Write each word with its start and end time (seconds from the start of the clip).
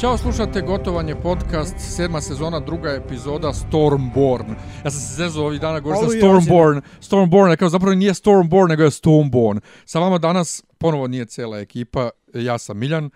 Ćao, 0.00 0.16
slušate 0.16 0.60
Gotovanje 0.60 1.14
podcast, 1.22 1.74
sedma 1.78 2.20
sezona, 2.20 2.60
druga 2.60 2.90
epizoda 2.90 3.52
Stormborn. 3.52 4.50
Ja 4.84 4.90
sam 4.90 5.00
se 5.00 5.14
zezao 5.14 5.44
ovih 5.44 5.60
dana, 5.60 5.80
govorio 5.80 6.10
sam 6.10 6.18
Stormborn. 6.18 6.80
Stormborn, 7.00 7.56
kao 7.56 7.68
zapravo 7.68 7.94
nije 7.94 8.14
Stormborn, 8.14 8.68
nego 8.68 8.82
je 8.82 8.90
Stormborn. 8.90 9.60
Sa 9.84 9.98
vama 9.98 10.18
danas 10.18 10.62
ponovo 10.78 11.06
nije 11.06 11.24
cela 11.24 11.58
ekipa, 11.58 12.10
ja 12.34 12.58
sam 12.58 12.78
Miljan. 12.78 13.10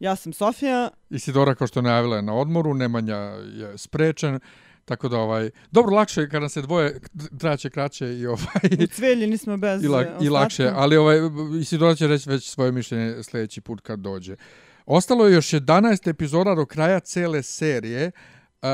Ja 0.00 0.16
sam 0.16 0.32
Sofija. 0.32 0.88
Isidora, 1.10 1.54
kao 1.54 1.66
što 1.66 1.78
je 1.78 1.84
najavila, 1.84 2.16
je 2.16 2.22
na 2.22 2.34
odmoru, 2.34 2.74
Nemanja 2.74 3.16
je 3.54 3.78
sprečen. 3.78 4.40
Tako 4.84 5.08
da 5.08 5.18
ovaj 5.18 5.50
dobro 5.70 5.96
lakše 5.96 6.28
kada 6.28 6.48
se 6.48 6.62
dvoje 6.62 7.00
traće 7.38 7.70
kraće 7.70 8.18
i 8.18 8.26
ovaj 8.26 8.84
u 8.84 8.86
cvelji 8.86 9.26
nismo 9.26 9.56
bez 9.56 9.82
i, 9.84 9.88
la, 9.88 10.04
i 10.20 10.28
lakše 10.28 10.70
ali 10.74 10.96
ovaj 10.96 11.18
Isidora 11.60 11.94
će 11.94 12.06
reći 12.06 12.30
već 12.30 12.50
svoje 12.50 12.72
mišljenje 12.72 13.22
sljedeći 13.22 13.60
put 13.60 13.80
kad 13.80 13.98
dođe. 13.98 14.36
Ostalo 14.86 15.26
je 15.26 15.34
još 15.34 15.50
11 15.50 16.10
epizoda 16.10 16.54
do 16.54 16.66
kraja 16.66 17.00
cele 17.00 17.42
serije. 17.42 18.10
Uh, 18.62 18.68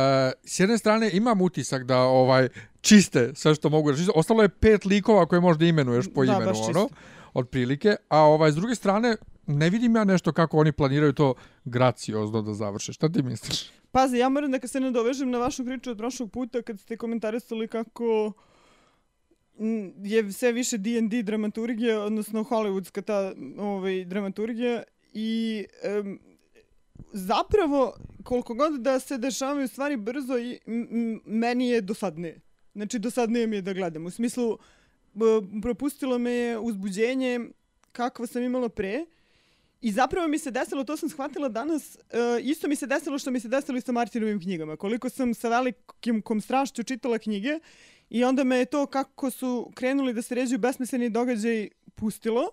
s 0.44 0.60
jedne 0.60 0.78
strane 0.78 1.10
imam 1.12 1.40
utisak 1.40 1.84
da 1.84 1.98
ovaj 1.98 2.48
čiste 2.80 3.32
sve 3.34 3.54
što 3.54 3.68
mogu 3.68 3.90
reći. 3.90 4.06
Ostalo 4.14 4.42
je 4.42 4.48
pet 4.48 4.84
likova 4.84 5.26
koje 5.26 5.40
možda 5.40 5.64
imenuješ 5.64 6.06
po 6.14 6.24
da, 6.24 6.32
imenu, 6.32 6.52
ono, 6.68 6.88
od 7.34 7.48
prilike. 7.48 7.96
A 8.08 8.18
ovaj, 8.18 8.52
s 8.52 8.54
druge 8.54 8.74
strane, 8.74 9.16
ne 9.46 9.70
vidim 9.70 9.96
ja 9.96 10.04
nešto 10.04 10.32
kako 10.32 10.58
oni 10.58 10.72
planiraju 10.72 11.12
to 11.12 11.34
graciozno 11.64 12.42
da 12.42 12.54
završe. 12.54 12.92
Šta 12.92 13.08
ti 13.08 13.22
misliš? 13.22 13.70
Pazi, 13.92 14.16
ja 14.16 14.28
moram 14.28 14.50
da 14.50 14.68
se 14.68 14.80
ne 14.80 14.90
dovežem 14.90 15.30
na 15.30 15.38
vašu 15.38 15.64
priču 15.64 15.90
od 15.90 15.98
prošlog 15.98 16.30
puta 16.30 16.62
kad 16.62 16.80
ste 16.80 16.96
komentarisali 16.96 17.68
kako 17.68 18.32
je 20.02 20.32
sve 20.32 20.52
više 20.52 20.78
D&D 20.78 21.22
dramaturgija, 21.22 22.00
odnosno 22.00 22.44
hollywoodska 22.44 23.02
ta 23.02 23.32
ovaj, 23.58 24.04
dramaturgija 24.04 24.82
i 25.12 25.64
um, 26.00 26.20
zapravo 27.12 27.96
koliko 28.24 28.54
god 28.54 28.80
da 28.80 29.00
se 29.00 29.18
dešavaju 29.18 29.68
stvari 29.68 29.96
brzo 29.96 30.38
i 30.38 30.58
meni 31.24 31.68
je 31.68 31.80
dosadne. 31.80 32.40
Znači 32.74 32.98
dosadnije 32.98 33.46
mi 33.46 33.56
je 33.56 33.62
da 33.62 33.72
gledam. 33.72 34.06
U 34.06 34.10
smislu 34.10 34.58
propustilo 35.62 36.18
me 36.18 36.30
je 36.30 36.58
uzbuđenje 36.58 37.40
kakvo 37.92 38.26
sam 38.26 38.42
imala 38.42 38.68
pre. 38.68 39.06
I 39.80 39.92
zapravo 39.92 40.28
mi 40.28 40.38
se 40.38 40.50
desilo, 40.50 40.84
to 40.84 40.96
sam 40.96 41.08
shvatila 41.08 41.48
danas, 41.48 41.96
uh, 41.96 42.44
isto 42.46 42.68
mi 42.68 42.76
se 42.76 42.86
desilo 42.86 43.18
što 43.18 43.30
mi 43.30 43.40
se 43.40 43.48
desilo 43.48 43.78
i 43.78 43.80
sa 43.80 43.92
Martinovim 43.92 44.40
knjigama. 44.40 44.76
Koliko 44.76 45.08
sam 45.08 45.34
sa 45.34 45.48
velikim 45.48 46.22
kom 46.22 46.40
strašću 46.40 46.82
čitala 46.82 47.18
knjige 47.18 47.58
i 48.10 48.24
onda 48.24 48.44
me 48.44 48.56
je 48.56 48.64
to 48.64 48.86
kako 48.86 49.30
su 49.30 49.70
krenuli 49.74 50.12
da 50.12 50.22
se 50.22 50.34
ređuju 50.34 50.58
besmisleni 50.58 51.10
događaj 51.10 51.68
pustilo 51.94 52.50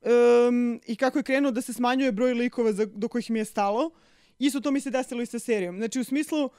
um, 0.00 0.80
i 0.86 0.96
kako 0.96 1.18
je 1.18 1.22
krenuo 1.22 1.50
da 1.50 1.60
se 1.60 1.72
smanjuje 1.72 2.12
broj 2.12 2.34
likova 2.34 2.72
za, 2.72 2.86
do 2.86 3.08
kojih 3.08 3.30
mi 3.30 3.38
je 3.38 3.44
stalo. 3.44 3.90
Isto 4.38 4.60
to 4.60 4.70
mi 4.70 4.80
se 4.80 4.90
desilo 4.90 5.22
i 5.22 5.26
sa 5.26 5.38
serijom. 5.38 5.76
Znači, 5.76 6.00
u 6.00 6.04
smislu, 6.04 6.50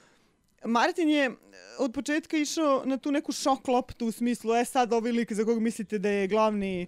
Martin 0.66 1.10
je 1.10 1.26
eh, 1.26 1.34
od 1.80 1.94
početka 1.94 2.38
išao 2.38 2.84
na 2.86 2.98
tu 2.98 3.12
neku 3.12 3.32
šok 3.32 3.68
loptu 3.68 4.08
u 4.08 4.12
smislu, 4.12 4.56
e 4.56 4.66
sad 4.66 4.94
ovaj 4.94 5.12
lik 5.12 5.34
za 5.34 5.46
kog 5.46 5.62
mislite 5.62 6.00
da 6.00 6.10
je 6.10 6.28
glavni 6.28 6.88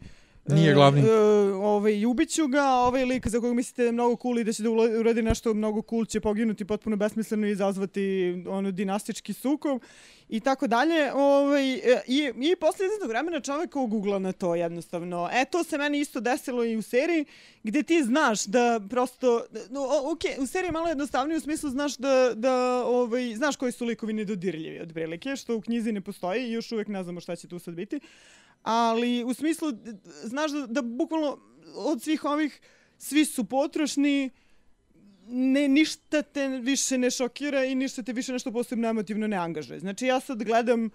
Nije 0.55 0.73
glavni. 0.73 1.01
E, 1.01 1.03
e 1.03 1.19
ovaj, 1.53 2.05
ubiću 2.05 2.47
ga, 2.47 2.63
ovaj 2.63 3.05
lik 3.05 3.27
za 3.27 3.39
kojeg 3.39 3.55
mislite 3.55 3.81
da 3.81 3.85
je 3.85 3.91
mnogo 3.91 4.15
cool 4.21 4.39
i 4.39 4.43
da 4.43 4.53
će 4.53 4.63
da 4.63 4.69
uradi 4.69 5.21
nešto 5.21 5.53
mnogo 5.53 5.81
cool, 5.89 6.05
će 6.05 6.19
poginuti 6.19 6.65
potpuno 6.65 6.95
besmisleno 6.95 7.47
i 7.47 7.51
izazvati 7.51 8.35
ono 8.47 8.71
dinastički 8.71 9.33
sukob 9.33 9.81
i 10.29 10.39
tako 10.39 10.67
dalje. 10.67 11.13
Ovaj, 11.13 11.73
e, 11.73 12.01
I, 12.07 12.31
i 12.35 12.55
posle 12.55 12.85
jednog 12.85 13.09
vremena 13.09 13.39
čovjek 13.39 13.75
ogugla 13.75 14.19
na 14.19 14.31
to 14.31 14.55
jednostavno. 14.55 15.29
E, 15.31 15.45
to 15.45 15.63
se 15.63 15.77
meni 15.77 15.99
isto 15.99 16.19
desilo 16.19 16.65
i 16.65 16.77
u 16.77 16.81
seriji, 16.81 17.25
gdje 17.63 17.83
ti 17.83 18.03
znaš 18.03 18.45
da 18.45 18.79
prosto... 18.89 19.45
No, 19.69 19.81
ok, 20.11 20.41
u 20.43 20.47
seriji 20.47 20.71
malo 20.71 20.87
jednostavnije 20.87 21.37
u 21.37 21.41
smislu 21.41 21.69
znaš 21.69 21.97
da, 21.97 22.31
da 22.35 22.85
ovaj, 22.85 23.35
znaš 23.35 23.55
koji 23.55 23.71
su 23.71 23.85
likovi 23.85 24.13
nedodirljivi 24.13 24.79
od 24.79 24.93
prilike, 24.93 25.35
što 25.35 25.55
u 25.55 25.61
knjizi 25.61 25.91
ne 25.91 26.01
postoji 26.01 26.47
i 26.47 26.51
još 26.51 26.71
uvijek 26.71 26.87
ne 26.87 27.03
znamo 27.03 27.19
šta 27.19 27.35
će 27.35 27.47
tu 27.47 27.59
sad 27.59 27.73
biti 27.73 27.99
ali 28.63 29.23
u 29.23 29.33
smislu, 29.33 29.71
znaš 30.23 30.51
da, 30.51 30.67
da 30.67 30.81
bukvalno 30.81 31.39
od 31.75 32.01
svih 32.01 32.25
ovih, 32.25 32.61
svi 32.97 33.25
su 33.25 33.43
potrošni, 33.43 34.29
ne, 35.27 35.67
ništa 35.67 36.21
te 36.21 36.47
više 36.47 36.97
ne 36.97 37.11
šokira 37.11 37.65
i 37.65 37.75
ništa 37.75 38.03
te 38.03 38.13
više 38.13 38.33
nešto 38.33 38.51
posebno 38.51 38.89
emotivno 38.89 39.27
ne 39.27 39.37
angažuje. 39.37 39.79
Znači 39.79 40.05
ja 40.05 40.19
sad 40.19 40.43
gledam 40.43 40.89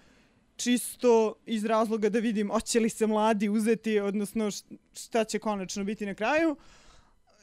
čisto 0.56 1.34
iz 1.46 1.64
razloga 1.64 2.08
da 2.08 2.18
vidim 2.18 2.50
hoće 2.50 2.80
li 2.80 2.88
se 2.88 3.06
mladi 3.06 3.48
uzeti, 3.48 4.00
odnosno 4.00 4.50
šta 4.94 5.24
će 5.24 5.38
konačno 5.38 5.84
biti 5.84 6.06
na 6.06 6.14
kraju 6.14 6.56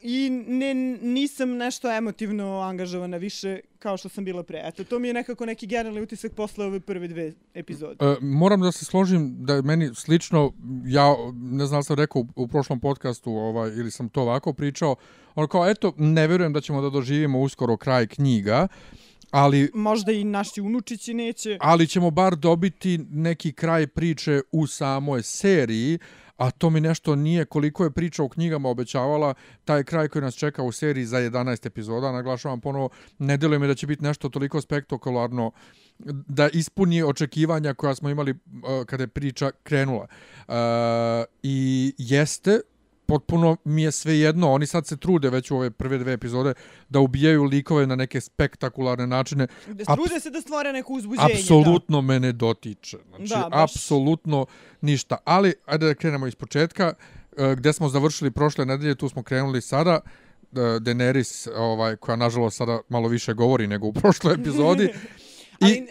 i 0.02 0.30
ne, 0.30 0.74
nisam 1.02 1.50
nešto 1.56 1.92
emotivno 1.96 2.60
angažovana 2.60 3.16
više 3.16 3.60
kao 3.78 3.96
što 3.96 4.08
sam 4.08 4.24
bila 4.24 4.42
pre. 4.42 4.62
Eto, 4.64 4.84
to 4.84 4.98
mi 4.98 5.08
je 5.08 5.14
nekako 5.14 5.46
neki 5.46 5.66
generalni 5.66 6.02
utisak 6.02 6.32
posle 6.32 6.64
ove 6.64 6.80
prve 6.80 7.08
dve 7.08 7.32
epizode. 7.54 7.96
E, 8.00 8.16
moram 8.20 8.60
da 8.60 8.72
se 8.72 8.84
složim 8.84 9.44
da 9.44 9.54
je 9.54 9.62
meni 9.62 9.90
slično, 9.94 10.52
ja 10.86 11.16
ne 11.34 11.66
znam 11.66 11.82
sam 11.82 11.96
rekao 11.96 12.22
u, 12.22 12.26
u 12.36 12.48
prošlom 12.48 12.80
podcastu 12.80 13.30
ovaj, 13.30 13.70
ili 13.70 13.90
sam 13.90 14.08
to 14.08 14.22
ovako 14.22 14.52
pričao, 14.52 14.96
ono 15.34 15.46
kao, 15.46 15.70
eto, 15.70 15.92
ne 15.96 16.26
vjerujem 16.26 16.52
da 16.52 16.60
ćemo 16.60 16.82
da 16.82 16.90
doživimo 16.90 17.40
uskoro 17.40 17.76
kraj 17.76 18.06
knjiga, 18.06 18.68
ali 19.30 19.70
možda 19.74 20.12
i 20.12 20.24
naši 20.24 20.60
unučići 20.60 21.14
neće 21.14 21.58
ali 21.60 21.86
ćemo 21.86 22.10
bar 22.10 22.36
dobiti 22.36 22.98
neki 23.10 23.52
kraj 23.52 23.86
priče 23.86 24.40
u 24.52 24.66
samoj 24.66 25.22
seriji 25.22 25.98
a 26.36 26.50
to 26.50 26.70
mi 26.70 26.80
nešto 26.80 27.16
nije 27.16 27.44
koliko 27.44 27.84
je 27.84 27.90
priča 27.90 28.22
u 28.22 28.28
knjigama 28.28 28.68
obećavala, 28.68 29.34
taj 29.64 29.84
kraj 29.84 30.08
koji 30.08 30.22
nas 30.22 30.34
čeka 30.34 30.62
u 30.62 30.72
seriji 30.72 31.04
za 31.04 31.18
11 31.18 31.66
epizoda, 31.66 32.12
naglašavam 32.12 32.60
ponovo, 32.60 32.88
ne 33.18 33.36
deluje 33.36 33.58
mi 33.58 33.66
da 33.66 33.74
će 33.74 33.86
biti 33.86 34.04
nešto 34.04 34.28
toliko 34.28 34.60
spektakularno 34.60 35.50
da 36.28 36.48
ispuni 36.48 37.02
očekivanja 37.02 37.74
koja 37.74 37.94
smo 37.94 38.10
imali 38.10 38.30
uh, 38.30 38.84
kada 38.86 39.02
je 39.02 39.08
priča 39.08 39.50
krenula. 39.62 40.06
Uh, 40.48 40.54
I 41.42 41.94
jeste, 41.98 42.60
potpuno 43.06 43.56
mi 43.64 43.82
je 43.82 43.92
sve 43.92 44.18
jedno, 44.18 44.52
oni 44.52 44.66
sad 44.66 44.86
se 44.86 44.96
trude 44.96 45.30
već 45.30 45.50
u 45.50 45.56
ove 45.56 45.70
prve 45.70 45.98
dve 45.98 46.12
epizode 46.12 46.54
da 46.88 47.00
ubijaju 47.00 47.44
likove 47.44 47.86
na 47.86 47.96
neke 47.96 48.20
spektakularne 48.20 49.06
načine. 49.06 49.46
Trude 49.94 50.20
se 50.20 50.30
da 50.30 50.40
stvore 50.40 50.72
neko 50.72 50.92
uzbuđenje. 50.92 51.34
Apsolutno 51.34 51.96
da. 51.96 52.06
mene 52.06 52.32
dotiče. 52.32 52.98
Znači, 53.08 53.28
da, 53.28 53.48
apsolutno 53.52 54.46
ništa. 54.80 55.16
Ali, 55.24 55.54
ajde 55.66 55.86
da 55.86 55.94
krenemo 55.94 56.26
iz 56.26 56.34
početka. 56.34 56.94
E, 57.36 57.54
gde 57.56 57.72
smo 57.72 57.88
završili 57.88 58.30
prošle 58.30 58.66
nedelje, 58.66 58.94
tu 58.94 59.08
smo 59.08 59.22
krenuli 59.22 59.60
sada. 59.60 60.00
E, 60.00 60.56
Daenerys, 60.56 61.48
ovaj, 61.56 61.96
koja 61.96 62.16
nažalost 62.16 62.56
sada 62.56 62.80
malo 62.88 63.08
više 63.08 63.34
govori 63.34 63.66
nego 63.66 63.86
u 63.86 63.92
prošloj 64.02 64.34
epizodi, 64.34 64.88
I, 65.68 65.82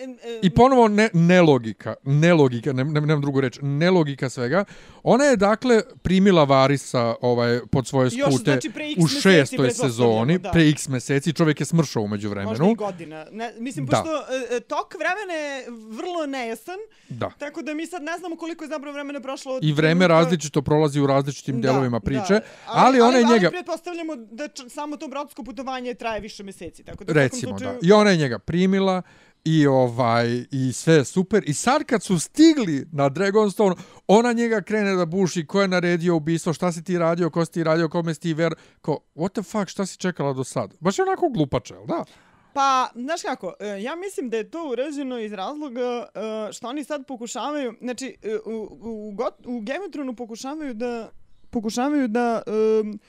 I 0.41 0.49
ponovo 0.49 0.87
ne, 0.87 1.09
nelogika, 1.13 1.95
nelogika, 2.03 2.73
ne, 2.73 2.83
ne, 2.83 3.01
nemam 3.01 3.21
drugu 3.21 3.41
reč, 3.41 3.59
nelogika 3.61 4.29
svega. 4.29 4.65
Ona 5.03 5.23
je 5.23 5.37
dakle 5.37 5.81
primila 6.01 6.43
Varisa 6.43 7.15
ovaj, 7.21 7.59
pod 7.71 7.87
svoje 7.87 8.09
skute 8.09 8.43
znači, 8.43 8.71
u 8.97 9.07
šestoj 9.07 9.71
sezoni, 9.71 10.37
da. 10.37 10.51
pre 10.51 10.69
x 10.69 10.87
meseci, 10.87 11.33
čovjek 11.33 11.59
je 11.59 11.65
smršao 11.65 12.03
umeđu 12.03 12.29
vremenu. 12.29 12.49
Možda 12.49 12.65
i 12.71 12.75
godina. 12.75 13.25
Ne, 13.31 13.53
mislim, 13.59 13.85
da. 13.85 13.97
pošto 13.97 14.15
uh, 14.15 14.61
tok 14.67 14.93
vremena 14.93 15.33
je 15.33 15.65
vrlo 15.69 16.25
nejasan, 16.25 16.77
da. 17.09 17.31
tako 17.39 17.61
da 17.61 17.73
mi 17.73 17.87
sad 17.87 18.03
ne 18.03 18.17
znamo 18.19 18.35
koliko 18.35 18.63
je 18.63 18.67
zapravo 18.67 18.93
vremena 18.93 19.19
prošlo. 19.19 19.55
Od 19.55 19.63
I 19.63 19.73
vreme 19.73 20.03
to... 20.03 20.07
različito 20.07 20.61
prolazi 20.61 20.99
u 20.99 21.07
različitim 21.07 21.61
da, 21.61 21.67
delovima 21.67 21.99
priče, 21.99 22.33
da. 22.33 22.41
ali, 22.65 22.99
ali 22.99 23.01
ona 23.01 23.17
je 23.17 23.23
njega... 23.23 23.47
Ali 23.47 23.51
pretpostavljamo 23.51 24.15
da 24.15 24.47
samo 24.69 24.97
to 24.97 25.07
brodsko 25.07 25.43
putovanje 25.43 25.93
traje 25.93 26.19
više 26.21 26.43
meseci. 26.43 26.83
Tako 26.83 27.03
da 27.03 27.13
Recimo, 27.13 27.59
da. 27.59 27.77
I 27.81 27.91
ona 27.91 28.09
je 28.09 28.17
njega 28.17 28.39
primila, 28.39 29.01
i 29.45 29.67
ovaj 29.67 30.45
i 30.51 30.73
sve 30.73 31.05
super. 31.05 31.43
I 31.47 31.53
sad 31.53 31.83
kad 31.83 32.03
su 32.03 32.19
stigli 32.19 32.87
na 32.91 33.09
Dragonstone 33.09 33.75
ona 34.07 34.33
njega 34.33 34.61
krene 34.61 34.95
da 34.95 35.05
buši 35.05 35.45
ko 35.45 35.61
je 35.61 35.67
naredio 35.67 36.15
ubistvo 36.15 36.53
šta 36.53 36.71
si 36.71 36.83
ti 36.83 36.97
radio 36.97 37.29
ko 37.29 37.45
si 37.45 37.51
ti 37.51 37.63
radio 37.63 37.89
kome 37.89 38.13
si 38.13 38.19
ti 38.19 38.33
ver 38.33 38.55
ko 38.81 38.99
what 39.15 39.31
the 39.31 39.43
fuck 39.43 39.69
šta 39.69 39.85
si 39.85 39.97
čekala 39.97 40.33
do 40.33 40.43
sad? 40.43 40.75
Baš 40.79 40.99
je 40.99 41.03
onako 41.03 41.29
glupače 41.29 41.75
da? 41.87 42.05
Pa, 42.53 42.89
znaš 42.95 43.21
kako, 43.21 43.53
e, 43.59 43.81
ja 43.81 43.95
mislim 43.95 44.29
da 44.29 44.37
je 44.37 44.49
to 44.49 44.69
urađeno 44.69 45.19
iz 45.19 45.33
razloga 45.33 45.81
e, 46.15 46.53
što 46.53 46.67
oni 46.67 46.83
sad 46.83 47.05
pokušavaju, 47.07 47.73
znači 47.81 48.17
e, 48.21 48.37
u, 48.45 48.51
u, 48.51 49.09
u, 49.09 49.15
u 49.45 49.61
Game 49.61 49.85
of 49.85 49.91
Thrones 49.91 50.15
pokušavaju 50.15 50.73
da 50.73 51.09
pokušavaju 51.49 52.07
da 52.07 52.41
um, 52.47 52.99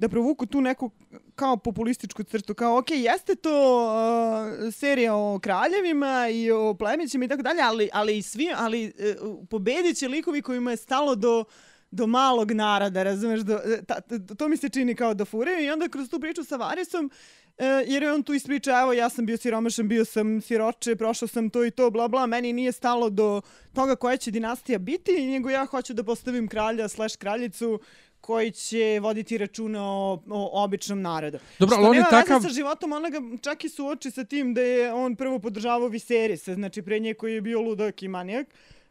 da 0.00 0.08
provuku 0.08 0.46
tu 0.46 0.60
neku 0.60 0.90
kao 1.34 1.56
populističku 1.56 2.24
crtu, 2.24 2.54
kao 2.54 2.78
ok, 2.78 2.90
jeste 2.90 3.34
to 3.34 3.86
uh, 3.86 4.74
serija 4.74 5.16
o 5.16 5.38
kraljevima 5.38 6.28
i 6.28 6.50
o 6.50 6.74
plemićima 6.74 7.24
i 7.24 7.28
tako 7.28 7.42
dalje, 7.42 7.62
ali, 7.62 7.88
ali 7.92 8.18
i 8.18 8.22
svi, 8.22 8.48
ali 8.56 8.92
uh, 9.22 9.48
pobedit 9.50 9.96
će 9.96 10.08
likovi 10.08 10.42
kojima 10.42 10.70
je 10.70 10.76
stalo 10.76 11.14
do 11.14 11.44
do 11.90 12.06
malog 12.06 12.52
naroda, 12.52 13.02
razumeš, 13.02 13.40
do, 13.40 13.54
e, 13.54 13.82
ta, 13.82 14.00
ta, 14.00 14.34
to 14.34 14.48
mi 14.48 14.56
se 14.56 14.68
čini 14.68 14.94
kao 14.94 15.14
da 15.14 15.24
furaju 15.24 15.64
i 15.64 15.70
onda 15.70 15.88
kroz 15.88 16.08
tu 16.10 16.20
priču 16.20 16.44
sa 16.44 16.56
Varisom, 16.56 17.10
e, 17.58 17.64
jer 17.86 18.02
je 18.02 18.12
on 18.12 18.22
tu 18.22 18.34
ispriča, 18.34 18.80
evo 18.80 18.92
ja 18.92 19.08
sam 19.08 19.26
bio 19.26 19.36
siromašan, 19.36 19.88
bio 19.88 20.04
sam 20.04 20.40
siroče, 20.40 20.96
prošao 20.96 21.28
sam 21.28 21.50
to 21.50 21.64
i 21.64 21.70
to, 21.70 21.90
bla 21.90 22.08
bla, 22.08 22.26
meni 22.26 22.52
nije 22.52 22.72
stalo 22.72 23.10
do 23.10 23.40
toga 23.72 23.96
koja 23.96 24.16
će 24.16 24.30
dinastija 24.30 24.78
biti, 24.78 25.26
nego 25.26 25.50
ja 25.50 25.66
hoću 25.66 25.94
da 25.94 26.04
postavim 26.04 26.48
kralja 26.48 26.88
slash 26.88 27.16
kraljicu 27.16 27.80
koji 28.20 28.50
će 28.50 29.00
voditi 29.02 29.38
računa 29.38 29.84
o, 29.84 30.22
o 30.30 30.64
običnom 30.64 31.02
narodu. 31.02 31.38
Dobro, 31.58 31.74
Što 31.74 31.80
ali 31.80 31.88
on 31.88 31.94
je 31.94 32.00
nema 32.00 32.10
takav... 32.10 32.36
veze 32.36 32.48
sa 32.48 32.54
životom, 32.54 32.92
ona 32.92 33.08
ga 33.08 33.18
čak 33.40 33.64
i 33.64 33.68
suoči 33.68 34.10
sa 34.10 34.24
tim 34.24 34.54
da 34.54 34.60
je 34.60 34.92
on 34.92 35.16
prvo 35.16 35.38
podržavao 35.38 35.88
Viserisa, 35.88 36.54
znači 36.54 36.82
pre 36.82 36.98
nje 36.98 37.14
koji 37.14 37.34
je 37.34 37.40
bio 37.40 37.60
ludak 37.60 38.02
i 38.02 38.08
manijak 38.08 38.46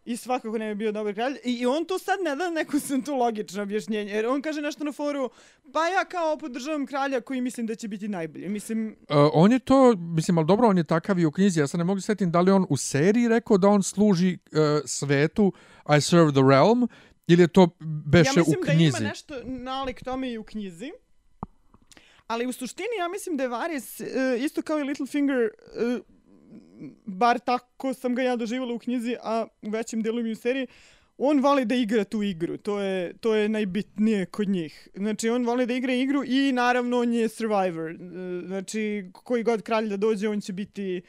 i 0.06 0.18
svakako 0.18 0.58
ne 0.58 0.70
bi 0.70 0.76
bio 0.76 0.92
dobar 0.92 1.14
kralj. 1.14 1.38
I, 1.44 1.54
I 1.54 1.66
on 1.66 1.86
tu 1.86 2.00
sad 2.00 2.20
ne 2.24 2.36
da 2.36 2.50
neko 2.50 2.80
sam 2.80 3.02
tu 3.02 3.16
logično 3.16 3.64
objašnjenje. 3.64 4.12
Jer 4.12 4.26
on 4.26 4.42
kaže 4.42 4.62
nešto 4.62 4.84
na 4.84 4.92
foru, 4.92 5.30
pa 5.74 5.88
ja 5.88 6.06
kao 6.06 6.38
podržavam 6.38 6.86
kralja 6.86 7.22
koji 7.22 7.42
mislim 7.42 7.68
da 7.68 7.76
će 7.76 7.88
biti 7.88 8.08
najbolji. 8.08 8.50
Mislim... 8.50 8.96
Uh, 9.10 9.16
on 9.34 9.52
je 9.52 9.60
to, 9.60 9.96
mislim, 9.96 10.38
ali 10.38 10.48
dobro, 10.48 10.68
on 10.68 10.78
je 10.78 10.84
takav 10.84 11.20
i 11.20 11.26
u 11.26 11.32
knjizi. 11.32 11.60
Ja 11.60 11.68
se 11.68 11.78
ne 11.78 11.84
mogu 11.84 12.02
setim 12.02 12.32
da 12.32 12.42
li 12.42 12.52
on 12.52 12.66
u 12.70 12.78
seriji 12.78 13.28
rekao 13.28 13.58
da 13.58 13.68
on 13.68 13.84
služi 13.84 14.38
uh, 14.52 14.60
svetu 14.86 15.54
I 15.98 16.02
serve 16.02 16.32
the 16.32 16.42
realm 16.50 16.88
ili 17.30 17.42
je 17.44 17.48
to 17.48 17.70
beše 18.12 18.40
ja 18.40 18.44
u 18.44 18.62
knjizi? 18.62 18.72
Ja 18.72 18.76
mislim 18.76 18.92
da 18.92 18.98
ima 18.98 19.10
nešto 19.10 19.34
nalik 19.46 20.04
tome 20.04 20.32
i 20.32 20.38
u 20.38 20.44
knjizi. 20.44 20.92
Ali 22.28 22.46
u 22.46 22.52
suštini 22.52 22.96
ja 23.00 23.08
mislim 23.08 23.38
da 23.38 23.44
je 23.44 23.50
Varys 23.50 24.02
uh, 24.02 24.44
isto 24.44 24.62
kao 24.62 24.80
i 24.80 24.84
Littlefinger 24.84 25.38
uh, 25.40 26.02
bar 27.06 27.40
tako 27.40 27.94
sam 27.94 28.16
ga 28.16 28.22
ja 28.22 28.36
doživjela 28.36 28.74
u 28.74 28.80
knjizi, 28.80 29.16
a 29.24 29.48
u 29.62 29.70
većim 29.70 30.02
delom 30.02 30.26
i 30.26 30.32
u 30.32 30.36
seriji, 30.36 30.68
on 31.18 31.40
voli 31.40 31.66
da 31.66 31.76
igra 31.76 32.04
tu 32.04 32.24
igru. 32.24 32.58
To 32.58 32.80
je, 32.80 33.14
to 33.18 33.36
je 33.36 33.50
najbitnije 33.50 34.26
kod 34.26 34.50
njih. 34.50 34.88
Znači, 34.96 35.30
on 35.30 35.46
voli 35.46 35.66
da 35.66 35.74
igra 35.74 35.94
igru 35.94 36.24
i 36.26 36.52
naravno 36.52 37.00
on 37.00 37.14
je 37.14 37.30
survivor. 37.30 37.98
Znači, 38.46 39.10
koji 39.14 39.44
god 39.44 39.62
kralj 39.62 39.90
da 39.90 39.98
dođe, 39.98 40.30
on 40.30 40.42
će 40.42 40.54
biti 40.54 41.02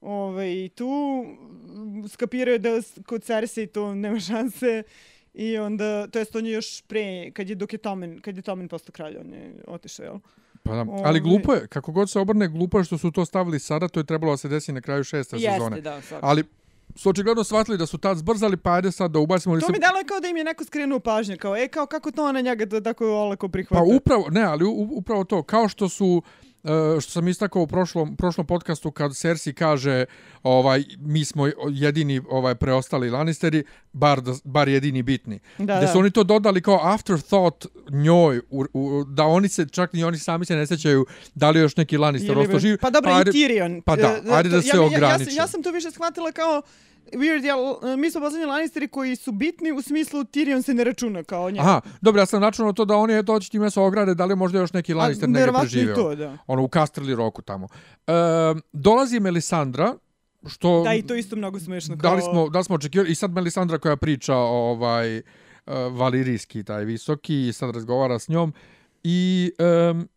ovaj, 0.00 0.68
tu. 0.74 1.24
Skapiraju 2.08 2.58
da 2.58 2.70
kod 3.06 3.22
Cersei 3.22 3.66
to 3.66 3.94
nema 3.94 4.20
šanse. 4.30 4.82
I 5.38 5.58
onda, 5.58 6.06
to 6.06 6.18
jest 6.18 6.36
on 6.36 6.46
je 6.46 6.52
još 6.52 6.82
pre, 6.82 7.30
kad 7.30 7.48
je 7.48 7.54
dok 7.54 7.72
je 7.72 7.78
Tomen, 7.78 8.20
kad 8.20 8.36
je 8.36 8.42
Tomen 8.42 8.68
postao 8.68 8.92
kralj, 8.92 9.16
on 9.20 9.32
je 9.32 9.54
otišao, 9.66 10.04
jel? 10.04 10.18
Pa 10.62 10.72
da, 10.72 10.86
ali 11.04 11.20
glupo 11.20 11.54
je, 11.54 11.66
kako 11.66 11.92
god 11.92 12.10
se 12.10 12.18
obrne, 12.18 12.48
glupo 12.48 12.78
je 12.78 12.84
što 12.84 12.98
su 12.98 13.10
to 13.10 13.24
stavili 13.24 13.58
sada, 13.58 13.88
to 13.88 14.00
je 14.00 14.04
trebalo 14.04 14.32
da 14.32 14.36
se 14.36 14.48
desi 14.48 14.72
na 14.72 14.80
kraju 14.80 15.04
šeste 15.04 15.36
Jeste, 15.36 15.52
sezone. 15.52 15.80
Da, 15.80 16.00
ali 16.20 16.44
su 16.94 17.10
očigledno 17.10 17.44
shvatili 17.44 17.78
da 17.78 17.86
su 17.86 17.98
tad 17.98 18.16
zbrzali, 18.16 18.56
pa 18.56 18.72
ajde 18.72 18.92
sad 18.92 19.10
da 19.10 19.18
ubacimo... 19.18 19.60
To 19.60 19.72
mi 19.72 19.78
dalo 19.78 19.98
kao 20.06 20.20
da 20.20 20.28
im 20.28 20.36
je 20.36 20.44
neko 20.44 20.64
skrenuo 20.64 21.00
pažnju, 21.00 21.36
kao, 21.40 21.56
e, 21.56 21.68
kao, 21.68 21.86
kako 21.86 22.10
to 22.10 22.24
ona 22.24 22.40
njega 22.40 22.66
to 22.66 22.80
tako 22.80 23.06
olako 23.06 23.48
prihvata? 23.48 23.84
Pa 23.84 23.96
upravo, 23.96 24.28
ne, 24.30 24.42
ali 24.42 24.64
upravo 24.90 25.24
to, 25.24 25.42
kao 25.42 25.68
što 25.68 25.88
su 25.88 26.22
što 27.00 27.10
sam 27.10 27.28
istakao 27.28 27.62
u 27.62 27.66
prošlom, 27.66 28.16
prošlom 28.16 28.46
podcastu 28.46 28.90
kad 28.90 29.16
Cersei 29.16 29.52
kaže 29.52 30.04
ovaj 30.42 30.84
mi 30.98 31.24
smo 31.24 31.46
jedini 31.70 32.20
ovaj 32.30 32.54
preostali 32.54 33.10
Lannisteri, 33.10 33.64
bar, 33.92 34.20
bar 34.44 34.68
jedini 34.68 35.02
bitni. 35.02 35.38
Da, 35.58 35.80
da. 35.80 35.88
su 35.88 35.98
oni 35.98 36.10
to 36.10 36.24
dodali 36.24 36.62
kao 36.62 36.80
afterthought 36.82 37.66
njoj, 37.90 38.38
u, 38.50 38.64
u, 38.72 39.04
da 39.04 39.24
oni 39.24 39.48
se, 39.48 39.66
čak 39.68 39.92
ni 39.92 40.04
oni 40.04 40.18
sami 40.18 40.44
se 40.44 40.56
ne 40.56 40.66
sećaju 40.66 41.06
da 41.34 41.50
li 41.50 41.60
još 41.60 41.76
neki 41.76 41.96
Lannister 41.96 42.38
ostao 42.38 42.58
živ. 42.58 42.78
Pa 42.80 42.90
dobro, 42.90 43.10
pa, 43.10 43.20
i 43.20 43.24
Tyrion. 43.24 43.80
Pa 43.80 43.96
da, 43.96 44.20
e, 44.26 44.30
ajde 44.30 44.48
da 44.48 44.62
se 44.62 44.76
ja, 44.76 44.82
ograniči. 44.82 45.30
Ja, 45.30 45.36
ja, 45.36 45.42
ja 45.42 45.46
sam 45.46 45.62
to 45.62 45.70
više 45.70 45.90
shvatila 45.90 46.32
kao 46.32 46.62
Weird, 47.12 47.44
ja, 47.44 47.56
mi 47.96 48.10
smo 48.10 48.20
poslednji 48.20 48.46
Lannisteri 48.46 48.88
koji 48.88 49.16
su 49.16 49.32
bitni 49.32 49.72
u 49.72 49.82
smislu 49.82 50.20
Tyrion 50.20 50.62
se 50.62 50.74
ne 50.74 50.84
računa 50.84 51.22
kao 51.22 51.50
njega. 51.50 51.62
Aha, 51.62 51.80
dobro, 52.00 52.22
ja 52.22 52.26
sam 52.26 52.40
načunao 52.40 52.72
to 52.72 52.84
da 52.84 52.96
oni 52.96 53.12
je 53.12 53.22
doći 53.22 53.50
time 53.50 53.70
sa 53.70 53.82
ograde, 53.82 54.14
da 54.14 54.24
li 54.24 54.36
možda 54.36 54.58
još 54.58 54.72
neki 54.72 54.94
Lannister 54.94 55.28
ne 55.28 55.46
preživio. 55.60 55.94
to, 55.94 56.14
da. 56.14 56.38
Ono, 56.46 56.62
u 56.62 56.68
Casterly 56.68 57.14
roku 57.14 57.42
tamo. 57.42 57.68
E, 58.06 58.12
dolazi 58.72 59.20
Melisandra, 59.20 59.94
što... 60.46 60.82
Da, 60.82 60.94
i 60.94 61.02
to 61.02 61.14
isto 61.14 61.36
mnogo 61.36 61.60
smešno. 61.60 61.98
Kao... 61.98 62.10
Da 62.10 62.16
li 62.16 62.22
smo, 62.22 62.48
da 62.48 62.58
li 62.58 62.64
smo 62.64 62.74
očekivali, 62.74 63.10
i 63.10 63.14
sad 63.14 63.30
Melisandra 63.30 63.78
koja 63.78 63.96
priča 63.96 64.36
ovaj, 64.36 65.18
uh, 65.18 65.22
valirijski, 65.90 66.64
taj 66.64 66.84
visoki, 66.84 67.48
i 67.48 67.52
sad 67.52 67.74
razgovara 67.74 68.18
s 68.18 68.28
njom, 68.28 68.54
i... 69.02 69.52
Um, 69.90 70.08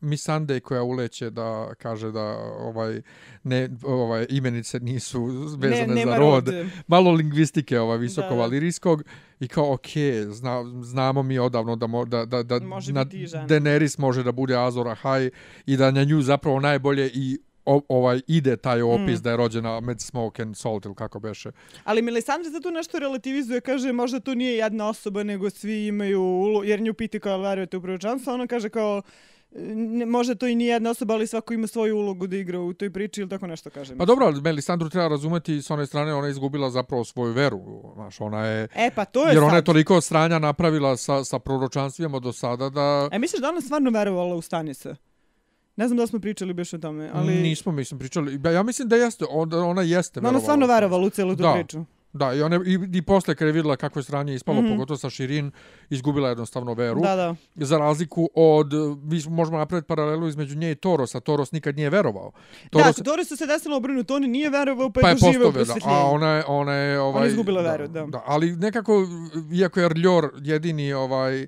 Misande 0.00 0.60
koja 0.60 0.82
uleće 0.82 1.30
da 1.30 1.74
kaže 1.78 2.12
da 2.12 2.22
ovaj 2.58 3.02
ne 3.42 3.68
ovaj 3.82 4.26
imenice 4.30 4.80
nisu 4.80 5.24
vezane 5.58 5.94
ne, 5.94 6.04
za 6.04 6.16
rod. 6.16 6.48
rod. 6.48 6.66
Malo 6.86 7.10
lingvistike 7.10 7.80
ovaj 7.80 7.98
visoko 7.98 8.34
valirijskog 8.34 9.02
i 9.40 9.48
kao 9.48 9.72
ok, 9.72 9.86
zna, 10.28 10.64
znamo 10.82 11.22
mi 11.22 11.38
odavno 11.38 11.76
da 11.76 11.86
mo, 11.86 12.04
da 12.04 12.24
da 12.24 12.42
da 12.42 12.60
može 12.60 12.92
na 12.92 13.04
Daenerys 13.04 14.00
može 14.00 14.22
da 14.22 14.32
bude 14.32 14.56
Azor 14.56 14.88
Ahai 14.88 15.30
i 15.66 15.76
da 15.76 15.90
na 15.90 16.04
nju 16.04 16.22
zapravo 16.22 16.60
najbolje 16.60 17.10
i 17.14 17.38
o, 17.64 17.80
ovaj 17.88 18.20
ide 18.26 18.56
taj 18.56 18.82
opis 18.82 19.18
mm. 19.20 19.22
da 19.22 19.30
je 19.30 19.36
rođena 19.36 19.80
med 19.80 20.00
smoke 20.00 20.42
and 20.42 20.56
salt 20.56 20.84
ili 20.84 20.94
kako 20.94 21.20
beše. 21.20 21.50
Ali 21.84 22.02
Melisandre 22.02 22.50
za 22.50 22.60
to 22.60 22.70
nešto 22.70 22.98
relativizuje, 22.98 23.60
kaže 23.60 23.92
možda 23.92 24.20
to 24.20 24.34
nije 24.34 24.56
jedna 24.56 24.88
osoba 24.88 25.22
nego 25.22 25.50
svi 25.50 25.86
imaju 25.86 26.62
jer 26.64 26.80
nju 26.80 26.94
piti 26.94 27.20
kao 27.20 27.40
verujete 27.40 27.76
u 27.76 27.82
proročanstvo, 27.82 28.34
ona 28.34 28.46
kaže 28.46 28.68
kao 28.68 29.02
ne, 29.52 30.06
možda 30.06 30.34
to 30.34 30.46
i 30.46 30.54
nije 30.54 30.72
jedna 30.72 30.90
osoba, 30.90 31.14
ali 31.14 31.26
svako 31.26 31.54
ima 31.54 31.66
svoju 31.66 31.96
ulogu 31.96 32.26
da 32.26 32.36
igra 32.36 32.60
u 32.60 32.72
toj 32.72 32.90
priči 32.90 33.20
ili 33.20 33.30
tako 33.30 33.46
nešto 33.46 33.70
kaže. 33.70 33.96
Pa 33.96 34.04
dobro, 34.04 34.26
ali 34.26 34.40
Melisandru 34.40 34.88
treba 34.88 35.08
razumeti 35.08 35.62
s 35.62 35.70
one 35.70 35.86
strane, 35.86 36.14
ona 36.14 36.26
je 36.26 36.30
izgubila 36.30 36.70
zapravo 36.70 37.04
svoju 37.04 37.32
veru. 37.32 37.60
Znaš, 37.94 38.20
ona 38.20 38.46
je... 38.46 38.68
E, 38.74 38.90
pa 38.94 39.04
to 39.04 39.20
je 39.20 39.28
Jer 39.28 39.34
sad. 39.34 39.44
ona 39.44 39.56
je 39.56 39.64
toliko 39.64 40.00
sranja 40.00 40.38
napravila 40.38 40.96
sa, 40.96 41.24
sa 41.24 41.38
proročanstvima 41.38 42.18
do 42.18 42.32
sada 42.32 42.68
da... 42.68 43.08
E, 43.12 43.18
misliš 43.18 43.40
da 43.40 43.48
ona 43.48 43.60
stvarno 43.60 43.90
verovala 43.90 44.34
u 44.34 44.42
Stanisa? 44.42 44.96
Ne 45.76 45.88
znam 45.88 45.96
da 45.96 46.06
smo 46.06 46.20
pričali 46.20 46.54
biš 46.54 46.72
o 46.72 46.78
tome, 46.78 47.10
ali... 47.12 47.34
Nismo, 47.34 47.72
mislim, 47.72 47.98
pričali. 47.98 48.40
Ja 48.54 48.62
mislim 48.62 48.88
da 48.88 48.96
jeste, 48.96 49.24
ona, 49.30 49.66
ona 49.66 49.82
jeste 49.82 50.20
verovala. 50.20 50.36
Ona 50.36 50.40
stvarno 50.40 50.66
verovala 50.66 51.06
u 51.06 51.10
celu 51.10 51.36
tu 51.36 51.42
da. 51.42 51.52
priču. 51.52 51.84
Da, 52.12 52.34
i, 52.34 52.42
one, 52.42 52.56
i, 52.66 52.78
i 52.92 53.02
posle 53.02 53.34
kad 53.34 53.48
je 53.48 53.52
vidjela 53.52 53.76
kako 53.76 53.98
je 53.98 54.02
sranje 54.02 54.34
ispalo, 54.34 54.60
mm 54.60 54.64
-hmm. 54.64 54.72
pogotovo 54.72 54.96
sa 54.96 55.10
Širin, 55.10 55.50
izgubila 55.90 56.28
jednostavno 56.28 56.74
veru. 56.74 57.00
Da, 57.00 57.16
da. 57.16 57.34
Za 57.54 57.78
razliku 57.78 58.30
od, 58.34 58.72
mi 59.02 59.20
možemo 59.28 59.58
napraviti 59.58 59.86
paralelu 59.86 60.28
između 60.28 60.56
nje 60.56 60.70
i 60.70 60.74
Torosa. 60.74 61.20
Toros 61.20 61.52
nikad 61.52 61.76
nije 61.76 61.90
verovao. 61.90 62.32
Toros... 62.70 62.96
Da, 62.96 63.04
Torosu 63.04 63.36
se 63.36 63.46
desilo 63.46 63.76
obrnuto, 63.76 64.14
on 64.14 64.22
nije 64.22 64.50
verovao, 64.50 64.90
pa, 64.90 65.00
pa 65.00 65.08
je 65.08 65.14
doživao 65.14 65.52
prosvjetljenje. 65.52 65.96
A 65.96 66.04
ona 66.04 66.28
je, 66.30 66.44
ona 66.46 66.74
je, 66.74 67.00
ovaj, 67.00 67.16
ona 67.16 67.24
je 67.24 67.30
izgubila 67.30 67.62
veru, 67.62 67.88
da. 67.88 68.06
da. 68.06 68.22
Ali 68.26 68.56
nekako, 68.56 69.06
iako 69.52 69.80
je 69.80 69.88
Rljor 69.88 70.30
jedini, 70.42 70.92
ovaj, 70.92 71.46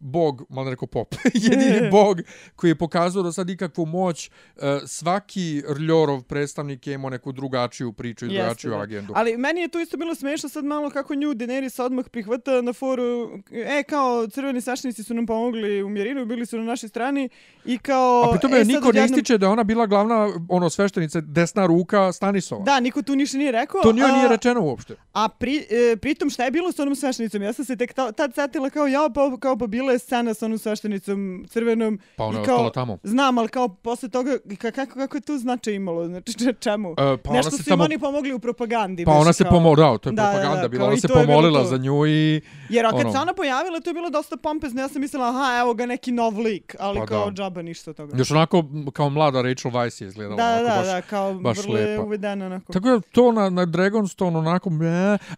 bog, 0.00 0.42
malo 0.48 0.70
rekao 0.70 0.88
pop, 0.88 1.14
jedini 1.34 1.90
bog 1.92 2.20
koji 2.56 2.70
je 2.70 2.74
pokazao 2.74 3.22
da 3.22 3.32
sad 3.32 3.50
ikakvu 3.50 3.86
moć, 3.86 4.30
uh, 4.56 4.62
svaki 4.86 5.62
Rljorov 5.68 6.22
predstavnik 6.22 6.86
je 6.86 6.94
imao 6.94 7.10
neku 7.10 7.32
drugačiju 7.32 7.92
priču 7.92 8.26
i 8.26 8.28
drugačiju 8.28 8.70
Jeste, 8.70 8.82
agendu. 8.82 9.12
Ali 9.16 9.36
meni 9.36 9.60
je 9.60 9.68
to 9.68 9.80
isto 9.80 9.96
bilo 9.96 10.14
smešno 10.14 10.48
sad 10.48 10.64
malo 10.64 10.90
kako 10.90 11.14
nju 11.14 11.34
Daenerys 11.34 11.82
odmah 11.82 12.08
prihvata 12.08 12.62
na 12.62 12.72
foru, 12.72 13.30
e, 13.52 13.82
kao 13.82 14.26
crveni 14.26 14.60
sašnici 14.60 15.02
su 15.02 15.14
nam 15.14 15.26
pomogli 15.26 15.82
u 15.82 15.88
Mjerinu, 15.88 16.26
bili 16.26 16.46
su 16.46 16.58
na 16.58 16.64
našoj 16.64 16.88
strani 16.88 17.28
i 17.64 17.78
kao... 17.78 18.24
A 18.24 18.30
pritom 18.30 18.54
e, 18.54 18.64
niko 18.64 18.88
odjednom... 18.88 18.94
ne 18.94 19.04
ističe 19.04 19.38
da 19.38 19.48
ona 19.48 19.64
bila 19.64 19.86
glavna 19.86 20.28
ono 20.48 20.70
sveštenica, 20.70 21.20
desna 21.20 21.66
ruka 21.66 22.12
Stanisova. 22.12 22.64
Da, 22.64 22.80
niko 22.80 23.02
tu 23.02 23.16
ništa 23.16 23.38
nije 23.38 23.52
rekao. 23.52 23.82
To 23.82 23.92
nije, 23.92 24.12
nije 24.12 24.28
rečeno 24.28 24.60
uopšte. 24.60 24.96
A 25.12 25.28
pri, 25.28 25.66
e, 25.70 25.96
pritom 25.96 26.30
šta 26.30 26.44
je 26.44 26.50
bilo 26.50 26.72
s 26.72 26.78
onom 26.78 26.94
sveštenicom? 26.94 27.42
Ja 27.42 27.52
sam 27.52 27.64
se 27.64 27.76
tek 27.76 27.94
tad 27.94 28.34
setila 28.34 28.70
kao 28.70 28.86
ja, 28.86 29.10
pa, 29.14 29.36
kao 29.40 29.56
pa 29.56 29.66
bila 29.66 29.89
je 29.92 29.98
scena 29.98 30.34
sa 30.34 30.46
onom 30.46 30.58
sveštenicom 30.58 31.46
crvenom. 31.48 31.98
Pa 32.16 32.24
ona 32.24 32.38
je 32.38 32.42
ostala 32.42 32.70
tamo. 32.70 32.98
Znam, 33.02 33.38
ali 33.38 33.48
kao 33.48 33.68
posle 33.68 34.08
toga, 34.08 34.38
kako, 34.58 34.94
kako 34.94 35.16
je 35.16 35.20
to 35.20 35.38
značaj 35.38 35.74
imalo? 35.74 36.06
Znači, 36.06 36.32
čemu? 36.60 36.90
E, 36.90 37.16
pa 37.22 37.32
Nešto 37.32 37.50
su 37.50 37.64
tamo... 37.64 37.84
oni 37.84 37.98
pomogli 37.98 38.32
u 38.32 38.38
propagandi. 38.38 39.04
Pa 39.04 39.12
ona 39.12 39.32
se 39.32 39.44
kao... 39.44 39.52
pomogla, 39.52 39.98
to 39.98 40.08
je 40.08 40.12
da, 40.12 40.22
propaganda 40.22 40.56
da, 40.56 40.62
da, 40.62 40.68
bila. 40.68 40.86
Ona 40.86 40.96
se 40.96 41.08
pomolila 41.08 41.64
za 41.64 41.76
nju 41.76 42.06
i... 42.06 42.40
Jer 42.68 42.86
kad 42.90 43.00
ono... 43.00 43.12
se 43.12 43.18
ona 43.18 43.34
pojavila, 43.34 43.80
to 43.80 43.90
je 43.90 43.94
bilo 43.94 44.10
dosta 44.10 44.36
pompezno. 44.36 44.80
Ja 44.80 44.88
sam 44.88 45.00
mislila, 45.00 45.28
aha, 45.28 45.58
evo 45.60 45.74
ga 45.74 45.86
neki 45.86 46.12
nov 46.12 46.38
lik, 46.38 46.76
ali 46.78 46.98
pa, 46.98 47.06
kao 47.06 47.30
da. 47.30 47.32
džaba 47.32 47.62
ništa 47.62 47.92
toga. 47.92 48.16
Još 48.18 48.30
onako 48.30 48.64
kao 48.92 49.10
mlada 49.10 49.42
Rachel 49.42 49.70
Weisz 49.70 50.02
je 50.02 50.08
izgledala. 50.08 50.36
Da, 50.36 50.48
onako, 50.48 50.68
da, 50.68 50.76
baš, 50.76 50.86
da, 50.86 51.02
kao 51.02 51.34
baš 51.34 51.58
vrlo 51.58 51.78
je 51.78 52.00
uvedeno. 52.00 52.46
Onako. 52.46 52.72
Tako 52.72 52.88
je 52.88 53.00
to 53.00 53.32
na, 53.32 53.50
na 53.50 53.66
Dragonstone 53.66 54.38
onako... 54.38 54.70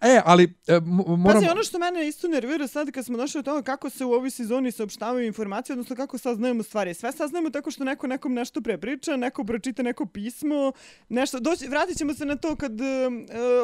E, 0.01 0.21
ali 0.25 0.55
e, 0.67 0.81
moram... 0.81 1.35
Pazi, 1.35 1.47
ono 1.51 1.63
što 1.63 1.79
mene 1.79 2.09
isto 2.09 2.29
nervira 2.29 2.67
sad 2.67 2.91
kad 2.91 3.05
smo 3.05 3.17
došli 3.17 3.43
do 3.43 3.51
toga 3.51 3.63
kako 3.63 3.91
se 3.91 4.05
u 4.05 4.13
ovoj 4.13 4.31
sezoni 4.43 4.73
saopštavaju 4.73 5.27
informacije, 5.27 5.75
odnosno 5.75 5.97
kako 5.97 6.19
saznajemo 6.19 6.63
stvari. 6.63 6.95
Sve 6.95 7.13
saznajemo 7.13 7.51
tako 7.51 7.71
što 7.71 7.85
neko 7.85 8.07
nekom 8.07 8.35
nešto 8.35 8.61
prepriča, 8.61 9.17
neko 9.17 9.45
pročita 9.45 9.83
neko 9.83 10.07
pismo, 10.07 10.73
nešto. 11.09 11.41
Doći, 11.41 11.69
vratit 11.69 11.99
ćemo 11.99 12.15
se 12.15 12.25
na 12.25 12.37
to 12.37 12.57
kad 12.57 12.81
uh, 12.81 12.87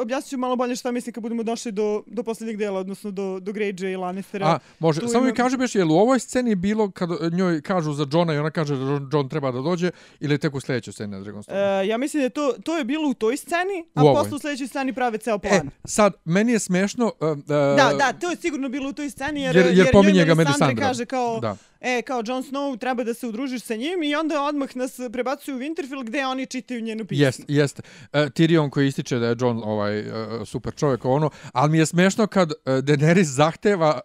objasnit 0.01 0.29
ću 0.29 0.37
malo 0.37 0.55
bolje 0.55 0.75
šta 0.75 0.91
mislim 0.91 1.13
kad 1.13 1.21
budemo 1.21 1.43
došli 1.43 1.71
do, 1.71 2.03
do 2.07 2.23
posljednjeg 2.23 2.57
dela, 2.57 2.79
odnosno 2.79 3.11
do, 3.11 3.39
do 3.39 3.51
Greyjoy 3.51 3.93
i 3.93 3.95
Lannistera. 3.95 4.47
A, 4.47 4.59
može. 4.79 5.01
Tu 5.01 5.07
Samo 5.07 5.19
ima... 5.19 5.31
mi 5.31 5.35
kaže 5.35 5.57
beš, 5.57 5.75
je 5.75 5.85
li 5.85 5.93
u 5.93 5.97
ovoj 5.97 6.19
sceni 6.19 6.55
bilo 6.55 6.91
kad 6.91 7.09
njoj 7.33 7.61
kažu 7.61 7.93
za 7.93 8.05
Johna 8.11 8.33
i 8.33 8.37
ona 8.37 8.51
kaže 8.51 8.75
da 8.75 8.99
John 9.13 9.29
treba 9.29 9.51
da 9.51 9.61
dođe 9.61 9.91
ili 10.19 10.37
tek 10.37 10.55
u 10.55 10.59
sljedećoj 10.59 10.93
sceni 10.93 11.11
na 11.11 11.19
Dragonstone? 11.19 11.79
Uh, 11.81 11.87
ja 11.87 11.97
mislim 11.97 12.23
da 12.23 12.29
to, 12.29 12.53
to 12.63 12.77
je 12.77 12.83
bilo 12.83 13.09
u 13.09 13.13
toj 13.13 13.37
sceni, 13.37 13.85
a 13.93 14.01
posle 14.01 14.35
u 14.35 14.39
sljedećoj 14.39 14.67
sceni 14.67 14.93
prave 14.93 15.17
ceo 15.17 15.39
plan. 15.39 15.67
E, 15.67 15.69
sad, 15.85 16.13
meni 16.25 16.51
je 16.51 16.59
smešno... 16.59 17.11
Uh, 17.19 17.29
uh, 17.29 17.37
da, 17.47 17.93
da, 17.97 18.13
to 18.21 18.29
je 18.29 18.35
sigurno 18.35 18.69
bilo 18.69 18.89
u 18.89 18.93
toj 18.93 19.09
sceni 19.09 19.41
jer, 19.41 19.55
jer, 19.55 19.65
jer, 19.65 19.77
jer 19.77 19.91
pominje 19.91 20.25
ga 20.25 20.35
Melisandre 20.35 20.68
kaže 20.75 21.05
kao... 21.05 21.39
Da 21.39 21.57
e, 21.81 22.01
kao 22.01 22.23
Jon 22.25 22.43
Snow, 22.43 22.79
treba 22.79 23.03
da 23.03 23.13
se 23.13 23.27
udružiš 23.27 23.61
sa 23.61 23.75
njim 23.75 24.03
i 24.03 24.15
onda 24.15 24.43
odmah 24.43 24.75
nas 24.75 24.99
prebacuju 25.11 25.55
u 25.55 25.59
Winterfell 25.59 26.03
gdje 26.03 26.27
oni 26.27 26.45
čitaju 26.45 26.81
njenu 26.81 27.05
pismu. 27.05 27.25
Jeste, 27.25 27.43
jeste. 27.47 27.81
Uh, 28.01 28.19
Tyrion 28.19 28.69
koji 28.69 28.87
ističe 28.87 29.19
da 29.19 29.27
je 29.27 29.35
Jon 29.39 29.61
ovaj, 29.63 29.99
uh, 29.99 30.47
super 30.47 30.75
čovjek, 30.75 31.05
ono, 31.05 31.29
ali 31.53 31.71
mi 31.71 31.77
je 31.77 31.85
smešno 31.85 32.27
kad 32.27 32.51
uh, 32.51 32.57
Daenerys 32.65 33.23
zahteva 33.23 33.99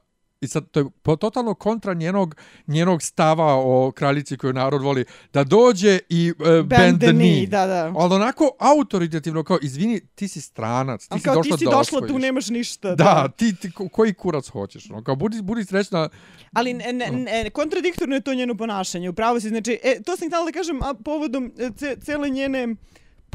i 0.44 0.48
sad 0.48 0.70
to 0.70 0.80
je 0.80 0.86
totalno 1.20 1.54
kontra 1.54 1.94
njenog, 1.94 2.36
njenog 2.66 3.02
stava 3.02 3.54
o 3.56 3.92
kraljici 3.94 4.36
koju 4.36 4.52
narod 4.52 4.82
voli, 4.82 5.04
da 5.32 5.44
dođe 5.44 5.98
i 6.08 6.32
uh, 6.38 6.46
bend, 6.46 6.68
bend 6.68 7.00
the 7.00 7.10
knee. 7.10 7.46
Da, 7.46 7.66
da. 7.66 7.92
Ali 7.96 8.14
onako 8.14 8.50
autoritativno, 8.58 9.44
kao, 9.44 9.58
izvini, 9.62 10.00
ti 10.14 10.28
si 10.28 10.40
stranac, 10.40 11.08
ti 11.08 11.18
si 11.18 11.24
kao, 11.24 11.34
došla 11.34 11.56
ti 11.56 11.58
si 11.58 11.64
da 11.64 11.70
došla, 11.70 12.06
tu 12.06 12.18
nemaš 12.18 12.48
ništa. 12.48 12.88
Da, 12.88 13.04
da. 13.04 13.28
ti, 13.36 13.56
ti, 13.56 13.70
ko- 13.72 13.88
koji 13.88 14.14
kurac 14.14 14.48
hoćeš, 14.48 14.88
no, 14.88 15.04
kao, 15.04 15.16
budi, 15.16 15.42
budi 15.42 15.64
srećna, 15.64 16.08
Ali 16.52 16.74
ne, 16.74 16.92
ne, 16.92 17.10
ne, 17.10 17.50
kontradiktorno 17.50 18.14
je 18.14 18.20
to 18.20 18.34
njeno 18.34 18.54
ponašanje, 18.54 19.08
upravo 19.08 19.40
si, 19.40 19.48
znači, 19.48 19.78
e, 19.82 20.02
to 20.02 20.16
sam 20.16 20.28
htjela 20.28 20.44
da 20.44 20.52
kažem 20.52 20.82
a, 20.82 20.94
povodom 21.04 21.52
e, 21.58 21.70
ce, 21.76 21.96
cele 22.04 22.30
njene 22.30 22.74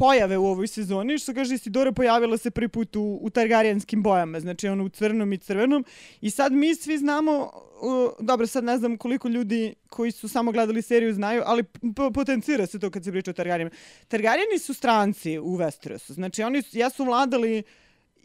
pojave 0.00 0.36
u 0.38 0.46
ovoj 0.46 0.66
sezoni, 0.66 1.18
što 1.18 1.34
kaže 1.34 1.54
Isidora 1.54 1.92
pojavila 1.92 2.36
se 2.36 2.50
prvi 2.50 2.68
put 2.68 2.96
u, 2.96 3.18
u 3.22 3.30
Targaryanskim 3.30 4.02
bojama, 4.02 4.40
znači 4.40 4.68
ono 4.68 4.84
u 4.84 4.88
crnom 4.88 5.32
i 5.32 5.38
crvenom. 5.38 5.84
I 6.20 6.30
sad 6.30 6.52
mi 6.52 6.74
svi 6.74 6.98
znamo, 6.98 7.50
uh, 7.82 8.26
dobro 8.26 8.46
sad 8.46 8.64
ne 8.64 8.78
znam 8.78 8.96
koliko 8.96 9.28
ljudi 9.28 9.74
koji 9.88 10.10
su 10.12 10.28
samo 10.28 10.52
gledali 10.52 10.82
seriju 10.82 11.14
znaju, 11.14 11.42
ali 11.46 11.64
po- 11.96 12.10
potencira 12.10 12.66
se 12.66 12.78
to 12.78 12.90
kad 12.90 13.04
se 13.04 13.10
priča 13.10 13.30
o 13.30 13.34
Targaryenima. 13.34 13.70
Targaryeni 14.08 14.58
su 14.58 14.74
stranci 14.74 15.38
u 15.38 15.56
Westerosu, 15.56 16.12
znači 16.12 16.42
oni 16.42 16.62
su, 16.62 16.78
jesu 16.78 17.04
vladali 17.04 17.62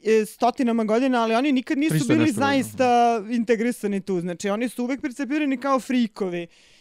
e, 0.04 0.26
stotinama 0.26 0.84
godina, 0.84 1.24
ali 1.24 1.36
oni 1.36 1.52
nikad 1.52 1.78
nisu 1.78 1.96
300 1.96 2.08
bili 2.08 2.32
zaista 2.32 3.22
integrisani 3.30 4.02
tu. 4.02 4.22
Znači, 4.22 4.50
oni 4.50 4.70
su 4.70 4.84
uvek 4.84 5.02
percepirani 5.02 5.58
kao 5.58 5.80
frikovi. 5.80 6.44
Uh, 6.44 6.75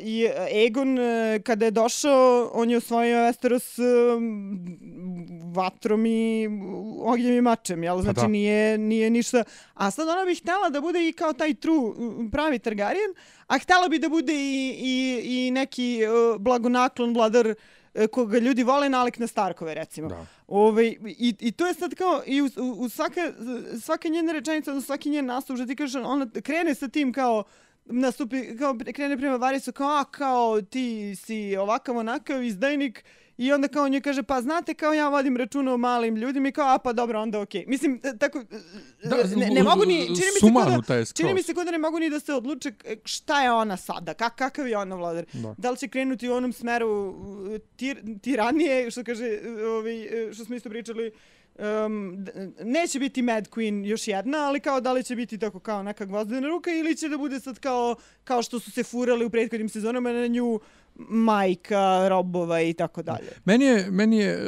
I 0.00 0.28
Egon, 0.66 0.98
uh, 0.98 1.42
kada 1.42 1.64
je 1.64 1.70
došao, 1.70 2.50
on 2.54 2.70
je 2.70 2.76
osvojio 2.76 3.18
Westeros 3.18 3.78
um, 3.78 4.78
vatrom 5.54 6.06
i 6.06 6.48
ognjem 7.00 7.34
i 7.34 7.40
mačem, 7.40 7.82
jel? 7.82 8.02
Znači, 8.02 8.20
da. 8.20 8.26
nije, 8.26 8.78
nije 8.78 9.10
ništa... 9.10 9.44
A 9.74 9.90
sad 9.90 10.08
ona 10.08 10.24
bi 10.24 10.34
htjela 10.34 10.70
da 10.70 10.80
bude 10.80 11.08
i 11.08 11.12
kao 11.12 11.32
taj 11.32 11.54
true, 11.54 11.92
pravi 12.32 12.58
Targaryen, 12.58 13.14
a 13.46 13.58
htjela 13.58 13.88
bi 13.88 13.98
da 13.98 14.08
bude 14.08 14.32
i, 14.32 14.74
i, 14.78 15.22
i 15.24 15.50
neki 15.50 16.00
uh, 16.06 16.40
blagonaklon 16.40 17.14
vladar 17.14 17.46
uh, 17.46 17.54
koga 18.12 18.38
ljudi 18.38 18.62
vole 18.62 18.88
nalik 18.88 19.18
na 19.18 19.26
Starkove, 19.26 19.74
recimo. 19.74 20.08
Da. 20.08 20.26
Ove, 20.46 20.86
i, 20.86 21.34
I 21.40 21.52
to 21.52 21.66
je 21.66 21.74
sad 21.74 21.94
kao, 21.94 22.22
i 22.26 22.42
u, 22.42 22.46
u, 22.56 22.70
u 22.78 22.88
svaka, 22.88 23.32
svaka 23.82 24.08
njena 24.08 24.32
rečenica, 24.32 24.80
svaki 24.80 25.10
njen 25.10 25.26
nastup, 25.26 25.56
što 25.56 25.66
ti 25.66 25.76
kažeš, 25.76 26.02
ona 26.04 26.26
krene 26.42 26.74
sa 26.74 26.88
tim 26.88 27.12
kao, 27.12 27.44
nastupi, 27.88 28.56
kao 28.58 28.76
krene 28.94 29.16
prema 29.16 29.36
Varisu, 29.36 29.72
kao, 29.72 29.88
a, 29.88 30.04
kao, 30.04 30.60
ti 30.60 31.16
si 31.16 31.56
ovakav, 31.56 31.96
onakav, 31.96 32.42
izdajnik, 32.42 33.04
I 33.38 33.52
onda 33.52 33.68
kao 33.68 33.88
nje 33.88 34.00
kaže, 34.00 34.22
pa 34.22 34.40
znate 34.40 34.74
kao 34.74 34.92
ja 34.92 35.08
vodim 35.08 35.36
računa 35.36 35.74
o 35.74 35.76
malim 35.76 36.16
ljudima 36.16 36.48
i 36.48 36.52
kao, 36.52 36.74
a 36.74 36.78
pa 36.78 36.92
dobro, 36.92 37.20
onda 37.20 37.40
okej. 37.40 37.64
Mislim, 37.66 38.00
e, 38.02 38.18
tako, 38.18 38.44
Da, 39.04 39.16
ne, 39.36 39.50
ne 39.50 39.62
mogu 39.62 39.84
ni, 39.84 40.06
čini 40.06 40.08
mi 40.10 40.16
se 40.16 40.40
kao 40.40 40.48
sumanuta 40.48 40.94
je 40.94 41.00
da, 41.00 41.12
čini 41.12 41.34
mi 41.34 41.42
se 41.42 41.54
kao 41.54 41.64
da 41.64 41.70
ne 41.70 41.78
mogu 41.78 41.98
ni 41.98 42.10
da 42.10 42.20
se 42.20 42.34
odluče 42.34 42.72
e, 42.84 42.96
šta 43.04 43.42
je 43.42 43.52
ona 43.52 43.76
sada, 43.76 44.14
kak, 44.14 44.34
kakav 44.34 44.68
je 44.68 44.78
ona 44.78 44.96
vladar. 44.96 45.24
Da. 45.32 45.54
Da 45.58 45.70
li 45.70 45.76
će 45.76 45.88
krenuti 45.88 46.28
u 46.28 46.34
onom 46.34 46.52
smeru 46.52 46.88
uh, 46.88 47.58
tir, 47.76 48.02
tiranije, 48.22 48.90
što 48.90 49.04
kaže, 49.04 49.24
uh, 49.24 49.68
ovaj, 49.68 50.02
uh, 50.02 50.32
što 50.34 50.44
smo 50.44 50.56
isto 50.56 50.68
pričali, 50.68 51.12
um, 51.58 52.26
neće 52.64 52.98
biti 52.98 53.22
Mad 53.22 53.48
Queen 53.48 53.86
još 53.86 54.08
jedna, 54.08 54.38
ali 54.38 54.60
kao 54.60 54.80
da 54.80 54.92
li 54.92 55.04
će 55.04 55.16
biti 55.16 55.38
tako 55.38 55.60
kao 55.60 55.82
neka 55.82 56.04
gvozdena 56.04 56.48
ruka 56.48 56.70
ili 56.70 56.96
će 56.96 57.08
da 57.08 57.18
bude 57.18 57.40
sad 57.40 57.58
kao, 57.58 57.96
kao 58.24 58.42
što 58.42 58.60
su 58.60 58.70
se 58.70 58.82
furali 58.82 59.24
u 59.24 59.30
prethodnim 59.30 59.68
sezonama 59.68 60.12
na 60.12 60.26
nju 60.26 60.60
majka, 60.98 62.08
robova 62.08 62.60
i 62.60 62.72
tako 62.72 63.02
dalje. 63.02 63.28
Meni 63.44 63.64
je, 63.64 63.90
meni 63.90 64.18
je 64.18 64.32
e, 64.32 64.38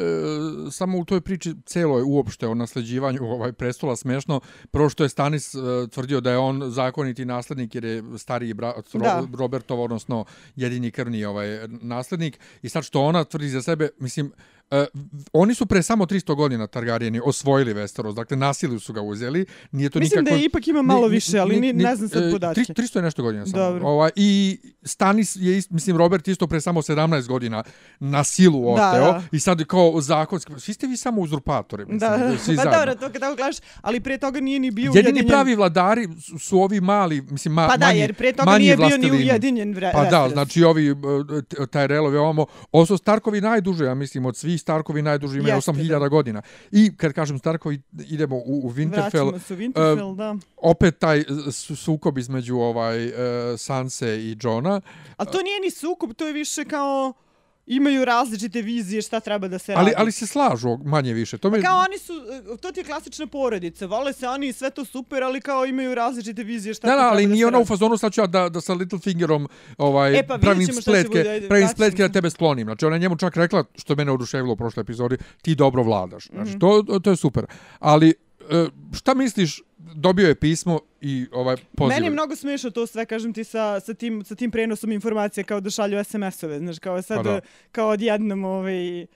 samo 0.71 0.99
u 0.99 1.05
toj 1.05 1.21
priči 1.21 1.55
celoj 1.67 2.03
uopšte 2.07 2.47
o 2.47 2.55
nasleđivanju 2.55 3.25
ovaj 3.35 3.53
prestola 3.53 3.97
smešno. 3.97 4.41
Prvo 4.71 4.89
što 4.89 5.03
je 5.03 5.09
Stanis 5.09 5.55
e, 5.55 5.59
tvrdio 5.91 6.21
da 6.21 6.31
je 6.31 6.39
on 6.39 6.71
zakoniti 6.71 7.25
naslednik 7.25 7.75
jer 7.75 7.85
je 7.85 8.03
stariji 8.19 8.55
brat 8.55 8.87
Da. 8.95 9.27
Robertov, 9.39 9.83
odnosno 9.83 10.25
jedini 10.57 10.91
krvni 10.91 11.25
ovaj 11.25 11.69
naslednik. 11.69 12.39
I 12.63 12.69
sad 12.69 12.85
što 12.85 13.01
ona 13.01 13.25
tvrdi 13.25 13.49
za 13.49 13.63
sebe, 13.63 13.89
mislim, 13.99 14.33
e, 14.73 14.87
oni 15.33 15.55
su 15.55 15.67
pre 15.67 15.83
samo 15.83 16.07
300 16.07 16.35
godina 16.35 16.67
Targaryeni 16.67 17.21
osvojili 17.25 17.75
Westeros, 17.75 18.15
dakle 18.15 18.37
nasili 18.37 18.81
su 18.81 18.93
ga 18.93 19.03
uzeli. 19.03 19.47
Nije 19.73 19.91
to 19.91 19.99
Mislim 19.99 20.19
nikako... 20.19 20.31
da 20.31 20.41
je 20.41 20.45
ipak 20.45 20.69
ima 20.69 20.83
malo 20.83 21.03
ni- 21.03 21.09
više, 21.11 21.39
ali 21.39 21.55
ni, 21.55 21.73
ni- 21.73 21.83
ne 21.83 21.97
znam 21.97 22.09
sad 22.09 22.23
e, 22.23 22.31
podatke. 22.31 22.61
300 22.63 22.75
300 22.75 22.97
je 22.97 23.03
nešto 23.03 23.23
godina 23.23 23.47
samo. 23.47 23.63
Dobro. 23.63 23.87
Ovaj, 23.87 24.11
I 24.17 24.59
Stanis 24.83 25.37
je, 25.37 25.63
mislim, 25.71 25.97
Robert 25.97 26.29
isto 26.29 26.47
pre 26.47 26.61
samo 26.61 26.83
17 26.83 27.27
godina 27.27 27.63
na 28.01 28.25
silu 28.25 28.63
Da, 28.67 28.89
oteo 28.89 29.05
da. 29.05 29.23
i 29.33 29.41
sad 29.41 29.65
kao 29.65 30.01
zakonski, 30.01 30.53
svi 30.59 30.75
ste 30.75 30.87
vi 30.87 30.97
samo 30.97 31.21
uzurpatori, 31.21 31.85
mislim, 31.85 31.99
Da, 32.01 32.39
svi 32.39 32.57
pa 32.57 32.65
dobro, 32.65 32.95
to 32.95 33.01
kad 33.03 33.21
tako 33.21 33.37
gledaš, 33.37 33.57
ali 33.81 34.01
pre 34.01 34.19
toga 34.19 34.41
nije 34.41 34.59
ni 34.59 34.71
bio 34.71 34.85
Jedini 34.87 35.03
ujedinjen. 35.05 35.29
pravi 35.29 35.55
vladari 35.55 36.09
su, 36.21 36.39
su 36.41 36.61
ovi 36.61 36.81
mali, 36.81 37.23
mislim, 37.23 37.55
ma, 37.55 37.67
Pa 37.67 37.77
da, 37.77 37.87
manji, 37.87 37.99
jer 38.01 38.15
pre 38.15 38.33
toga 38.33 38.59
nije 38.59 38.77
bio 38.79 38.97
ni 38.99 39.11
ujedinjen 39.13 39.75
vre, 39.75 39.91
Pa 39.93 40.05
da, 40.05 40.29
znači 40.29 40.65
ovi 40.65 40.87
e, 40.87 40.95
t- 41.43 41.57
Tyrelovi 41.59 42.17
ovamo, 42.17 42.47
ovo 42.73 42.87
su 42.87 42.97
Starkovi 42.97 43.41
najduže, 43.41 43.85
ja 43.85 43.95
mislim, 43.95 44.27
od 44.27 44.37
svih 44.37 44.60
Starkovi 44.61 45.03
najduže 45.03 45.39
imaju 45.39 45.55
Jeste, 45.55 45.73
8000 45.73 46.09
godina. 46.09 46.43
I 46.71 46.97
kad 46.97 47.13
kažem 47.13 47.39
Starkovi, 47.39 47.83
idemo 48.09 48.37
u, 48.37 48.61
u 48.65 48.73
Winterfell, 48.73 49.25
Vraćamo 49.25 49.39
se 49.39 49.55
u 49.55 49.57
Winterfell, 49.57 50.17
da. 50.17 50.37
opet 50.57 50.99
taj 50.99 51.25
su, 51.53 51.77
sukob 51.77 52.19
između 52.19 52.57
ovaj 52.57 53.07
uh, 53.07 53.13
Sanse 53.59 54.19
i 54.19 54.37
Johna, 54.43 54.81
Ali 55.17 55.29
to 55.33 55.43
nije 55.43 55.61
ni 55.61 55.71
sukob, 55.71 56.13
to 56.15 56.27
je 56.27 56.33
više 56.33 56.65
kao 56.65 57.13
imaju 57.71 58.05
različite 58.05 58.63
vizije 58.63 59.03
šta 59.03 59.21
treba 59.21 59.49
da 59.49 59.59
se 59.59 59.75
radi. 59.75 59.81
ali, 59.81 59.93
ali 59.97 60.13
se 60.13 60.27
slažu 60.27 60.79
manje 60.79 61.13
više. 61.13 61.39
To 61.39 61.51
me, 61.51 61.63
Kao 61.63 61.79
oni 61.79 61.99
su, 61.99 62.13
e, 62.13 62.57
to 62.57 62.73
ti 62.73 62.81
je 62.81 62.85
klasična 62.85 63.27
porodica, 63.27 63.87
vole 63.87 64.13
se 64.13 64.29
oni 64.29 64.53
sve 64.53 64.71
to 64.71 64.85
super, 64.85 65.23
ali 65.23 65.41
kao 65.41 65.67
imaju 65.67 65.95
različite 65.95 66.43
vizije 66.45 66.75
šta 66.75 66.87
Da, 66.87 66.93
da, 66.93 66.97
treba 66.97 67.11
ali 67.11 67.23
da 67.23 67.29
nije 67.29 67.43
se 67.43 67.47
ona 67.47 67.59
u 67.59 67.65
fazonu 67.65 67.97
sad 67.97 68.13
ću 68.13 68.21
ja 68.21 68.27
da, 68.27 68.49
da 68.49 68.61
sa 68.61 68.75
Littlefingerom 68.75 69.49
ovaj, 69.79 70.19
E, 70.19 70.27
pa 70.27 70.39
pravim 70.39 70.67
spletke, 70.69 71.09
bude, 71.09 71.43
pravim 71.49 71.69
spletke 71.69 72.03
da 72.03 72.09
se. 72.09 72.13
tebe 72.13 72.31
sklonim. 72.31 72.65
Znači 72.65 72.87
ona 72.87 72.97
je 72.97 73.01
njemu 73.01 73.17
čak 73.17 73.37
rekla, 73.37 73.65
što 73.75 73.95
mene 73.95 74.13
oduševilo 74.13 74.53
u 74.53 74.57
prošloj 74.57 74.83
epizodi, 74.83 75.17
ti 75.43 75.55
dobro 75.55 75.83
vladaš. 75.83 76.27
Znači, 76.27 76.51
Mhm. 76.51 76.59
to, 76.59 76.83
to 77.01 77.11
je 77.11 77.17
super. 77.17 77.47
Ali 77.81 78.15
šta 78.95 79.15
misliš, 79.15 79.63
dobio 79.79 80.29
je 80.29 80.35
pismo 80.35 80.81
i 81.01 81.27
ovaj 81.33 81.57
poziv. 81.77 81.95
Meni 81.95 82.07
je 82.07 82.11
mnogo 82.11 82.37
smiješno 82.37 82.71
to 82.71 82.87
sve, 82.87 83.07
kažem 83.07 83.33
ti, 83.33 83.45
sa, 83.45 83.81
sa, 83.81 83.95
tim, 83.95 84.25
sa 84.25 84.35
tim 84.35 84.51
prenosom 84.51 84.93
informacija 84.93 85.45
kao 85.45 85.61
da 85.61 85.71
šalju 85.71 86.05
SMS-ove, 86.05 86.59
znaš, 86.59 86.79
kao 86.79 87.03
sad, 87.03 87.17
Pa 87.17 87.23
da. 87.23 87.41
kao 87.73 87.89
odjednom, 87.89 88.45
ovaj, 88.45 89.07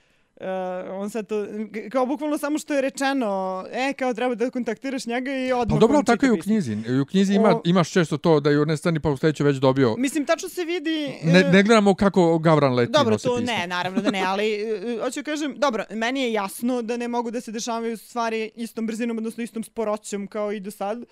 Uh, 0.40 0.46
on 0.90 1.10
sad 1.10 1.26
to, 1.26 1.46
kao 1.90 2.06
bukvalno 2.06 2.38
samo 2.38 2.58
što 2.58 2.74
je 2.74 2.80
rečeno, 2.80 3.64
e, 3.72 3.92
kao 3.92 4.14
treba 4.14 4.34
da 4.34 4.50
kontaktiraš 4.50 5.06
njega 5.06 5.36
i 5.36 5.52
odmah 5.52 5.76
Pa 5.76 5.80
dobro, 5.80 6.02
tako 6.02 6.26
je 6.26 6.32
u 6.32 6.38
knjizi. 6.42 6.76
U 7.02 7.04
knjizi 7.04 7.34
ima, 7.34 7.48
O- 7.48 7.62
imaš 7.64 7.90
često 7.90 8.16
to 8.16 8.40
da 8.40 8.50
je 8.50 8.60
u 8.60 8.64
nestani 8.64 9.00
pa 9.00 9.10
u 9.10 9.16
sledećoj 9.16 9.44
već 9.44 9.56
dobio. 9.56 9.94
Mislim, 9.98 10.26
tačno 10.26 10.48
se 10.48 10.64
vidi... 10.64 11.14
Ne, 11.24 11.40
e, 11.40 11.50
ne 11.52 11.62
gledamo 11.62 11.94
kako 11.94 12.38
Gavran 12.38 12.74
leti 12.74 12.92
Dobro, 12.92 13.18
to 13.18 13.40
ne, 13.40 13.66
naravno 13.66 14.02
da 14.02 14.10
ne, 14.10 14.22
ali 14.32 14.52
e, 14.54 14.98
hoću 15.02 15.22
kažem, 15.24 15.54
dobro, 15.56 15.84
meni 15.90 16.22
je 16.22 16.32
jasno 16.32 16.82
da 16.82 16.96
ne 16.96 17.08
mogu 17.08 17.30
da 17.30 17.40
se 17.40 17.52
dešavaju 17.52 17.96
stvari 17.96 18.50
istom 18.56 18.86
brzinom, 18.86 19.18
odnosno 19.18 19.42
istom 19.42 19.64
sporoćom 19.64 20.26
kao 20.26 20.52
i 20.52 20.60
do 20.60 20.70
sad, 20.70 21.04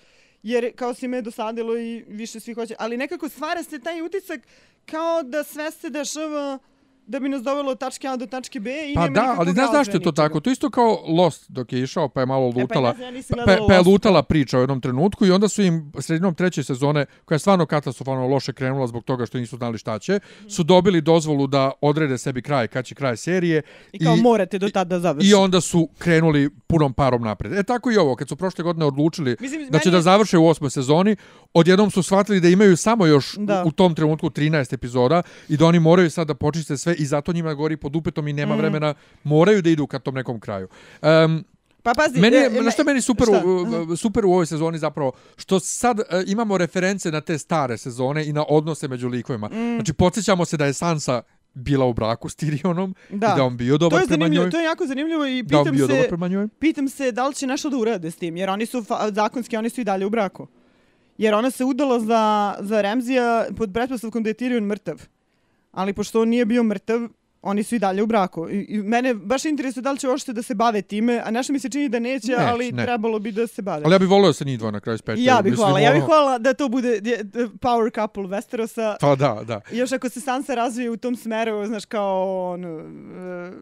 jer 0.43 0.71
kao 0.75 0.93
si 0.93 1.07
me 1.07 1.21
dosadilo 1.21 1.77
i 1.77 2.03
više 2.07 2.39
svi 2.39 2.53
hoće, 2.53 2.75
ali 2.79 2.97
nekako 2.97 3.29
stvara 3.29 3.63
se 3.63 3.79
taj 3.79 4.01
utisak 4.01 4.41
kao 4.85 5.23
da 5.23 5.43
sve 5.43 5.71
se 5.71 5.89
dešava 5.89 6.59
da 7.07 7.19
bi 7.19 7.29
nas 7.29 7.43
dovelo 7.43 7.71
od 7.71 7.79
tačke 7.79 8.07
A 8.07 8.15
do 8.15 8.25
tačke 8.25 8.59
B 8.59 8.71
i 8.91 8.93
Pa 8.93 9.01
nema 9.01 9.13
da, 9.13 9.21
nikakvog 9.21 9.47
ali 9.47 9.53
znaš 9.53 9.71
zašto 9.71 9.97
je 9.97 10.03
to 10.03 10.11
tako? 10.11 10.39
To 10.39 10.49
isto 10.49 10.69
kao 10.69 11.03
Lost 11.07 11.51
dok 11.51 11.73
je 11.73 11.83
išao 11.83 12.09
pa 12.09 12.19
je 12.19 12.25
malo 12.25 12.45
lutala. 12.55 12.89
E, 12.89 13.23
pa, 13.35 13.51
ja, 13.51 13.57
Pa, 13.57 13.65
pa 13.67 13.73
je 13.73 13.81
lutala 13.81 14.23
priča 14.23 14.57
u 14.57 14.61
jednom 14.61 14.81
trenutku 14.81 15.25
i 15.25 15.31
onda 15.31 15.47
su 15.47 15.61
im 15.61 15.91
sredinom 15.99 16.35
treće 16.35 16.63
sezone, 16.63 17.05
koja 17.25 17.35
je 17.35 17.39
stvarno 17.39 17.65
katastrofalno 17.65 18.27
loše 18.27 18.53
krenula 18.53 18.87
zbog 18.87 19.03
toga 19.03 19.25
što 19.25 19.37
nisu 19.37 19.57
znali 19.57 19.77
šta 19.77 19.99
će, 19.99 20.19
su 20.49 20.63
dobili 20.63 21.01
dozvolu 21.01 21.47
da 21.47 21.71
odrede 21.81 22.17
sebi 22.17 22.41
kraj, 22.41 22.67
kad 22.67 22.85
će 22.85 22.95
kraj 22.95 23.17
serije. 23.17 23.61
I 23.91 23.99
kao 23.99 24.15
morate 24.15 24.59
do 24.59 24.69
tada 24.69 24.99
završiti. 24.99 25.31
I 25.31 25.33
onda 25.33 25.61
su 25.61 25.89
krenuli 25.97 26.49
punom 26.67 26.93
parom 26.93 27.21
napred. 27.21 27.53
E 27.53 27.63
tako 27.63 27.91
i 27.91 27.97
ovo, 27.97 28.15
kad 28.15 28.29
su 28.29 28.35
prošle 28.35 28.63
godine 28.63 28.85
odlučili 28.85 29.35
Mislim, 29.39 29.69
da 29.69 29.79
će 29.79 29.89
meni 29.89 29.97
da 29.97 30.01
završe 30.01 30.37
u 30.37 30.47
osmoj 30.47 30.69
sezoni, 30.69 31.15
odjednom 31.53 31.91
su 31.91 32.03
shvatili 32.03 32.39
da 32.39 32.47
imaju 32.47 32.77
samo 32.77 33.05
još 33.05 33.35
Da. 33.37 33.63
u 33.65 33.71
tom 33.71 33.95
trenutku 33.95 34.29
13 34.29 34.73
epizoda 34.73 35.21
i 35.49 35.57
da 35.57 35.65
oni 35.65 35.79
moraju 35.79 36.09
sad 36.09 36.27
da 36.27 36.33
počiste 36.33 36.77
sve 36.77 36.92
i 36.93 37.05
zato 37.05 37.33
njima 37.33 37.53
gori 37.53 37.77
pod 37.77 37.95
upetom 37.95 38.27
i 38.27 38.33
Mm. 38.33 38.35
nema 38.35 38.55
vremena, 38.55 38.93
moraju 39.23 39.61
da 39.61 39.69
idu 39.69 39.87
ka 39.87 39.99
tom 39.99 40.15
nekom 40.15 40.39
kraju. 40.39 40.67
Um, 41.01 41.43
Pa 41.83 41.93
pazi, 41.93 42.19
Meni 42.19 42.35
je, 42.35 42.45
e, 42.45 42.61
na 42.61 42.71
što 42.71 42.83
meni 42.83 43.01
super, 43.01 43.27
šta? 43.27 43.41
u, 43.89 43.95
super 43.95 44.25
u 44.25 44.31
ovoj 44.31 44.45
sezoni 44.45 44.77
zapravo, 44.77 45.11
što 45.35 45.59
sad 45.59 45.99
e, 45.99 46.03
imamo 46.27 46.57
reference 46.57 47.11
na 47.11 47.21
te 47.21 47.37
stare 47.37 47.77
sezone 47.77 48.25
i 48.25 48.33
na 48.33 48.45
odnose 48.49 48.87
među 48.87 49.07
likovima. 49.07 49.47
Mm. 49.47 49.75
Znači, 49.75 49.93
podsjećamo 49.93 50.45
se 50.45 50.57
da 50.57 50.65
je 50.65 50.73
Sansa 50.73 51.21
bila 51.53 51.85
u 51.85 51.93
braku 51.93 52.29
s 52.29 52.35
Tyrionom 52.35 52.93
Da. 53.09 53.27
i 53.27 53.37
da 53.37 53.43
on 53.43 53.57
bio 53.57 53.77
dobar 53.77 54.07
prema 54.07 54.27
njoj. 54.27 54.49
to 54.49 54.59
je 54.59 54.63
jako 54.63 54.85
zanimljivo 54.85 55.25
i 55.25 55.43
Da 55.43 55.57
pitam 55.59 55.77
se, 55.79 56.09
pitam 56.59 56.89
se 56.89 57.11
da 57.11 57.27
li 57.27 57.35
će 57.35 57.47
nešto 57.47 57.69
da 57.69 57.77
urade 57.77 58.11
s 58.11 58.15
tim, 58.15 58.37
jer 58.37 58.49
oni 58.49 58.65
su 58.65 58.83
zakonski, 59.11 59.57
oni 59.57 59.69
su 59.69 59.81
i 59.81 59.83
dalje 59.83 60.05
u 60.05 60.09
braku. 60.09 60.47
Jer 61.17 61.33
ona 61.33 61.51
se 61.51 61.65
udala 61.65 61.99
za, 61.99 62.55
za 62.59 62.81
Remzija 62.81 63.45
pod 63.57 63.73
pretpostavkom 63.73 64.23
da 64.23 64.29
je 64.29 64.33
Tyrion 64.33 64.63
mrtav. 64.63 65.01
Ali 65.73 65.93
pošto 65.93 66.21
on 66.21 66.29
nije 66.29 66.45
bio 66.45 66.63
mrtav, 66.63 66.99
oni 67.41 67.63
su 67.63 67.75
i 67.75 67.79
dalje 67.79 68.03
u 68.03 68.07
braku. 68.07 68.49
I, 68.49 68.65
i 68.69 68.77
mene 68.77 69.13
baš 69.13 69.45
interesuje 69.45 69.81
da 69.81 69.91
li 69.91 69.99
će 69.99 70.09
uopšte 70.09 70.33
da 70.33 70.41
se 70.41 70.55
bave 70.55 70.81
time, 70.81 71.21
a 71.25 71.31
nešto 71.31 71.53
mi 71.53 71.59
se 71.59 71.69
čini 71.69 71.89
da 71.89 71.99
neće, 71.99 72.27
Neće, 72.27 72.41
ali 72.41 72.71
ne. 72.71 72.83
trebalo 72.83 73.19
bi 73.19 73.31
da 73.31 73.47
se 73.47 73.61
bave. 73.61 73.81
Ali 73.85 73.93
ja 73.93 73.99
bih 73.99 74.09
volio 74.09 74.27
da 74.27 74.33
se 74.33 74.45
njih 74.45 74.59
dva 74.59 74.71
na 74.71 74.79
kraju 74.79 74.97
spečaju. 74.97 75.19
I 75.19 75.25
ja 75.25 75.41
bih 75.41 75.55
hvala, 75.55 75.79
ja 75.79 75.91
bih 75.91 75.97
ono- 75.97 76.05
hvala 76.07 76.37
da 76.37 76.53
to 76.53 76.69
bude 76.69 77.01
power 77.59 77.93
couple 77.95 78.23
Westerosa. 78.23 78.95
Pa 79.01 79.15
da, 79.15 79.41
da. 79.43 79.61
Još 79.71 79.91
ako 79.91 80.09
se 80.09 80.21
Sansa 80.21 80.55
razvije 80.55 80.89
u 80.89 80.97
tom 80.97 81.15
smeru, 81.15 81.65
znaš, 81.65 81.85
kao 81.85 82.23
ono, 82.51 82.79
e, 82.79 82.83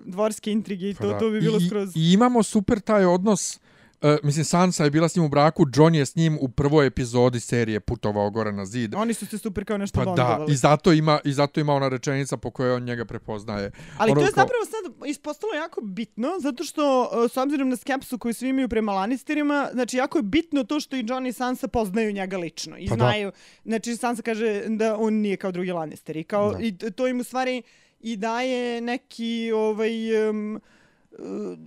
dvorske 0.06 0.52
intrige 0.52 0.90
i 0.90 0.96
Pa 0.96 1.04
to, 1.04 1.10
da. 1.10 1.20
to 1.20 1.30
bi 1.30 1.42
bilo 1.42 1.58
I, 1.58 1.68
skroz... 1.68 1.92
I 1.96 2.14
imamo 2.14 2.44
super 2.44 2.80
taj 2.80 3.06
odnos 3.06 3.60
Uh, 4.04 4.16
mislim, 4.24 4.46
Sansa 4.46 4.84
je 4.84 4.90
bila 4.90 5.10
s 5.10 5.16
njim 5.16 5.26
u 5.26 5.30
braku, 5.30 5.66
John 5.74 5.96
je 5.96 6.06
s 6.06 6.16
njim 6.16 6.38
u 6.42 6.50
prvoj 6.50 6.88
epizodi 6.88 7.40
serije 7.40 7.80
putovao 7.80 8.30
gore 8.30 8.52
na 8.52 8.66
zid. 8.66 8.96
Oni 8.96 9.14
su 9.14 9.26
se 9.26 9.38
super 9.38 9.66
kao 9.66 9.78
nešto 9.78 9.96
Pa 9.96 10.02
da, 10.02 10.06
bondovali. 10.08 10.54
i 10.54 10.58
zato 10.58 10.94
ima 10.94 11.20
i 11.24 11.34
zato 11.34 11.60
ima 11.60 11.74
ona 11.74 11.88
rečenica 11.88 12.38
po 12.38 12.52
kojoj 12.52 12.72
on 12.72 12.84
njega 12.84 13.06
prepoznaje. 13.06 13.72
Ali 13.98 14.12
Ono 14.12 14.22
to 14.22 14.28
je 14.28 14.32
kao- 14.32 14.44
zapravo 14.44 14.66
sad 14.66 15.08
ispostalo 15.08 15.54
jako 15.54 15.82
bitno, 15.84 16.28
zato 16.40 16.64
što 16.64 17.04
e, 17.26 17.30
s 17.30 17.38
obzirom 17.38 17.70
na 17.70 17.76
skepsu 17.76 18.18
koju 18.18 18.34
svi 18.34 18.50
imaju 18.50 18.70
prema 18.70 18.94
Lannisterima, 18.94 19.70
znači 19.74 19.98
jako 19.98 20.18
je 20.18 20.24
bitno 20.24 20.64
to 20.64 20.80
što 20.80 20.96
i 20.96 21.06
Jon 21.08 21.28
i 21.28 21.34
Sansa 21.34 21.68
poznaju 21.68 22.12
njega 22.12 22.38
lično. 22.38 22.78
I 22.78 22.88
Pa 22.88 22.96
da. 22.96 23.00
znaju, 23.00 23.32
znači 23.66 23.98
Sansa 23.98 24.22
kaže 24.22 24.64
da 24.68 24.98
on 24.98 25.14
nije 25.14 25.38
kao 25.38 25.52
drugi 25.52 25.72
Lannister. 25.72 26.18
I, 26.18 26.24
kao, 26.24 26.52
Da. 26.52 26.60
i 26.60 26.92
to 26.92 27.08
im 27.08 27.20
u 27.20 27.24
stvari 27.24 27.62
i 28.00 28.16
daje 28.18 28.82
neki 28.82 29.52
ovaj... 29.54 29.92
Um, 30.30 30.62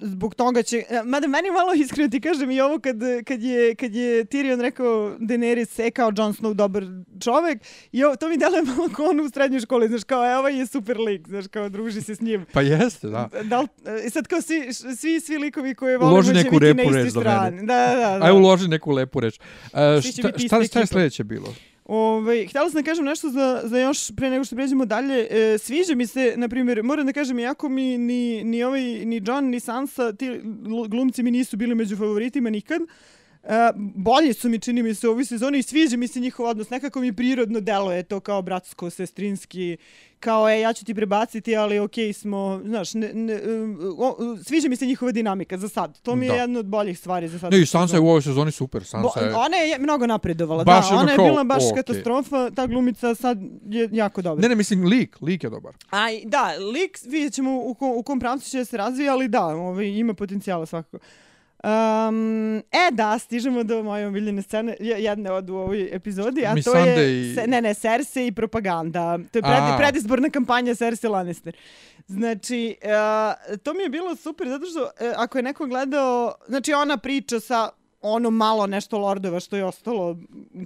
zbog 0.00 0.34
toga 0.34 0.62
će... 0.62 0.84
e, 0.88 1.02
Mada 1.04 1.26
meni 1.26 1.50
malo 1.50 1.74
iskreno 1.84 2.10
ti 2.10 2.20
kažem 2.20 2.50
i 2.50 2.60
ovo 2.60 2.78
kad, 2.78 2.96
kad, 3.26 3.42
je, 3.42 3.74
kad 3.74 3.94
je 3.94 4.24
Tyrion 4.24 4.60
rekao 4.60 5.16
Daenerys 5.18 5.86
e 5.86 5.90
kao 5.90 6.12
Jon 6.16 6.34
Snow 6.34 6.54
dobar 6.54 6.84
čovek 7.20 7.62
i 7.92 8.04
ovo, 8.04 8.16
to 8.16 8.28
mi 8.28 8.36
deluje 8.36 8.62
malo 8.62 8.88
kao 8.88 9.06
on 9.06 9.20
u 9.20 9.30
srednjoj 9.30 9.60
školi, 9.60 9.88
znaš 9.88 10.04
kao 10.04 10.26
e, 10.26 10.36
ovaj 10.36 10.58
je 10.58 10.66
super 10.66 10.98
lik, 10.98 11.28
znaš 11.28 11.46
kao 11.46 11.68
druži 11.68 12.02
se 12.02 12.14
s 12.14 12.20
njim. 12.20 12.46
Pa 12.52 12.60
jeste, 12.60 13.08
da. 13.08 13.28
Da 13.42 13.60
li, 13.60 13.68
e, 14.06 14.10
sad 14.10 14.26
kao 14.26 14.40
svi, 14.40 14.72
svi, 14.72 15.20
svi 15.20 15.38
likovi 15.38 15.74
koje 15.74 15.98
volimo 15.98 16.14
Uloži 16.14 16.28
će 16.28 16.34
neku 16.34 16.58
biti 16.60 16.74
na 16.74 16.82
istoj 16.82 17.10
za 17.10 17.20
strani. 17.20 17.66
Da, 17.66 17.86
da, 17.86 18.18
da. 18.18 18.26
Aj 18.26 18.32
uloži 18.32 18.68
neku 18.68 18.92
lepu 18.92 19.20
reč. 19.20 19.38
Uh, 19.38 19.78
šta, 20.00 20.38
šta, 20.38 20.64
šta 20.64 20.80
je 20.80 20.86
sljedeće 20.86 21.24
bilo? 21.24 21.54
Ove, 21.84 22.46
htjela 22.46 22.70
sam 22.70 22.82
da 22.82 22.90
kažem 22.90 23.04
nešto 23.04 23.28
za, 23.28 23.60
za 23.64 23.78
još 23.78 24.12
pre 24.16 24.30
nego 24.30 24.44
što 24.44 24.56
pređemo 24.56 24.84
dalje. 24.84 25.28
E, 25.30 25.58
sviđa 25.58 25.94
mi 25.94 26.06
se, 26.06 26.34
na 26.36 26.48
primjer, 26.48 26.82
moram 26.82 27.06
da 27.06 27.12
kažem, 27.12 27.38
jako 27.38 27.68
mi 27.68 27.98
ni, 27.98 28.44
ni, 28.44 28.62
ovaj, 28.64 28.82
ni 28.82 29.22
John, 29.26 29.44
ni 29.44 29.60
Sansa, 29.60 30.12
ti 30.12 30.40
glumci 30.88 31.22
mi 31.22 31.30
nisu 31.30 31.56
bili 31.56 31.74
među 31.74 31.96
favoritima 31.96 32.50
nikad. 32.50 32.82
E, 33.46 33.72
bolji 33.94 34.32
su 34.32 34.48
mi, 34.48 34.58
čini 34.58 34.82
mi 34.82 34.94
se, 34.94 35.08
u 35.08 35.10
ovoj 35.10 35.24
sezoni 35.24 35.58
i 35.58 35.62
sviđa 35.62 35.96
mi 35.96 36.08
se 36.08 36.20
njihov 36.20 36.46
odnos. 36.46 36.70
Nekako 36.70 37.00
mi 37.00 37.12
prirodno 37.12 37.60
deluje 37.60 38.02
to 38.02 38.20
kao 38.20 38.42
bratsko, 38.42 38.90
sestrinski, 38.90 39.76
kao 40.20 40.48
e, 40.50 40.60
ja 40.60 40.72
ću 40.72 40.84
ti 40.84 40.94
prebaciti, 40.94 41.56
ali 41.56 41.78
okej 41.78 42.12
smo, 42.12 42.60
znaš, 42.64 42.94
ne, 42.94 43.12
ne, 43.14 43.40
um, 43.42 43.78
o, 43.98 44.16
sviđa 44.44 44.68
mi 44.68 44.76
se 44.76 44.86
njihova 44.86 45.12
dinamika 45.12 45.58
za 45.58 45.68
sad. 45.68 46.00
To 46.00 46.16
mi 46.16 46.26
je 46.26 46.32
Da. 46.32 46.36
jedna 46.36 46.58
od 46.58 46.66
boljih 46.66 46.98
stvari 46.98 47.28
za 47.28 47.38
sad. 47.38 47.52
Ne, 47.52 47.60
i 47.60 47.66
Sansa 47.66 47.96
je 47.96 48.00
u 48.00 48.08
ovoj 48.08 48.22
sezoni 48.22 48.52
super. 48.52 48.80
Bo, 48.82 48.86
Sansa 48.86 49.20
je... 49.20 49.34
ona 49.34 49.56
je 49.56 49.78
mnogo 49.78 50.06
napredovala, 50.06 50.64
Baš 50.64 50.90
da, 50.90 50.96
ona 50.96 51.12
je 51.12 51.18
bila 51.18 51.44
baš 51.44 51.62
okej. 51.64 51.82
katastrofa, 51.82 52.50
ta 52.50 52.66
glumica 52.66 53.14
sad 53.14 53.38
je 53.66 53.88
jako 53.92 54.22
dobra. 54.22 54.42
Ne, 54.42 54.48
ne, 54.48 54.54
mislim, 54.54 54.84
lik. 54.84 55.16
Lik 55.20 55.44
je 55.44 55.50
dobar. 55.50 55.72
Aj, 55.90 56.20
da, 56.24 56.50
lik 56.72 56.98
vidjet 57.06 57.32
ćemo 57.32 57.60
u, 57.64 57.74
kom, 57.74 57.90
u 57.90 58.02
kom 58.02 58.20
pravcu 58.20 58.50
će 58.50 58.64
se 58.64 58.76
razvija, 58.76 59.12
ali 59.12 59.28
da, 59.28 59.44
ovaj, 59.46 59.86
ima 59.86 60.14
potencijala 60.14 60.66
svakako. 60.66 60.98
Um, 61.64 62.56
e, 62.59 62.90
da, 62.92 63.18
stižemo 63.18 63.62
do 63.62 63.83
moje 63.83 64.06
omiljene 64.06 64.42
scene, 64.42 64.76
je- 64.80 64.99
jedne 65.00 65.30
od 65.33 65.50
u 65.50 65.56
ovoj 65.56 65.88
epizodi, 65.92 66.42
a 66.42 66.49
to 66.49 66.54
Missandei 66.54 66.92
je, 67.04 67.23
i- 67.23 67.35
se, 67.35 67.47
ne, 67.47 67.62
ne, 67.62 67.75
Cersei 67.75 68.26
i 68.26 68.33
propaganda. 68.33 69.02
To 69.23 69.38
je 69.38 69.42
pred, 69.42 69.52
predizborna 69.78 70.30
kampanja 70.30 70.75
Cersei 70.75 71.11
Lannister. 71.11 71.56
Znači, 72.06 72.76
uh, 72.83 72.88
to 73.59 73.75
mi 73.75 73.83
je 73.83 73.88
bilo 73.88 74.16
super, 74.16 74.49
zato 74.49 74.66
što 74.66 74.80
uh, 74.80 74.88
ako 75.16 75.38
je 75.38 75.42
neko 75.42 75.66
gledao, 75.66 76.35
znači 76.49 76.73
ona 76.73 76.97
priča 76.97 77.40
sa 77.40 77.68
ono 78.02 78.30
malo 78.30 78.66
nešto 78.66 78.99
lordova 78.99 79.40
što 79.40 79.56
je 79.56 79.64
ostalo 79.64 80.16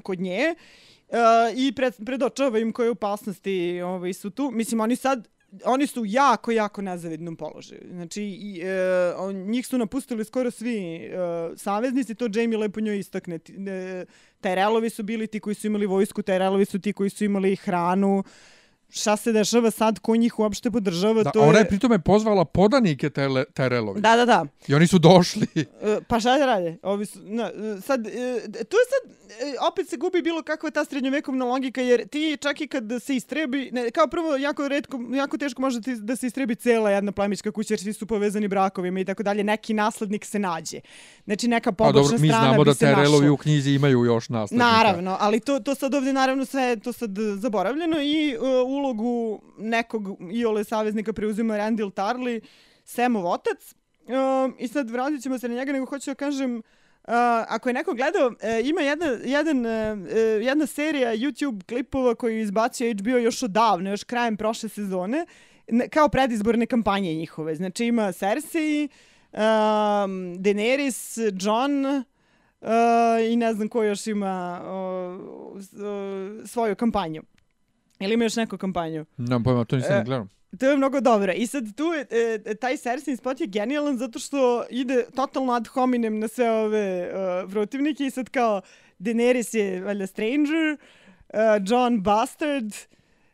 kod 0.02 0.20
nje, 0.20 0.54
uh, 1.08 1.16
i 1.56 1.72
pred, 1.72 1.94
predočava 2.06 2.58
im 2.58 2.72
koje 2.72 2.90
opasnosti 2.90 3.50
ovaj, 3.82 4.12
su 4.12 4.30
tu. 4.30 4.50
Mislim, 4.50 4.80
oni 4.80 4.96
sad 4.96 5.28
oni 5.64 5.86
su 5.86 6.02
u 6.02 6.06
jako, 6.06 6.50
jako 6.50 6.82
nezavidnom 6.82 7.36
položaju. 7.36 7.80
Znači, 7.90 8.22
i, 8.22 8.60
e, 8.64 9.14
on, 9.16 9.34
njih 9.34 9.66
su 9.66 9.78
napustili 9.78 10.24
skoro 10.24 10.50
svi 10.50 10.96
e, 10.96 11.10
saveznici, 11.56 12.14
to 12.14 12.28
Jamie 12.34 12.58
lepo 12.58 12.80
njoj 12.80 12.98
istakne. 12.98 13.34
E, 13.34 14.04
Tyrelovi 14.42 14.90
su 14.90 15.02
bili 15.02 15.26
ti 15.26 15.40
koji 15.40 15.54
su 15.54 15.66
imali 15.66 15.86
vojsku, 15.86 16.22
Tyrelovi 16.22 16.64
su 16.64 16.78
ti 16.78 16.92
koji 16.92 17.10
su 17.10 17.24
imali 17.24 17.56
hranu. 17.56 18.24
Šta 18.90 19.16
se 19.16 19.32
dešava 19.32 19.70
sad, 19.70 19.98
ko 19.98 20.16
njih 20.16 20.38
uopšte 20.38 20.70
podržava, 20.70 21.22
Da, 21.22 21.30
to 21.30 21.40
a 21.40 21.42
ona 21.42 21.58
je... 21.58 21.68
pritome 21.68 21.98
pozvala 21.98 22.44
podanike 22.44 23.10
Tyle- 23.10 23.44
Tyrelovi. 23.46 24.00
Da, 24.00 24.16
da, 24.16 24.24
da. 24.24 24.46
I 24.68 24.74
oni 24.74 24.86
su 24.86 24.98
došli. 24.98 25.46
E, 25.56 25.98
Pa 26.08 26.20
šta 26.20 26.38
da 26.38 26.46
rade? 26.46 26.76
Ovi 26.82 27.06
su, 27.06 27.18
na, 27.22 27.42
e, 27.44 27.80
sad, 27.80 28.06
e, 28.06 28.10
tu 28.64 28.76
je 28.76 28.84
sad, 28.86 29.12
e, 29.30 29.54
opet 29.62 29.88
se 29.88 29.96
gubi 29.96 30.22
bilo 30.22 30.42
kakva 30.42 30.70
ta 30.70 30.84
srednjovekovna 30.84 31.44
logika, 31.44 31.80
jer 31.80 32.08
ti 32.08 32.36
čak 32.40 32.60
i 32.60 32.68
kad 32.68 32.84
se 33.00 33.16
istrebi, 33.16 33.70
ne, 33.72 33.90
kao 33.90 34.06
prvo, 34.06 34.36
jako, 34.36 34.68
redko, 34.68 35.00
jako 35.14 35.38
teško 35.38 35.62
može 35.62 35.80
ti, 35.80 35.96
da 35.96 36.16
se 36.16 36.26
istrebi 36.26 36.54
cela 36.54 36.90
jedna 36.90 37.12
plemička 37.12 37.52
kuća, 37.52 37.74
jer 37.74 37.80
svi 37.80 37.92
su 37.92 38.06
povezani 38.06 38.48
brakovima 38.48 39.00
i 39.00 39.04
tako 39.04 39.22
dalje, 39.22 39.44
neki 39.44 39.74
naslednik 39.74 40.24
se 40.24 40.38
nađe. 40.38 40.80
Znači, 41.24 41.48
neka 41.48 41.70
A 41.70 41.72
pobočna 41.72 42.02
dobro, 42.02 42.18
mi 42.18 42.28
strana 42.28 42.44
znamo 42.44 42.64
bi 42.64 42.68
da 42.68 42.74
se 42.74 42.86
Tyrelovi 42.86 42.96
našla. 43.12 43.32
u 43.32 43.36
knjizi 43.36 43.70
imaju 43.70 44.04
još 44.04 44.28
nastavnika. 44.28 44.66
Naravno, 44.66 45.16
ali 45.20 45.40
to, 45.40 45.60
to 45.60 45.74
sad 45.74 45.94
ovdje 45.94 46.12
naravno 46.12 46.44
sve 46.44 46.76
to 46.76 46.92
sad 46.92 47.10
zaboravljeno 47.36 48.02
i 48.02 48.36
uh, 48.36 48.44
ulogu 48.78 49.40
nekog 49.58 50.08
iole 50.32 50.64
saveznika 50.64 51.12
preuzima 51.12 51.56
Randall 51.56 51.90
Tarly, 51.90 52.40
Samov 52.84 53.26
otac. 53.26 53.74
Um, 54.08 54.54
I 54.58 54.68
sad 54.68 54.90
vratit 54.90 55.22
ćemo 55.22 55.38
se 55.38 55.48
na 55.48 55.54
njega, 55.54 55.72
nego 55.72 55.86
hoću 55.86 56.10
da 56.10 56.14
kažem, 56.14 56.56
uh, 56.56 56.62
ako 57.48 57.68
je 57.68 57.72
neko 57.72 57.94
gledao, 57.94 58.26
uh, 58.26 58.34
ima 58.64 58.80
jedna, 58.80 59.06
jedan, 59.24 59.66
uh, 59.66 60.08
jedna 60.42 60.66
serija 60.66 61.16
YouTube 61.16 61.64
klipova 61.64 62.14
koju 62.14 62.36
je 62.36 62.42
izbacio 62.42 62.94
HBO 62.94 63.10
još 63.10 63.42
odavno, 63.42 63.90
još 63.90 64.04
krajem 64.04 64.36
prošle 64.36 64.68
sezone, 64.68 65.26
kao 65.90 66.08
predizborne 66.08 66.66
kampanje 66.66 67.14
njihove. 67.14 67.54
Znači 67.54 67.84
ima 67.84 68.12
Cersei, 68.12 68.88
um, 69.32 69.40
Daenerys, 70.38 71.18
Jon, 71.46 72.04
Uh, 72.60 72.68
I 73.30 73.36
ne 73.36 73.54
znam 73.54 73.68
ko 73.68 73.82
još 73.82 74.06
ima 74.06 74.60
uh, 74.62 75.20
uh, 75.56 76.48
svoju 76.48 76.76
kampanju. 76.76 77.22
Ili 78.00 78.14
ima 78.14 78.24
još 78.24 78.36
neku 78.36 78.58
kampanju? 78.58 79.04
Nemam 79.16 79.44
pojma, 79.44 79.64
to 79.64 79.76
nisam 79.76 80.00
E, 80.00 80.04
gledao. 80.04 80.26
To 80.58 80.70
je 80.70 80.76
mnogo 80.76 81.00
dobro. 81.00 81.32
I 81.32 81.46
sad 81.46 81.74
tu 81.76 81.84
je, 81.84 82.06
e, 82.46 82.54
taj 82.54 82.76
Cersei 82.76 83.16
spot 83.16 83.40
je 83.40 83.46
genijalan 83.46 83.98
zato 83.98 84.18
što 84.18 84.64
ide 84.70 85.04
totalno 85.16 85.52
ad 85.52 85.66
hominem 85.66 86.18
na 86.18 86.28
sve 86.28 86.50
ove 86.50 87.10
uh, 87.12 87.50
protivnike 87.50 88.06
i 88.06 88.10
sad 88.10 88.30
kao 88.30 88.60
Daenerys 88.98 89.56
je 89.56 89.80
valjda 89.82 90.06
stranger, 90.06 90.76
uh, 91.28 91.38
John 91.68 92.02
bastard, 92.02 92.72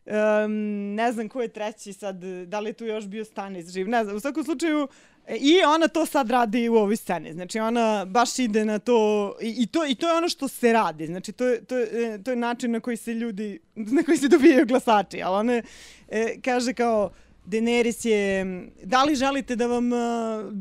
um, 0.06 0.94
ne 0.94 1.12
znam 1.12 1.28
ko 1.28 1.42
je 1.42 1.48
treći 1.48 1.92
sad, 1.92 2.24
da 2.46 2.60
li 2.60 2.70
je 2.70 2.72
tu 2.72 2.84
još 2.84 3.06
bio 3.06 3.24
Stannis 3.24 3.70
živ, 3.70 3.88
ne 3.88 4.04
znam, 4.04 4.16
u 4.16 4.20
svakom 4.20 4.44
slučaju 4.44 4.82
e, 4.82 4.86
i 5.28 5.62
ona 5.74 5.88
to 5.88 6.06
sad 6.06 6.30
radi 6.30 6.68
u 6.68 6.74
ovoj 6.74 6.96
sceni, 6.96 7.32
znači 7.32 7.58
ona 7.58 8.04
baš 8.04 8.38
ide 8.38 8.64
na 8.64 8.78
to 8.78 9.32
i, 9.40 9.54
i, 9.58 9.66
to, 9.66 9.86
i 9.86 9.94
to 9.94 10.08
je 10.08 10.16
ono 10.16 10.28
što 10.28 10.48
se 10.48 10.72
radi, 10.72 11.06
znači 11.06 11.32
to 11.32 11.46
je, 11.46 11.64
to 11.64 11.76
je, 11.76 12.14
e, 12.14 12.22
to 12.22 12.30
je 12.30 12.36
način 12.36 12.70
na 12.70 12.80
koji 12.80 12.96
se 12.96 13.14
ljudi, 13.14 13.60
na 13.96 14.02
koji 14.02 14.18
se 14.18 14.28
dobijaju 14.28 14.66
glasači, 14.66 15.22
ali 15.22 15.36
ona 15.36 15.62
e, 16.08 16.36
kaže 16.44 16.72
kao 16.72 17.10
Daenerys 17.46 18.06
je, 18.06 18.44
da 18.82 19.04
li 19.04 19.14
želite 19.14 19.56
da 19.56 19.66
vam 19.66 19.92
uh, 19.92 19.98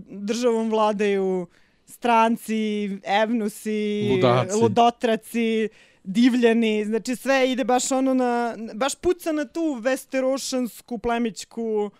državom 0.09 0.69
vladaju 0.69 1.47
stranci, 1.85 2.89
evnusi, 3.03 4.09
Ludaci. 4.11 4.55
ludotraci, 4.55 5.69
divljani, 6.03 6.85
znači 6.85 7.15
sve 7.15 7.51
ide 7.51 7.63
baš 7.63 7.91
ono 7.91 8.13
na, 8.13 8.55
baš 8.73 8.95
puca 8.95 9.31
na 9.31 9.45
tu 9.45 9.73
vesterošansku 9.73 10.97
plemićku 10.97 11.91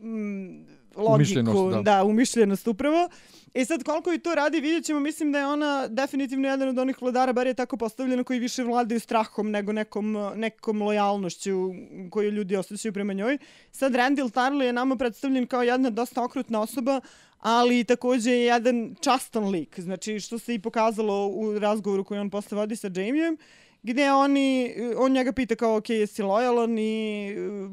mm, 0.00 0.77
logiku, 0.98 1.14
Umišljenost, 1.14 1.76
da. 1.76 1.82
da, 1.82 2.04
umišljenost 2.04 2.68
upravo. 2.68 3.08
I 3.54 3.64
sad 3.64 3.82
koliko 3.82 4.12
i 4.12 4.18
to 4.18 4.34
radi, 4.34 4.60
vidjet 4.60 4.84
ćemo, 4.84 5.00
mislim 5.00 5.32
da 5.32 5.38
je 5.38 5.46
ona 5.46 5.88
definitivno 5.88 6.48
jedan 6.48 6.68
od 6.68 6.78
onih 6.78 7.02
vladara, 7.02 7.32
bar 7.32 7.46
je 7.46 7.54
tako 7.54 7.76
postavljena, 7.76 8.24
koji 8.24 8.38
više 8.38 8.64
vladaju 8.64 9.00
strahom 9.00 9.50
nego 9.50 9.72
nekom, 9.72 10.16
nekom 10.34 10.82
lojalnošću 10.82 11.70
koju 12.10 12.30
ljudi 12.30 12.56
osjećaju 12.56 12.92
prema 12.92 13.12
njoj. 13.12 13.38
Sad 13.72 13.94
Randall 13.94 14.28
Tarly 14.28 14.62
je 14.62 14.72
nama 14.72 14.96
predstavljen 14.96 15.46
kao 15.46 15.62
jedna 15.62 15.90
dosta 15.90 16.24
okrutna 16.24 16.60
osoba, 16.60 17.00
ali 17.40 17.84
takođe 17.84 18.30
je 18.30 18.44
jedan 18.44 18.94
častan 19.00 19.48
lik, 19.48 19.80
znači 19.80 20.20
što 20.20 20.38
se 20.38 20.54
i 20.54 20.58
pokazalo 20.58 21.28
u 21.28 21.58
razgovoru 21.58 22.04
koji 22.04 22.20
on 22.20 22.30
posle 22.30 22.56
vodi 22.58 22.76
sa 22.76 22.90
Jamijem, 22.94 23.36
gde 23.82 24.12
oni, 24.12 24.74
on 24.96 25.12
njega 25.12 25.32
pita 25.32 25.56
kao, 25.56 25.76
ok, 25.76 25.90
jesi 25.90 26.22
lojalan 26.22 26.78
i 26.78 27.34
uh, 27.38 27.70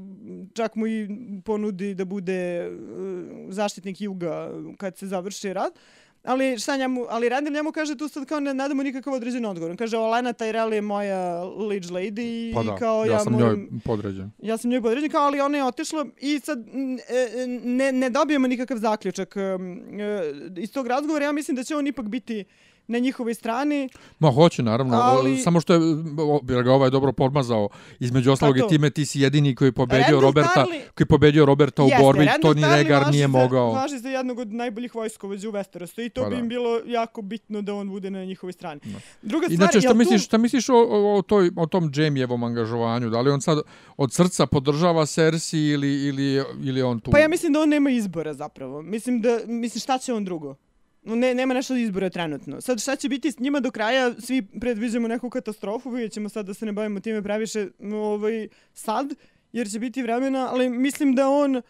čak 0.53 0.75
mu 0.75 0.87
i 0.87 1.07
ponudi 1.45 1.93
da 1.93 2.05
bude 2.05 2.69
uh, 2.69 3.53
zaštitnik 3.53 4.01
juga 4.01 4.51
kad 4.77 4.97
se 4.97 5.07
završi 5.07 5.53
rad. 5.53 5.73
Ali 6.25 6.59
šta 6.59 6.77
njemu, 6.77 7.05
ali 7.09 7.29
Randall 7.29 7.55
njemu 7.55 7.71
kaže 7.71 7.97
tu 7.97 8.07
sad 8.07 8.25
kao 8.25 8.39
ne 8.39 8.53
nadamo 8.53 8.83
nikakav 8.83 9.13
određen 9.13 9.45
odgovor. 9.45 9.71
On 9.71 9.77
kaže 9.77 9.97
Olena 9.97 10.33
Tyrell 10.33 10.73
je 10.73 10.81
moja 10.81 11.43
liege 11.43 11.87
lady 11.87 12.53
Pa 12.53 12.61
i 12.61 12.65
da, 12.65 12.75
kao 12.75 13.05
ja, 13.05 13.11
ja, 13.11 13.19
sam 13.19 13.33
moram, 13.33 13.59
njoj 13.59 13.67
podređen. 13.83 14.31
ja 14.41 14.57
sam 14.57 14.71
njoj 14.71 14.81
podređen, 14.81 15.09
kao 15.09 15.21
ali 15.21 15.41
ona 15.41 15.57
je 15.57 15.63
otišla 15.63 16.05
i 16.21 16.39
sad 16.39 16.59
e, 17.09 17.47
ne, 17.63 17.91
ne 17.91 18.09
dobijemo 18.09 18.47
nikakav 18.47 18.77
zaključak 18.77 19.35
e, 19.37 19.57
iz 20.57 20.71
tog 20.71 20.87
razgovora. 20.87 21.25
Ja 21.25 21.31
mislim 21.31 21.55
da 21.55 21.63
će 21.63 21.75
on 21.75 21.87
ipak 21.87 22.05
biti 22.07 22.45
na 22.87 22.99
njihovoj 22.99 23.33
strani. 23.33 23.89
Ma 24.19 24.31
hoće 24.31 24.63
naravno, 24.63 24.95
Ali- 24.97 25.37
samo 25.37 25.61
što 25.61 25.73
je 25.73 25.79
jer 26.49 26.63
ga 26.63 26.73
ovaj 26.73 26.89
dobro 26.89 27.11
podmazao. 27.11 27.69
Između 27.99 28.31
ostalog 28.31 28.55
Pa 28.59 28.65
i 28.65 28.69
time 28.69 28.89
ti 28.89 29.05
si 29.05 29.19
jedini 29.19 29.55
koji 29.55 29.67
je 29.67 29.71
pobedio 29.71 30.01
Randall 30.01 30.21
Roberta, 30.21 30.65
Tarly- 30.65 30.81
koji 30.95 31.07
pobedio 31.07 31.45
Roberta 31.45 31.83
u 31.83 31.87
Jeste, 31.87 32.01
borbi, 32.01 32.25
Randall 32.25 32.53
Tarly 32.53 32.75
Regar 32.75 33.11
nije 33.11 33.21
za- 33.21 33.27
mogao. 33.27 33.71
Važi 33.71 33.99
za 33.99 34.09
jednog 34.09 34.39
od 34.39 34.53
najboljih 34.53 34.95
vojskovođa 34.95 35.49
u 35.49 35.51
Westerosu 35.51 36.05
i 36.05 36.09
to 36.09 36.23
Pa 36.23 36.29
bi 36.29 36.35
im 36.35 36.47
bilo 36.49 36.79
jako 36.85 37.21
bitno 37.21 37.61
da 37.61 37.73
on 37.73 37.89
bude 37.89 38.09
na 38.11 38.25
njihovoj 38.25 38.53
strani. 38.53 38.81
Druga 39.21 39.45
stvar, 39.45 39.53
Inače, 39.55 39.81
šta 39.81 39.89
tu- 39.89 39.95
misliš, 39.95 40.25
šta 40.25 40.37
misliš 40.37 40.69
o, 40.69 40.75
o, 40.75 41.17
o, 41.17 41.21
toj, 41.21 41.51
o 41.55 41.65
tom 41.65 41.91
Jamievom 41.95 42.43
angažovanju? 42.43 43.09
Da 43.09 43.21
li 43.21 43.31
on 43.31 43.41
sad 43.41 43.57
od 43.97 44.13
srca 44.13 44.45
podržava 44.45 45.05
Cersei 45.05 45.59
ili, 45.61 46.03
ili, 46.03 46.43
ili 46.61 46.81
on 46.81 46.99
tu? 46.99 47.11
Pa 47.11 47.19
ja 47.19 47.27
mislim 47.27 47.53
da 47.53 47.59
on 47.59 47.69
nema 47.69 47.89
izbora 47.89 48.33
zapravo. 48.33 48.81
Mislim 48.81 49.21
da 49.21 49.39
mislim 49.47 49.79
šta 49.79 49.97
će 49.97 50.13
on 50.13 50.25
drugo? 50.25 50.55
Ne, 51.05 51.35
nema 51.35 51.53
nešto 51.53 51.75
izbora 51.75 52.09
trenutno. 52.09 52.61
Sad 52.61 52.81
šta 52.81 52.95
će 52.95 53.09
biti 53.09 53.31
s 53.31 53.39
njima 53.39 53.59
do 53.59 53.71
kraja, 53.71 54.13
svi 54.19 54.41
predviđamo 54.41 55.07
neku 55.07 55.29
katastrofu, 55.29 55.89
vidjet 55.89 56.11
ćemo 56.11 56.29
sad 56.29 56.45
da 56.45 56.53
se 56.53 56.65
ne 56.65 56.71
bavimo 56.71 56.99
time 56.99 57.21
previše 57.21 57.67
ovaj, 57.93 58.47
sad, 58.73 59.13
jer 59.53 59.71
će 59.71 59.79
biti 59.79 60.01
vremena, 60.01 60.47
ali 60.51 60.69
mislim 60.69 61.15
da 61.15 61.29
on 61.29 61.61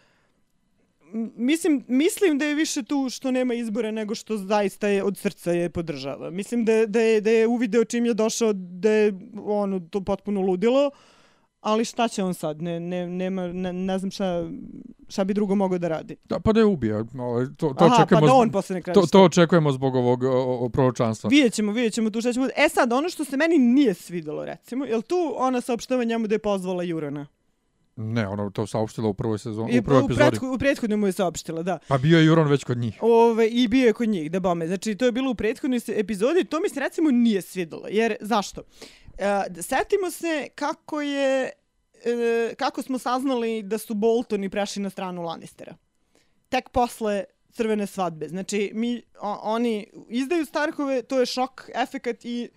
Mislim, 1.36 1.84
mislim 1.88 2.38
da 2.38 2.44
je 2.44 2.54
više 2.54 2.82
tu 2.82 3.08
što 3.10 3.30
nema 3.30 3.54
izbora 3.54 3.90
nego 3.90 4.14
što 4.14 4.36
zaista 4.36 4.88
je 4.88 5.02
od 5.02 5.18
srca 5.18 5.52
je 5.52 5.70
podržava. 5.70 6.30
Mislim 6.30 6.64
da, 6.64 6.86
da, 6.86 7.00
je, 7.00 7.20
da 7.20 7.30
je 7.30 7.46
uvideo 7.46 7.84
čim 7.84 8.06
je 8.06 8.14
došao 8.14 8.52
da 8.52 8.90
je 8.90 9.12
ono, 9.44 9.80
to 9.80 10.00
potpuno 10.00 10.40
ludilo, 10.40 10.90
ali 11.66 11.84
šta 11.84 12.08
će 12.08 12.22
on 12.22 12.34
sad? 12.34 12.62
Ne, 12.62 12.80
ne, 12.80 13.06
nema, 13.06 13.46
ne, 13.46 13.72
ne 13.72 13.98
znam 13.98 14.10
šta, 14.10 14.48
šta 15.08 15.24
bi 15.24 15.34
drugo 15.34 15.54
mogao 15.54 15.78
da 15.78 15.88
radi. 15.88 16.16
Da, 16.24 16.40
pa 16.40 16.52
da 16.52 16.60
je 16.60 16.66
ubija. 16.66 17.04
To, 17.04 17.46
to, 17.56 17.66
Aha, 17.66 17.76
pa 17.78 17.94
očekujemo 17.94 18.26
da 18.26 18.30
zbog- 18.30 18.42
on 18.42 18.50
posle 18.50 18.82
kraja. 18.82 18.94
to, 18.94 19.06
to 19.06 19.24
očekujemo 19.24 19.72
zbog 19.72 19.94
ovog 19.94 20.22
o, 20.22 20.30
o, 20.60 20.68
proročanstva. 20.68 21.28
Vidjet 21.28 21.52
ćemo, 21.52 21.72
vidjet 21.72 21.92
ćemo 21.92 22.10
tu 22.10 22.20
šta 22.20 22.32
ćemo. 22.32 22.46
E 22.56 22.68
sad, 22.68 22.92
ono 22.92 23.08
što 23.08 23.24
se 23.24 23.36
meni 23.36 23.58
nije 23.58 23.94
svidelo, 23.94 24.44
recimo, 24.44 24.84
jel 24.84 25.02
tu 25.02 25.34
ona 25.36 25.60
saopštava 25.60 26.04
njemu 26.04 26.26
da 26.26 26.34
je 26.34 26.38
pozvala 26.38 26.82
Jurana? 26.82 27.26
Ne, 27.98 28.28
ona 28.28 28.50
to 28.50 28.66
saopštila 28.66 29.08
u 29.08 29.14
prvoj 29.14 29.38
sezoni, 29.38 29.78
u 29.78 29.82
prvoj 29.82 30.02
u, 30.02 30.04
epizodi. 30.04 30.30
pretho, 30.30 30.52
u 30.52 30.58
prethodnoj 30.58 30.96
mu 30.96 31.06
je 31.06 31.12
saopštila, 31.12 31.62
da. 31.62 31.78
Pa 31.88 31.98
bio 31.98 32.18
je 32.18 32.24
Juron 32.24 32.48
već 32.48 32.64
kod 32.64 32.78
njih. 32.78 32.98
Ove, 33.00 33.48
I 33.48 33.68
bio 33.68 33.86
je 33.86 33.92
kod 33.92 34.08
njih, 34.08 34.30
da 34.30 34.40
bome. 34.40 34.66
Znači, 34.66 34.94
to 34.94 35.04
je 35.04 35.12
bilo 35.12 35.30
u 35.30 35.34
prethodnoj 35.34 35.80
epizodi, 35.88 36.44
to 36.44 36.60
mi 36.60 36.68
se 36.68 36.80
recimo 36.80 37.10
nije 37.10 37.42
svidelo. 37.42 37.82
Jer, 37.90 38.16
zašto? 38.20 38.62
E, 39.18 39.62
setimo 39.62 40.10
se 40.10 40.48
kako 40.54 41.00
je, 41.00 41.50
e, 42.04 42.54
kako 42.58 42.82
smo 42.82 42.98
saznali 42.98 43.62
da 43.62 43.78
su 43.78 43.94
Boltoni 43.94 44.48
prešli 44.48 44.82
na 44.82 44.90
stranu 44.90 45.22
Lannistera. 45.22 45.76
Tek 46.48 46.68
posle 46.68 47.24
crvene 47.50 47.86
svadbe. 47.86 48.28
Znači, 48.28 48.70
mi, 48.74 49.02
o, 49.20 49.38
oni 49.42 49.86
izdaju 50.08 50.44
Starkove, 50.44 51.02
to 51.02 51.20
je 51.20 51.26
šok, 51.26 51.70
efekat 51.74 52.24
i 52.24 52.50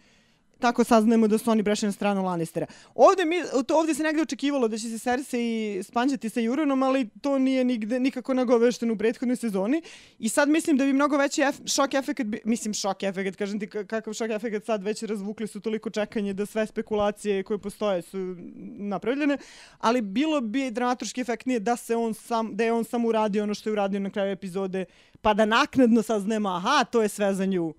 tako 0.60 0.84
saznajemo 0.84 1.28
da 1.28 1.38
su 1.38 1.52
oni 1.52 1.64
prešli 1.64 1.86
na 1.86 1.92
stranu 1.92 2.24
Lannistera. 2.24 2.66
Ovde, 2.96 3.26
mi, 3.26 3.36
to, 3.68 3.80
ovde 3.80 3.94
se 3.94 4.04
negde 4.04 4.22
očekivalo 4.22 4.68
da 4.68 4.78
će 4.78 4.90
se 4.90 5.00
Cersei 5.00 5.84
spanđati 5.84 6.30
sa 6.30 6.40
Juronom, 6.40 6.84
ali 6.84 7.10
to 7.22 7.40
nije 7.40 7.64
nigde, 7.64 8.00
nikako 8.00 8.34
nagovešteno 8.34 8.94
u 8.94 8.98
prethodnoj 8.98 9.36
sezoni. 9.36 9.82
I 10.20 10.30
sad 10.30 10.50
mislim 10.50 10.78
da 10.78 10.86
bi 10.86 10.94
mnogo 10.94 11.18
veći 11.18 11.42
ef, 11.42 11.56
šok 11.66 11.94
efekat, 11.94 12.26
bi, 12.26 12.42
mislim 12.46 12.74
šok 12.74 13.04
efekat, 13.04 13.36
kažem 13.36 13.60
ti 13.60 13.70
kakav 13.70 14.14
šok 14.14 14.30
efekat 14.30 14.66
sad 14.66 14.84
već 14.84 15.04
razvukli 15.04 15.48
su 15.48 15.60
toliko 15.60 15.90
čekanje 15.90 16.34
da 16.34 16.46
sve 16.46 16.66
spekulacije 16.66 17.44
koje 17.44 17.58
postoje 17.58 18.02
su 18.02 18.36
napravljene, 18.78 19.38
ali 19.78 20.02
bilo 20.02 20.42
bi 20.42 20.72
dramaturški 20.72 21.22
efektnije 21.22 21.60
da 21.60 21.76
se 21.76 21.96
on 21.96 22.14
sam, 22.14 22.56
da 22.56 22.64
je 22.64 22.74
on 22.74 22.84
sam 22.84 23.06
uradio 23.06 23.44
ono 23.44 23.54
što 23.54 23.70
je 23.70 23.74
uradio 23.74 24.00
na 24.00 24.10
kraju 24.10 24.32
epizode, 24.32 24.86
pa 25.22 25.34
da 25.34 25.46
naknadno 25.46 26.02
saznemo, 26.02 26.50
aha, 26.50 26.84
to 26.84 27.02
je 27.02 27.10
sve 27.10 27.34
za 27.34 27.46
nju. 27.46 27.74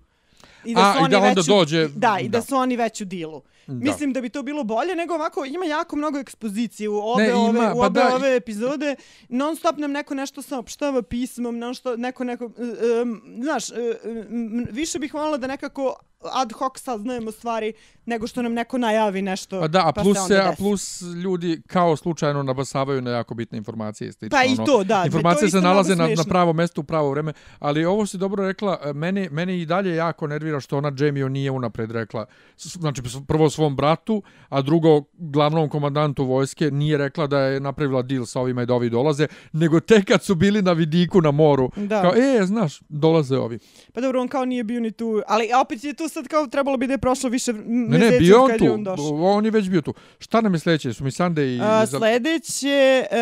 I 0.65 0.73
A, 0.77 0.93
su 0.93 0.99
i 0.99 1.09
da 1.09 1.17
onda 1.17 1.29
već 1.29 1.37
u- 1.39 1.43
dođe- 1.47 1.87
Da, 1.87 2.17
i 2.19 2.29
da, 2.29 2.37
da. 2.37 2.41
su 2.41 2.55
oni 2.55 2.75
već 2.75 3.01
u 3.01 3.05
dilu. 3.05 3.41
Da. 3.67 3.73
Mislim 3.73 4.13
da 4.13 4.21
bi 4.21 4.29
to 4.29 4.43
bilo 4.43 4.63
bolje, 4.63 4.95
nego 4.95 5.13
ovako 5.13 5.45
ima 5.45 5.65
jako 5.65 5.95
mnogo 5.95 6.19
ekspozicije 6.19 6.89
u 6.89 6.97
obe, 6.99 7.23
Ne, 7.23 7.29
ima, 7.29 7.39
ove, 7.39 7.71
u 7.73 7.79
pa 7.79 7.85
obe 7.85 7.99
da, 7.99 8.09
i- 8.11 8.13
ove 8.13 8.35
epizode. 8.35 8.95
Non 9.29 9.55
stop 9.55 9.77
nam 9.77 9.91
neko 9.91 10.13
nešto 10.13 10.41
saopštava 10.41 11.01
pismom, 11.01 11.57
non 11.57 11.73
što 11.73 11.97
neko 11.97 12.23
neko... 12.23 12.45
Um, 12.45 13.21
znaš, 13.43 13.69
um, 13.69 14.67
više 14.71 14.99
bih 14.99 15.13
voljela 15.13 15.37
da 15.37 15.47
nekako 15.47 15.95
ad 16.33 16.51
hoc 16.51 16.79
saznajemo 16.81 17.31
stvari 17.31 17.73
nego 18.05 18.27
što 18.27 18.41
nam 18.41 18.53
neko 18.53 18.77
najavi 18.77 19.21
nešto. 19.21 19.59
Pa 19.59 19.67
da, 19.67 19.87
a 19.87 19.91
pa 19.91 20.01
plus, 20.01 20.17
se 20.17 20.27
se, 20.27 20.37
a 20.39 20.53
plus 20.57 21.01
ljudi 21.01 21.61
kao 21.67 21.95
slučajno 21.95 22.43
nabasavaju 22.43 23.01
na 23.01 23.11
jako 23.11 23.33
bitne 23.33 23.57
informacije. 23.57 24.07
i 24.07 24.11
Slično, 24.11 24.37
Pa 24.37 24.43
i 24.43 24.53
ono. 24.53 24.65
to, 24.65 24.83
da. 24.83 25.03
Informacije 25.05 25.35
to 25.47 25.51
se 25.51 25.57
isto 25.57 25.61
nalaze 25.61 25.95
na, 25.95 26.07
na 26.07 26.23
pravo 26.23 26.53
mesto 26.53 26.81
u 26.81 26.83
pravo 26.83 27.11
vreme, 27.11 27.33
ali 27.59 27.85
ovo 27.85 28.05
si 28.05 28.17
dobro 28.17 28.47
rekla, 28.47 28.79
e, 28.83 28.93
meni, 28.93 29.29
meni 29.31 29.61
i 29.61 29.65
dalje 29.65 29.95
jako 29.95 30.27
nervira 30.27 30.59
što 30.59 30.77
ona 30.77 30.91
Jamie 30.97 31.29
nije 31.29 31.51
unapred 31.51 31.91
rekla, 31.91 32.25
znači 32.57 33.01
prvo 33.27 33.49
svom 33.51 33.75
bratu, 33.75 34.21
a 34.49 34.61
drugo 34.61 35.03
glavnom 35.17 35.69
komandantu 35.69 36.25
vojske 36.25 36.71
nije 36.71 36.97
rekla 36.97 37.27
da 37.27 37.39
je 37.39 37.59
napravila 37.59 38.01
deal 38.01 38.25
sa 38.25 38.39
ovima 38.39 38.63
i 38.63 38.65
da 38.65 38.73
ovi 38.73 38.89
dolaze, 38.89 39.27
nego 39.53 39.79
tek 39.79 40.05
kad 40.05 40.23
su 40.23 40.35
bili 40.35 40.61
na 40.61 40.71
vidiku 40.71 41.21
na 41.21 41.31
moru, 41.31 41.71
Da. 41.75 42.01
kao, 42.01 42.11
e, 42.15 42.45
znaš, 42.45 42.79
dolaze 42.89 43.37
ovi. 43.37 43.59
Pa 43.93 44.01
dobro, 44.01 44.21
on 44.21 44.27
kao 44.27 44.45
nije 44.45 44.63
bio 44.63 44.79
ni 44.79 44.91
tu, 44.91 45.21
ali 45.27 45.49
opet 45.61 45.83
je 45.83 45.93
tu 45.93 46.07
sad 46.07 46.27
kao 46.27 46.47
trebalo 46.47 46.77
bi 46.77 46.87
da 46.87 46.93
je 46.93 46.97
prošlo 46.97 47.29
više 47.29 47.53
Ne, 47.53 47.59
meseci 47.87 48.11
ne, 48.11 48.19
bio 48.19 48.43
on 48.43 48.51
tu, 48.57 48.63
je 48.63 48.71
on 48.71 48.83
došao. 48.83 49.23
on 49.23 49.45
je 49.45 49.51
već 49.51 49.69
bio 49.69 49.81
tu. 49.81 49.93
Šta 50.19 50.41
nam 50.41 50.53
je 50.53 50.59
sljedeće? 50.59 50.93
Su 50.93 51.03
mi 51.03 51.11
Sunday 51.11 51.57
i... 51.57 51.59
A, 51.61 51.85
sledeće, 51.87 53.03
uh, 53.11 53.17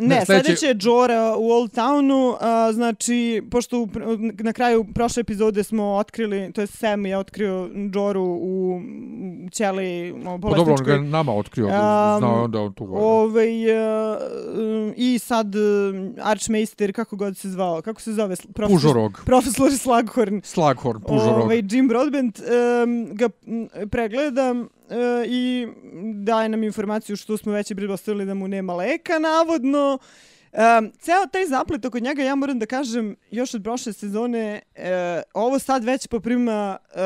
ne, 0.00 0.16
Ne, 0.16 0.24
sledeće... 0.24 0.44
sledeće 0.44 0.66
je 0.66 0.76
Jora 0.80 1.36
u 1.38 1.50
Old 1.50 1.70
Townu, 1.70 2.36
a, 2.40 2.72
znači, 2.72 3.42
pošto 3.50 3.88
na 4.38 4.52
kraju 4.52 4.84
prošle 4.94 5.20
epizode 5.20 5.64
smo 5.64 5.84
otkrili, 5.84 6.52
to 6.52 6.60
je 6.60 6.66
Sam 6.66 7.06
je 7.06 7.18
otkrio 7.18 7.70
Joru 7.94 8.22
u 8.22 8.52
u 9.41 9.41
ćeli 9.50 10.12
o, 10.26 10.38
Pa 10.38 10.56
dobro, 10.56 10.74
on 10.78 10.84
ga 10.84 10.92
je 10.92 11.00
nama 11.00 11.32
otkrio, 11.34 11.66
Um, 11.66 11.72
znao 12.18 12.36
je 12.36 12.42
onda 12.42 12.60
on 12.60 12.72
tu. 12.72 12.84
valjda. 12.84 13.06
Ovaj, 13.06 13.76
uh, 13.76 14.18
I 14.96 15.18
sad 15.18 15.54
uh, 15.54 15.62
Archmeister, 16.22 16.92
kako 16.92 17.16
god 17.16 17.36
se 17.36 17.48
zvao, 17.50 17.82
kako 17.82 18.00
se 18.00 18.12
zove? 18.12 18.36
Profesor, 18.54 18.76
Pužorog. 18.76 19.22
Profesor 19.26 19.72
Slughorn. 19.78 20.40
Slughorn, 20.44 21.00
Pužorog. 21.00 21.44
Ovaj, 21.44 21.62
Jim 21.70 21.88
Broadbent 21.88 22.38
um, 22.38 23.08
ga 23.14 23.28
pregleda 23.90 24.54
i 25.26 25.66
daje 26.14 26.48
nam 26.48 26.62
informaciju 26.62 27.16
što 27.16 27.36
smo 27.36 27.52
već 27.52 27.70
i 27.70 27.74
pretpostavili 27.74 28.26
da 28.26 28.34
mu 28.34 28.48
nema 28.48 28.74
leka, 28.74 29.18
navodno. 29.18 29.98
Um, 30.52 30.92
ceo 30.98 31.26
taj 31.32 31.46
zaplet 31.46 31.84
oko 31.84 31.98
njega, 31.98 32.22
ja 32.22 32.34
moram 32.34 32.58
da 32.58 32.66
kažem, 32.66 33.16
još 33.30 33.54
od 33.54 33.62
prošle 33.62 33.92
sezone, 33.92 34.60
uh, 34.76 34.82
ovo 35.34 35.58
sad 35.58 35.84
već 35.84 36.06
poprima 36.06 36.76
uh, 36.94 37.00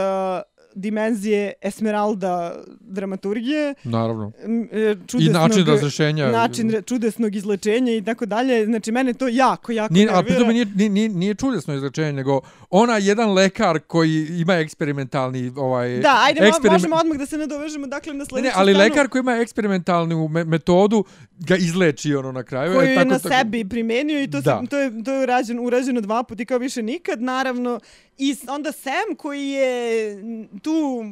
dimenzije 0.77 1.53
Esmeralda 1.63 2.55
dramaturgije. 2.81 3.75
Naravno. 3.85 4.33
e, 4.73 4.93
I 4.93 5.07
Čudesnog, 5.07 5.33
način 5.35 5.67
razrešenja. 5.67 6.31
način 6.31 6.83
čudesnog 6.83 7.35
izlečenja 7.35 7.93
i 7.93 8.03
tako 8.03 8.27
dalje. 8.27 8.65
Znači, 8.67 8.93
mene 8.93 9.13
to 9.15 9.29
jako, 9.29 9.73
jako 9.73 9.95
Nije, 9.95 10.09
a 10.09 10.13
nervira. 10.13 10.23
pritom 10.27 10.49
nije, 10.49 10.67
nije, 10.67 10.89
nije, 10.91 11.09
nije 11.11 11.35
čudesno 11.35 11.75
izrečenje, 11.75 12.13
nego 12.13 12.41
ona 12.71 12.97
jedan 12.97 13.33
lekar 13.33 13.79
koji 13.81 14.27
ima 14.31 14.55
eksperimentalni 14.55 15.53
ovaj 15.57 15.99
Da, 15.99 16.21
ajde, 16.21 16.41
eksperiment- 16.43 16.73
možemo 16.73 16.97
odmah 16.97 17.19
da 17.19 17.27
se 17.27 17.39
nadovežemo 17.39 17.87
dakle 17.87 18.13
na 18.13 18.19
Ne, 18.19 18.25
sledeću 18.25 18.47
ne, 18.47 18.53
ali 18.55 18.73
scenu 18.73 18.85
lekar 18.85 19.09
koji 19.09 19.21
ima 19.21 19.33
eksperimentalnu 19.35 20.29
me 20.29 20.45
metodu 20.45 21.05
ga 21.39 21.57
izleči 21.57 22.15
ono 22.15 22.33
na 22.33 22.43
kraju. 22.43 22.73
koju 22.73 22.83
e, 22.83 22.89
je 22.89 22.97
tako, 22.97 23.09
na 23.09 23.19
tako, 23.19 23.35
sebi 23.35 23.65
primenio 23.65 24.23
i 24.23 24.27
to, 24.27 24.41
Da. 24.41 24.61
se, 24.61 24.67
to 24.67 24.79
je, 24.79 25.05
to 25.05 25.13
je 25.13 25.23
urađeno, 25.23 25.63
urađeno 25.63 26.01
dva 26.01 26.23
puta 26.23 26.43
i 26.43 26.47
kao 26.47 26.59
više 26.59 26.83
nikad, 26.85 27.23
naravno. 27.23 27.81
I 28.19 28.37
onda 28.49 28.73
Sam 28.73 29.17
koji 29.19 29.49
je 29.49 30.17
tu 30.63 31.05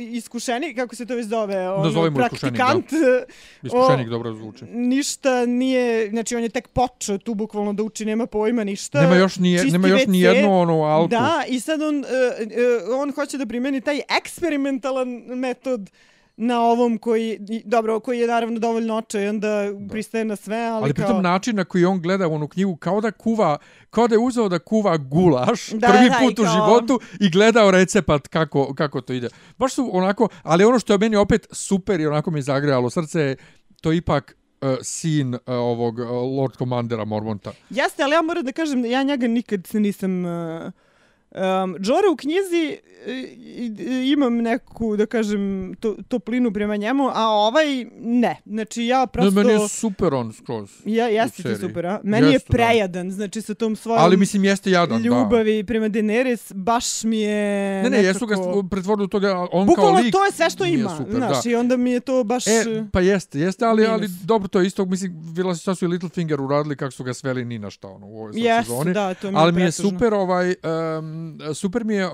iskušenik, 0.00 0.76
kako 0.76 0.96
se 0.96 1.06
to 1.06 1.14
već 1.14 1.26
zove, 1.26 1.70
ono, 1.70 1.84
Nazovimo 1.84 2.20
iskušenik, 2.20 2.58
da. 2.58 2.64
praktikant, 2.64 2.92
Iskušenik 3.66 4.06
o, 4.06 4.10
dobro 4.10 4.34
zvuči. 4.34 4.64
ništa 4.64 5.46
nije, 5.46 6.10
znači 6.10 6.36
on 6.36 6.42
je 6.42 6.48
tek 6.48 6.68
počeo 6.68 7.18
tu 7.18 7.34
bukvalno 7.34 7.72
da 7.72 7.82
uči, 7.82 8.04
nema 8.04 8.26
pojma 8.26 8.64
ništa. 8.64 9.00
Nema 9.00 9.16
još 9.16 9.36
ni, 9.36 9.58
čisti 9.58 9.72
nema 9.72 9.88
još 9.88 10.06
ni 10.06 10.18
WC. 10.18 10.34
jednu 10.34 10.60
onu 10.60 10.82
alku. 10.82 11.08
Da, 11.08 11.44
i 11.48 11.60
sad 11.60 11.82
on, 11.82 11.98
uh, 11.98 12.04
uh, 12.04 13.00
on 13.00 13.12
hoće 13.12 13.38
da 13.38 13.46
primeni 13.46 13.80
taj 13.80 14.00
eksperimentalan 14.18 15.08
metod 15.26 15.90
na 16.40 16.60
ovom 16.60 16.98
koji, 16.98 17.38
dobro, 17.64 18.00
koji 18.00 18.18
je 18.18 18.26
naravno 18.26 18.58
dovoljno 18.58 18.96
očajan 18.96 19.40
da 19.40 19.48
pristaje 19.90 20.24
na 20.24 20.36
sve, 20.36 20.56
ali, 20.56 20.82
Ali 20.82 20.92
kao... 20.94 21.04
pritom 21.06 21.22
način 21.22 21.56
na 21.56 21.64
koji 21.64 21.84
on 21.84 22.00
gleda 22.00 22.28
u 22.28 22.34
onu 22.34 22.48
knjigu 22.48 22.76
kao 22.76 23.00
da 23.00 23.10
kuva, 23.10 23.58
kao 23.90 24.08
da 24.08 24.14
je 24.14 24.18
uzeo 24.18 24.48
da 24.48 24.58
kuva 24.58 24.96
gulaš 24.96 25.68
Da, 25.68 25.88
prvi 25.88 26.08
da, 26.08 26.16
put 26.20 26.38
u 26.38 26.42
kao- 26.42 26.52
životu 26.52 27.00
i 27.20 27.30
gledao 27.30 27.70
recept 27.70 28.28
kako, 28.30 28.74
kako 28.74 29.00
to 29.00 29.12
ide. 29.12 29.28
Baš 29.58 29.74
su 29.74 29.90
onako, 29.92 30.28
ali 30.42 30.64
ono 30.64 30.78
što 30.78 30.92
je 30.92 30.98
meni 30.98 31.16
opet 31.16 31.46
super 31.50 32.00
i 32.00 32.06
onako 32.06 32.30
mi 32.30 32.42
zagrejalo 32.42 32.90
srce 32.90 33.36
to 33.80 33.92
ipak 33.92 34.36
uh, 34.60 34.68
sin 34.82 35.34
uh, 35.34 35.40
ovog 35.46 35.98
uh, 35.98 36.06
Lord 36.38 36.56
Commandera 36.56 37.04
Mormonta. 37.04 37.52
Jeste, 37.70 38.02
ali 38.02 38.12
ja 38.12 38.22
moram 38.22 38.44
da 38.44 38.52
kažem 38.52 38.84
ja 38.84 39.02
njega 39.02 39.28
nikad 39.28 39.66
se 39.66 39.80
nisam 39.80 40.24
uh, 40.24 40.72
Um, 41.38 41.76
Džora 41.80 42.10
u 42.12 42.16
knjizi 42.16 42.78
e, 43.06 43.36
imam 44.12 44.36
neku, 44.36 44.96
da 44.96 45.06
kažem, 45.06 45.74
to, 45.80 45.96
toplinu 46.08 46.52
prema 46.52 46.76
njemu, 46.76 47.08
a 47.14 47.26
ovaj 47.28 47.84
ne. 48.00 48.36
Znači 48.46 48.86
ja 48.86 49.00
Ne, 49.00 49.06
prosto... 49.06 49.30
meni 49.30 49.52
je 49.52 49.68
super 49.68 50.14
on 50.14 50.32
skroz. 50.32 50.70
Ja, 50.84 51.06
jeste 51.06 51.42
ti 51.42 51.60
super, 51.60 51.86
a? 51.86 52.00
Meni 52.04 52.32
Jeste, 52.32 52.46
je 52.46 52.52
prejadan, 52.52 53.10
znači 53.10 53.42
sa 53.42 53.54
tom 53.54 53.76
svojom 53.76 54.02
Ali 54.02 54.16
mislim 54.16 54.44
jeste 54.44 54.70
jadan, 54.70 55.02
da. 55.02 55.08
ljubavi 55.08 55.64
prema 55.64 55.88
Daenerys, 55.88 56.54
baš 56.54 57.04
mi 57.04 57.20
je 57.20 57.82
Ne, 57.82 57.90
ne, 57.90 58.02
jesu 58.02 58.26
ga 58.26 58.36
nekako... 58.36 58.62
pretvorili 58.62 59.04
u 59.04 59.08
toga, 59.08 59.38
on 59.38 59.48
kao 59.50 59.64
Bukvalno 59.64 59.98
lik... 59.98 60.12
to 60.12 60.24
je 60.24 60.32
sve 60.32 60.50
što 60.50 60.64
ima, 60.64 60.96
super, 60.96 61.14
znaš, 61.14 61.44
da. 61.44 61.50
i 61.50 61.54
onda 61.54 61.76
mi 61.76 61.90
je 61.90 62.00
to 62.00 62.24
baš... 62.24 62.46
E, 62.46 62.84
pa 62.92 63.00
jeste, 63.00 63.38
jeste, 63.40 63.64
ali, 63.64 63.86
ali 63.86 64.00
minus. 64.00 64.16
dobro, 64.20 64.48
to 64.48 64.60
je 64.60 64.66
isto, 64.66 64.84
mislim, 64.84 65.16
vidjela 65.26 65.54
si 65.54 65.60
šta 65.60 65.74
su 65.74 65.84
i 65.84 65.88
Littlefinger 65.88 66.40
uradili, 66.40 66.76
kako 66.76 66.90
su 66.92 67.04
ga 67.04 67.14
sveli 67.14 67.44
ni 67.44 67.58
na 67.58 67.70
šta, 67.70 67.88
ono, 67.88 68.06
u 68.06 68.18
ovoj 68.18 68.32
sad 68.32 68.42
Jes, 68.42 68.66
sezoni. 68.66 68.92
da, 68.92 69.14
to 69.14 69.30
mi 69.30 69.36
je 69.36 69.40
Ali 69.42 69.52
mi 69.52 69.60
je 69.60 69.66
pretužno. 69.66 69.90
super 69.90 70.14
ovaj 70.14 70.48
um, 70.98 71.27
super 71.54 71.84
mi 71.84 71.94
je 71.94 72.10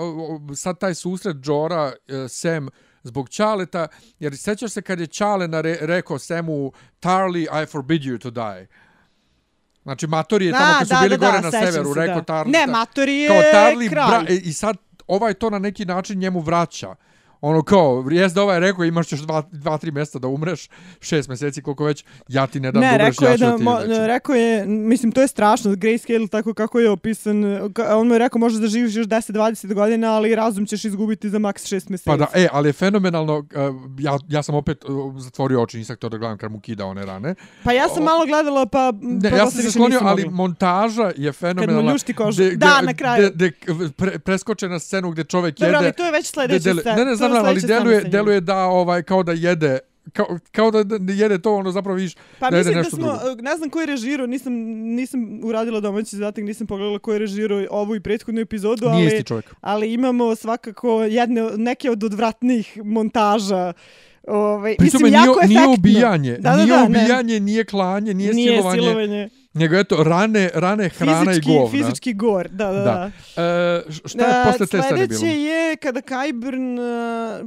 sad 0.57 0.79
taj 0.79 0.94
susret 0.94 1.37
Jora 1.44 1.85
uh, 1.87 2.14
Sam 2.29 2.68
zbog 3.03 3.29
Čaleta, 3.29 3.88
jer 4.18 4.37
sećaš 4.37 4.70
se 4.70 4.83
kad 4.83 5.00
je 5.00 5.07
Čale 5.07 5.48
nare, 5.48 5.79
rekao 5.81 6.18
Samu 6.18 6.72
Tarly, 7.00 7.62
I 7.62 7.66
forbid 7.66 8.03
you 8.03 8.18
to 8.18 8.31
die. 8.31 8.66
Znači, 9.83 10.07
Matori 10.07 10.46
je 10.46 10.53
tamo 10.53 10.64
A, 10.74 10.79
kad 10.79 10.88
su 10.88 10.94
da, 10.94 11.00
bili 11.03 11.18
da, 11.18 11.27
gore 11.27 11.40
da, 11.40 11.50
na 11.50 11.50
severu, 11.50 11.94
se, 11.94 12.00
rekao 12.00 12.20
da. 12.20 12.35
Tarly. 12.35 12.53
Ne, 12.53 12.66
da- 12.66 12.72
Matori 12.72 13.16
je 13.16 13.29
kao 13.29 13.40
Tarly, 13.40 13.90
kralj. 13.90 14.24
bra, 14.24 14.35
e, 14.35 14.35
i 14.35 14.53
sad 14.53 14.77
ovaj 15.07 15.35
to 15.35 15.50
na 15.50 15.59
neki 15.59 15.85
način 15.85 16.18
njemu 16.18 16.40
vraća. 16.40 16.94
Ono 17.44 17.62
kao, 17.62 18.04
jes 18.11 18.33
da 18.33 18.42
ovaj 18.42 18.61
rekao 18.61 18.85
imaš 18.85 19.12
još 19.12 19.20
dva, 19.20 19.42
dva, 19.52 19.78
tri 19.78 19.90
mjesta 19.90 20.18
da 20.18 20.28
umreš, 20.28 20.68
šest 21.00 21.28
mjeseci 21.28 21.62
koliko 21.62 21.85
već, 21.85 22.04
ja 22.28 22.46
ti 22.46 22.61
ne 22.61 22.72
dam 22.72 22.80
Ne, 22.80 22.88
da 22.88 22.94
umreš, 22.94 23.09
rekao 23.11 23.28
ja 23.28 23.37
ću 23.37 23.40
da, 23.40 23.50
da 23.50 23.57
ti 23.57 23.62
mo, 23.62 23.80
izlečim. 23.80 24.04
rekao 24.07 24.35
je, 24.35 24.66
mislim, 24.66 25.12
to 25.12 25.20
je 25.20 25.28
strašno, 25.28 25.70
grayscale 25.72 26.28
tako 26.28 26.54
kako 26.54 26.80
je 26.80 26.90
opisan, 26.90 27.44
on 27.90 28.09
mu 28.09 28.14
je 28.14 28.18
rekao 28.18 28.38
možeš 28.38 28.59
da 28.59 28.66
živiš 28.68 28.94
još 28.96 29.07
10-20 29.07 29.74
godina, 29.74 30.12
ali 30.12 30.35
razum 30.35 30.66
ćeš 30.66 30.85
izgubiti 30.85 31.30
za 31.30 31.38
maks 31.38 31.62
6 31.64 31.70
mjeseci. 31.90 32.04
Pa 32.04 32.16
da, 32.16 32.26
e, 32.35 32.48
ali 32.52 32.68
je 32.68 32.72
fenomenalno, 32.74 33.38
uh, 33.38 33.44
ja, 33.98 34.18
ja 34.28 34.42
sam 34.42 34.54
opet 34.54 34.85
uh, 34.85 34.90
zatvorio 35.18 35.62
oči, 35.62 35.78
nisam 35.78 35.96
htio 35.96 36.09
da 36.09 36.18
gledam 36.18 36.38
kad 36.38 36.52
mu 36.52 36.61
kida 36.61 36.87
one 36.87 37.07
rane. 37.07 37.35
Pa 37.64 37.72
ja 37.72 37.88
sam 37.88 38.04
malo 38.04 38.26
gledala, 38.26 38.66
pa, 38.66 38.92
Ne, 38.94 39.30
pa 39.30 39.37
ja 39.37 39.46
sam 39.46 39.62
se 39.62 39.70
sklonio, 39.70 40.00
ali 40.02 40.24
montaža 40.26 41.12
je 41.16 41.33
fenomenalna. 41.33 41.92
ljušti 41.92 42.14
kožu. 42.14 42.42
Gde- 42.42 42.57
Da, 42.57 42.66
gde- 42.76 42.85
na 42.85 42.94
kraju. 42.94 43.30
Gde, 43.30 43.50
gde 43.62 43.88
pre, 43.90 44.18
preskoče 44.18 44.68
na 44.68 44.78
scenu 44.78 45.11
gde 45.11 45.24
čovjek 45.24 45.54
Dobro, 45.57 45.66
jede. 45.68 45.76
ali 45.78 45.92
to 45.92 46.04
je 46.04 46.12
već 46.12 46.33
dele- 46.61 46.80
scena. 46.80 46.96
Ne, 46.96 47.04
ne, 47.04 47.16
to 47.18 47.33
znam, 47.34 47.46
ali 47.46 47.60
deluje, 47.62 48.00
deluje 48.02 48.40
da 48.40 48.56
ovaj, 48.58 49.02
kao 49.02 49.22
da 49.22 49.32
jede 49.32 49.78
kao, 50.12 50.26
kao 50.52 50.70
da 50.70 51.12
jede 51.12 51.38
to, 51.38 51.54
ono 51.54 51.72
zapravo 51.72 51.96
vidiš 51.96 52.14
Pa 52.38 52.50
da 52.50 52.56
jede 52.56 52.70
mislim 52.70 53.02
da 53.02 53.08
smo, 53.08 53.18
drugo. 53.18 53.42
ne 53.42 53.56
znam 53.56 53.70
ko 53.70 53.80
je 53.80 53.86
režirao, 53.86 54.26
nisam, 54.26 54.52
nisam 54.72 55.40
uradila 55.42 55.80
domaći 55.80 56.16
zadatak, 56.16 56.44
nisam 56.44 56.66
pogledala 56.66 56.98
ko 56.98 57.12
je 57.12 57.18
režirao 57.18 57.66
ovu 57.70 57.96
i 57.96 58.00
prethodnu 58.00 58.40
epizodu, 58.40 58.82
Nije 58.82 58.94
ali, 58.96 59.06
isti 59.06 59.24
čovjek. 59.24 59.54
ali 59.60 59.92
imamo 59.92 60.34
svakako 60.34 61.02
jedne, 61.02 61.42
neke 61.50 61.90
od 61.90 62.04
odvratnih 62.04 62.78
montaža. 62.84 63.72
Ovaj, 64.24 64.76
Pri 64.76 64.84
mislim, 64.84 65.02
nije, 65.02 65.12
jako 65.14 65.40
nije 65.40 65.58
efektno. 65.58 65.72
ubijanje, 65.72 66.32
Da, 66.32 66.50
da, 66.50 66.56
nije 66.56 66.66
da, 66.68 66.80
ne. 66.80 66.98
ubijanje, 67.00 67.40
nije 67.40 67.64
klanje, 67.64 68.14
nije, 68.14 68.34
Nije 68.34 68.50
silovanje, 68.52 68.82
silovanje. 68.82 69.28
Nego 69.54 69.76
eto 69.76 70.04
rane, 70.04 70.50
rane 70.54 70.88
hrana 70.88 71.24
Fizički, 71.24 71.50
i 71.50 71.54
govna. 71.54 71.70
fizički 71.70 72.14
gor, 72.14 72.48
da, 72.48 72.66
da, 72.66 72.72
da. 72.72 72.82
Da. 73.36 73.42
E, 73.42 73.82
šta 74.04 74.24
je 74.26 74.40
E, 74.40 74.44
posle 74.44 74.66
te 74.66 74.82
scene 74.82 75.06
bilo? 75.06 75.18
Sledeće 75.18 75.42
je 75.42 75.76
kada 75.76 76.00
uh, 76.78 76.84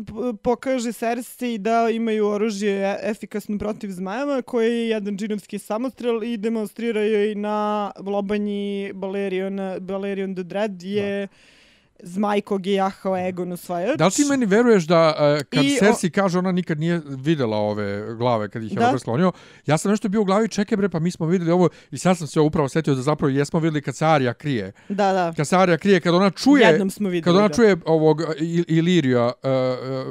p- 0.05 0.37
pokaže 0.37 0.91
Cersei 0.91 1.57
da 1.57 1.89
imaju 1.89 2.27
oružje 2.27 2.71
e- 2.73 2.99
efikasno 3.03 3.57
protiv 3.57 3.89
zmajeva, 3.89 4.41
koji 4.41 4.67
je 4.69 4.89
jedan 4.89 5.17
džinovski 5.17 5.59
samostrel 5.59 6.23
i 6.23 6.37
demonstrira 6.37 7.01
joj 7.01 7.35
na 7.35 7.91
lobanji 7.99 8.91
Balerion, 8.93 9.59
Balerion 9.79 10.35
the 10.35 10.43
Dread 10.43 10.83
je 10.83 11.27
zmaj 11.27 11.56
kog 12.41 12.65
je 12.65 12.73
jahao 12.73 13.17
Egon 13.19 13.51
osvajač. 13.51 13.97
Da 13.97 14.05
li 14.05 14.11
ti 14.11 14.25
meni 14.25 14.45
veruješ 14.45 14.83
da 14.83 15.07
uh, 15.09 15.43
kad 15.45 15.63
I 15.63 15.67
I 15.67 15.75
o- 15.75 15.79
Cersei 15.79 16.09
kaže 16.09 16.39
ona 16.39 16.51
nikad 16.51 16.79
nije 16.79 17.01
videla 17.07 17.57
ove 17.57 17.87
glave 18.15 18.49
kad 18.49 18.63
ih 18.63 18.71
je 18.71 18.75
Da. 18.75 18.85
Robert 18.85 19.01
sklonio, 19.01 19.31
ja 19.65 19.77
sam 19.77 19.91
nešto 19.91 20.09
bio 20.09 20.21
u 20.21 20.25
glavi, 20.25 20.47
čekaj 20.47 20.77
bre, 20.77 20.89
pa 20.89 20.99
mi 20.99 21.11
smo 21.11 21.25
videli 21.25 21.51
ovo 21.51 21.69
i 21.91 21.97
sad 21.97 22.17
sam 22.17 22.27
se 22.27 22.39
upravo 22.39 22.69
setio 22.69 22.95
da 22.95 23.01
zapravo 23.01 23.29
jesmo 23.29 23.59
videli 23.59 23.81
kad 23.81 23.95
se 23.95 24.05
Arya 24.05 24.33
krije. 24.33 24.71
Da, 24.89 25.13
da. 25.13 25.33
Kad 25.33 25.47
se 25.47 25.55
Arya 25.55 25.77
krije, 25.77 25.99
kad 25.99 26.15
ona 26.15 26.29
čuje, 26.29 26.63
Jednom 26.63 26.89
smo 26.89 27.09
videli. 27.09 27.23
kad 27.23 27.35
ona 27.35 27.47
da. 27.47 27.53
čuje 27.53 27.77
ovog 27.85 28.21
Il- 28.37 28.65
Ilirija, 28.69 29.25
uh, 29.25 29.31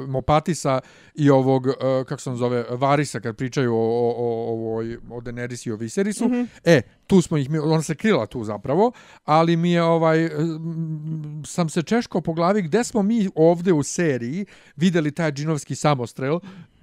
uh, 0.03 0.09
Mopatisa 0.09 0.79
i 1.15 1.29
ovog, 1.29 1.65
uh, 1.65 1.73
kako 2.01 2.21
se 2.21 2.29
on 2.29 2.37
zove, 2.37 2.65
Varisa, 2.71 3.19
kad 3.19 3.35
pričaju 3.35 3.73
o, 3.73 3.79
o, 3.79 4.13
o, 4.17 4.51
ovoj, 4.51 4.97
o 5.09 5.21
Daenerys 5.21 5.67
i 5.67 5.71
o 5.71 5.75
Viserisu, 5.75 6.25
Mhm. 6.25 6.33
-hmm. 6.33 6.47
e, 6.65 6.81
tu 7.07 7.21
smo 7.21 7.37
ih, 7.37 7.49
ona 7.63 7.81
se 7.81 7.95
krila 7.95 8.25
tu 8.25 8.43
zapravo, 8.43 8.91
ali 9.25 9.55
mi 9.55 9.71
je 9.71 9.83
ovaj, 9.83 10.25
mm, 10.25 11.43
sam 11.45 11.69
se 11.69 11.76
češkao 11.81 12.21
po 12.21 12.33
glavi 12.33 12.61
gde 12.61 12.83
smo 12.83 13.03
mi 13.03 13.29
ovde 13.35 13.73
u 13.73 13.83
seriji 13.83 14.45
videli 14.75 15.11
taj 15.11 15.31
džinovski 15.31 15.75
samostrel 15.75 16.39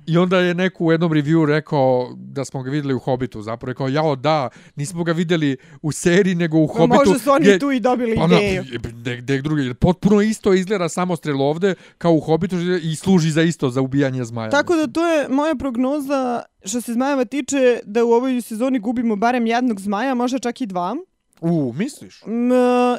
I 0.07 0.19
onda 0.19 0.39
je 0.39 0.55
neko 0.55 0.85
u 0.85 0.93
jednom 0.93 1.13
review 1.13 1.45
rekao 1.47 2.13
da 2.17 2.45
smo 2.45 2.63
ga 2.63 2.71
videli 2.71 2.95
u 2.95 2.99
Hobbitu, 2.99 3.43
zapravo 3.43 3.73
rekao, 3.73 3.89
jao 3.89 4.17
da, 4.17 4.49
nismo 4.77 5.05
ga 5.05 5.13
videli 5.13 5.57
u 5.83 5.93
seriji, 5.93 6.35
nego 6.35 6.59
u 6.59 6.67
Pa 6.69 6.73
Hobbitu. 6.75 6.99
Možda 6.99 7.19
su 7.19 7.31
oni 7.31 7.41
gdje- 7.41 7.59
tu 7.59 7.71
i 7.73 7.81
dobili 7.81 8.17
Pa 8.17 8.25
ideju. 8.27 8.65
gde 9.19 9.43
drugi, 9.43 9.75
potpuno 9.75 10.21
isto 10.21 10.53
izgleda 10.53 10.89
samostrel 10.89 11.43
ovde, 11.43 11.75
kao 11.99 12.13
u 12.13 12.21
Hobbitu 12.21 12.57
i 12.83 12.97
služi 12.97 13.31
za 13.31 13.43
isto, 13.43 13.71
za 13.71 13.81
ubijanje 13.81 14.25
zmaja. 14.25 14.51
Tako 14.51 14.77
da 14.77 14.87
to 14.87 15.07
je 15.07 15.29
moja 15.29 15.55
prognoza 15.55 16.43
što 16.65 16.81
se 16.81 16.93
zmajeva 16.93 17.25
tiče 17.25 17.81
da 17.85 18.05
u 18.05 18.11
ovoj 18.11 18.41
sezoni 18.43 18.79
gubimo 18.79 19.17
barem 19.17 19.47
jednog 19.47 19.81
zmaja, 19.81 20.15
možda 20.15 20.39
čak 20.39 20.61
i 20.61 20.67
dva. 20.67 20.97
U, 21.45 21.73
misliš? 21.73 22.23
M, 22.23 22.51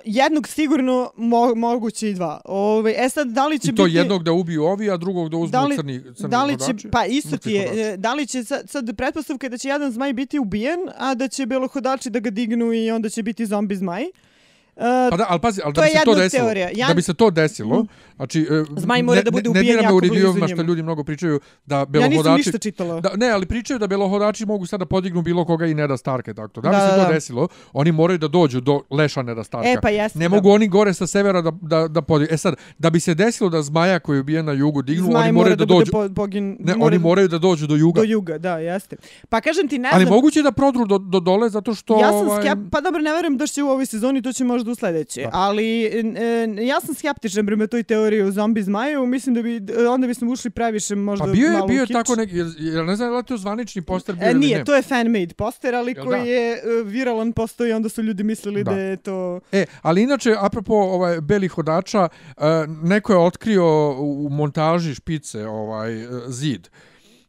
jednog 0.06 0.48
sigurno 0.48 1.12
mo, 1.18 1.56
moguće 1.56 2.10
i 2.10 2.14
dva. 2.14 2.42
Ove, 2.46 2.94
e 2.98 3.10
sad, 3.10 3.28
da 3.28 3.48
li 3.48 3.60
će 3.60 3.70
I 3.70 3.76
to 3.76 3.84
biti... 3.84 3.96
jednog 3.96 4.24
da 4.24 4.32
ubiju 4.32 4.64
ovi, 4.64 4.92
a 4.92 4.98
drugog 4.98 5.30
da 5.30 5.38
uzmu 5.38 5.52
Da 5.52 5.62
li- 5.62 5.76
crni, 5.76 6.04
crni 6.16 6.30
Da 6.30 6.44
li 6.44 6.54
će, 6.54 6.66
hodači? 6.66 6.90
pa 6.90 7.06
isto 7.06 7.38
ti 7.38 7.52
je, 7.52 7.64
e, 7.84 7.98
da 7.98 8.14
li 8.14 8.28
će 8.28 8.44
sad, 8.44 8.70
sad 8.70 8.96
pretpostavka 8.98 9.46
je 9.46 9.50
da 9.50 9.58
će 9.58 9.68
jedan 9.70 9.92
zmaj 9.92 10.14
biti 10.14 10.40
ubijen, 10.40 10.80
a 10.98 11.16
da 11.16 11.28
će 11.28 11.46
belohodači 11.46 12.10
da 12.10 12.20
ga 12.20 12.30
dignu 12.30 12.74
i 12.74 12.92
onda 12.92 13.10
će 13.10 13.24
biti 13.24 13.46
zombi 13.46 13.76
zmaj. 13.76 14.04
Uh, 14.04 14.82
Pa 15.10 15.18
da, 15.18 15.26
ali 15.30 15.40
pazi, 15.42 15.62
ali 15.64 15.74
da 15.74 15.82
bi 15.82 15.88
se 15.90 16.06
to 16.06 16.16
desilo, 16.16 16.44
teorija. 16.44 16.70
Ja- 16.70 16.88
da 16.88 16.94
bi 16.94 17.02
se 17.02 17.14
to 17.14 17.30
desilo, 17.32 17.86
znači, 18.16 18.42
e, 18.42 18.64
Zmaj 18.78 19.04
mora 19.04 19.16
ne, 19.16 19.24
da 19.24 19.32
bude 19.32 19.50
ubijen 19.50 19.84
jako 19.84 19.96
u 19.96 20.00
blizu 20.00 20.16
reviewovima 20.16 20.54
što 20.54 20.62
ljudi 20.62 20.84
mnogo 20.84 21.04
pričaju 21.04 21.40
da 21.66 21.76
ja 21.76 21.86
nisam 21.86 21.92
belohodači... 21.92 22.38
ništa 22.38 22.58
čitala. 22.58 23.02
Da, 23.02 23.10
ne, 23.16 23.30
ali 23.30 23.46
pričaju 23.46 23.80
da 23.80 23.88
belohodači 23.88 24.46
mogu 24.46 24.66
sada 24.66 24.86
podignu 24.86 25.22
bilo 25.22 25.46
koga 25.46 25.66
i 25.66 25.74
Neda 25.74 25.98
Starka, 25.98 26.34
tako. 26.34 26.62
Da, 26.62 26.70
Da, 26.70 26.78
bi 26.78 26.82
se 26.82 26.98
da, 26.98 27.04
to 27.04 27.08
da. 27.08 27.14
desilo, 27.14 27.48
oni 27.74 27.92
moraju 27.92 28.18
da 28.18 28.28
dođu 28.28 28.62
do 28.62 28.82
leša 28.90 29.22
Neda 29.22 29.44
Starka. 29.44 29.70
E, 29.70 29.76
pa 29.82 29.90
jeste. 29.90 30.20
Ne 30.20 30.30
da. 30.30 30.36
mogu 30.36 30.50
oni 30.50 30.68
gore 30.68 30.94
sa 30.94 31.08
severa 31.08 31.42
da, 31.42 31.52
da, 31.62 31.88
da 31.88 32.02
podignu. 32.02 32.34
E 32.34 32.38
sad, 32.38 32.56
da 32.78 32.90
bi 32.90 33.00
se 33.00 33.14
desilo 33.14 33.50
da 33.50 33.62
zmaja 33.62 34.00
koji 34.00 34.18
je 34.18 34.22
ubijen 34.22 34.46
na 34.46 34.52
jugu 34.52 34.82
dignu, 34.82 35.06
Zmaj 35.06 35.24
oni 35.24 35.32
mora 35.32 35.44
moraju 35.44 35.56
da, 35.56 35.66
bude 35.66 35.80
dođu... 35.80 35.92
po, 35.92 36.10
pogin, 36.16 36.58
Ne, 36.60 36.76
mora 36.76 36.86
oni 36.86 37.00
moraju 37.00 37.28
da 37.28 37.38
dođu 37.38 37.68
do 37.68 37.76
juga. 37.76 38.02
do 38.02 38.06
juga, 38.06 38.38
da, 38.38 38.58
jeste. 38.58 38.96
Pa 39.30 39.42
kažem 39.42 39.68
ti, 39.68 39.78
ne 39.78 39.90
ali 39.94 40.06
znam, 40.06 40.16
moguće 40.16 40.40
je 40.40 40.44
da 40.44 40.52
prodru 40.52 40.86
do, 40.86 40.98
do 40.98 41.20
dole 41.20 41.50
zato 41.50 41.74
što... 41.74 42.00
Ja 42.00 42.10
sam 42.10 42.28
ovaj, 42.28 42.42
skep... 42.42 42.60
Pa 42.72 42.82
dobro, 42.82 43.02
ne 43.02 43.14
verujem 43.14 43.38
da 43.38 43.48
će 43.48 43.64
u 43.64 43.70
ovoj 43.70 43.86
sezoni, 43.86 44.22
to 44.22 44.34
će 44.34 44.44
možda 44.44 44.72
u 44.72 44.76
sledeće. 44.76 45.22
Da. 45.22 45.30
Ali 45.34 45.84
e, 45.84 46.66
ja 46.66 46.82
sam 46.82 46.96
skeptičan 46.96 47.46
prema 47.46 47.68
toj 47.68 47.84
teoriji 47.84 48.05
o 48.28 48.32
zombi 48.32 48.64
zmaju. 48.64 49.06
Mislim 49.06 49.36
da 49.36 49.42
bi, 49.42 49.56
e, 49.56 49.88
onda 49.88 50.08
bismo 50.08 50.32
ušli 50.32 50.50
previše 50.50 50.96
možda 50.96 51.26
Pa 51.26 51.32
bio 51.32 51.48
je, 51.48 51.64
bio 51.68 51.82
je 51.82 51.88
tako 51.88 52.16
neki, 52.16 52.36
jer 52.58 52.86
ne 52.86 52.96
znam 52.96 53.12
da 53.12 53.18
li 53.18 53.24
to 53.24 53.38
zvanični 53.38 53.82
poster 53.82 54.16
bio 54.16 54.30
E, 54.30 54.34
nije, 54.34 54.58
ne. 54.58 54.64
to 54.64 54.76
je 54.76 54.82
fan-made 54.82 55.34
poster, 55.34 55.76
ali 55.76 55.94
Jel 55.96 56.06
koji 56.06 56.20
da? 56.20 56.26
je 56.26 56.54
e, 56.54 56.84
viralan 56.84 57.32
postoji, 57.34 57.74
onda 57.74 57.90
su 57.90 58.02
ljudi 58.02 58.24
mislili 58.24 58.64
da, 58.64 58.72
Da. 58.72 58.78
je 58.80 58.98
to... 58.98 59.40
E, 59.52 59.66
ali 59.82 60.04
inače, 60.04 60.36
apropo 60.40 60.74
ovaj, 60.74 61.22
belih 61.22 61.52
hodača, 61.52 62.08
uh, 62.38 62.44
neko 62.84 63.14
je 63.14 63.20
otkrio 63.20 63.92
u 64.00 64.30
montaži 64.32 64.96
špice 64.96 65.48
ovaj 65.48 65.92
zid. 66.28 66.68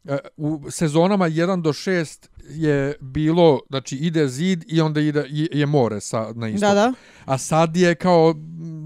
Uh, 0.03 0.15
u 0.37 0.71
sezonama 0.71 1.29
1 1.29 1.61
do 1.61 1.73
6 1.73 2.27
je 2.49 2.95
bilo, 3.01 3.59
znači 3.69 3.95
ide 3.95 4.27
zid 4.27 4.63
i 4.67 4.81
onda 4.81 5.01
ide, 5.01 5.25
je 5.29 5.65
more 5.65 6.01
sa, 6.01 6.33
na 6.35 6.47
istoku. 6.47 6.69
Da, 6.69 6.73
da. 6.75 6.93
A 7.25 7.37
sad 7.37 7.77
je 7.77 7.95
kao, 7.95 8.35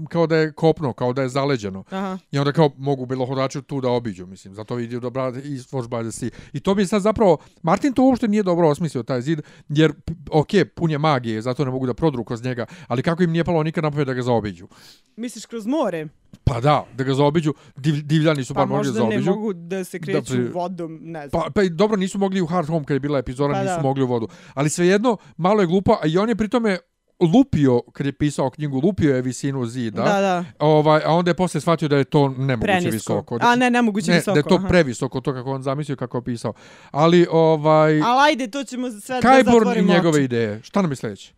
kao 0.08 0.26
da 0.26 0.36
je 0.36 0.52
kopno, 0.52 0.92
kao 0.92 1.12
da 1.12 1.22
je 1.22 1.28
zaleđeno. 1.28 1.84
Aha. 1.90 2.18
I 2.32 2.38
onda 2.38 2.52
kao 2.52 2.70
mogu 2.76 3.06
belohodači 3.06 3.62
tu 3.62 3.80
da 3.80 3.88
obiđu, 3.88 4.26
mislim. 4.26 4.54
Zato 4.54 4.74
vidi 4.74 5.00
da 5.00 5.10
brate 5.10 5.38
i 5.40 5.58
Forge 5.60 5.88
by 5.88 6.02
the 6.02 6.12
Sea. 6.12 6.28
I 6.52 6.60
to 6.60 6.74
bi 6.74 6.86
sad 6.86 7.02
zapravo, 7.02 7.38
Martin 7.62 7.92
to 7.92 8.02
uopšte 8.02 8.28
nije 8.28 8.42
dobro 8.42 8.68
osmislio 8.68 9.02
taj 9.02 9.20
zid, 9.20 9.40
jer, 9.68 9.92
ok, 10.30 10.48
pun 10.74 10.90
je 10.90 10.98
magije, 10.98 11.42
zato 11.42 11.64
ne 11.64 11.70
mogu 11.70 11.86
da 11.86 11.94
prodru 11.94 12.24
kroz 12.24 12.44
njega, 12.44 12.66
ali 12.88 13.02
kako 13.02 13.22
im 13.22 13.30
nije 13.30 13.44
palo 13.44 13.62
nikad 13.62 13.84
napamet 13.84 14.06
da 14.06 14.14
ga 14.14 14.22
zaobiđu? 14.22 14.68
Misliš 15.16 15.46
kroz 15.46 15.66
more? 15.66 16.06
Pa 16.44 16.60
da, 16.60 16.86
da 16.94 17.04
ga 17.04 17.14
zaobiđu, 17.14 17.54
div, 17.76 18.02
divljani 18.02 18.44
su 18.44 18.54
Pa 18.54 18.60
bar 18.60 18.68
mogli 18.68 18.84
da 18.84 18.90
možda 18.90 19.04
ne 19.06 19.22
zaobiđu. 19.22 19.30
mogu 19.30 19.52
da 19.52 19.84
se 19.84 19.98
kreću 19.98 20.32
pri- 20.34 20.48
vodom, 20.48 20.98
ne 21.02 21.28
znam. 21.28 21.42
Pa, 21.44 21.50
pa 21.50 21.64
dobro, 21.64 21.96
nisu 21.96 22.18
mogli 22.18 22.40
u 22.40 22.46
Hard 22.46 22.66
Home 22.66 22.84
kad 22.84 22.94
je 22.94 23.00
bila 23.00 23.18
epizoda, 23.18 23.51
Pa 23.52 23.62
nisu 23.62 23.74
da. 23.76 23.82
mogli 23.82 24.02
u 24.02 24.06
vodu. 24.06 24.28
Ali 24.54 24.68
svejedno, 24.70 25.16
malo 25.36 25.60
je 25.60 25.66
glupo, 25.66 25.92
a 26.02 26.06
i 26.06 26.18
on 26.18 26.28
je 26.28 26.36
pritome 26.36 26.78
lupio, 27.34 27.80
kad 27.92 28.06
je 28.06 28.12
pisao 28.12 28.50
knjigu, 28.50 28.80
lupio 28.84 29.16
je 29.16 29.22
visinu 29.22 29.66
zida. 29.66 30.02
Da, 30.02 30.20
da. 30.20 30.44
Ovaj, 30.58 31.02
a 31.04 31.14
onda 31.14 31.30
je 31.30 31.34
posle 31.34 31.60
shvatio 31.60 31.88
da 31.88 31.96
je 31.96 32.04
to 32.04 32.28
nemoguće 32.28 32.72
Prenisko. 32.72 32.90
visoko. 32.92 33.38
A 33.40 33.56
ne, 33.56 33.70
nemoguće 33.70 34.10
ne, 34.10 34.16
visoko. 34.16 34.34
da 34.34 34.38
je 34.38 34.44
to 34.44 34.54
aha. 34.54 34.68
previsoko, 34.68 35.20
to 35.20 35.32
kako 35.32 35.50
on 35.52 35.62
zamislio, 35.62 35.96
kako 35.96 36.16
je 36.16 36.18
opisao. 36.18 36.52
Ali, 36.90 37.26
ovaj, 37.30 38.02
Ali 38.02 38.30
ajde, 38.30 38.50
to 38.50 38.64
ćemo 38.64 38.90
sve 38.90 39.14
da 39.14 39.20
Kajborn 39.20 39.56
i 39.56 39.58
zatvorimo 39.58 39.92
njegove 39.92 40.16
oči. 40.16 40.24
ideje. 40.24 40.60
Šta 40.62 40.82
nam 40.82 40.92
je 40.92 40.96
sljedeće? 40.96 41.32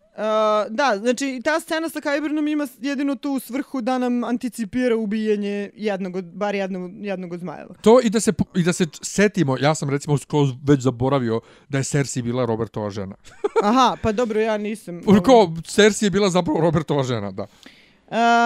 Da, 0.69 0.99
znači 0.99 1.41
ta 1.45 1.61
scena 1.61 1.89
sa 1.89 2.01
Kybernom 2.01 2.53
ima 2.53 2.69
jedino 2.81 3.15
tu 3.15 3.41
svrhu 3.41 3.81
da 3.81 3.99
nam 3.99 4.25
anticipira 4.25 4.97
ubijenje 4.97 5.71
jednog 5.75 6.17
od, 6.17 6.25
bar 6.25 6.55
jednog, 6.55 6.91
jednog 7.05 7.33
od 7.33 7.41
zmajeva. 7.41 7.75
To 7.81 8.01
i 8.03 8.11
da 8.11 8.21
se 8.21 8.33
i 8.55 8.63
da 8.63 8.73
se 8.73 8.87
setimo, 9.03 9.57
ja 9.61 9.75
sam 9.75 9.91
recimo 9.91 10.19
skroz 10.19 10.49
već 10.67 10.81
zaboravio 10.81 11.41
da 11.69 11.79
je 11.79 11.85
Cersei 11.85 12.23
bila 12.23 12.47
Robertova 12.47 12.91
žena. 12.91 13.17
Aha, 13.63 13.97
pa 14.03 14.13
dobro, 14.13 14.41
ja 14.41 14.59
nisam. 14.59 15.03
Ko 15.25 15.53
Cersei 15.67 16.07
je 16.07 16.11
bila 16.11 16.31
zapravo 16.31 16.61
Robertova 16.61 17.03
žena, 17.03 17.31
da. 17.31 17.47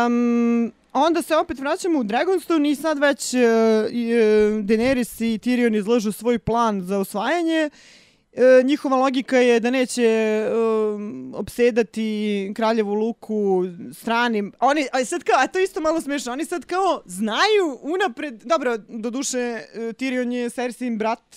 Um, 0.07 0.73
onda 0.93 1.23
se 1.23 1.37
opet 1.37 1.59
vraćamo 1.59 1.99
u 1.99 2.05
Dragonstone 2.05 2.71
i 2.71 2.77
sad 2.77 2.99
već 2.99 3.35
uh, 3.35 3.41
Daenerys 4.63 5.25
i 5.25 5.39
Tyrion 5.39 5.79
izlažu 5.79 6.13
svoj 6.13 6.39
plan 6.39 6.81
za 6.81 6.99
osvajanje. 6.99 7.71
E, 8.33 8.63
njihova 8.63 8.97
logika 8.97 9.39
je 9.39 9.61
da 9.61 9.71
neće 9.71 10.05
e, 10.05 10.49
obsedati 11.35 12.53
kraljevu 12.57 12.95
luku 12.95 13.65
stranim. 13.93 14.53
Oni, 14.61 14.87
aj 14.93 15.05
sad 15.05 15.25
kao, 15.25 15.35
a 15.39 15.47
to 15.47 15.59
isto 15.59 15.81
malo 15.81 16.01
smiješno, 16.01 16.33
oni 16.33 16.45
sad 16.45 16.65
kao 16.65 17.03
znaju 17.07 17.79
unapred, 17.83 18.43
dobro, 18.43 18.79
do 18.79 19.11
duše 19.11 19.39
e, 19.39 19.65
Tyrion 19.75 20.33
je 20.33 20.51
Cersei 20.51 20.91
brat, 20.91 21.37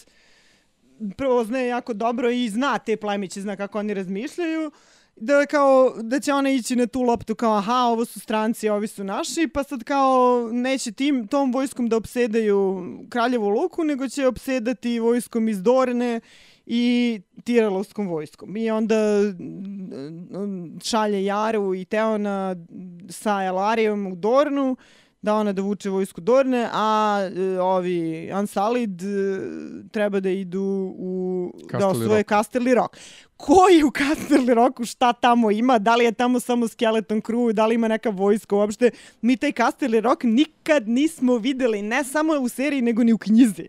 prvo 1.18 1.44
zna 1.44 1.60
jako 1.60 1.94
dobro 1.94 2.30
i 2.30 2.50
zna 2.50 2.80
te 2.80 2.98
plemiće, 2.98 3.42
zna 3.42 3.56
kako 3.56 3.80
oni 3.80 3.94
razmišljaju 3.94 4.72
da 5.16 5.46
kao 5.46 5.94
da 6.02 6.20
će 6.20 6.34
ona 6.34 6.52
ići 6.52 6.76
na 6.76 6.88
tu 6.88 7.02
loptu 7.02 7.36
kao 7.36 7.54
aha 7.54 7.76
ovo 7.76 8.06
su 8.06 8.20
stranci 8.20 8.70
ovi 8.70 8.88
su 8.88 9.04
naši 9.04 9.48
pa 9.48 9.64
sad 9.64 9.84
kao 9.84 10.50
neće 10.52 10.92
tim 10.92 11.28
tom 11.28 11.52
vojskom 11.52 11.90
da 11.90 11.98
opsedaju 11.98 12.84
kraljevu 13.10 13.50
luku 13.50 13.84
nego 13.84 14.08
će 14.08 14.28
opsedati 14.28 15.00
vojskom 15.00 15.50
iz 15.50 15.64
Dorne 15.64 16.20
i 16.66 17.22
tiralovskom 17.44 18.08
vojskom. 18.08 18.58
I 18.58 18.72
onda 18.72 19.22
mm, 19.40 20.80
šalje 20.84 21.26
Jaru 21.26 21.76
i 21.76 21.86
Teona 21.86 22.56
sa 23.10 23.44
Elarijom 23.44 24.08
u 24.08 24.16
Dornu 24.16 24.78
da 25.22 25.36
ona 25.36 25.54
da 25.54 25.62
vuče 25.62 25.90
vojsku 25.90 26.22
Dorne, 26.22 26.70
a 26.74 27.20
e, 27.36 27.60
ovi 27.60 28.32
Ansalid 28.32 29.02
e, 29.02 29.06
treba 29.92 30.20
da 30.20 30.30
idu 30.30 30.94
u 30.98 31.52
da 31.72 31.88
osvoje 31.88 32.24
Casterly 32.24 32.74
Rock. 32.74 32.98
Koji 33.38 33.84
u 33.84 33.92
Casterly 33.92 34.54
Rocku 34.54 34.86
šta 34.86 35.14
tamo 35.14 35.52
ima? 35.52 35.80
Da 35.80 35.96
li 35.96 36.06
je 36.06 36.12
tamo 36.12 36.40
samo 36.40 36.68
Skeleton 36.68 37.22
Crew? 37.22 37.54
Da 37.54 37.66
li 37.66 37.76
ima 37.76 37.88
neka 37.88 38.10
vojska 38.10 38.56
uopšte? 38.56 38.92
Mi 39.22 39.38
taj 39.38 39.52
Casterly 39.52 40.02
Rock 40.02 40.24
nikad 40.24 40.88
nismo 40.88 41.38
videli, 41.38 41.82
ne 41.82 42.04
samo 42.04 42.34
u 42.34 42.50
seriji, 42.50 42.82
nego 42.82 43.04
ni 43.04 43.14
u 43.14 43.18
knjizi. 43.18 43.68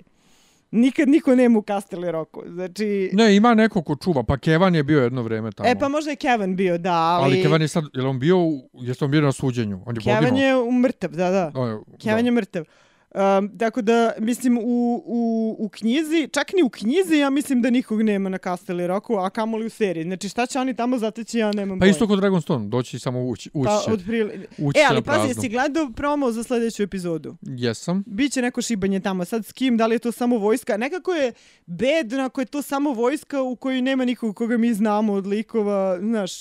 Nikad 0.72 1.08
niko 1.08 1.34
nema 1.34 1.58
u 1.58 1.62
Casterly 1.62 2.10
Rocku. 2.10 2.42
Znači... 2.46 3.10
Ne, 3.12 3.36
ima 3.36 3.54
neko 3.54 3.82
ko 3.82 3.96
čuva. 3.96 4.22
Pa 4.22 4.36
Kevan 4.36 4.74
je 4.74 4.82
bio 4.82 5.02
jedno 5.02 5.22
vreme 5.22 5.52
tamo. 5.52 5.68
E, 5.68 5.78
pa 5.78 5.88
možda 5.88 6.10
je 6.10 6.16
Kevin 6.16 6.56
bio, 6.56 6.78
da, 6.78 6.92
ali... 6.92 7.24
Ali 7.24 7.42
Kevan 7.42 7.62
je 7.62 7.68
sad, 7.68 7.84
je 7.94 8.06
on 8.06 8.18
bio, 8.18 8.38
jeste 8.72 9.04
on 9.04 9.10
bio 9.10 9.20
na 9.20 9.32
suđenju? 9.32 9.80
On 9.86 9.96
je 9.96 10.00
Kevin 10.02 10.36
je 10.36 10.56
umrtav, 10.56 11.10
da, 11.10 11.30
da. 11.30 11.52
O, 11.54 11.84
Kevin 12.02 12.24
da. 12.24 12.28
je 12.28 12.32
mrtav. 12.32 12.64
Um, 13.14 13.58
tako 13.58 13.82
da, 13.82 14.12
mislim, 14.18 14.58
u, 14.58 15.02
u, 15.06 15.56
u 15.58 15.68
knjizi, 15.68 16.28
čak 16.32 16.52
ni 16.52 16.62
u 16.62 16.68
knjizi, 16.68 17.16
ja 17.16 17.30
mislim 17.30 17.62
da 17.62 17.70
nikog 17.70 18.02
nema 18.02 18.28
na 18.28 18.38
Castelli 18.38 18.86
Rocku, 18.86 19.16
a 19.16 19.30
kamoli 19.30 19.66
u 19.66 19.70
seriji. 19.70 20.04
Znači, 20.04 20.28
šta 20.28 20.46
će 20.46 20.58
oni 20.58 20.76
tamo 20.76 20.98
zateći, 20.98 21.38
ja 21.38 21.52
nemam 21.52 21.78
Pa 21.78 21.86
isto 21.86 22.06
kod 22.06 22.18
Dragonstone, 22.18 22.68
doći 22.68 22.98
samo 22.98 23.24
ući, 23.24 23.50
ući 23.54 23.66
pa, 23.66 23.82
će. 23.84 23.92
Otprili... 23.92 24.46
Ući 24.58 24.78
e, 24.78 24.82
ali 24.90 25.02
pazi, 25.02 25.28
jesi 25.28 25.48
gledao 25.48 25.90
promo 25.96 26.32
za 26.32 26.42
sljedeću 26.42 26.82
epizodu? 26.82 27.36
Jesam. 27.42 28.04
Biće 28.06 28.42
neko 28.42 28.62
šibanje 28.62 29.00
tamo. 29.00 29.24
Sad 29.24 29.46
s 29.46 29.52
kim, 29.52 29.76
da 29.76 29.86
li 29.86 29.94
je 29.94 29.98
to 29.98 30.12
samo 30.12 30.38
vojska? 30.38 30.76
Nekako 30.76 31.12
je 31.12 31.32
bedno 31.66 32.24
ako 32.24 32.40
je 32.40 32.44
to 32.44 32.62
samo 32.62 32.90
vojska 32.92 33.42
u 33.42 33.56
kojoj 33.56 33.82
nema 33.82 34.04
nikog 34.04 34.36
koga 34.36 34.58
mi 34.58 34.74
znamo 34.74 35.12
od 35.12 35.26
likova, 35.26 35.98
znaš, 36.00 36.40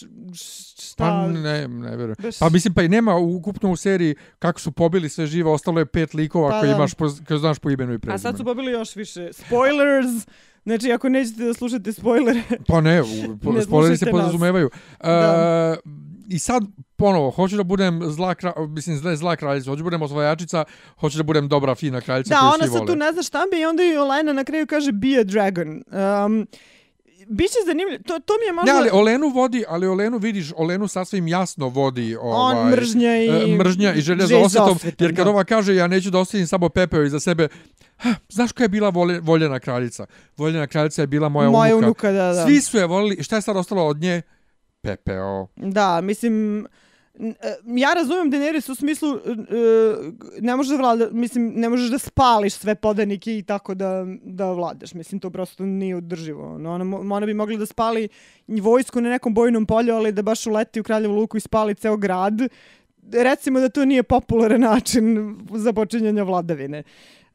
šta... 0.79 0.95
Pa 0.97 1.27
ne, 1.27 1.67
ne 1.67 1.95
verujem. 1.95 2.15
Beš... 2.19 2.39
Pa 2.39 2.49
mislim, 2.49 2.73
pa 2.73 2.83
i 2.83 2.87
nema 2.87 3.15
ukupno 3.15 3.71
u 3.71 3.75
seriji 3.75 4.15
kako 4.39 4.59
su 4.59 4.71
pobili 4.71 5.09
sve 5.09 5.25
živo, 5.25 5.53
ostalo 5.53 5.79
je 5.79 5.85
pet 5.85 6.13
likova 6.13 6.49
pa, 6.49 6.60
ako 6.69 6.75
imaš, 6.75 6.91
kad 7.27 7.39
znaš 7.39 7.59
po 7.59 7.69
imenu 7.69 7.93
i 7.93 7.99
prezimenu. 7.99 8.15
A 8.15 8.17
sad 8.17 8.37
su 8.37 8.43
pobili 8.43 8.71
još 8.71 8.95
više. 8.95 9.29
Spoilers! 9.33 10.27
Znači, 10.63 10.91
ako 10.91 11.09
nećete 11.09 11.43
da 11.43 11.53
slušate 11.53 11.93
spoilere... 11.93 12.41
Pa 12.67 12.81
ne, 12.81 13.03
po, 13.43 13.51
ne 13.51 13.61
spoileri 13.61 13.97
se 13.97 14.11
podrazumevaju. 14.11 14.69
Uh, 14.99 15.07
I 16.27 16.39
sad, 16.39 16.63
ponovo, 16.95 17.31
hoću 17.31 17.57
da 17.57 17.63
budem 17.63 18.01
zla, 18.11 18.35
kra, 18.35 18.53
mislim, 18.69 18.97
zla, 18.97 19.15
zla 19.15 19.35
kraljica, 19.35 19.69
hoću 19.69 19.77
da 19.77 19.83
budem 19.83 20.01
osvajačica, 20.01 20.63
hoću 20.99 21.17
da 21.17 21.23
budem 21.23 21.49
dobra, 21.49 21.75
fina 21.75 22.01
kraljica 22.01 22.29
da, 22.29 22.39
koju 22.39 22.51
svi 22.51 22.57
vole. 22.57 22.69
Da, 22.69 22.75
ona 22.75 22.79
sad 22.79 22.87
tu 22.87 22.95
ne 22.95 23.11
zna 23.11 23.23
šta 23.23 23.43
bi 23.51 23.59
i 23.59 23.65
onda 23.65 23.83
i 23.83 23.97
Olena 23.97 24.33
na 24.33 24.43
kraju 24.43 24.67
kaže 24.67 24.91
be 24.91 25.19
a 25.19 25.23
dragon. 25.23 25.83
Um, 26.25 26.47
Biće 27.31 27.57
zanimljivo, 27.65 28.03
to, 28.03 28.19
to 28.19 28.33
mi 28.39 28.45
je 28.45 28.53
možda... 28.53 28.73
Ne, 28.73 28.79
ali 28.79 28.89
Olenu 28.93 29.27
vodi, 29.27 29.63
ali 29.67 29.87
Olenu 29.87 30.17
vidiš, 30.17 30.51
Olenu 30.55 30.87
sasvim 30.87 31.27
jasno 31.27 31.67
vodi 31.67 32.15
ovaj, 32.15 32.63
On 32.63 32.69
mržnja 32.69 33.17
i... 33.17 33.27
E, 33.27 33.57
mržnja 33.57 33.93
i 33.93 34.01
želja 34.01 34.27
za 34.27 34.37
osvetom, 34.37 34.77
jer 34.99 35.15
kad 35.15 35.25
da. 35.25 35.31
ova 35.31 35.43
kaže 35.43 35.75
ja 35.75 35.87
neću 35.87 36.09
da 36.09 36.19
ostavim 36.19 36.47
samo 36.47 36.69
pepeo 36.69 37.03
iza 37.03 37.19
sebe, 37.19 37.47
ha, 37.97 38.09
znaš 38.29 38.51
koja 38.51 38.65
je 38.65 38.69
bila 38.69 38.89
volje, 38.89 39.19
voljena 39.19 39.59
kraljica? 39.59 40.05
Voljena 40.37 40.67
kraljica 40.67 41.01
je 41.01 41.07
bila 41.07 41.29
moja, 41.29 41.49
moja 41.49 41.75
unuka. 41.75 41.85
unuka 41.85 42.11
da, 42.11 42.33
da. 42.33 42.45
Svi 42.45 42.61
su 42.61 42.77
je 42.77 42.85
volili, 42.85 43.23
šta 43.23 43.35
je 43.35 43.41
sad 43.41 43.57
ostalo 43.57 43.85
od 43.85 43.97
nje? 43.97 44.21
Pepeo. 44.81 45.47
Da, 45.55 46.01
mislim... 46.01 46.65
E, 47.19 47.33
ja 47.65 47.93
razumijem 47.93 48.31
Daenerys 48.31 48.71
u 48.71 48.75
smislu 48.75 49.15
e, 49.15 49.19
ne 50.39 50.55
možeš 50.55 50.71
da 50.71 50.77
vlada, 50.77 51.09
mislim 51.11 51.53
ne 51.55 51.69
možeš 51.69 51.89
da 51.89 51.97
spališ 51.97 52.53
sve 52.53 52.75
podanike 52.75 53.37
i 53.37 53.43
tako 53.43 53.73
da 53.73 54.05
da 54.23 54.51
vladaš. 54.51 54.93
Mislim 54.93 55.19
to 55.19 55.29
prosto 55.29 55.65
nije 55.65 55.95
održivo. 55.95 56.57
No, 56.57 56.71
ona, 56.71 57.15
ona 57.15 57.25
bi 57.25 57.33
mogla 57.33 57.57
da 57.57 57.65
spali 57.65 58.07
vojsku 58.47 59.01
na 59.01 59.09
nekom 59.09 59.33
bojnom 59.33 59.65
polju, 59.65 59.93
ali 59.93 60.11
da 60.11 60.21
baš 60.21 60.47
uleti 60.47 60.79
u 60.79 60.83
Kraljevu 60.83 61.15
luku 61.15 61.37
i 61.37 61.39
spali 61.41 61.75
ceo 61.75 61.97
grad. 61.97 62.41
Recimo 63.11 63.59
da 63.59 63.69
to 63.69 63.85
nije 63.85 64.03
popularan 64.03 64.61
način 64.61 65.37
za 65.53 65.73
počinjanje 65.73 66.23
vladavine. 66.23 66.83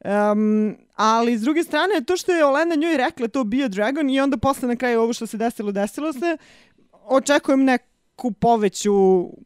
Um, 0.05 0.75
ali 0.95 1.37
s 1.37 1.41
druge 1.41 1.63
strane, 1.63 2.03
to 2.07 2.17
što 2.17 2.31
je 2.31 2.45
Olena 2.45 2.75
njoj 2.75 2.97
rekla, 2.97 3.27
to 3.27 3.43
bio 3.43 3.67
Dragon 3.67 4.09
i 4.09 4.19
onda 4.19 4.37
posle 4.37 4.67
na 4.67 4.75
kraju 4.75 5.01
ovo 5.01 5.13
što 5.13 5.27
se 5.27 5.37
desilo, 5.37 5.71
desilo 5.71 6.13
se, 6.13 6.37
očekujem 7.05 7.63
nek 7.63 7.81
neku 8.17 8.31
poveću 8.31 8.93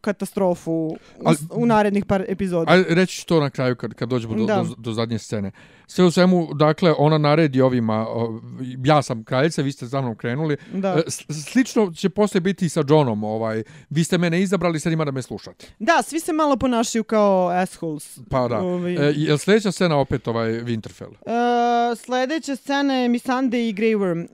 katastrofu 0.01 0.97
ali, 1.25 1.37
u 1.51 1.65
narednih 1.65 2.05
par 2.05 2.25
epizoda. 2.27 2.71
Ajde, 2.71 2.95
reći 2.95 3.27
to 3.27 3.39
na 3.39 3.49
kraju 3.49 3.75
kad, 3.75 3.93
kad 3.93 4.09
dođemo 4.09 4.35
do, 4.35 4.45
do, 4.45 4.75
do 4.77 4.93
zadnje 4.93 5.19
scene. 5.19 5.51
Sve 5.91 6.05
u 6.05 6.11
svemu, 6.11 6.53
dakle, 6.53 6.93
ona 6.97 7.17
naredi 7.17 7.61
ovima, 7.61 8.07
ja 8.83 9.01
sam 9.01 9.23
kraljica, 9.23 9.61
vi 9.61 9.71
ste 9.71 9.85
za 9.85 10.01
mnom 10.01 10.15
krenuli. 10.15 10.57
Da. 10.73 10.89
E, 10.89 11.11
slično 11.51 11.91
će 11.91 12.09
posle 12.09 12.39
biti 12.39 12.65
i 12.65 12.69
sa 12.69 12.83
Johnom. 12.89 13.23
Ovaj. 13.23 13.63
Vi 13.89 14.03
ste 14.03 14.17
mene 14.17 14.41
izabrali, 14.41 14.79
sad 14.79 14.93
ima 14.93 15.05
da 15.05 15.11
me 15.11 15.21
slušate. 15.21 15.67
Da, 15.79 16.01
svi 16.03 16.19
se 16.19 16.33
malo 16.33 16.57
ponašaju 16.57 17.03
kao 17.03 17.49
assholes. 17.49 18.19
Pa 18.29 18.47
da. 18.47 18.57
Ovi... 18.57 18.95
E, 18.95 19.13
je 19.15 19.33
li 19.33 19.39
sljedeća 19.39 19.71
scena 19.71 19.97
opet 19.97 20.27
ovaj 20.27 20.51
Winterfell? 20.51 21.11
E, 21.25 21.95
sljedeća 21.95 22.55
scena 22.55 22.93
je 22.93 23.09
Missandei 23.09 23.69
i 23.69 23.73
Grey 23.73 23.97
Worm. 23.97 24.27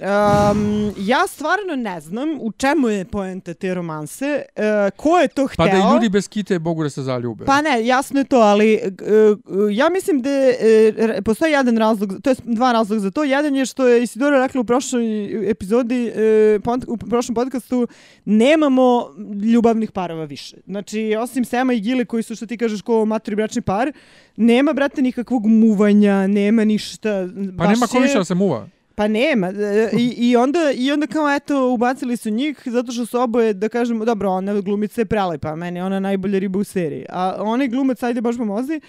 Um, 0.51 0.93
ja 0.97 1.27
stvarno 1.27 1.75
ne 1.75 2.01
znam 2.01 2.37
u 2.41 2.51
čemu 2.51 2.89
je 2.89 3.05
poenta 3.05 3.53
te 3.53 3.73
romanse. 3.73 4.41
Uh, 4.55 4.63
ko 4.95 5.17
je 5.17 5.27
to 5.27 5.47
hteo? 5.47 5.65
Pa 5.65 5.71
da 5.71 5.93
ljudi 5.93 6.09
bez 6.09 6.29
kite 6.29 6.59
mogu 6.59 6.83
da 6.83 6.89
se 6.89 7.01
zaljube. 7.01 7.45
Pa 7.45 7.61
ne, 7.61 7.85
jasno 7.85 8.19
je 8.19 8.23
to, 8.23 8.37
ali 8.37 8.79
uh, 8.83 9.75
ja 9.75 9.89
mislim 9.89 10.21
da 10.21 10.29
uh, 10.29 11.23
postoji 11.25 11.46
postoji 11.47 11.53
jedan 11.53 11.77
razlog, 11.77 12.21
to 12.21 12.29
je 12.29 12.35
dva 12.43 12.71
razloga 12.71 12.99
za 12.99 13.11
to. 13.11 13.23
Jedan 13.23 13.55
je 13.55 13.65
što 13.65 13.87
je 13.87 14.03
Isidora 14.03 14.43
rekla 14.43 14.61
u 14.61 14.63
prošloj 14.63 15.49
epizodi, 15.51 16.11
e, 16.15 16.59
u 16.87 16.97
prošlom 16.97 17.35
podcastu, 17.35 17.87
nemamo 18.25 19.15
ljubavnih 19.43 19.91
parova 19.91 20.25
više. 20.25 20.57
Znači, 20.65 21.15
osim 21.19 21.45
Sema 21.45 21.73
i 21.73 21.79
Gile, 21.79 22.05
koji 22.05 22.23
su, 22.23 22.35
što 22.35 22.45
ti 22.45 22.57
kažeš, 22.57 22.81
ko 22.81 23.05
materi 23.05 23.35
bračni 23.35 23.61
par, 23.61 23.91
nema, 24.35 24.73
brate, 24.73 25.01
nikakvog 25.01 25.45
muvanja, 25.45 26.27
nema 26.27 26.65
ništa. 26.65 27.27
Pa 27.57 27.67
nema 27.67 27.87
ko 27.87 27.99
više 27.99 28.17
da 28.17 28.25
se 28.25 28.35
muva. 28.35 28.67
Pa 28.95 29.07
nema. 29.07 29.47
E, 29.47 29.89
I, 29.97 30.29
i, 30.29 30.35
onda, 30.35 30.59
I 30.75 30.91
onda 30.91 31.07
kao, 31.07 31.29
eto, 31.35 31.69
ubacili 31.69 32.17
su 32.17 32.29
njih 32.29 32.61
zato 32.65 32.91
što 32.91 33.05
su 33.05 33.19
oboje, 33.19 33.53
da 33.53 33.69
kažemo, 33.69 34.05
dobro, 34.05 34.29
ona 34.29 34.61
glumica 34.61 35.01
je 35.01 35.05
prelepa, 35.05 35.55
meni 35.55 35.81
ona 35.81 35.99
najbolja 35.99 36.39
riba 36.39 36.59
u 36.59 36.63
seriji. 36.63 37.05
A 37.09 37.35
onaj 37.39 37.67
glumac, 37.67 38.03
ajde 38.03 38.21
baš 38.21 38.37
pomozi, 38.37 38.81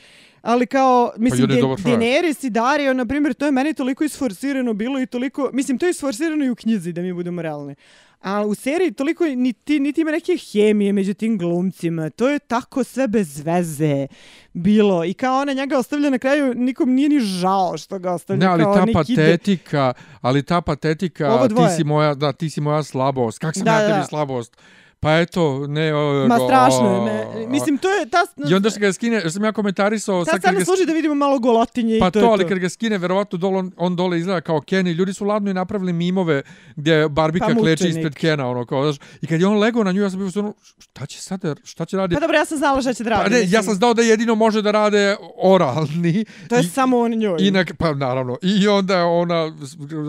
ali 0.42 0.66
kao, 0.66 1.12
mislim, 1.16 1.48
pa 1.48 1.54
Daenerys 1.90 2.46
i 2.46 2.50
Dario, 2.50 2.94
na 2.94 3.06
primjer, 3.06 3.34
to 3.34 3.46
je 3.46 3.52
meni 3.52 3.74
toliko 3.74 4.04
isforsirano 4.04 4.74
bilo 4.74 5.00
i 5.00 5.06
toliko, 5.06 5.50
mislim, 5.52 5.78
to 5.78 5.86
je 5.86 5.90
isforsirano 5.90 6.44
i 6.44 6.50
u 6.50 6.54
knjizi, 6.54 6.92
da 6.92 7.02
mi 7.02 7.12
budemo 7.12 7.42
realni. 7.42 7.74
A 8.20 8.46
u 8.46 8.54
seriji 8.54 8.92
toliko 8.92 9.24
niti, 9.24 9.80
niti 9.80 10.00
ima 10.00 10.10
neke 10.10 10.36
hemije 10.52 10.92
među 10.92 11.14
tim 11.14 11.38
glumcima. 11.38 12.10
To 12.10 12.28
je 12.28 12.38
tako 12.38 12.84
sve 12.84 13.08
bez 13.08 13.40
veze 13.40 14.06
bilo. 14.52 15.04
I 15.04 15.14
kao 15.14 15.40
ona 15.40 15.52
njega 15.52 15.78
ostavlja 15.78 16.10
na 16.10 16.18
kraju, 16.18 16.54
nikom 16.54 16.94
nije 16.94 17.08
ni 17.08 17.20
žao 17.20 17.78
što 17.78 17.98
ga 17.98 18.12
ostavlja. 18.12 18.40
Ne, 18.40 18.46
ali 18.46 18.64
kao 18.64 18.74
ta 18.74 18.86
patetika, 18.92 19.92
ide. 19.96 20.08
ali 20.20 20.42
ta 20.42 20.60
patetika, 20.60 21.48
ti 21.48 21.76
si 21.76 21.84
moja, 21.84 22.14
da, 22.14 22.32
ti 22.32 22.50
si 22.50 22.60
moja 22.60 22.82
slabost. 22.82 23.38
Kak 23.38 23.54
sam 23.54 23.64
da, 23.64 23.72
ja 23.72 23.88
tebi 23.88 23.98
da. 23.98 24.06
slabost? 24.06 24.56
Pa 25.00 25.18
eto, 25.18 25.66
ne... 25.68 25.94
O, 25.94 26.26
Ma 26.28 26.38
strašno 26.38 26.88
je. 26.90 27.00
Me, 27.00 27.46
mislim, 27.46 27.78
to 27.78 27.90
je 27.90 28.08
ta... 28.08 28.26
I 28.50 28.54
onda 28.54 28.70
se 28.70 28.80
ga 28.80 28.92
skine, 28.92 29.20
što 29.20 29.30
sam 29.30 29.44
ja 29.44 29.52
komentarisao... 29.52 30.24
Ta 30.24 30.30
sad 30.30 30.54
ga 30.54 30.64
služi 30.64 30.86
da 30.86 30.92
vidimo 30.92 31.14
malo 31.14 31.38
golotinje 31.38 31.98
Pa 32.00 32.08
i 32.08 32.10
to, 32.10 32.20
to, 32.20 32.26
je 32.26 32.30
ali 32.30 32.42
to. 32.42 32.48
kad 32.48 32.58
ga 32.58 32.68
skine, 32.68 32.98
verovatno 32.98 33.38
dole, 33.38 33.58
on, 33.58 33.72
on 33.76 33.96
dole 33.96 34.18
izgleda 34.18 34.40
kao 34.40 34.60
Kenny. 34.60 34.94
Ljudi 34.94 35.12
su 35.12 35.24
ladno 35.24 35.50
i 35.50 35.54
napravili 35.54 35.92
mimove 35.92 36.42
gdje 36.76 37.08
Barbika 37.08 37.46
Pa 37.46 37.54
kleči 37.54 37.84
mučenik. 37.84 37.96
ispred 37.96 38.14
Kena, 38.14 38.48
ono, 38.48 38.66
kao, 38.66 38.92
znaš. 38.92 39.08
I 39.20 39.26
kad 39.26 39.40
je 39.40 39.46
on 39.46 39.58
legao 39.58 39.84
na 39.84 39.92
nju, 39.92 40.02
ja 40.02 40.10
sam 40.10 40.18
bio 40.18 40.30
ono, 40.36 40.54
šta 40.78 41.06
će 41.06 41.20
sad, 41.22 41.40
šta 41.64 41.84
će 41.84 41.96
radi? 41.96 42.14
Pa 42.14 42.20
dobro, 42.20 42.36
ja 42.36 42.44
sam 42.44 42.58
znala 42.58 42.80
šta 42.82 42.94
će 42.94 43.04
da 43.04 43.10
Pa 43.10 43.16
radi. 43.16 43.34
ne, 43.34 43.40
mislim. 43.40 43.54
ja 43.54 43.62
sam 43.62 43.74
znao 43.74 43.94
da 43.94 44.02
jedino 44.02 44.34
može 44.34 44.62
da 44.62 44.70
rade 44.70 45.16
oralni. 45.42 46.24
To 46.48 46.54
je 46.54 46.60
I- 46.60 46.64
samo 46.64 46.98
on 46.98 47.10
njoj. 47.10 47.36
I 47.40 47.50
na, 47.50 47.64
pa 47.78 47.94
naravno. 47.94 48.36
I 48.42 48.68
onda 48.68 49.04
ona, 49.04 49.52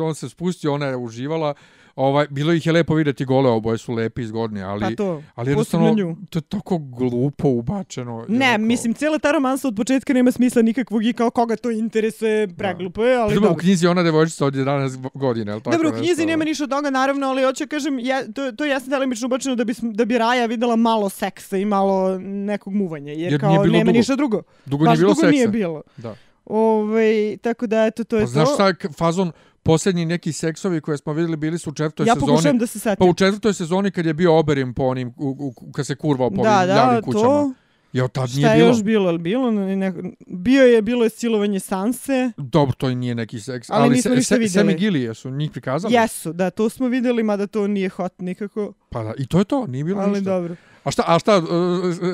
on 0.04 0.16
se 0.16 0.30
spustio, 0.30 0.74
ona 0.74 0.86
je 0.86 0.96
uživala. 0.98 1.54
Ovaj, 2.00 2.28
bilo 2.30 2.54
ih 2.54 2.66
je 2.66 2.72
lepo 2.72 2.94
vidjeti 2.96 3.26
gole, 3.26 3.50
oboje 3.50 3.78
su 3.78 3.94
lepi 3.94 4.22
i 4.22 4.26
zgodni, 4.26 4.62
ali, 4.64 4.80
Pa 4.82 4.92
to, 4.94 5.22
ali 5.36 5.50
jednostavno, 5.50 5.96
to 6.30 6.40
je 6.40 6.44
tako 6.44 6.78
glupo 6.78 7.48
ubačeno. 7.50 8.26
Ne, 8.30 8.46
onako- 8.46 8.62
mislim, 8.62 8.94
cijela 8.94 9.20
ta 9.20 9.32
romansa 9.32 9.68
od 9.68 9.76
početka 9.76 10.14
nema 10.14 10.32
smisla 10.32 10.62
nikakvog 10.62 11.06
i 11.06 11.14
kao 11.14 11.30
koga 11.30 11.56
to 11.56 11.72
interesuje, 11.72 12.48
preglupo 12.50 13.04
je, 13.04 13.16
ali 13.18 13.32
u 13.32 13.40
dobro. 13.40 13.56
knjizi 13.56 13.86
je 13.86 13.90
ona 13.90 14.04
devojčica 14.04 14.46
od 14.46 14.56
11 14.56 15.10
godina, 15.14 15.52
je 15.52 15.56
li 15.56 15.62
tako? 15.62 15.76
Dobro, 15.78 15.90
u 15.90 16.02
knjizi 16.02 16.26
nema 16.26 16.44
ništa 16.44 16.64
od 16.64 16.70
toga, 16.70 16.90
naravno, 16.90 17.28
ali 17.28 17.44
hoću 17.44 17.68
kažem, 17.68 18.00
je, 18.00 18.34
to, 18.34 18.52
to 18.52 18.66
jeste 18.66 18.90
delimično 18.90 19.26
ubačeno 19.26 19.56
da 19.56 19.64
bi, 19.64 19.74
da 19.82 20.06
bi 20.06 20.18
Raja 20.18 20.46
videla 20.46 20.76
malo 20.76 21.10
seksa 21.10 21.58
i 21.58 21.66
malo 21.66 22.20
nekog 22.20 22.74
muvanja, 22.74 23.12
jer, 23.12 23.32
Jer 23.32 23.42
kao 23.42 23.52
nema 23.56 23.80
dugo. 23.80 23.92
ništa 23.92 24.16
drugo. 24.16 24.42
Dugo 24.66 24.86
Baš 24.86 24.92
nije 24.92 25.00
bilo 25.00 25.10
dugo 25.10 25.22
seksa. 25.22 25.32
nije 25.32 25.48
bilo. 25.48 25.82
Da. 25.98 26.16
Ove, 26.46 27.38
tako 27.38 27.68
da, 27.68 27.86
eto, 27.86 28.04
to 28.04 28.16
je 28.16 28.22
Pa 28.22 28.26
to. 28.26 28.32
znaš 28.32 28.50
šta 28.54 28.68
je 28.68 28.76
fazon, 28.98 29.32
posljednji 29.64 30.06
neki 30.06 30.32
seksovi 30.34 30.82
koje 30.82 30.98
smo 30.98 31.14
vidjeli 31.14 31.38
bili 31.38 31.60
su 31.60 31.70
u 31.70 31.74
četvrtoj 31.74 32.06
ja 32.06 32.14
sezoni. 32.14 32.30
pokušavam 32.32 32.58
da 32.58 32.68
se 32.68 32.80
setim. 32.80 32.98
Pa 33.00 33.06
u 33.06 33.14
četvrtoj 33.14 33.54
sezoni 33.54 33.92
kad 33.92 34.06
je 34.06 34.14
bio 34.14 34.38
Oberin 34.38 34.74
po 34.74 34.84
onim, 34.84 35.14
u, 35.18 35.54
u, 35.62 35.72
kad 35.72 35.88
se 35.88 35.96
kurvao 35.96 36.30
po 36.30 36.44
da, 36.44 36.58
ovim 36.58 36.68
da, 36.68 36.76
javnim 36.76 37.02
kućama. 37.04 37.24
to. 37.24 37.54
Jo, 37.94 38.08
tad 38.08 38.30
Šta 38.30 38.38
nije 38.38 38.50
je 38.50 38.56
bilo. 38.56 38.68
još 38.68 38.84
bilo? 38.84 39.18
Bilo? 39.18 39.52
Ne, 39.52 39.94
bio 40.28 40.64
je, 40.64 40.82
bilo 40.82 41.04
je 41.04 41.10
silovanje 41.10 41.60
Sanse. 41.60 42.32
Dobro, 42.38 42.74
to 42.78 42.90
nije 42.90 43.16
neki 43.16 43.40
seks. 43.40 43.70
Ali 43.70 43.90
nismo 43.90 44.16
ništa 44.16 44.36
vidjeli. 44.36 45.06
Sam 45.06 45.12
i 45.12 45.16
su 45.16 45.30
njih 45.30 45.52
prikazali. 45.52 45.94
Jesu, 45.94 46.34
da, 46.34 46.50
to 46.50 46.70
smo 46.70 46.88
vidjeli, 46.88 47.24
mada 47.24 47.48
to 47.48 47.68
nije 47.68 47.90
hot 47.90 48.14
nikako. 48.20 48.74
Pa 48.90 49.04
da, 49.04 49.14
i 49.18 49.28
to 49.28 49.40
je 49.40 49.46
to, 49.46 49.68
nije 49.68 49.84
bilo 49.84 50.02
Ali 50.02 50.12
ništa. 50.12 50.24
dobro. 50.32 50.56
A 50.90 50.92
šta, 50.92 51.04
a 51.08 51.20
šta, 51.20 51.38
uh, 51.38 51.46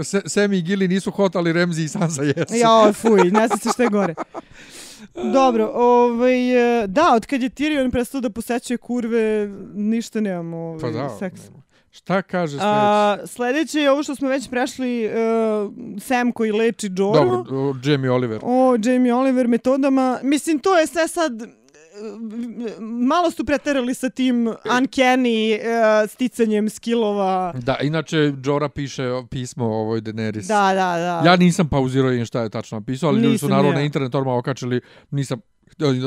Se- 0.04 0.22
Sam 0.26 0.54
i 0.54 0.62
Gilly 0.64 0.90
nisu 0.90 1.12
hot, 1.12 1.36
ali 1.36 1.54
Remzi 1.54 1.84
i 1.84 1.88
Sansa 1.88 2.24
jesu. 2.24 2.56
Ja, 2.56 2.94
fuj, 2.94 3.32
ne 3.32 3.48
znam 3.48 3.60
se 3.60 3.70
šta 3.74 3.84
je 3.84 3.90
gore. 3.90 4.16
Dobro, 5.34 5.72
ovaj, 5.74 6.82
e, 6.84 6.88
da, 6.88 7.14
od 7.16 7.26
kad 7.26 7.42
je 7.42 7.50
Tyrion 7.50 7.92
prestao 7.92 8.22
da 8.22 8.30
posećuje 8.30 8.78
kurve, 8.78 9.48
ništa 9.74 10.22
nemamo 10.22 10.58
ovaj, 10.58 10.80
Pa 10.82 10.90
da, 10.90 11.10
seks. 11.20 11.42
nema. 11.44 11.64
Šta 11.92 12.22
kaže 12.22 12.52
sljedeći? 12.52 12.66
A, 12.68 13.18
sljedeće 13.26 13.80
je 13.80 13.92
ovo 13.92 14.04
što 14.04 14.16
smo 14.16 14.30
već 14.30 14.50
prešli, 14.50 15.06
uh, 15.08 15.74
Sam 16.02 16.32
koji 16.32 16.52
leči 16.52 16.90
Joru. 16.98 17.14
Dobro, 17.14 17.58
o, 17.58 17.76
Jamie 17.84 18.12
Oliver. 18.12 18.40
O 18.44 18.76
Jamie 18.84 19.14
Oliver 19.14 19.48
metodama. 19.48 20.20
Mislim, 20.24 20.60
to 20.60 20.78
je 20.80 20.88
sve 20.88 21.08
sad... 21.08 21.44
e, 21.96 22.80
Malo 22.80 23.32
su 23.32 23.46
preterali 23.46 23.94
sa 23.94 24.10
tim 24.10 24.48
uncanny 24.48 25.60
uh, 25.60 26.10
sticanjem 26.10 26.70
skillova. 26.70 27.54
Da, 27.58 27.78
inače, 27.82 28.34
Jora 28.44 28.70
piše 28.70 29.04
pismo 29.30 29.66
ovoj 29.66 30.02
Daenerys. 30.02 30.48
Da, 30.48 30.74
da, 30.74 30.98
da. 30.98 31.22
Ja 31.26 31.36
nisam 31.36 31.70
pauzirao 31.70 32.12
im 32.12 32.26
šta 32.26 32.42
je 32.42 32.50
tačno 32.50 32.80
napisao, 32.80 33.10
ali 33.10 33.22
ljudi 33.22 33.38
su 33.38 33.46
Nisam 33.46 33.50
naravno 33.50 33.72
ja. 33.72 33.76
na 33.76 33.82
internet 33.82 34.16
odmah 34.16 34.36
okačili, 34.36 34.82
nisam 35.12 35.42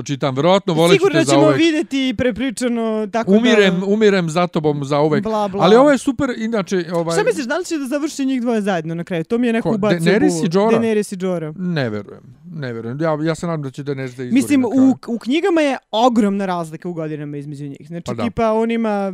čitam, 0.07 0.35
verovatno 0.37 0.75
volit 0.75 0.95
Sigurno 0.95 1.19
ćete 1.21 1.25
za 1.25 1.33
ćemo 1.33 1.45
uvek. 1.45 1.59
vidjeti 1.59 2.15
prepričano 2.19 3.07
tako 3.13 3.33
Umirem, 3.33 3.81
da... 3.81 3.87
umirem 3.87 4.31
za 4.31 4.47
tobom 4.47 4.85
za 4.85 5.01
uvek. 5.01 5.23
Bla, 5.23 5.49
bla. 5.49 5.65
Ali 5.65 5.77
ovo 5.77 5.91
je 5.91 5.99
super, 5.99 6.31
inače... 6.37 6.85
Ovaj, 6.93 7.15
Šta 7.17 7.25
misliš, 7.25 7.47
da 7.47 7.59
li 7.59 7.65
će 7.65 7.79
da 7.79 7.85
završi 7.87 8.25
njih 8.25 8.41
dvoje 8.41 8.61
zajedno 8.61 8.95
na 8.95 9.05
kraju? 9.05 9.25
To 9.25 9.39
mi 9.39 9.47
je 9.47 9.53
neko 9.53 9.69
Ko, 9.69 9.75
ubacio 9.75 9.99
Daenerys 9.99 10.45
i 10.45 10.49
Jorah? 10.53 10.81
Daenerys 10.81 11.13
i 11.13 11.25
Jorah. 11.25 11.55
Ne 11.57 11.91
verujem, 11.91 12.23
ne 12.55 12.73
verujem. 12.73 13.01
Ja, 13.01 13.19
ja 13.23 13.35
se 13.35 13.47
nadam 13.47 13.63
da 13.63 13.71
će 13.71 13.83
Daenerys 13.85 14.17
da 14.17 14.23
izgori 14.23 14.33
Mislim, 14.33 14.63
kraju. 14.63 14.97
u, 15.09 15.15
u 15.15 15.19
knjigama 15.19 15.61
je 15.61 15.77
ogromna 15.91 16.47
razlika 16.47 16.89
u 16.89 16.93
godinama 16.93 17.37
između 17.37 17.65
njih. 17.65 17.87
Znači, 17.87 18.05
Pa 18.05 18.15
da. 18.15 18.23
tipa, 18.23 18.53
on 18.53 18.71
ima 18.71 19.13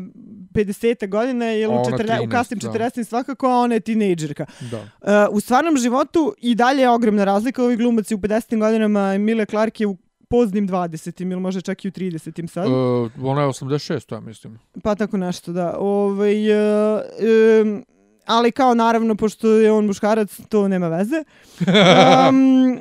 50 0.52 1.08
godina 1.08 1.52
ili 1.52 1.64
A 1.64 1.68
u, 1.68 1.72
ona 1.72 1.84
40, 1.98 2.20
u 2.20 2.26
13, 2.26 2.30
kasnim 2.30 2.58
da. 2.58 2.68
40 2.68 3.04
svakako, 3.04 3.46
a 3.46 3.56
ona 3.56 3.74
je 3.74 3.80
tinejdžerka. 3.80 4.46
Da. 4.70 4.78
Uh, 5.28 5.36
u 5.36 5.40
stvarnom 5.40 5.76
životu 5.76 6.34
i 6.38 6.54
dalje 6.54 6.80
je 6.80 6.90
ogromna 6.90 7.24
razlika. 7.24 7.64
Ovi 7.64 7.76
glumaci 7.76 8.14
u 8.14 8.18
50. 8.18 8.58
godinama, 8.58 9.14
Emilia 9.14 9.44
Clarke 9.44 9.82
je 9.84 9.88
u 9.88 9.96
poznim 10.28 10.68
20. 10.68 11.22
ili 11.22 11.40
možda 11.40 11.60
čak 11.60 11.84
i 11.84 11.88
u 11.88 11.90
30. 11.90 12.46
sad. 12.48 12.66
Uh, 12.66 13.10
ona 13.22 13.42
je 13.42 13.48
86, 13.48 14.14
ja 14.14 14.20
mislim. 14.20 14.58
Pa 14.82 14.94
tako 14.94 15.16
nešto, 15.16 15.52
da. 15.52 15.76
Ovaj, 15.78 16.50
uh, 16.50 17.00
um, 17.62 17.84
ali 18.26 18.52
kao 18.52 18.74
naravno, 18.74 19.14
pošto 19.14 19.48
je 19.48 19.72
on 19.72 19.86
muškarac, 19.86 20.40
to 20.48 20.68
nema 20.68 20.88
veze. 20.88 21.24
Um, 22.28 22.80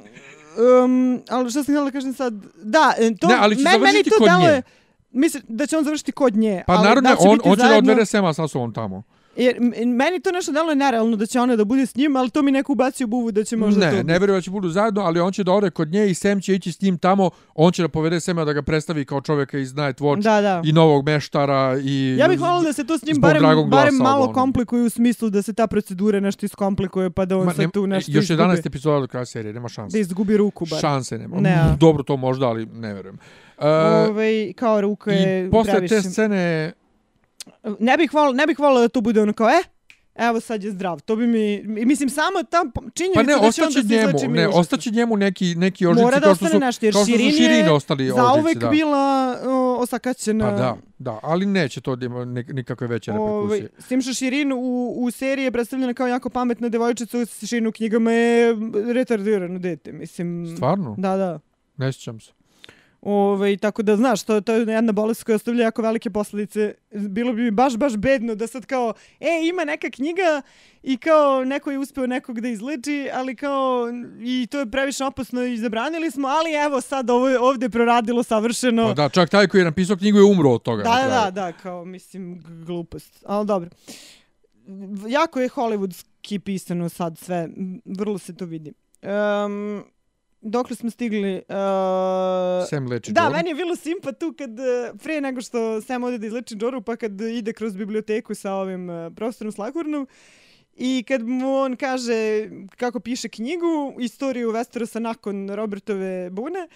um, 0.84 1.22
ali 1.30 1.50
što 1.50 1.64
sam 1.64 1.74
htjela 1.74 1.92
kažem 1.92 2.14
sad? 2.14 2.34
Da, 2.64 2.94
e, 3.00 3.16
to, 3.16 3.28
Ne, 3.28 3.36
ali 3.40 3.56
će 3.56 3.64
men- 3.64 3.72
meni 3.72 3.86
završiti 3.86 4.10
to 4.10 4.16
kod 4.18 4.30
nje. 4.42 4.62
Mislim 5.12 5.44
da 5.48 5.66
će 5.66 5.78
on 5.78 5.84
završiti 5.84 6.12
kod 6.12 6.36
nje. 6.36 6.64
Pa 6.68 6.74
ali 6.74 6.84
naravno, 6.84 7.10
da 7.10 7.16
on, 7.20 7.40
on 7.44 7.56
će 7.58 7.64
da 7.64 7.78
odvede 7.78 8.06
Sema 8.06 8.34
sa 8.34 8.48
sobom 8.48 8.74
tamo. 8.74 9.04
Jer 9.36 9.58
meni 9.88 10.20
to 10.20 10.32
nešto 10.32 10.52
deluje 10.52 10.76
nerealno 10.76 11.16
da 11.16 11.26
će 11.26 11.40
ona 11.40 11.56
da 11.56 11.66
bude 11.66 11.86
s 11.86 11.96
njim, 11.96 12.16
ali 12.16 12.30
to 12.30 12.42
mi 12.42 12.52
neko 12.52 12.72
ubacio 12.72 13.06
u 13.06 13.08
buvu 13.08 13.32
da 13.32 13.44
će 13.44 13.58
možda 13.58 13.86
ne, 13.86 13.92
to... 13.92 14.04
ne 14.04 14.20
vjerujem 14.20 14.38
da 14.38 14.42
će 14.42 14.52
budu 14.52 14.70
zajedno, 14.70 15.02
ali 15.02 15.20
on 15.20 15.32
će 15.32 15.44
da 15.44 15.52
ode 15.52 15.70
kod 15.70 15.90
nje 15.90 16.08
i 16.08 16.14
Sem 16.14 16.42
će 16.42 16.56
ići 16.56 16.72
s 16.72 16.82
njim 16.82 16.98
tamo, 16.98 17.30
on 17.56 17.72
će 17.72 17.82
da 17.82 17.88
povede 17.88 18.20
Sema 18.20 18.46
da 18.46 18.54
ga 18.54 18.62
predstavi 18.62 19.06
kao 19.06 19.22
čovjeka 19.22 19.58
iz 19.58 19.76
Night 19.76 20.00
Watch 20.00 20.22
Da, 20.22 20.42
da. 20.42 20.62
i 20.66 20.72
novog 20.72 21.06
meštara 21.06 21.78
i... 21.84 22.16
Ja 22.20 22.28
bih 22.28 22.40
volila 22.40 22.62
da 22.62 22.74
se 22.74 22.84
to 22.84 22.98
s 22.98 23.06
njim 23.06 23.18
barem, 23.20 23.42
glasa 23.42 23.64
barem 23.66 23.96
malo 23.96 24.16
uglavnom. 24.16 24.34
komplikuje 24.34 24.84
u 24.84 24.90
smislu 24.90 25.30
da 25.30 25.42
se 25.42 25.54
ta 25.54 25.68
procedura 25.68 26.20
nešto 26.20 26.46
iskomplikuje 26.46 27.10
pa 27.10 27.26
da 27.26 27.38
on 27.38 27.46
Ma, 27.46 27.52
sad 27.52 27.60
nem- 27.60 27.72
tu 27.72 27.88
nešto 27.88 28.12
još 28.12 28.24
izgubi. 28.24 28.44
11 28.44 28.68
epizoda 28.68 29.00
do 29.00 29.08
kraja 29.08 29.26
serije, 29.26 29.54
nema 29.54 29.70
šanse. 29.70 29.96
Da 29.98 30.00
izgubi 30.02 30.38
ruku 30.38 30.66
bar. 30.66 30.80
Šanse 30.80 31.18
nema. 31.18 31.40
Ne? 31.40 31.64
Dobro, 31.80 32.04
to 32.04 32.18
možda, 32.18 32.48
ali 32.48 32.66
ne 32.66 32.94
vjerujem. 32.94 33.18
Uh, 33.58 33.64
Ove, 34.10 34.54
kao 34.54 34.82
ruka 34.82 35.12
je 35.12 35.48
I 35.48 35.52
posle 35.52 35.72
previše. 35.74 35.96
te 35.96 36.02
scene, 36.02 36.74
Ne 37.80 37.98
bih 37.98 38.14
volila, 38.14 38.34
ne 38.34 38.48
bih 38.48 38.60
volila 38.60 38.82
da 38.82 38.88
to 38.88 39.02
bude 39.02 39.22
ono 39.22 39.34
kao, 39.34 39.50
e, 39.50 39.64
evo 40.18 40.40
sad 40.40 40.64
je 40.64 40.72
zdrav. 40.72 41.02
To 41.02 41.16
bi 41.16 41.28
mi, 41.28 41.62
mislim, 41.86 42.10
samo 42.10 42.44
ta 42.44 42.64
činjenica 42.94 43.16
pa 43.16 43.24
ne, 43.24 43.34
da 43.36 43.52
će 43.52 43.62
on 43.62 43.66
da 43.66 43.70
ostaće 43.70 43.82
se 43.82 43.96
njemu, 43.96 44.20
mi 44.22 44.38
ne, 44.38 44.48
užasno. 44.48 44.60
ostaće 44.60 44.92
njemu 44.92 45.18
neki, 45.18 45.56
neki 45.56 45.88
ožici 45.88 46.04
Mora 46.04 46.20
da 46.20 46.26
kao 46.26 46.36
što 46.36 46.48
su, 46.48 46.60
nešto, 46.60 46.86
jer 46.86 46.94
kao 46.94 47.00
što 47.00 47.06
su 47.06 47.12
Širin 47.12 47.28
je 47.28 47.32
Širin 47.34 47.70
ostali 47.70 48.08
Za 48.08 48.24
ožici, 48.24 48.40
uvek 48.40 48.58
da. 48.58 48.70
bila 48.70 48.98
o, 49.46 49.76
osakaćena. 49.76 50.46
Pa 50.46 50.52
da, 50.54 50.78
da, 51.00 51.20
ali 51.24 51.46
neće 51.46 51.82
to 51.82 51.96
da 51.96 52.06
ima 52.06 52.20
nik- 52.20 52.54
nikakve 52.54 52.88
veće 52.88 53.12
Ovaj, 53.12 53.44
reperkusije. 53.44 53.70
s 53.80 53.88
tim 53.88 54.02
što 54.02 54.14
Širin 54.14 54.52
u, 54.54 54.58
u 54.98 55.12
seriji 55.12 55.44
je 55.44 55.52
predstavljena 55.52 55.94
kao 55.94 56.08
jako 56.08 56.30
pametna 56.30 56.70
devojčica, 56.70 57.18
u 57.20 57.26
Širin 57.46 57.68
u 57.68 57.72
knjigama 57.72 58.12
je 58.12 58.56
retardirano 58.86 59.60
dete, 59.60 59.92
mislim. 59.92 60.54
Stvarno? 60.56 60.96
Da, 60.98 61.18
da. 61.18 61.40
Ne 61.78 61.94
sjećam 61.94 62.20
se. 62.20 62.32
Ove, 63.06 63.58
tako 63.58 63.84
da 63.84 63.96
znaš, 63.96 64.24
to, 64.24 64.42
to 64.42 64.54
je 64.54 64.66
jedna 64.68 64.92
bolest 64.92 65.24
koja 65.24 65.36
ostavlja 65.36 65.64
jako 65.64 65.82
velike 65.82 66.10
posljedice. 66.10 66.74
Bilo 66.92 67.34
bi 67.34 67.42
mi 67.42 67.52
baš, 67.52 67.78
baš 67.78 67.98
bedno 67.98 68.36
da 68.36 68.48
sad 68.48 68.66
kao, 68.66 68.94
e, 69.20 69.48
ima 69.50 69.66
neka 69.66 69.90
knjiga 69.90 70.42
i 70.84 70.98
kao 70.98 71.46
neko 71.46 71.72
je 71.72 71.80
uspeo 71.80 72.08
nekog 72.08 72.42
da 72.42 72.48
izleči, 72.48 73.10
ali 73.14 73.36
kao, 73.36 73.88
i 74.22 74.48
to 74.52 74.60
je 74.60 74.72
previše 74.72 75.06
opasno 75.06 75.44
i 75.44 75.58
zabranili 75.58 76.12
smo, 76.12 76.28
ali 76.28 76.54
evo 76.66 76.82
sad 76.82 77.10
ovo 77.10 77.30
je 77.30 77.40
ovdje 77.40 77.70
proradilo 77.70 78.24
savršeno. 78.24 78.88
Pa 78.88 78.94
da, 78.94 79.10
čak 79.10 79.30
taj 79.30 79.48
koji 79.48 79.62
je 79.62 79.66
napisao 79.66 79.98
knjigu 79.98 80.18
je 80.18 80.24
umro 80.24 80.50
od 80.50 80.62
toga. 80.62 80.84
Da, 80.84 81.08
da, 81.10 81.32
da, 81.32 81.52
kao, 81.52 81.86
mislim, 81.86 82.44
glupost. 82.66 83.24
Ali 83.26 83.48
dobro. 83.48 83.70
Jako 85.08 85.40
je 85.40 85.50
hollywoodski 85.50 86.40
pisano 86.40 86.90
sad 86.90 87.18
sve, 87.18 87.50
vrlo 87.86 88.18
se 88.18 88.36
to 88.36 88.46
vidi. 88.46 88.74
Um, 89.02 89.84
dokle 90.44 90.76
smo 90.76 90.90
stigli? 90.90 91.36
Uh, 91.36 92.68
Sam 92.70 92.88
leči 92.88 93.12
da, 93.12 93.22
Joru. 93.22 93.34
meni 93.36 93.50
je 93.50 93.56
bilo 93.56 93.76
simpa 93.76 94.12
tu 94.12 94.34
kad, 94.38 94.60
eh, 94.60 94.94
pre 95.04 95.22
nego 95.22 95.42
što 95.42 95.82
Sam 95.82 96.04
ode 96.04 96.18
da 96.18 96.28
izleči 96.28 96.56
Joru, 96.62 96.82
pa 96.82 96.96
kad 96.96 97.22
ide 97.22 97.54
kroz 97.54 97.76
biblioteku 97.76 98.36
sa 98.36 98.54
ovim 98.54 98.90
uh, 98.90 99.14
profesorom 99.16 99.52
Slughornom, 99.52 100.08
I 100.76 101.04
kad 101.08 101.22
mu 101.28 101.56
on 101.56 101.76
kaže 101.76 102.50
kako 102.78 103.00
piše 103.00 103.30
knjigu, 103.30 103.94
istoriju 104.00 104.52
Westerosa 104.52 105.00
nakon 105.00 105.50
Robertove 105.50 106.30
bune, 106.30 106.68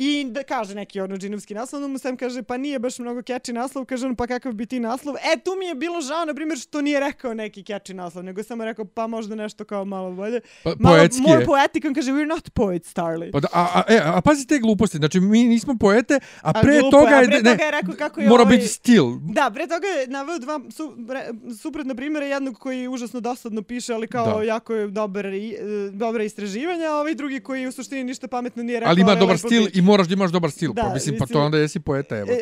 I 0.00 0.26
da 0.30 0.42
kaže 0.42 0.74
neki 0.74 1.00
ono 1.00 1.16
džinovski 1.16 1.54
naslov, 1.54 1.82
onda 1.82 1.92
mu 1.92 1.98
Sam 1.98 2.16
kaže 2.16 2.42
pa 2.42 2.56
nije 2.56 2.78
baš 2.78 2.98
mnogo 2.98 3.20
catchy 3.20 3.52
naslov, 3.52 3.84
kaže 3.84 4.06
on 4.06 4.16
pa 4.16 4.26
kakav 4.26 4.52
bi 4.52 4.66
ti 4.66 4.80
naslov. 4.80 5.16
E 5.16 5.38
tu 5.38 5.50
mi 5.58 5.66
je 5.66 5.74
bilo 5.74 6.00
žao, 6.00 6.24
na 6.24 6.34
primjer, 6.34 6.58
što 6.58 6.80
nije 6.80 7.00
rekao 7.00 7.34
neki 7.34 7.62
catchy 7.62 7.92
naslov, 7.92 8.24
nego 8.24 8.40
je 8.40 8.44
samo 8.44 8.64
rekao 8.64 8.84
pa 8.84 9.06
možda 9.06 9.34
nešto 9.34 9.64
kao 9.64 9.84
malo 9.84 10.10
bolje. 10.12 10.40
Pa, 10.64 10.74
Malo 10.78 10.96
poetski 10.96 11.22
more 11.22 11.40
je. 11.40 11.46
poetic, 11.46 11.84
on 11.84 11.94
kaže 11.94 12.12
we're 12.12 12.28
not 12.28 12.50
poets, 12.54 12.94
Starly. 12.94 13.32
Pa 13.32 13.40
da, 13.40 13.48
a, 13.52 13.66
a, 13.74 13.82
e, 13.94 14.00
a 14.04 14.20
pazi 14.20 14.46
te 14.46 14.58
gluposti, 14.58 14.96
znači 14.96 15.20
mi 15.20 15.44
nismo 15.44 15.74
poete, 15.80 16.20
a 16.42 16.50
A 16.54 16.62
pre 16.62 16.80
glupo 16.80 16.96
toga 16.96 17.10
je, 17.10 17.16
a 17.16 17.20
je, 17.20 17.26
pre 17.26 17.42
ne, 17.42 17.50
toga 17.50 17.64
je 17.64 17.70
rekao 17.70 17.94
kako 17.98 18.20
je 18.20 18.28
mora 18.28 18.42
ovaj- 18.42 18.56
biti 18.56 18.68
stil. 18.68 19.04
Da, 19.20 19.50
pre 19.54 19.66
toga 19.66 19.86
je 19.86 20.06
naveo 20.06 20.38
dva 20.38 20.60
su, 20.70 20.96
re, 21.08 21.28
suprotna 21.62 21.94
primjera, 21.94 22.26
jednog 22.26 22.58
koji 22.58 22.88
užasno 22.88 23.20
dosadno 23.20 23.62
piše, 23.62 23.94
ali 23.94 24.08
kao 24.08 24.38
Da. 24.38 24.42
jako 24.42 24.74
je 24.74 24.86
dobar, 24.86 25.26
i, 25.26 25.50
e, 25.50 25.90
dobra 25.92 26.24
istraživanja, 26.24 26.86
a 26.90 26.94
ovaj 26.94 27.14
drugi 27.14 27.40
koji 27.40 27.66
u 27.66 27.72
suštini 27.72 28.04
ništa 28.04 28.28
pametno 28.28 28.62
nije 28.62 28.80
rekao. 28.80 28.90
Ali 28.90 29.00
ima 29.00 29.10
je 29.10 29.16
dobar 29.16 29.38
stil 29.38 29.66
i 29.74 29.82
moraš 29.88 30.06
da 30.06 30.14
imaš 30.14 30.30
dobar 30.30 30.50
stil, 30.50 30.72
Da, 30.72 30.82
pa 30.82 30.94
mislim, 30.94 31.14
pa 31.14 31.24
mislim- 31.24 31.34
to 31.34 31.40
onda 31.40 31.58
jesi 31.58 31.80
poeta, 31.80 32.16
evo. 32.16 32.30
E, 32.30 32.34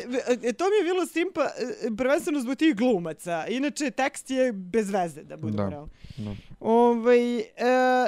e, 0.42 0.53
to 0.53 0.64
mi 0.64 0.76
je 0.76 0.84
bilo 0.84 1.07
simpa, 1.07 1.40
e, 1.40 1.97
prvenstveno 1.97 2.40
zbog 2.40 2.57
tih 2.57 2.74
glumaca. 2.74 3.47
Inače, 3.49 3.90
tekst 3.92 4.30
je 4.30 4.53
bez 4.53 4.90
veze, 4.90 5.22
da 5.22 5.36
budemo 5.36 5.62
Da. 5.62 5.68
realni. 5.68 5.90
Da. 6.16 6.34
Ovaj, 6.61 7.38
e, 7.38 7.44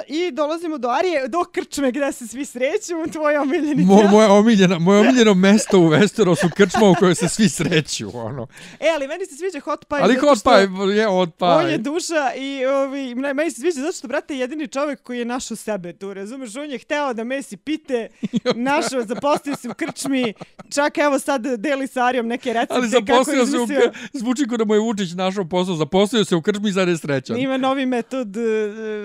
I 0.07 0.31
dolazimo 0.31 0.77
do 0.77 0.89
Arije, 0.89 1.27
do 1.27 1.43
Krčme 1.51 1.91
gde 1.91 2.11
se 2.11 2.27
svi 2.27 2.45
sreću, 2.45 3.11
tvoja 3.13 3.41
omiljenica. 3.41 3.93
Mo, 3.93 4.03
moja 4.11 4.31
omiljena, 4.31 4.79
moje 4.79 4.99
omiljeno 4.99 5.33
mesto 5.33 5.79
u 5.79 5.89
Westerosu 5.89 6.53
krčma 6.55 6.89
u 6.89 6.95
kojoj 6.99 7.15
se 7.15 7.29
svi 7.29 7.49
sreću, 7.49 8.17
ono. 8.17 8.47
E, 8.79 8.85
ali 8.95 9.07
meni 9.07 9.25
se 9.25 9.35
sviđa 9.35 9.59
Hot 9.59 9.85
Pie. 9.89 9.99
Ali 10.01 10.15
hot 10.15 10.43
pie, 10.43 10.93
je 10.95 11.07
hot 11.07 11.29
pie. 11.37 11.47
On 11.47 11.69
je 11.69 11.77
duša 11.77 12.33
i 12.37 12.65
ovi, 12.65 13.15
mne- 13.15 13.33
meni 13.33 13.51
se 13.51 13.61
sviđa 13.61 13.81
zato 13.81 13.93
što, 13.93 14.07
brate, 14.07 14.33
je 14.33 14.39
jedini 14.39 14.67
čovjek 14.67 15.03
koji 15.03 15.19
je 15.19 15.25
našao 15.25 15.57
sebe 15.57 15.93
tu, 15.93 16.13
razumeš? 16.13 16.55
On 16.55 16.71
je 16.71 16.77
hteo 16.77 17.13
da 17.13 17.23
mesi 17.23 17.57
pite, 17.57 18.07
našao, 18.55 19.05
zaposlio 19.05 19.55
se 19.55 19.69
u 19.69 19.73
krčmi, 19.73 20.33
čak 20.73 20.97
evo 20.97 21.19
sad 21.19 21.41
deli 21.41 21.87
sa 21.87 22.05
Arijom 22.05 22.27
neke 22.27 22.53
recepte 22.53 22.75
Ali 22.75 22.91
kako 22.91 23.05
zaposlio 23.05 23.39
je 23.39 23.47
se 23.47 23.57
u. 23.57 23.67
Zvuči 24.13 24.47
kao 24.47 24.57
da 24.57 24.65
mu 24.65 24.73
je 24.73 24.79
Vučić 24.79 25.13
našao 25.13 25.45
posao, 25.45 25.75
zaposlio 25.75 26.25
se 26.25 26.35
u 26.35 26.41
krčmi 26.41 26.71
za 26.71 26.97
srećan. 26.97 27.37
Ima 27.39 27.57
novi 27.57 27.85
metod 27.85 28.38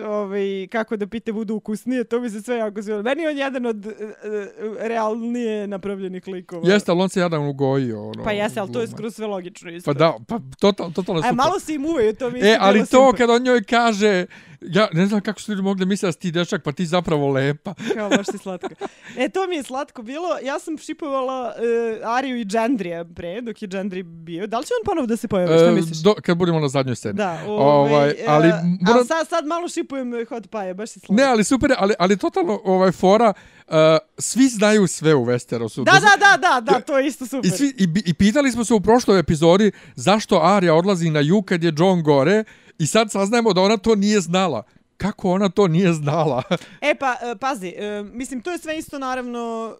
ovaj, 0.06 0.42
kako 0.66 0.96
da 0.96 1.06
pite 1.06 1.32
budu 1.32 1.54
ukusnije, 1.54 2.04
to 2.04 2.20
mi 2.20 2.30
se 2.30 2.42
sve 2.42 2.56
jako 2.56 2.82
sviđalo. 2.82 3.02
Meni 3.02 3.22
je 3.22 3.28
on 3.28 3.38
jedan 3.38 3.66
od 3.66 3.86
e, 3.86 3.90
e, 3.90 4.48
realnije 4.80 5.66
napravljenih 5.66 6.28
likova. 6.28 6.62
Jeste, 6.66 6.90
ali 6.90 7.00
on 7.00 7.08
se 7.08 7.20
jadan 7.20 7.42
ugojio. 7.42 8.02
Ono, 8.02 8.24
Pa 8.24 8.32
jeste, 8.32 8.60
ali 8.60 8.72
to 8.72 8.80
je 8.80 8.88
skroz 8.88 9.14
sve 9.14 9.26
logično. 9.26 9.66
Pa 9.66 9.72
Isto. 9.72 9.94
da, 9.94 10.14
pa 10.28 10.40
totalno, 10.60 10.92
totalno 10.92 11.18
A 11.18 11.22
super. 11.22 11.36
malo 11.36 11.60
se 11.60 11.74
im 11.74 11.84
uvaju, 11.84 12.14
to 12.14 12.30
mi 12.30 12.38
E, 12.40 12.56
ali 12.60 12.80
to 12.80 12.86
simpa. 12.86 13.12
kad 13.12 13.30
on 13.30 13.42
njoj 13.42 13.62
kaže, 13.62 14.26
ja 14.62 14.88
ne 14.92 15.06
znam 15.06 15.20
kako 15.20 15.40
su 15.40 15.52
ljudi 15.52 15.62
mogli 15.62 15.86
misliti 15.86 16.06
da 16.06 16.12
si 16.12 16.18
ti 16.18 16.30
dečak, 16.30 16.62
pa 16.62 16.72
ti 16.72 16.86
zapravo 16.86 17.28
lepa. 17.28 17.74
Kao 17.94 18.08
baš 18.08 18.26
si 18.26 18.38
slatko. 18.38 18.68
E, 19.16 19.28
to 19.28 19.46
mi 19.46 19.56
je 19.56 19.62
slatko 19.62 20.02
bilo. 20.02 20.28
Ja 20.42 20.58
sam 20.58 20.78
šipovala 20.78 21.54
uh, 22.00 22.08
Ariju 22.08 22.36
i 22.36 22.44
Džendrija 22.44 23.04
pre, 23.06 23.40
dok 23.40 23.62
je 23.62 23.68
Džendri 23.68 24.02
bio. 24.02 24.46
Da 24.46 24.58
li 24.58 24.64
će 24.64 24.72
on 24.74 24.86
ponovo 24.86 25.06
da 25.06 25.16
se 25.16 25.28
pojavi, 25.28 25.54
šta 25.54 25.64
E, 25.64 25.72
misliš? 25.72 25.98
do, 25.98 26.14
kad 26.16 26.38
budemo 26.38 26.60
na 26.60 26.68
zadnjoj 26.68 26.96
sceni. 26.96 27.14
Da, 27.14 27.38
Ovaj, 27.46 27.92
ovaj, 27.92 28.04
ali 28.04 28.14
ali, 28.28 28.48
moram- 28.48 28.78
ali 28.88 29.06
sad, 29.06 29.23
sad 29.24 29.46
malo 29.46 29.68
šipujem 29.68 30.26
Hot 30.28 30.50
Pie, 30.50 30.74
baš 30.74 30.90
si 30.90 31.00
slatko. 31.00 31.14
Ne, 31.14 31.24
ali 31.24 31.44
super, 31.44 31.70
je, 31.70 31.76
ali, 31.78 31.94
ali 31.98 32.16
totalno 32.16 32.60
ovaj 32.64 32.92
fora, 32.92 33.32
uh, 33.68 33.74
svi 34.18 34.48
znaju 34.48 34.86
sve 34.86 35.14
u 35.14 35.24
Westerosu. 35.24 35.84
Da, 35.84 35.92
da, 35.92 36.16
da, 36.18 36.36
da, 36.36 36.60
da, 36.60 36.80
to 36.80 36.98
je 36.98 37.06
isto 37.06 37.26
super. 37.26 37.50
I, 37.52 37.56
svi, 37.56 37.74
i, 37.78 37.88
I 38.04 38.14
pitali 38.14 38.52
smo 38.52 38.64
se 38.64 38.74
u 38.74 38.80
prošloj 38.80 39.18
epizodi 39.18 39.72
zašto 39.96 40.36
Arya 40.36 40.74
odlazi 40.74 41.10
na 41.10 41.20
jug 41.20 41.44
kad 41.44 41.64
je 41.64 41.72
John 41.76 42.02
gore 42.02 42.44
i 42.78 42.86
sad 42.86 43.10
saznajemo 43.10 43.52
da 43.52 43.60
ona 43.60 43.76
to 43.76 43.94
nije 43.94 44.20
znala. 44.20 44.62
Kako 44.96 45.30
ona 45.30 45.48
to 45.48 45.68
nije 45.68 45.92
znala? 45.92 46.42
E 46.80 46.94
pa, 46.94 47.16
e, 47.22 47.36
pazi, 47.36 47.68
e, 47.68 48.02
mislim, 48.12 48.40
to 48.40 48.52
je 48.52 48.58
sve 48.58 48.78
isto 48.78 48.98
naravno 48.98 49.74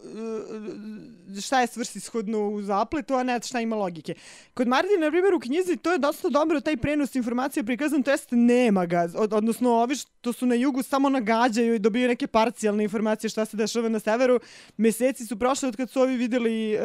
e, 1.37 1.41
šta 1.41 1.61
je 1.61 1.67
svrsishodno 1.67 2.49
u 2.49 2.61
zapletu, 2.61 3.13
a 3.13 3.23
ne 3.23 3.39
šta 3.43 3.61
ima 3.61 3.75
logike. 3.75 4.13
Kod 4.53 4.67
Martina, 4.67 4.99
na 4.99 5.11
primjer, 5.11 5.33
u 5.33 5.39
knjizi 5.39 5.77
to 5.77 5.91
je 5.91 5.97
dosta 5.97 6.29
dobro, 6.29 6.61
taj 6.61 6.77
prenos 6.77 7.15
informacija 7.15 7.63
prikazan, 7.63 8.03
to 8.03 8.11
jest 8.11 8.27
nema 8.31 8.85
ga, 8.85 9.09
odnosno 9.31 9.71
ovi 9.71 9.95
što 9.95 10.11
su 10.33 10.45
na 10.45 10.55
jugu 10.55 10.83
samo 10.83 11.09
nagađaju 11.09 11.75
i 11.75 11.79
dobiju 11.79 12.07
neke 12.07 12.27
parcijalne 12.27 12.83
informacije 12.83 13.29
šta 13.29 13.45
se 13.45 13.57
dešava 13.57 13.89
na 13.89 13.99
severu. 13.99 14.39
Meseci 14.77 15.25
su 15.25 15.35
prošli 15.39 15.67
od 15.69 15.75
kad 15.75 15.89
su 15.89 16.01
ovi 16.01 16.17
vidjeli 16.17 16.73
e, 16.73 16.79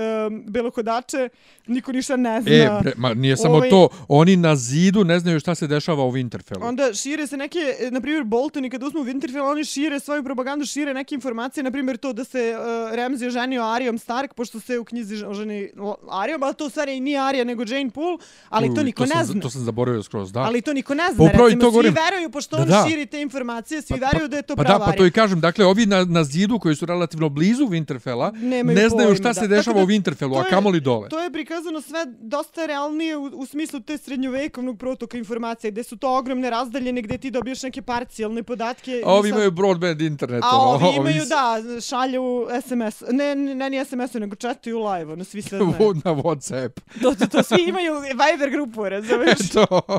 belohodače, 0.47 1.29
niko 1.67 1.93
ništa 1.93 2.17
ne 2.17 2.41
zna. 2.43 2.53
E, 2.53 2.71
bre, 2.83 2.93
ma 2.97 3.15
nije 3.15 3.37
samo 3.37 3.55
Ovaj- 3.55 3.71
to, 3.71 3.89
oni 4.09 4.37
na 4.37 4.57
zidu 4.57 5.05
ne 5.05 5.19
znaju 5.19 5.41
šta 5.41 5.55
se 5.55 5.67
dešava 5.67 6.05
u 6.05 6.13
Winterfellu. 6.13 6.65
Onda 6.69 6.95
šire 6.95 7.27
se 7.27 7.37
neke, 7.37 7.59
e, 7.81 7.91
na 7.91 8.01
primjer, 8.01 8.25
Boltoni 8.25 8.71
kad 8.71 8.83
uzmu 8.83 9.01
Winterfell, 9.01 9.51
oni 9.51 9.65
šire 9.65 10.01
svoju 10.01 10.25
propagandu, 10.25 10.67
šire 10.67 10.95
neke 10.95 11.15
informacije, 11.15 11.65
na 11.65 11.71
primjer 11.71 11.97
to 11.97 12.13
da 12.13 12.25
se 12.25 12.55
uh, 12.59 12.65
Ramsay 12.97 13.27
oženio 13.27 13.63
Arijom 13.63 13.99
Stark, 13.99 14.35
pošto 14.35 14.61
se 14.61 14.79
u 14.79 14.85
knjizi 14.85 15.25
oženi 15.25 15.71
Arijom, 16.11 16.43
ali 16.43 16.55
to 16.55 16.67
u 16.67 16.71
stvari 16.71 16.97
i 16.97 17.01
nije 17.01 17.19
Arija, 17.21 17.45
nego 17.45 17.65
Jane 17.69 17.91
Poole, 17.91 18.19
ali 18.49 18.75
to 18.75 18.83
niko 18.83 19.07
sam, 19.07 19.19
ne 19.19 19.25
zna. 19.25 19.41
To 19.41 19.51
sam 19.51 19.65
zaboravio 19.65 20.03
skroz, 20.03 20.33
da. 20.33 20.41
Ali 20.41 20.63
to 20.63 20.73
niko 20.73 20.95
ne 20.95 21.05
Pa 21.09 21.13
zna, 21.15 21.25
i 21.25 21.29
recimo, 21.29 21.49
to 21.51 21.55
svi 21.57 21.61
govorim. 21.61 21.95
veruju, 21.95 22.31
pošto 22.31 22.57
Da, 22.57 22.63
on 22.63 22.69
da. 22.69 22.85
širi 22.89 23.07
te 23.07 23.21
informacije, 23.23 23.30
svi 23.83 24.01
Pa- 24.01 24.07
veruju 24.07 24.29
da 24.29 24.37
je 24.37 24.43
to 24.43 24.57
pa 24.57 24.63
prava 24.63 24.79
da, 24.79 24.85
pa 24.85 24.93
to 24.93 25.07
i 25.07 25.11
kažem. 25.11 25.41
Dakle, 25.41 25.67
ovi 25.67 25.87
na, 25.87 26.05
na 26.05 26.25
zidu 26.25 26.59
koji 26.59 26.77
su 26.77 26.87
relativno 26.87 27.29
blizu 27.29 27.65
Winterfella 27.65 28.33
Nemaju 28.35 28.77
ne 28.77 28.89
znaju 28.89 29.07
pojma, 29.07 29.17
šta 29.17 29.35
se 29.35 29.41
da. 29.41 29.47
dešava 29.49 29.75
Tako 29.75 29.85
u 29.85 29.89
Winterfellu, 29.89 30.41
a 30.41 30.45
kamoli 30.45 30.81
dole. 30.81 31.09
To 31.09 31.21
je 31.21 31.33
prikazano 31.33 31.81
sve 31.81 31.99
dosta 32.11 32.67
realnije 32.67 33.17
u, 33.17 33.25
u 33.25 33.47
smislu 33.47 33.81
te 33.81 33.99
srednjovekovnog 33.99 34.79
protoka 34.79 35.19
informacija, 35.19 35.71
gde 35.71 35.83
su 35.83 35.97
to 35.97 36.19
ogromne 36.19 36.51
razdaljene, 36.51 37.03
gde 37.03 37.19
ti 37.19 37.31
dobiješ 37.31 37.63
neke 37.63 37.83
parcijalne 37.83 38.43
podatke. 38.43 39.03
A 39.07 39.13
ovi 39.13 39.29
sad- 39.29 39.37
imaju 39.37 39.51
broadband 39.51 40.01
internet. 40.01 40.43
A 40.45 40.59
ono, 40.59 40.87
ovi 40.87 40.97
imaju, 40.97 41.23
da, 41.25 41.57
šalju 41.81 42.23
SMS, 42.63 43.03
ne, 43.11 43.35
ne, 43.35 43.71
ne 43.71 43.85
SMS-u, 43.85 44.21
nego 44.21 44.37
chatuju 44.37 44.79
live, 44.81 45.13
ono, 45.13 45.25
svi 45.25 45.43
sve 45.43 45.59
znaju. 45.59 45.95
na 45.95 46.15
Whatsapp. 46.15 46.71
To, 47.03 47.15
to, 47.15 47.27
to, 47.27 47.43
svi 47.43 47.63
imaju 47.63 47.95
Viber 48.01 48.51
grupu, 48.51 48.89
razumeš? 48.89 49.39
to. 49.55 49.81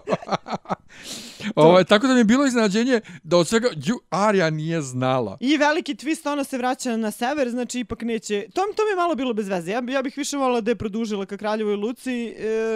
Ovo, 1.56 1.84
tako 1.84 2.08
da 2.08 2.14
mi 2.14 2.20
je 2.20 2.24
bilo 2.24 2.46
iznenađenje 2.46 3.02
da 3.24 3.38
od 3.38 3.48
svega 3.48 3.68
ju, 3.76 4.00
Arya 4.12 4.50
nije 4.50 4.82
znala. 4.82 5.38
I 5.40 5.58
veliki 5.58 5.96
twist, 5.96 6.32
ona 6.32 6.44
se 6.44 6.58
vraća 6.58 6.98
na 6.98 7.12
sever, 7.12 7.50
znači 7.50 7.80
ipak 7.80 8.02
neće... 8.02 8.46
To, 8.54 8.62
to 8.62 8.84
mi 8.86 8.92
je 8.92 8.96
malo 8.96 9.16
bilo 9.16 9.34
bez 9.34 9.48
veze. 9.48 9.72
Ja, 9.72 9.84
ja 9.90 10.02
bih 10.02 10.18
više 10.18 10.38
volila 10.38 10.62
da 10.62 10.72
je 10.72 10.76
produžila 10.76 11.26
ka 11.26 11.38
Kraljevoj 11.38 11.76
Luci, 11.76 12.36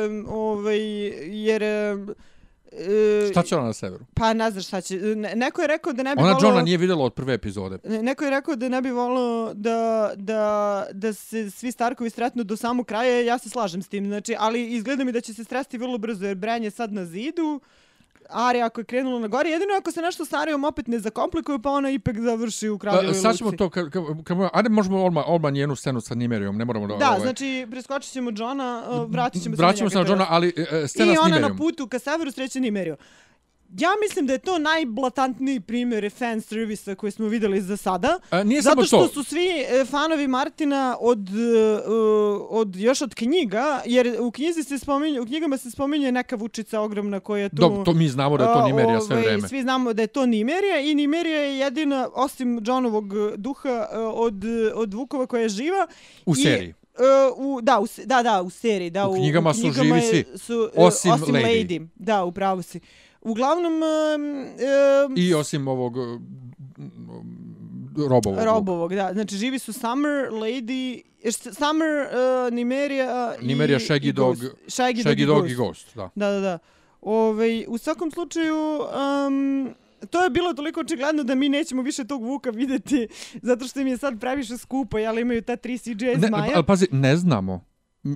um, 0.09 0.25
ovaj, 0.29 0.79
jer... 1.45 1.63
Um, 1.93 2.15
e, 2.71 3.27
Šta 3.31 3.43
će 3.43 3.55
ona 3.55 3.65
na 3.65 3.73
severu? 3.73 4.05
Pa 4.13 4.33
ne 4.33 4.51
znaš 4.51 4.67
šta 4.67 4.81
će. 4.81 4.95
Ne, 4.95 5.35
neko 5.35 5.61
je 5.61 5.67
rekao 5.67 5.93
da 5.93 6.03
ne 6.03 6.15
bi 6.15 6.21
Ona 6.21 6.33
volao... 6.33 6.49
Johna 6.49 6.61
nije 6.61 6.77
vidjela 6.77 7.03
od 7.05 7.13
prve 7.13 7.33
epizode. 7.33 7.77
Ne- 7.83 8.03
Neko 8.03 8.23
je 8.23 8.29
rekao 8.29 8.55
da 8.55 8.69
ne 8.69 8.81
bi 8.81 8.89
volio 8.91 9.53
da, 9.53 10.11
da, 10.15 10.85
da 10.91 11.13
se 11.13 11.51
svi 11.51 11.71
Starkovi 11.71 12.09
sretnu 12.09 12.43
do 12.43 12.55
samog 12.55 12.85
kraja, 12.85 13.21
ja 13.21 13.37
se 13.37 13.49
slažem 13.49 13.81
s 13.81 13.87
tim, 13.87 14.05
znači, 14.05 14.35
ali 14.39 14.73
izgleda 14.73 15.03
mi 15.03 15.11
da 15.11 15.21
će 15.21 15.33
se 15.33 15.43
stresti 15.43 15.77
vrlo 15.77 15.97
brzo, 15.97 16.25
jer 16.25 16.35
Bran 16.35 16.63
je 16.63 16.71
sad 16.71 16.93
na 16.93 17.05
zidu, 17.05 17.59
Arya 18.29 18.65
ako 18.65 18.81
je 18.81 18.85
krenula 18.85 19.19
na 19.19 19.27
gore, 19.27 19.49
jedino 19.49 19.73
ako 19.73 19.91
se 19.91 20.01
nešto 20.01 20.25
s 20.25 20.33
Arijom 20.33 20.63
opet 20.63 20.87
ne 20.87 20.99
zakomplikuju, 20.99 21.59
pa 21.59 21.69
ona 21.69 21.89
ipak 21.89 22.19
završi 22.19 22.69
u 22.69 22.77
Kraljevoj 22.77 23.07
luci. 23.07 23.19
sad 23.19 23.37
ćemo 23.37 23.51
to, 23.51 23.69
ka, 23.69 23.89
ka, 23.89 23.99
ka, 24.23 24.49
ajde 24.53 24.69
možemo 24.69 25.05
odmah, 25.05 25.23
odmah 25.27 25.53
njenu 25.53 25.75
scenu 25.75 26.01
sa 26.01 26.15
Nimerijom, 26.15 26.57
ne 26.57 26.65
moramo 26.65 26.87
da... 26.87 27.09
Ovaj, 27.09 27.19
znači, 27.19 27.67
preskočit 27.71 28.11
ćemo 28.11 28.31
Johna, 28.35 28.83
uh, 28.89 29.11
vratit 29.11 29.43
ćemo 29.43 29.55
se 29.55 29.61
Vraćamo 29.61 29.89
se 29.89 29.95
na 29.95 30.03
njega, 30.03 30.07
to 30.07 30.13
je 30.13 30.17
Johna, 30.17 30.25
ali 30.29 30.53
e, 30.57 30.87
scena 30.87 31.11
I 31.11 31.15
s 31.15 31.19
ona 31.19 31.27
na 31.27 31.35
Nimerijom. 31.35 31.57
putu 31.57 31.87
ka 31.87 31.99
severu 31.99 32.31
sreće 32.31 32.59
Nimeriju. 32.59 32.95
Ja 33.77 33.89
mislim 34.07 34.27
da 34.27 34.33
je 34.33 34.39
to 34.39 34.59
najblatantniji 34.59 35.59
primjer 35.59 36.11
fan 36.11 36.41
servisa 36.41 36.95
koji 36.95 37.11
smo 37.11 37.27
vidjeli 37.27 37.61
za 37.61 37.77
sada. 37.77 38.19
A, 38.29 38.43
nije 38.43 38.61
Zato 38.61 38.73
samo 38.75 38.85
što 38.85 38.97
to. 38.97 39.13
su 39.13 39.23
svi 39.23 39.47
e, 39.47 39.85
fanovi 39.85 40.27
Martina 40.27 40.97
od, 40.99 41.29
e, 41.29 41.81
od 42.49 42.75
još 42.75 43.01
od 43.01 43.15
knjiga, 43.15 43.81
jer 43.85 44.15
u 44.19 44.31
knjizi 44.31 44.63
se 44.63 44.79
spominje, 44.79 45.21
u 45.21 45.25
knjigama 45.25 45.57
se 45.57 45.71
spominje 45.71 46.11
neka 46.11 46.35
vučica 46.35 46.81
ogromna 46.81 47.19
koja 47.19 47.43
je 47.43 47.49
tu... 47.49 47.55
Do, 47.55 47.83
to 47.85 47.93
mi 47.93 48.09
znamo 48.09 48.37
da 48.37 48.43
je 48.43 48.53
to 48.53 48.65
Nimerija 48.65 49.01
sve 49.01 49.15
ovaj, 49.15 49.27
vreme. 49.27 49.47
Svi 49.47 49.61
znamo 49.61 49.93
da 49.93 50.01
je 50.01 50.07
to 50.07 50.25
Nimerija 50.25 50.79
i 50.79 50.95
Nimerija 50.95 51.39
je 51.39 51.57
jedina, 51.57 52.09
osim 52.13 52.61
Johnovog 52.65 53.13
duha, 53.37 53.87
e, 53.91 53.97
od, 53.97 54.43
od 54.75 54.93
Vukova 54.93 55.27
koja 55.27 55.41
je 55.41 55.49
živa. 55.49 55.87
U 56.25 56.35
i-. 56.37 56.73
E, 56.99 57.31
u, 57.37 57.61
da, 57.61 57.79
u, 57.79 57.87
da, 58.05 58.23
da, 58.23 58.41
u 58.41 58.49
seriji. 58.49 58.89
Da, 58.89 59.07
U 59.07 59.15
knjigama 59.15 59.53
su 59.53 59.71
živi 59.71 60.01
svi. 60.01 60.19
E, 60.19 60.23
Osim 60.75 61.11
osim 61.11 61.35
Lady. 61.35 61.67
Lady. 61.67 61.87
Da, 61.95 62.23
upravo 62.23 62.61
si. 62.61 62.79
Uglavnom, 63.25 63.73
um, 63.73 65.13
I 65.15 65.33
osim 65.33 65.67
ovog 65.67 65.97
uh, 65.97 66.05
robovog. 67.99 68.39
Robovog, 68.39 68.95
da. 68.95 69.09
Znači, 69.13 69.35
živi 69.37 69.59
su 69.59 69.73
Summer, 69.73 70.29
Lady, 70.31 71.01
š- 71.21 71.53
Summer, 71.53 72.07
uh, 72.47 72.53
Nimerija 72.53 73.35
i... 73.41 73.45
Nimerija, 73.45 73.79
Shaggy 73.79 74.07
i 74.07 74.13
Dog. 74.13 74.35
Shaggy, 74.67 75.03
Shaggy 75.03 75.25
Dog, 75.25 75.37
Dog 75.37 75.49
i 75.49 75.51
i 75.51 75.55
Ghost. 75.55 75.95
Da. 75.95 76.09
Da, 76.15 76.31
da, 76.31 76.39
da. 76.39 76.57
Ove, 77.01 77.65
u 77.67 77.77
svakom 77.77 78.11
slučaju, 78.11 78.79
um, 79.27 79.69
to 80.09 80.23
je 80.23 80.29
bilo 80.29 80.53
toliko 80.53 80.79
očigledno 80.79 81.23
da 81.23 81.35
mi 81.35 81.49
nećemo 81.49 81.81
više 81.81 82.05
tog 82.05 82.23
Vuka 82.23 82.49
videti, 82.49 83.07
zato 83.41 83.67
što 83.67 83.79
im 83.79 83.87
je 83.87 83.97
sad 83.97 84.19
previše 84.19 84.57
skupo, 84.57 84.97
jel 84.97 85.19
imaju 85.19 85.41
ta 85.41 85.55
tri 85.55 85.77
CGI 85.77 86.05
Ne, 86.05 86.27
zmaja. 86.27 86.51
ali 86.55 86.65
pazi, 86.65 86.87
ne 86.91 87.17
znamo. 87.17 87.65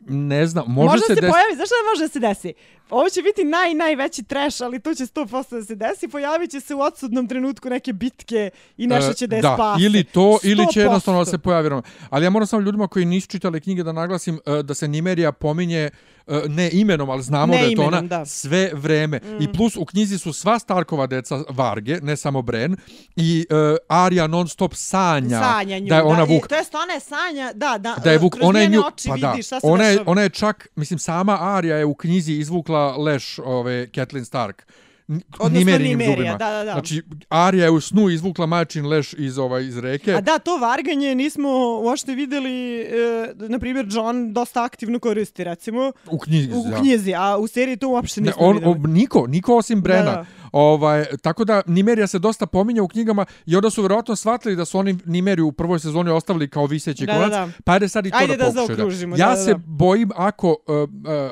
Ne 0.07 0.47
znam, 0.47 0.65
može, 0.67 0.89
Može 0.89 1.01
se, 1.01 1.15
se, 1.15 1.21
des... 1.21 1.31
pojavi, 1.31 1.55
znaš 1.55 1.67
šta 1.67 1.75
može 1.91 2.01
da 2.01 2.07
se 2.07 2.19
desi? 2.19 2.53
Ovo 2.89 3.09
će 3.09 3.21
biti 3.21 3.43
naj, 3.43 3.73
najveći 3.73 4.23
trash, 4.23 4.61
ali 4.61 4.79
to 4.79 4.93
će 4.93 5.05
100% 5.05 5.55
da 5.55 5.63
se 5.63 5.75
desi. 5.75 6.07
Pojavit 6.07 6.51
će 6.51 6.59
se 6.59 6.75
u 6.75 6.81
odsudnom 6.81 7.27
trenutku 7.27 7.69
neke 7.69 7.93
bitke 7.93 8.49
i 8.77 8.87
nešto 8.87 9.13
će 9.13 9.27
da 9.27 9.35
je 9.35 9.41
da, 9.41 9.55
spase. 9.55 9.83
ili 9.83 10.03
to, 10.03 10.39
ili 10.43 10.67
će 10.73 10.79
100%. 10.79 10.83
jednostavno 10.83 11.19
da 11.19 11.25
se 11.25 11.37
pojavi. 11.37 11.81
Ali 12.09 12.25
ja 12.25 12.29
moram 12.29 12.47
samo 12.47 12.61
ljudima 12.61 12.87
koji 12.87 13.05
nisu 13.05 13.27
čitali 13.27 13.61
knjige 13.61 13.83
da 13.83 13.91
naglasim 13.91 14.39
e, 14.45 14.63
da 14.63 14.73
se 14.73 14.87
Nimerija 14.87 15.31
pominje 15.31 15.79
e, 15.79 15.91
ne 16.47 16.69
imenom, 16.73 17.09
ali 17.09 17.23
znamo 17.23 17.53
Ne 17.53 17.59
da 17.59 17.65
je 17.65 17.75
to 17.75 17.81
ona 17.81 18.01
da. 18.01 18.25
sve 18.25 18.71
vreme. 18.73 19.19
Mm. 19.23 19.43
I 19.43 19.53
plus 19.53 19.75
u 19.75 19.85
knjizi 19.85 20.17
su 20.17 20.33
sva 20.33 20.59
Starkova 20.59 21.07
deca 21.07 21.43
Varge, 21.49 21.99
ne 22.01 22.17
samo 22.17 22.41
Bren, 22.41 22.75
i 23.15 23.45
uh, 23.49 23.77
Arya 23.87 24.27
non 24.27 24.47
stop 24.47 24.73
sanja, 24.75 25.39
Sanja 25.39 25.79
nju, 25.79 25.87
da 25.87 25.95
je 25.95 26.03
ona 26.03 26.25
da, 26.25 26.33
Vuk. 26.33 26.47
To 26.47 26.55
jest 26.55 26.75
ona 26.75 26.93
je 26.93 26.99
Sanja, 26.99 27.51
da, 27.53 27.77
da, 27.77 27.95
Da 28.03 28.11
je 28.11 28.17
Vuk, 28.17 28.33
kroz 28.33 28.49
ona 28.49 28.59
je 28.59 28.67
nju, 28.67 28.83
oči 28.87 29.09
pa 29.09 29.17
da, 29.17 29.31
vidi 29.31 29.43
šta 29.43 29.59
se 29.59 29.67
ona 29.67 29.83
je, 29.83 29.99
ona 30.05 30.21
je 30.21 30.29
čak, 30.29 30.67
mislim, 30.75 30.99
sama 30.99 31.37
Arya 31.41 31.75
je 31.75 31.85
u 31.85 31.93
knjizi 31.93 32.33
izvukla 32.33 32.97
leš 32.97 33.39
ove 33.39 33.87
Catelyn 33.87 34.25
Stark 34.25 34.65
Odnosno 35.09 35.59
Nimerinim 35.59 35.97
Nimerija, 35.97 36.15
zubima. 36.15 36.37
da, 36.39 36.49
da, 36.49 36.63
da. 36.63 36.71
Znači, 36.71 37.01
Arija 37.29 37.63
je 37.63 37.71
u 37.71 37.81
snu 37.81 38.09
izvukla 38.09 38.45
majčin 38.45 38.85
leš 38.85 39.13
iz, 39.13 39.37
ovaj, 39.37 39.63
iz 39.63 39.77
reke. 39.77 40.13
A 40.13 40.21
da, 40.21 40.39
to 40.39 40.57
varganje 40.57 41.15
nismo 41.15 41.49
uopšte 41.79 42.15
videli, 42.15 42.81
e, 42.81 42.87
na 43.39 43.59
primjer, 43.59 43.85
John 43.89 44.33
dosta 44.33 44.63
aktivno 44.63 44.99
koristi, 44.99 45.43
recimo, 45.43 45.91
u 46.07 46.17
knjizi. 46.19 46.51
u, 46.51 46.79
knjizi, 46.79 47.13
a 47.13 47.37
u 47.37 47.47
seriji 47.47 47.77
to 47.77 47.89
uopšte 47.89 48.21
Ne, 48.21 48.27
nismo 48.27 48.43
on, 48.43 48.55
videli. 48.55 48.75
niko, 48.89 49.27
niko 49.27 49.57
osim 49.57 49.81
Brena. 49.81 50.03
Da, 50.03 50.11
da. 50.11 50.25
Ovaj, 50.51 51.05
tako 51.21 51.45
da 51.45 51.61
Nimerija 51.65 52.07
se 52.07 52.19
dosta 52.19 52.45
pominja 52.45 52.83
u 52.83 52.87
knjigama 52.87 53.25
i 53.45 53.55
onda 53.55 53.69
su 53.69 53.81
vjerojatno 53.81 54.15
shvatili 54.15 54.55
da 54.55 54.65
su 54.65 54.79
oni 54.79 54.97
Nimeriju 55.05 55.47
u 55.47 55.51
prvoj 55.51 55.79
sezoni 55.79 56.09
ostavili 56.11 56.49
kao 56.49 56.65
viseći 56.65 57.05
Da, 57.05 57.13
konac, 57.13 57.31
da, 57.31 57.45
da. 57.45 57.51
pa 57.63 57.71
ajde 57.71 57.89
sad 57.89 58.05
i 58.05 58.11
to 58.11 58.17
Ajde 58.17 58.37
da 58.37 58.49
da 58.49 58.67
pokušaju. 58.67 59.09
Ja 59.17 59.29
da, 59.29 59.35
da, 59.35 59.35
se 59.35 59.53
da. 59.53 59.59
bojim 59.65 60.11
ako 60.15 60.49
uh, 60.49 60.55
uh, 60.75 60.89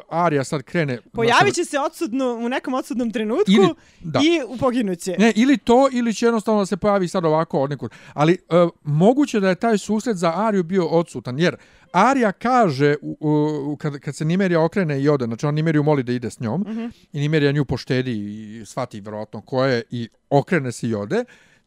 Arija 0.09 0.43
sad 0.43 0.63
krene... 0.63 0.99
Pojavit 1.13 1.55
će 1.55 1.65
se 1.65 1.80
odsudno, 1.80 2.34
u 2.34 2.49
nekom 2.49 2.74
odsudnom 2.74 3.11
trenutku 3.11 3.51
Ili- 3.51 3.74
da. 3.99 4.20
i 4.20 4.57
poginuće. 4.59 5.15
Ne, 5.20 5.34
ili 5.36 5.57
to, 5.57 5.89
ili 5.91 6.13
će 6.13 6.26
jednostavno 6.26 6.61
da 6.61 6.65
se 6.65 6.78
pojavi 6.78 7.07
sad 7.07 7.26
ovako 7.26 7.59
od 7.59 7.70
nekud. 7.70 7.91
Ali 8.13 8.38
uh, 8.63 8.70
moguće 8.84 9.39
da 9.39 9.49
je 9.49 9.55
taj 9.55 9.78
susret 9.78 10.18
za 10.18 10.34
Ariju 10.36 10.63
bio 10.63 10.88
odsutan, 10.88 11.39
jer 11.39 11.55
Arija 11.92 12.32
kaže, 12.32 12.96
u, 13.02 13.18
u, 13.20 13.78
kad, 13.78 14.00
kad 14.00 14.16
se 14.16 14.26
Nimerija 14.26 14.62
okrene 14.62 15.02
i 15.02 15.10
ode, 15.10 15.26
znači 15.26 15.46
on 15.46 15.56
Nimeriju 15.56 15.84
moli 15.84 16.04
da 16.04 16.12
ide 16.12 16.30
s 16.30 16.40
njom, 16.40 16.62
Mhm. 16.62 16.86
i 17.14 17.20
Nimerija 17.20 17.52
nju 17.52 17.66
poštedi 17.66 18.12
i 18.12 18.66
shvati 18.66 19.02
vjerojatno 19.02 19.42
ko 19.42 19.66
je 19.66 19.84
i 19.90 20.10
okrene 20.30 20.72
se 20.72 20.88
i 20.88 20.96
ode, 20.96 21.24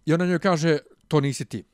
i 0.06 0.12
ona 0.14 0.26
njoj 0.26 0.38
kaže, 0.38 0.78
to 1.08 1.20
nisi 1.20 1.44
ti. 1.44 1.64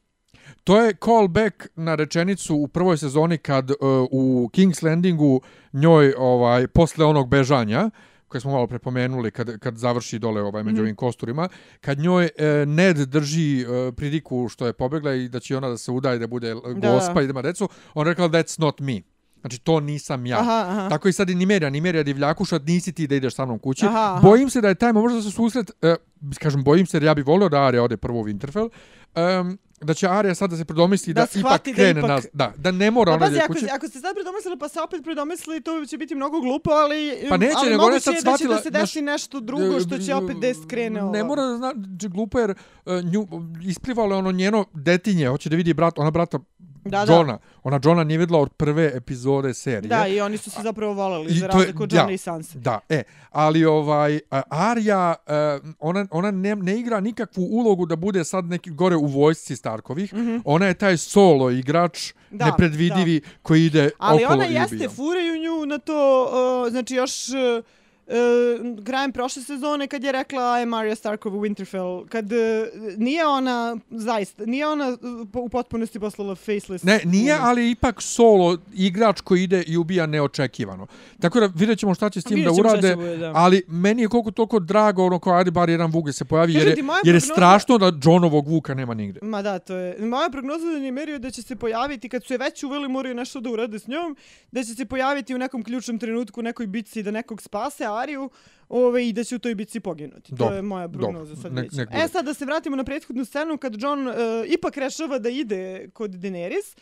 To 0.64 0.80
je 0.82 0.94
callback 1.04 1.66
na 1.76 1.94
rečenicu 1.94 2.56
u 2.56 2.68
prvoj 2.68 2.96
sezoni 2.98 3.38
kad 3.38 3.70
uh, 3.70 3.76
u 4.10 4.50
King's 4.52 4.84
Landingu 4.84 5.40
njoj 5.72 6.14
ovaj 6.18 6.66
posle 6.66 7.04
onog 7.04 7.28
bežanja 7.28 7.90
koje 8.28 8.40
smo 8.40 8.50
malo 8.52 8.66
prepomenuli 8.66 9.30
kad, 9.30 9.58
kad 9.58 9.76
završi 9.76 10.18
dole 10.18 10.42
ovaj 10.42 10.62
među 10.62 10.74
Mhm. 10.74 10.82
ovim 10.82 10.96
kosturima, 10.96 11.48
kad 11.80 11.98
njoj 11.98 12.24
e, 12.36 12.66
Ned 12.66 12.96
drži 12.96 13.60
e, 13.60 13.66
pridiku 13.92 14.48
što 14.48 14.66
je 14.66 14.72
pobegla 14.72 15.14
i 15.14 15.28
da 15.28 15.40
će 15.40 15.56
ona 15.56 15.68
da 15.68 15.76
se 15.78 15.90
udaje 15.90 16.18
da 16.18 16.26
bude 16.26 16.54
Da. 16.76 16.92
gospa 16.92 17.22
i 17.22 17.26
da 17.26 17.30
ima 17.30 17.42
decu, 17.42 17.68
on 17.94 18.06
rekla 18.06 18.28
that's 18.28 18.60
not 18.60 18.80
me. 18.80 19.00
Znači 19.40 19.58
to 19.58 19.80
nisam 19.80 20.26
ja. 20.26 20.38
Aha, 20.40 20.64
aha. 20.68 20.88
Tako 20.88 21.08
i 21.08 21.12
sad 21.12 21.30
i 21.30 21.34
Nimerija, 21.34 21.70
Nimerija 21.70 22.02
divljakuša, 22.02 22.58
nisi 22.58 22.92
ti 22.92 23.06
da 23.06 23.14
ideš 23.14 23.34
sa 23.34 23.44
mnom 23.44 23.58
kući. 23.58 23.86
Aha, 23.86 24.12
aha. 24.12 24.20
Bojim 24.22 24.50
se 24.50 24.60
da 24.60 24.68
je 24.68 24.74
taj 24.74 24.92
možda 24.92 25.22
se 25.22 25.30
susret, 25.30 25.70
e, 25.82 25.96
kažem 26.38 26.64
bojim 26.64 26.86
se 26.86 26.96
jer 26.96 27.02
ja 27.02 27.14
bih 27.14 27.26
volio 27.26 27.48
da 27.48 27.56
Arya 27.58 27.80
ode 27.80 27.96
prvo 27.96 28.20
u 28.20 28.24
Winterfell, 28.24 28.68
um, 29.40 29.58
da 29.80 29.94
će 29.94 30.06
Arya 30.08 30.34
sad 30.34 30.50
da 30.50 30.56
se 30.56 30.64
predomisli 30.64 31.14
da, 31.14 31.20
Da 31.20 31.24
ipak 31.24 31.38
shvati 31.40 31.72
da 31.72 31.76
krene 31.76 32.00
ipak- 32.00 32.08
nas, 32.08 32.26
da, 32.32 32.52
da 32.56 32.70
ne 32.70 32.90
mora 32.90 33.10
Pa 33.10 33.14
ona 33.14 33.20
pazi, 33.20 33.34
ide 33.34 33.44
ako, 33.44 33.52
kući. 33.52 33.66
ako 33.72 33.88
ste 33.88 34.00
sad 34.00 34.14
predomislili 34.14 34.58
pa 34.58 34.68
se 34.68 34.80
opet 34.80 35.04
predomislili, 35.04 35.60
to 35.60 35.86
će 35.86 35.98
biti 35.98 36.14
mnogo 36.14 36.40
glupo, 36.40 36.70
ali, 36.70 37.26
Pa 37.28 37.36
neće, 37.36 37.54
ali 37.56 37.70
nego 37.70 37.84
ona 37.84 38.00
sad 38.00 38.14
je 38.14 38.14
da 38.14 38.20
će 38.20 38.22
shvatila, 38.22 38.54
da 38.56 38.62
se 38.62 38.70
desi 38.70 39.02
nešto 39.02 39.40
drugo 39.40 39.80
što 39.80 39.98
će 39.98 40.14
opet 40.14 40.36
da 40.36 40.46
je 40.46 40.54
skrene 40.54 41.02
ovo. 41.02 41.12
Ne 41.12 41.24
mora 41.24 41.42
da 41.42 41.56
znači 41.56 41.82
glupo 42.08 42.38
jer 42.38 42.50
uh, 42.50 43.04
nju, 43.04 43.26
isplivalo 43.62 44.14
je 44.14 44.18
ono 44.18 44.32
njeno 44.32 44.64
detinje, 44.74 45.28
hoće 45.28 45.48
da 45.48 45.56
vidi 45.56 45.74
brat, 45.74 45.98
ona 45.98 46.10
brata 46.10 46.38
Da, 46.90 47.04
da. 47.04 47.12
Johna. 47.12 47.38
Ona 47.62 47.80
Johna 47.84 48.04
nije 48.04 48.18
videla 48.18 48.38
od 48.38 48.52
prve 48.52 48.92
epizode 48.94 49.54
serije. 49.54 49.88
Da, 49.88 50.06
i 50.06 50.20
oni 50.20 50.36
su 50.36 50.50
se 50.50 50.62
zapravo 50.62 50.92
voleli, 50.92 51.32
I 51.32 51.38
za 51.38 51.46
razliku 51.46 51.82
od 51.82 51.88
da. 51.88 51.96
Johna 51.96 52.12
i 52.12 52.18
Sansa. 52.18 52.58
Da, 52.58 52.80
e, 52.88 53.02
ali 53.30 53.64
ovaj 53.64 54.20
Arya 54.50 55.14
uh, 55.26 55.70
ona 55.78 56.06
ona 56.10 56.30
ne, 56.30 56.56
ne 56.56 56.78
igra 56.78 57.00
nikakvu 57.00 57.42
ulogu 57.42 57.86
da 57.86 57.96
bude 57.96 58.24
sad 58.24 58.44
neki 58.44 58.70
gore 58.70 58.96
u 58.96 59.06
vojsci 59.06 59.56
Starkovih. 59.56 60.14
Ona 60.44 60.66
je 60.66 60.74
taj 60.74 60.96
solo 60.96 61.50
igrač. 61.50 62.12
Da, 62.30 62.46
nepredvidivi 62.46 63.20
koji 63.42 63.64
ide 63.64 63.90
Ali 63.98 64.24
okolo 64.24 64.38
ona 64.38 64.48
i 64.48 64.54
jeste, 64.54 64.74
ubija. 64.76 64.90
furaju 64.90 65.36
nju 65.42 65.66
na 65.66 65.78
to, 65.78 66.24
uh, 66.64 66.70
znači 66.70 66.94
još 66.94 67.28
uh, 67.28 67.64
uh, 68.06 68.14
krajem 68.84 69.12
prošle 69.12 69.42
sezone 69.42 69.86
kad 69.86 70.04
je 70.04 70.12
rekla 70.12 70.58
I 70.60 70.62
am 70.62 70.70
Arya 70.70 70.94
Stark 70.94 71.24
Winterfell, 71.24 72.08
kad 72.08 72.32
uh, 72.32 72.38
nije 72.96 73.26
ona 73.26 73.76
zaista, 73.90 74.46
nije 74.46 74.66
ona 74.66 74.96
po- 75.32 75.40
u 75.40 75.48
potpunosti 75.48 76.00
poslala 76.00 76.34
faceless. 76.34 76.84
Ne, 76.84 77.00
nije, 77.04 77.36
ali 77.40 77.70
ipak 77.70 78.02
solo 78.02 78.58
igrač 78.74 79.20
koji 79.20 79.42
ide 79.42 79.62
i 79.62 79.76
ubija 79.76 80.06
neočekivano. 80.06 80.86
Tako 81.20 81.40
da 81.40 81.48
vidjet 81.54 81.78
ćemo 81.78 81.94
šta 81.94 82.10
će 82.10 82.20
s 82.20 82.24
tim 82.24 82.44
da 82.44 82.50
urade, 82.50 82.96
bude, 82.96 83.16
da. 83.16 83.32
ali 83.34 83.62
meni 83.68 84.02
je 84.02 84.08
koliko 84.08 84.30
toliko 84.30 84.58
drago 84.60 85.04
ono 85.04 85.18
kao 85.18 85.32
ajde 85.34 85.50
bar 85.50 85.68
jedan 85.70 85.90
vuk 85.90 86.06
da 86.06 86.12
se 86.12 86.24
pojavi, 86.24 86.52
jer 86.54 86.62
Kažem 86.64 86.86
je, 86.86 86.92
jer 87.04 87.14
je 87.14 87.20
prognoza- 87.20 87.32
strašno 87.32 87.78
da 87.78 87.92
Johnovog 88.04 88.48
vuka 88.48 88.74
nema 88.74 88.94
nigde. 88.94 89.20
Ma 89.22 89.42
da, 89.42 89.58
to 89.58 89.74
je. 89.74 89.98
Moja 89.98 90.30
prognoza 90.30 90.64
da 90.66 90.76
je 90.76 90.92
merio 90.92 91.18
da 91.18 91.30
će 91.30 91.42
se 91.42 91.56
pojaviti, 91.56 92.08
kad 92.08 92.24
su 92.24 92.34
je 92.34 92.38
već 92.38 92.62
uveli, 92.62 92.88
moraju 92.88 93.14
nešto 93.14 93.40
da 93.40 93.50
urade 93.50 93.78
s 93.78 93.86
njom, 93.86 94.16
da 94.52 94.62
će 94.64 94.74
se 94.74 94.84
pojaviti 94.84 95.34
u 95.34 95.38
nekom 95.38 95.62
ključnom 95.62 95.98
trenutku 95.98 96.40
u 96.40 96.42
nekoj 96.42 96.66
bitci 96.66 97.02
da 97.02 97.10
nekog 97.10 97.42
spase 97.42 97.84
Ariju 97.96 98.30
ove, 98.68 99.08
i 99.08 99.12
da 99.12 99.24
će 99.24 99.36
u 99.36 99.40
toj 99.40 99.54
bitci 99.54 99.80
poginuti. 99.80 100.30
To 100.30 100.36
Dobro, 100.36 100.56
je 100.56 100.62
moja 100.62 100.88
prognoza 100.88 101.36
sad 101.36 101.52
nek- 101.52 101.62
već. 101.62 101.72
nek 101.72 101.88
E 101.94 102.08
sad 102.08 102.24
da 102.24 102.34
se 102.34 102.44
vratimo 102.44 102.76
na 102.76 102.84
prethodnu 102.84 103.24
scenu 103.24 103.58
kad 103.58 103.74
John 103.78 104.08
uh, 104.08 104.14
ipak 104.48 104.76
rešava 104.76 105.18
da 105.18 105.28
ide 105.30 105.88
kod 105.90 106.10
Daenerys. 106.12 106.76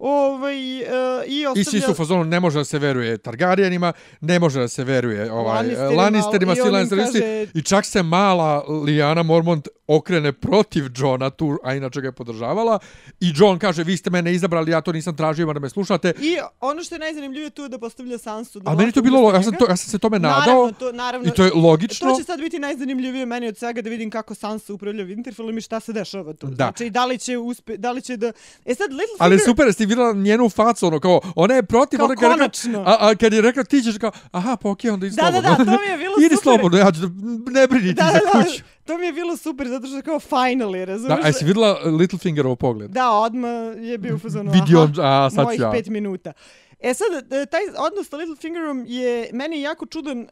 Ovaj, 0.00 0.82
uh, 0.82 0.88
i 1.26 1.46
ostavlja... 1.46 1.60
I 1.60 1.64
svi 1.64 1.80
su 1.80 1.94
fazonu, 1.94 2.24
ne 2.24 2.40
može 2.40 2.58
da 2.58 2.64
se 2.64 2.78
veruje 2.78 3.18
Targaryenima, 3.18 3.92
ne 4.20 4.38
može 4.38 4.60
da 4.60 4.68
se 4.68 4.84
veruje 4.84 5.32
ovaj, 5.32 5.54
Lannisterima, 5.96 6.54
Lannisterima, 6.72 6.82
i 6.82 6.86
svi 6.86 7.20
kaže- 7.20 7.46
i 7.54 7.62
čak 7.62 7.84
se 7.84 8.02
mala 8.02 8.64
Liana 8.84 9.22
Mormont 9.22 9.68
okrene 9.86 10.32
protiv 10.32 10.84
Johna 10.96 11.30
tu, 11.30 11.58
a 11.64 11.74
inače 11.74 12.00
ga 12.00 12.08
je 12.08 12.12
podržavala, 12.12 12.78
i 13.20 13.32
John 13.36 13.58
kaže, 13.58 13.84
vi 13.84 13.96
ste 13.96 14.10
mene 14.10 14.34
izabrali, 14.34 14.70
ja 14.70 14.80
to 14.80 14.92
nisam 14.92 15.16
tražio, 15.16 15.42
ima 15.42 15.52
da 15.52 15.60
me 15.60 15.68
slušate, 15.68 16.12
I 16.20 16.36
ono 16.60 16.82
što 16.82 16.94
je 16.94 16.98
najzanimljivije 16.98 17.50
tu 17.50 17.62
je 17.62 17.68
da 17.68 17.78
postavlja 17.78 18.18
Sansu. 18.18 18.60
Da 18.60 18.70
ali 18.70 18.78
meni 18.78 18.92
to 18.92 19.02
bilo, 19.02 19.32
ja 19.32 19.42
sam, 19.42 19.52
to, 19.58 19.66
ja 19.68 19.76
sam 19.76 19.90
se 19.90 19.98
tome 19.98 20.18
nadao, 20.18 20.40
Naravno, 20.40 20.72
to, 20.72 20.92
naravno, 20.92 21.28
i 21.28 21.30
to 21.30 21.44
je 21.44 21.50
logično. 21.54 22.10
To 22.10 22.18
će 22.18 22.24
sad 22.24 22.40
biti 22.40 22.58
najzanimljivije 22.58 23.26
meni 23.26 23.48
od 23.48 23.58
svega 23.58 23.82
da 23.82 23.90
vidim 23.90 24.10
kako 24.10 24.34
Sansa 24.34 24.74
upravlja 24.74 25.04
Winterfellom 25.04 25.58
i 25.58 25.60
šta 25.60 25.80
se 25.80 25.92
dešava 25.92 26.32
tu. 26.32 26.46
Da. 26.46 26.54
Znači, 26.54 26.90
da 26.90 27.06
li 27.06 27.18
će 27.18 27.38
uspe, 27.38 27.76
da 27.76 27.92
li 27.92 28.02
će 28.02 28.16
da... 28.16 28.32
E 28.64 28.74
sad, 28.74 28.90
Littlefinger... 28.90 29.16
Ali 29.18 29.38
super, 29.38 29.72
vidjela 29.90 30.12
njenu 30.14 30.48
facu, 30.50 30.86
ono 30.86 31.00
kao, 31.00 31.20
ona 31.36 31.54
je 31.54 31.62
protiv, 31.64 31.96
Kao 31.96 32.06
ona 32.06 32.14
kad 32.14 32.22
je 32.22 32.28
rekla, 32.28 32.38
konačno. 32.38 32.80
a, 32.80 32.96
a 33.00 33.14
kad 33.14 33.32
je 33.32 33.40
rekla 33.40 33.64
ti 33.64 33.82
ćeš 33.82 33.98
kao, 33.98 34.10
aha, 34.32 34.56
pa 34.56 34.70
okej, 34.70 34.90
onda 34.90 35.06
idi 35.06 35.16
Da, 35.16 35.22
da, 35.22 35.30
slobodno. 35.32 35.64
da, 35.64 35.72
to 35.72 35.80
mi 35.80 35.88
je 35.88 35.98
bilo 35.98 36.14
Idi 36.26 36.36
super. 36.36 36.42
slobodno, 36.44 36.78
ja 36.78 36.92
ću, 36.92 37.00
da- 37.00 37.10
ne 37.52 37.66
brini 37.66 37.86
ti 37.86 37.94
Da, 37.94 38.04
za 38.04 38.12
da, 38.12 38.38
da, 38.38 38.44
kuću. 38.44 38.62
to 38.84 38.98
mi 38.98 39.06
je 39.06 39.12
bilo 39.12 39.36
super, 39.36 39.68
zato 39.68 39.86
što 39.86 40.02
kao 40.02 40.20
finally, 40.20 40.78
Da, 40.78 40.84
razumiješ? 40.84 41.24
a 41.24 41.26
jesi 41.26 41.44
vidjela 41.44 41.72
Littlefingerov 41.90 42.56
pogled? 42.56 42.90
Da, 42.90 43.10
odmah 43.10 43.50
je 43.78 43.98
bio 43.98 44.14
u 44.14 44.18
fazonu, 44.18 44.50
Vidio 44.52 44.82
on, 44.82 44.92
aha, 44.98 45.24
a 45.26 45.30
sad 45.30 45.44
mojih 45.44 45.60
ja. 45.60 45.70
pet 45.70 45.86
minuta. 45.88 46.32
E 46.80 46.94
sad, 46.94 47.06
e, 47.32 47.46
taj 47.46 47.60
odnos 47.78 48.08
sa 48.08 48.16
Littlefingerom 48.16 48.84
je 48.88 49.30
meni 49.32 49.60
jako 49.60 49.86
čudan, 49.86 50.18
um, 50.18 50.26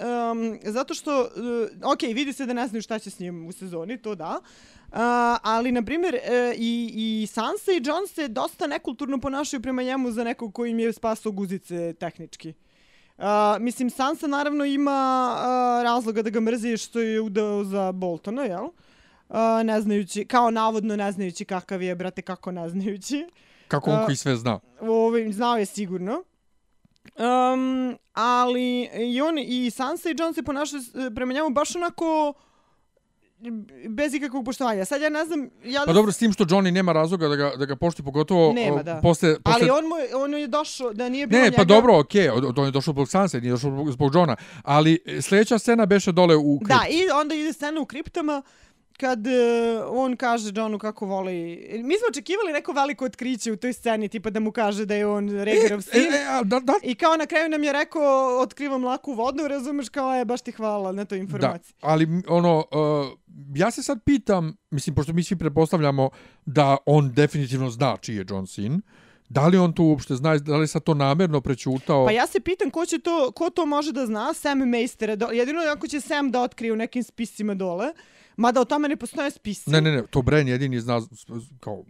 zato 0.65 0.95
što, 0.95 1.21
uh, 1.21 1.29
ok, 1.85 2.03
vidi 2.05 2.33
se 2.33 2.47
da 2.47 2.53
ne 2.53 2.69
znaju 2.69 2.83
šta 2.83 2.99
će 2.99 3.11
s 3.11 3.19
njim 3.19 3.47
u 3.47 3.53
sezoni, 3.53 3.99
to 3.99 4.15
da, 4.15 4.41
Uh, 4.93 4.99
ali, 5.43 5.73
na 5.73 5.83
primjer, 5.83 6.15
uh, 6.15 6.21
i, 6.57 6.93
i 6.97 7.27
Sansa 7.27 7.73
i 7.73 7.83
Jon 7.85 8.07
se 8.07 8.29
dosta 8.29 8.67
nekulturno 8.67 9.21
ponašaju 9.21 9.63
prema 9.63 9.83
njemu 9.83 10.11
za 10.11 10.25
nekog 10.25 10.55
koji 10.55 10.71
im 10.71 10.79
je 10.79 10.93
spasao 10.93 11.33
guzice 11.33 11.93
tehnički. 11.93 12.55
Uh, 13.19 13.25
mislim, 13.61 13.91
Sansa 13.91 14.27
naravno 14.27 14.65
ima 14.65 15.31
uh, 15.35 15.85
razloga 15.85 16.23
da 16.23 16.31
ga 16.31 16.41
mrzi 16.41 16.77
što 16.77 17.01
je 17.01 17.21
udao 17.21 17.65
za 17.65 17.93
Boltona, 17.93 18.43
jel? 18.43 18.65
Uh, 18.65 19.37
ne 19.65 19.81
znajući, 19.81 20.25
kao 20.25 20.51
navodno 20.51 20.97
ne 20.97 21.13
znajući 21.13 21.45
kakav 21.45 21.83
je, 21.83 21.95
brate, 21.95 22.23
kako 22.23 22.53
ne 22.53 22.69
znajući. 22.69 23.27
Kako 23.69 23.91
on 23.91 24.05
koji 24.05 24.17
sve 24.17 24.37
zna. 24.37 24.61
Ovaj, 24.81 25.33
znao 25.33 25.57
je 25.57 25.67
sigurno. 25.67 26.23
Um, 27.17 27.97
ali 28.13 28.89
i 28.99 29.21
on 29.21 29.39
i 29.39 29.71
Sansa 29.71 30.11
i 30.11 30.15
Jon 30.19 30.35
se 30.35 30.43
ponašaju 30.43 30.83
prema 31.15 31.33
njemu 31.33 31.51
baš 31.51 31.77
onako 31.77 32.35
bez 33.89 34.15
ikakvog 34.15 34.45
poštovanja. 34.45 34.85
Sad 34.85 35.03
ja 35.03 35.09
ne 35.09 35.25
znam... 35.25 35.51
Ja 35.65 35.83
Pa 35.87 35.93
dobro, 35.93 36.13
s 36.13 36.19
tim 36.19 36.33
što 36.33 36.45
Johnny 36.45 36.71
nema 36.71 36.93
razloga 36.93 37.29
da 37.29 37.37
ga, 37.37 37.53
da 37.59 37.65
ga 37.65 37.77
pošti, 37.77 38.03
pogotovo 38.03 38.53
Nema, 38.53 38.83
da. 38.83 39.01
posle... 39.03 39.41
posle... 39.43 39.61
Ali 39.61 39.71
on, 39.71 39.85
mu, 39.85 39.95
on 40.25 40.35
je 40.35 40.47
došao, 40.47 40.93
da 40.93 41.09
nije 41.09 41.27
bilo 41.27 41.43
Ne, 41.43 41.45
njega... 41.45 41.57
pa 41.57 41.65
dobro, 41.65 41.99
okej, 41.99 42.29
okay, 42.29 42.61
on 42.61 42.65
je 42.65 42.71
došao 42.71 42.93
zbog 42.93 43.09
Sanse, 43.09 43.41
nije 43.41 43.51
došao 43.51 43.87
zbog- 43.91 44.15
Johna, 44.15 44.37
ali 44.63 44.99
e, 45.07 45.23
sljedeća 45.23 45.59
scena 45.59 45.87
beše 45.87 46.13
dole 46.13 46.37
u 46.37 46.59
kriptu. 46.59 46.75
Da, 46.75 46.89
i 46.91 47.11
onda 47.21 47.35
ide 47.35 47.53
scena 47.53 47.81
u 47.81 47.87
kriptama 47.87 48.43
kad 49.01 49.27
uh, 49.27 49.33
on 49.91 50.17
kaže 50.17 50.53
Johnu 50.55 50.79
kako 50.79 51.07
voli... 51.07 51.35
Mi 51.85 51.95
smo 51.99 52.07
očekivali 52.11 52.53
neko 52.53 52.73
veliko 52.73 53.05
otkriće 53.05 53.53
u 53.53 53.57
toj 53.57 53.73
sceni, 53.73 54.09
tipa 54.09 54.31
da 54.31 54.41
mu 54.41 54.53
kaže 54.53 54.87
da 54.87 54.95
je 54.95 55.07
on 55.07 55.29
Rhaegarov 55.29 55.81
sin. 55.81 56.13
E, 56.13 56.17
e, 56.17 56.27
a, 56.31 56.43
da, 56.43 56.61
da, 56.61 56.73
I 56.83 56.95
kao 56.95 57.17
na 57.17 57.27
kraju 57.27 57.49
nam 57.49 57.65
je 57.65 57.73
rekao 57.73 58.39
otkrivam 58.41 58.85
laku 58.85 59.13
vodu, 59.13 59.49
razumeš 59.49 59.89
kao 59.89 60.15
je 60.15 60.25
baš 60.25 60.41
ti 60.41 60.53
hvala 60.53 60.93
na 60.93 61.05
toj 61.05 61.19
da, 61.19 61.23
informaciji. 61.23 61.75
ali 61.81 62.05
m, 62.05 62.23
ono, 62.29 62.59
uh, 62.59 63.19
ja 63.55 63.71
se 63.71 63.83
sad 63.83 63.99
pitam, 64.05 64.57
mislim, 64.71 64.95
pošto 64.95 65.13
mi 65.13 65.23
svi 65.23 65.37
pretpostavljamo 65.37 66.11
da 66.47 66.77
on 66.87 67.13
definitivno 67.13 67.71
zna 67.71 67.97
čiji 67.97 68.17
je 68.17 68.25
John 68.29 68.47
sin, 68.47 68.83
da 69.29 69.47
li 69.47 69.59
on 69.59 69.73
to 69.73 69.83
uopšte 69.83 70.15
zna, 70.15 70.39
da 70.39 70.57
li 70.57 70.69
sad 70.69 70.83
to 70.83 70.95
namjerno 70.95 71.41
prećutao? 71.41 72.07
Pa 72.07 72.13
ja 72.13 72.27
se 72.27 72.41
pitam 72.41 72.71
ko 72.71 72.87
će 72.87 72.99
to, 72.99 73.33
ko 73.33 73.51
to 73.51 73.67
može 73.67 73.93
da 73.93 74.07
zna, 74.07 74.35
Sam 74.35 74.59
Meister, 74.59 75.17
do, 75.17 75.27
jedino 75.27 75.61
ako 75.61 75.87
će 75.87 76.01
Sam 76.01 76.31
da 76.31 76.43
otkrije 76.43 76.73
u 76.73 76.77
nekim 76.77 77.03
spisima 77.03 77.55
dole, 77.55 77.93
mada 78.39 78.61
o 78.61 78.65
tome 78.65 78.89
ne 78.89 78.97
postoje 78.97 79.31
spisi. 79.31 79.71
Ne, 79.71 79.81
ne, 79.81 79.93
ne, 79.93 80.03
to 80.11 80.23
Bren 80.23 80.49
jedini 80.49 80.81
zna, 80.81 81.01
kao, 81.61 81.85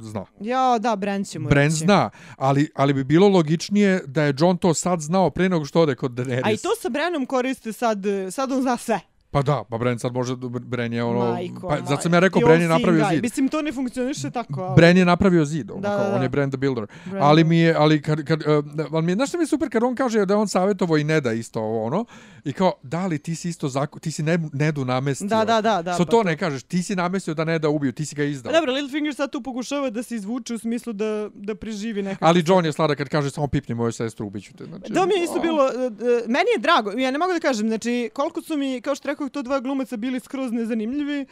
zna. 0.00 0.26
Ja, 0.40 0.78
da, 0.78 0.96
Bran 0.96 1.24
će 1.24 1.38
mu 1.38 1.48
Bren 1.48 1.64
reći. 1.64 1.76
zna, 1.76 2.10
ali, 2.36 2.70
ali 2.74 2.94
bi 2.94 3.04
bilo 3.04 3.28
logičnije 3.28 4.02
da 4.06 4.22
je 4.22 4.34
John 4.38 4.56
to 4.56 4.74
sad 4.74 5.00
znao 5.00 5.30
pre 5.30 5.48
nego 5.48 5.64
što 5.64 5.80
ode 5.80 5.94
kod 5.94 6.12
Daenerys. 6.12 6.46
A 6.46 6.52
i 6.52 6.56
to 6.56 6.68
sa 6.80 6.88
Branom 6.88 7.26
koriste 7.26 7.72
sad, 7.72 8.04
sad 8.30 8.52
on 8.52 8.62
zna 8.62 8.76
sve. 8.76 9.00
Pa 9.36 9.42
da, 9.42 9.64
pa 9.70 9.78
Bren 9.78 9.98
sad 9.98 10.12
može, 10.12 10.36
Bren 10.60 10.92
je 10.92 11.04
ono... 11.04 11.32
Majko, 11.32 11.68
pa, 11.68 11.76
zato 11.88 12.02
sam 12.02 12.14
ja 12.14 12.20
rekao, 12.20 12.40
Bren 12.40 12.62
je 12.62 12.68
napravio 12.68 13.04
zid. 13.10 13.22
Mislim, 13.22 13.48
to 13.48 13.62
ne 13.62 13.72
funkcioniše 13.72 14.30
tako, 14.30 14.60
ali... 14.60 14.76
Bren 14.76 14.96
je 14.96 15.04
napravio 15.04 15.44
zid, 15.44 15.70
ono, 15.70 15.80
Da, 15.80 15.88
kao, 15.88 15.98
da, 15.98 16.10
da. 16.10 16.16
on 16.16 16.22
je 16.22 16.28
Bren 16.28 16.50
the 16.50 16.56
Builder. 16.56 16.86
Bren 17.04 17.22
ali 17.22 17.44
mi 17.44 17.58
je, 17.58 17.74
ali 17.74 18.02
kad, 18.02 18.24
kad, 18.24 18.40
uh, 18.40 18.64
ali 18.92 19.02
mi 19.02 19.12
je, 19.12 19.16
znaš 19.16 19.28
što 19.28 19.38
mi 19.38 19.42
je 19.42 19.48
super 19.48 19.70
kad 19.70 19.82
on 19.82 19.94
kaže 19.94 20.26
da 20.26 20.36
on 20.36 20.48
savjetovo 20.48 20.96
i 20.96 21.04
ne 21.04 21.20
da 21.20 21.32
isto 21.32 21.62
ono, 21.62 22.04
i 22.44 22.52
kao, 22.52 22.72
da 22.82 23.06
li 23.06 23.18
ti 23.18 23.34
si 23.34 23.48
isto, 23.48 23.68
zako, 23.68 23.98
ti 23.98 24.10
si 24.10 24.22
ne, 24.22 24.38
Nedu 24.52 24.84
namestio. 24.84 25.28
Da, 25.28 25.44
da, 25.44 25.60
da, 25.60 25.82
da, 25.82 25.94
Što 25.94 26.04
pa 26.04 26.10
to 26.10 26.16
to. 26.16 26.22
ne 26.22 26.36
kažeš, 26.36 26.62
ti 26.62 26.82
si 26.82 26.96
namestio 26.96 27.34
da 27.34 27.44
ne 27.44 27.58
da 27.58 27.68
ubiju, 27.68 27.92
ti 27.92 28.06
si 28.06 28.14
ga 28.14 28.24
izdao. 28.24 28.52
Dobro, 28.52 28.72
Littlefinger 28.72 29.14
sad 29.14 29.30
tu 29.32 29.42
pokušava 29.42 29.90
da 29.90 30.02
se 30.02 30.16
izvuče 30.16 30.54
u 30.54 30.58
smislu 30.58 30.92
da, 30.92 31.28
da 31.34 31.54
preživi 31.54 32.02
nekako. 32.02 32.24
Ali 32.24 32.44
John 32.46 32.64
je 32.64 32.72
sladak 32.72 32.98
kad 32.98 33.08
kaže 33.08 33.30
samo 33.30 33.46
pipni 33.46 33.74
moju 33.74 33.92
sestru, 33.92 34.26
ubiću 34.26 34.52
te. 34.54 34.64
Znači, 34.64 34.92
To 34.92 35.06
mi 35.06 35.14
je 35.14 35.24
isto 35.24 35.40
bilo, 35.40 35.68
e, 35.68 35.86
e, 35.86 36.22
meni 36.26 36.50
je 36.54 36.58
drago, 36.58 36.90
ja 36.90 37.10
ne 37.10 37.18
mogu 37.18 37.32
da 37.32 37.40
kažem, 37.40 37.68
znači 37.68 38.10
koliko 38.12 38.42
su 38.42 38.56
mi, 38.56 38.80
kao 38.80 38.94
što 38.94 39.08
rekao, 39.08 39.25
to 39.28 39.42
dva 39.42 39.60
glumaca 39.60 39.96
bili 39.96 40.20
skroz 40.20 40.52
nezanimljivi, 40.52 41.26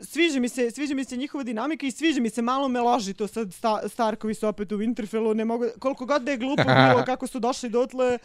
sviđa 0.00 0.40
mi 0.40 0.48
se, 0.48 0.70
sviđa 0.70 0.94
mi 0.94 1.04
se 1.04 1.16
njihova 1.16 1.44
dinamika 1.44 1.86
i 1.86 1.90
sviđa 1.90 2.20
mi 2.20 2.30
se 2.30 2.42
malo 2.42 2.68
me 2.68 2.80
loži 2.80 3.14
to 3.14 3.26
sad 3.26 3.52
sta, 3.52 3.88
Starkovi 3.88 4.34
su 4.34 4.48
opet 4.48 4.72
u 4.72 4.78
Winterfellu, 4.78 5.34
ne 5.34 5.44
mogu, 5.44 5.64
koliko 5.78 6.06
god 6.06 6.22
da 6.22 6.30
je 6.30 6.36
glupo 6.36 6.62
bilo 6.64 7.04
kako 7.10 7.26
su 7.26 7.40
došli 7.40 7.68
dotle, 7.68 8.18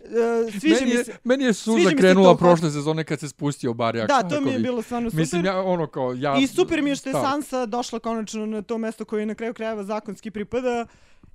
e, 0.00 0.50
sviđa 0.60 0.74
meni, 0.74 0.86
mi 0.86 0.98
je, 0.98 1.04
se. 1.04 1.16
meni 1.24 1.44
je 1.44 1.52
suza 1.52 1.88
mi 1.88 1.96
krenula 1.96 2.32
to, 2.32 2.36
prošle 2.36 2.70
sezone 2.70 3.04
kad 3.04 3.20
se 3.20 3.28
spustio 3.28 3.74
Barjak 3.74 4.08
Da, 4.08 4.28
to 4.28 4.40
mi 4.40 4.50
je 4.50 4.58
bilo 4.58 4.82
stvarno 4.82 5.10
super. 5.10 5.20
Mislim, 5.20 5.44
ja 5.44 5.62
ono 5.62 5.86
kao, 5.86 6.14
ja... 6.18 6.38
I 6.38 6.46
super 6.46 6.82
mi 6.82 6.90
je 6.90 6.96
što 6.96 7.08
je. 7.08 7.12
Sansa 7.12 7.66
došla 7.66 7.98
konačno 7.98 8.46
na 8.46 8.62
to 8.62 8.78
mesto 8.78 9.04
koje 9.04 9.26
na 9.26 9.34
kraju 9.34 9.54
krajeva 9.54 9.84
zakonski 9.84 10.30
pripada. 10.30 10.86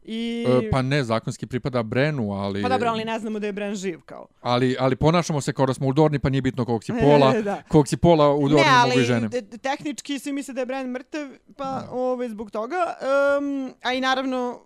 I... 0.07 0.45
E, 0.47 0.69
pa 0.71 0.81
ne, 0.81 1.03
zakonski 1.03 1.47
pripada 1.47 1.83
Brenu, 1.83 2.31
ali... 2.31 2.61
Pa 2.63 2.69
dobro, 2.69 2.89
ali 2.89 3.05
ne 3.05 3.19
znamo 3.19 3.39
da 3.39 3.47
je 3.47 3.53
Bran 3.53 3.75
živ 3.75 4.01
kao. 4.05 4.27
ali, 4.41 4.75
ali 4.79 4.95
ponašamo 4.95 5.41
se 5.41 5.53
kao 5.53 5.65
da 5.65 5.73
smo 5.73 5.87
u 5.87 5.93
Dorni, 5.93 6.19
pa 6.19 6.29
nije 6.29 6.41
bitno 6.41 6.65
kog 6.65 6.83
si 6.83 6.93
pola. 7.03 7.41
Da. 7.41 7.61
kog 7.67 7.87
si 7.87 7.97
pola 7.97 8.33
u 8.35 8.49
Dorni 8.49 8.65
ne, 8.65 8.71
mogu 8.71 8.89
i 8.89 8.93
ali 8.93 9.03
žene. 9.03 9.29
te- 9.29 9.41
te- 9.41 9.57
tehnički 9.57 10.19
svi 10.19 10.31
misle 10.31 10.53
da 10.53 10.61
je 10.61 10.65
Bran 10.65 10.87
mrtav, 10.87 11.27
pa 11.57 11.87
ovaj, 11.91 12.29
zbog 12.29 12.51
toga. 12.51 12.95
Um, 13.39 13.73
a 13.83 13.93
i 13.93 14.01
naravno, 14.01 14.61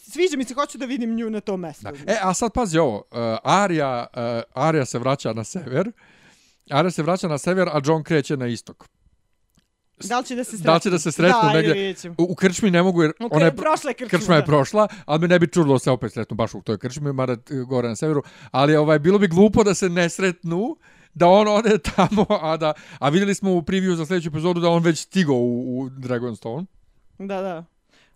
sviđa 0.02 0.36
mi 0.36 0.44
se, 0.44 0.54
hoću 0.54 0.78
da 0.78 0.86
vidim 0.86 1.14
nju 1.14 1.30
na 1.30 1.40
tom 1.40 1.60
mestu. 1.60 1.82
Da. 1.82 2.12
E, 2.12 2.16
a 2.22 2.34
sad 2.34 2.52
pazi 2.52 2.78
ovo, 2.78 2.96
uh, 2.96 3.16
Arya, 3.44 4.06
uh, 4.14 4.62
Arya 4.64 4.84
se 4.84 4.98
vraća 4.98 5.32
na 5.32 5.44
sever, 5.44 5.92
Arya 6.70 6.90
se 6.90 7.02
vraća 7.02 7.28
na 7.28 7.38
sever, 7.38 7.68
a 7.68 7.80
John 7.84 8.02
kreće 8.02 8.36
na 8.36 8.46
istok. 8.46 8.88
Da 10.08 10.18
li 10.18 10.24
će 10.24 10.36
da 10.36 10.44
se 10.44 10.50
sretnu? 10.50 10.64
Da 10.64 10.74
li 10.74 10.80
će 10.80 10.90
da 10.90 10.98
se 10.98 11.12
sretnu 11.12 11.38
da, 11.42 11.52
negdje? 11.52 11.94
U, 12.18 12.26
u 12.32 12.34
krčmi 12.34 12.70
ne 12.70 12.82
mogu 12.82 13.02
jer 13.02 13.12
U 13.20 13.28
ona 13.30 13.44
je, 13.44 13.56
prošla 13.56 13.90
je 13.90 13.94
krčma, 13.94 14.18
krčma 14.18 14.34
je 14.36 14.44
prošla, 14.44 14.88
ali 15.04 15.20
me 15.20 15.28
ne 15.28 15.38
bi 15.38 15.46
čudilo 15.46 15.78
se 15.78 15.90
opet 15.90 16.12
sretnu 16.12 16.36
baš 16.36 16.54
u 16.54 16.62
toj 16.62 16.78
krčmi, 16.78 17.12
mada 17.12 17.32
e, 17.32 17.36
gore 17.68 17.88
na 17.88 17.96
severu, 17.96 18.22
ali 18.50 18.76
ovaj 18.76 18.98
bilo 18.98 19.18
bi 19.18 19.28
glupo 19.28 19.64
da 19.64 19.74
se 19.74 19.88
ne 19.88 20.08
sretnu, 20.08 20.76
da 21.14 21.28
on 21.28 21.48
ode 21.48 21.78
tamo, 21.96 22.26
a 22.28 22.56
da 22.56 22.72
a 22.98 23.08
vidjeli 23.08 23.34
smo 23.34 23.52
u 23.54 23.62
preview 23.62 23.94
za 23.94 24.06
sljedeću 24.06 24.28
epizodu 24.28 24.60
da 24.60 24.68
on 24.68 24.82
već 24.82 24.98
stigao 24.98 25.36
u, 25.36 25.80
u 25.80 25.88
Dragonstone. 25.90 26.66
Da, 27.18 27.40
da. 27.40 27.64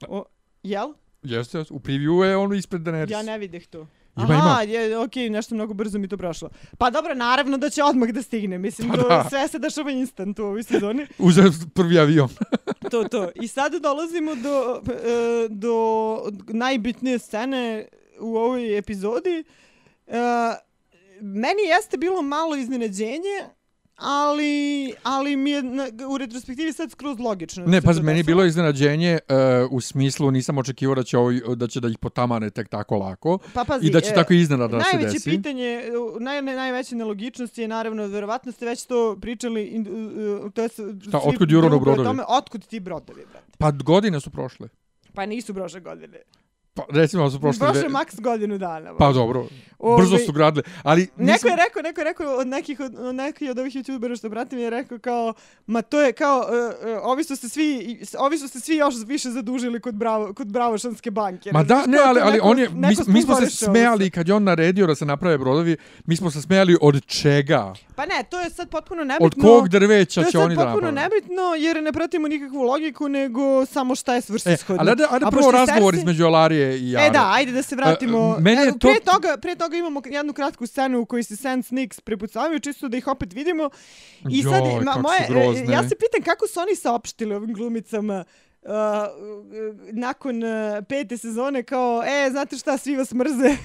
O, 0.08 0.24
jel? 0.62 0.92
Jeste, 1.22 1.64
u 1.70 1.80
preview 1.80 2.22
je 2.22 2.36
on 2.36 2.54
ispred 2.54 2.82
Daenerys. 2.82 3.10
Ja 3.10 3.22
ne 3.22 3.38
videh 3.38 3.66
to. 3.66 3.86
Ima, 4.16 4.26
Aha, 4.34 4.62
ima. 4.62 4.72
je, 4.72 4.98
okej, 4.98 5.30
nešto 5.30 5.54
mnogo 5.54 5.74
brzo 5.74 5.98
mi 5.98 6.08
to 6.08 6.16
prošlo. 6.16 6.50
Pa 6.78 6.90
dobro, 6.90 7.14
naravno 7.14 7.58
da 7.58 7.70
će 7.70 7.82
odmah 7.84 8.08
da 8.08 8.22
stigne. 8.22 8.58
Mislim, 8.58 8.88
Pa 8.88 8.96
do, 8.96 9.02
da. 9.02 9.26
sve 9.28 9.48
se 9.48 9.58
dešava 9.58 9.90
instant 9.90 10.38
u 10.38 10.44
ovoj 10.44 10.62
sezoni. 10.62 11.06
Uzeo 11.18 11.44
prvi 11.74 11.98
avion. 11.98 12.28
to, 12.90 13.04
to. 13.04 13.30
I 13.34 13.48
sad 13.48 13.74
dolazimo 13.74 14.34
do, 14.34 14.82
e, 14.92 15.48
do 15.48 15.76
najbitnije 16.48 17.18
scene 17.18 17.88
u 18.20 18.36
ovoj 18.36 18.78
epizodi. 18.78 19.44
E, 20.06 20.18
meni 21.20 21.62
jeste 21.62 21.96
bilo 21.96 22.22
malo 22.22 22.56
iznenađenje, 22.56 23.44
ali, 23.96 24.92
ali 25.02 25.36
mi 25.36 25.50
je 25.50 25.62
na, 25.62 25.86
u 26.08 26.18
retrospektivi 26.18 26.72
sad 26.72 26.90
skroz 26.90 27.18
logično. 27.18 27.66
Ne, 27.66 27.82
pa 27.82 27.92
meni 27.92 28.18
je 28.18 28.24
bilo 28.24 28.44
iznenađenje 28.44 29.18
uh, 29.28 29.72
u 29.72 29.80
smislu 29.80 30.30
nisam 30.30 30.58
očekivao 30.58 30.94
da 30.94 31.02
će, 31.02 31.18
ovaj, 31.18 31.40
da 31.56 31.66
će 31.66 31.80
da 31.80 31.88
ih 31.88 31.98
potamane 31.98 32.50
tek 32.50 32.68
tako 32.68 32.96
lako 32.96 33.38
Pa 33.54 33.64
pazi, 33.64 33.86
i 33.86 33.90
da 33.90 34.00
će 34.00 34.10
e, 34.10 34.14
tako 34.14 34.32
iznenada 34.32 34.76
da 34.76 34.84
se 34.84 34.96
Najveće 34.96 35.12
desi. 35.12 35.30
pitanje, 35.30 35.82
u- 36.16 36.20
naj, 36.20 36.42
naj, 36.42 36.54
najveća 36.56 36.96
nelogičnost 36.96 37.58
je 37.58 37.68
naravno, 37.68 38.06
verovatno 38.06 38.52
ste 38.52 38.66
već 38.66 38.86
to 38.86 39.16
pričali, 39.20 39.84
uh, 40.44 40.52
to 40.52 40.62
je 40.62 40.68
Šta, 41.08 41.18
otkud 41.18 41.50
Juronu 41.50 41.80
brodovi? 41.80 42.06
Tome, 42.08 42.22
otkud 42.28 42.66
ti 42.66 42.80
brodovi, 42.80 43.22
brate? 43.32 43.52
Pa 43.58 43.70
godine 43.70 44.20
su 44.20 44.30
prošle. 44.30 44.68
Pa 45.14 45.26
nisu 45.26 45.54
prošle 45.54 45.80
godine. 45.80 46.18
Pa 46.74 46.82
recimo 46.90 47.24
da 47.24 47.30
su 47.30 47.40
prošle. 47.40 47.58
Prošle 47.60 47.80
dve- 47.80 47.88
maks 47.90 48.14
godinu 48.18 48.58
dana. 48.58 48.96
Pa 48.96 49.12
dobro, 49.12 49.46
Ovaj, 49.78 49.98
brzo 49.98 50.18
su 50.18 50.32
gradili. 50.32 50.62
Ali 50.82 51.00
Neko 51.00 51.22
nisam- 51.22 51.50
je 51.50 51.56
rekao, 51.58 51.82
neko 51.82 52.00
je 52.00 52.04
rekao 52.04 52.32
od 52.32 52.46
nekih 52.46 52.80
od, 52.80 52.94
od 52.96 53.14
nekih 53.14 53.50
od 53.50 53.58
ovih 53.58 53.74
youtubera 53.74 54.18
što 54.18 54.28
bratim 54.28 54.58
je 54.58 54.70
rekao 54.70 54.98
kao 54.98 55.34
ma 55.66 55.82
to 55.82 56.00
je 56.00 56.12
kao 56.12 56.38
uh, 56.38 56.46
uh, 56.90 57.00
ovi 57.02 57.24
su 57.24 57.36
se 57.36 57.48
svi 57.48 57.66
ovi 58.16 58.38
su 58.38 58.48
se 58.48 58.60
svi 58.60 58.76
još 58.76 58.94
više 58.98 59.30
zadužili 59.30 59.80
kod 59.80 59.94
Bravo 59.94 60.32
kod 60.34 60.46
Bravošanske 60.48 61.10
banke. 61.12 61.50
Ma 61.52 61.62
da, 61.64 61.86
ne, 61.86 61.98
ali, 62.00 62.20
to 62.20 62.26
ali 62.26 62.32
neko- 62.32 62.44
on 62.44 62.58
je, 62.58 62.68
mi, 62.70 62.80
neko 62.80 63.02
mi 63.06 63.22
smo 63.22 63.36
se 63.36 63.46
smejali 63.48 64.10
kad 64.10 64.28
je 64.28 64.34
on 64.34 64.44
naredio 64.44 64.86
da 64.86 64.94
se 64.94 65.04
naprave 65.04 65.38
brodovi, 65.38 65.76
mi 66.06 66.16
smo 66.16 66.30
se 66.30 66.42
smejali 66.42 66.76
od 66.80 67.06
čega? 67.06 67.72
Pa 67.94 68.06
ne, 68.06 68.24
to 68.24 68.40
je 68.40 68.50
sad 68.50 68.68
potpuno 68.68 69.04
nebitno. 69.04 69.26
Od 69.26 69.34
kog 69.36 69.68
drveća 69.70 70.14
To 70.14 70.20
je 70.20 70.24
će 70.24 70.32
sad 70.32 70.42
oni 70.42 70.56
da 70.56 70.64
potpuno 70.64 70.90
naprave? 70.90 71.10
nebitno 71.10 71.42
jer 71.58 71.82
ne 71.82 71.92
pratimo 71.92 72.28
nikakvu 72.28 72.62
logiku 72.62 73.08
nego 73.08 73.66
samo 73.66 73.94
šta 73.94 74.12
je 74.12 74.18
E, 74.18 74.22
svrsishodno. 74.22 74.80
ali 74.80 74.90
ajde, 74.90 75.04
ajde 75.10 75.26
A 75.26 75.30
prvo 75.30 75.46
je 75.46 75.52
razgovor 75.52 75.94
Cersei- 75.94 75.98
između 75.98 76.24
Alarije 76.24 76.63
i 76.66 76.90
Jare. 76.90 77.06
E 77.06 77.10
da, 77.10 77.30
ajde 77.32 77.52
da 77.52 77.62
se 77.62 77.76
vratimo. 77.76 78.34
E, 78.38 78.40
meni 78.40 78.60
je 78.62 78.68
E, 78.68 78.70
to- 78.70 78.78
Prije 78.78 79.00
toga, 79.02 79.36
prije 79.36 79.56
toga 79.56 79.76
imamo 79.76 80.02
jednu 80.06 80.32
kratku 80.32 80.66
scenu 80.66 81.00
u 81.00 81.06
kojoj 81.06 81.22
se 81.22 81.36
Sand 81.36 81.66
Snicks 81.66 82.00
prepucavaju, 82.00 82.60
čisto 82.60 82.88
da 82.88 82.96
ih 82.96 83.06
opet 83.06 83.32
vidimo. 83.32 83.70
I 84.30 84.42
sad, 84.42 84.64
Joj, 84.64 84.74
ma, 84.74 84.84
kako 84.84 85.00
moje, 85.00 85.26
grozne. 85.28 85.62
e, 85.62 85.72
ja 85.72 85.82
se 85.82 85.94
pitam 85.96 86.22
kako 86.24 86.46
su 86.46 86.60
oni 86.60 86.76
saopštili 86.76 87.34
ovim 87.34 87.54
glumicama 87.54 88.24
uh, 88.64 88.72
nakon 89.92 90.42
uh, 90.42 90.84
pete 90.88 91.16
sezone 91.16 91.62
kao, 91.62 92.02
e, 92.02 92.30
znate 92.30 92.56
šta, 92.56 92.78
svi 92.78 92.96
vas 92.96 93.12
mrze. 93.12 93.56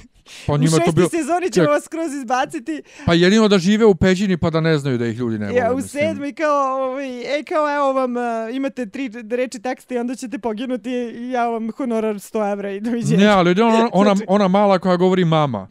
Pa 0.47 0.53
U 0.53 0.57
njima 0.57 0.71
to 0.71 0.77
šestoj 0.77 0.93
bilo... 0.93 1.09
sezoni 1.09 1.51
ćemo 1.51 1.65
Ček. 1.65 1.73
vas 1.73 1.83
skroz 1.83 2.13
izbaciti. 2.13 2.81
Pa 3.05 3.13
jedino 3.13 3.47
da 3.47 3.57
žive 3.57 3.85
u 3.85 3.95
pećini 3.95 4.37
pa 4.37 4.49
da 4.49 4.59
ne 4.61 4.77
znaju 4.77 4.97
da 4.97 5.05
ih 5.07 5.17
ljudi 5.17 5.39
ne 5.39 5.45
vole. 5.45 5.57
Ja, 5.57 5.73
u 5.73 5.81
sedmoj 5.81 6.33
kao, 6.33 6.83
ovaj, 6.83 7.39
e, 7.39 7.43
kao, 7.43 7.75
evo 7.75 7.93
vam, 7.93 8.15
uh, 8.17 8.55
imate 8.55 8.85
tri 8.85 9.11
reči 9.31 9.59
teksta 9.59 9.95
i 9.95 9.97
onda 9.97 10.15
ćete 10.15 10.39
poginuti 10.39 10.91
i 10.91 11.31
ja 11.31 11.47
vam 11.47 11.71
honorar 11.71 12.15
100 12.15 12.51
evra 12.51 12.71
i 12.71 12.79
doviđenja. 12.79 13.19
Ne, 13.19 13.27
ali 13.27 13.61
ona, 13.61 13.89
ona, 13.93 14.15
Znači- 14.15 14.25
ona 14.27 14.47
mala 14.47 14.79
koja 14.79 14.97
govori 14.97 15.25
mama. 15.25 15.67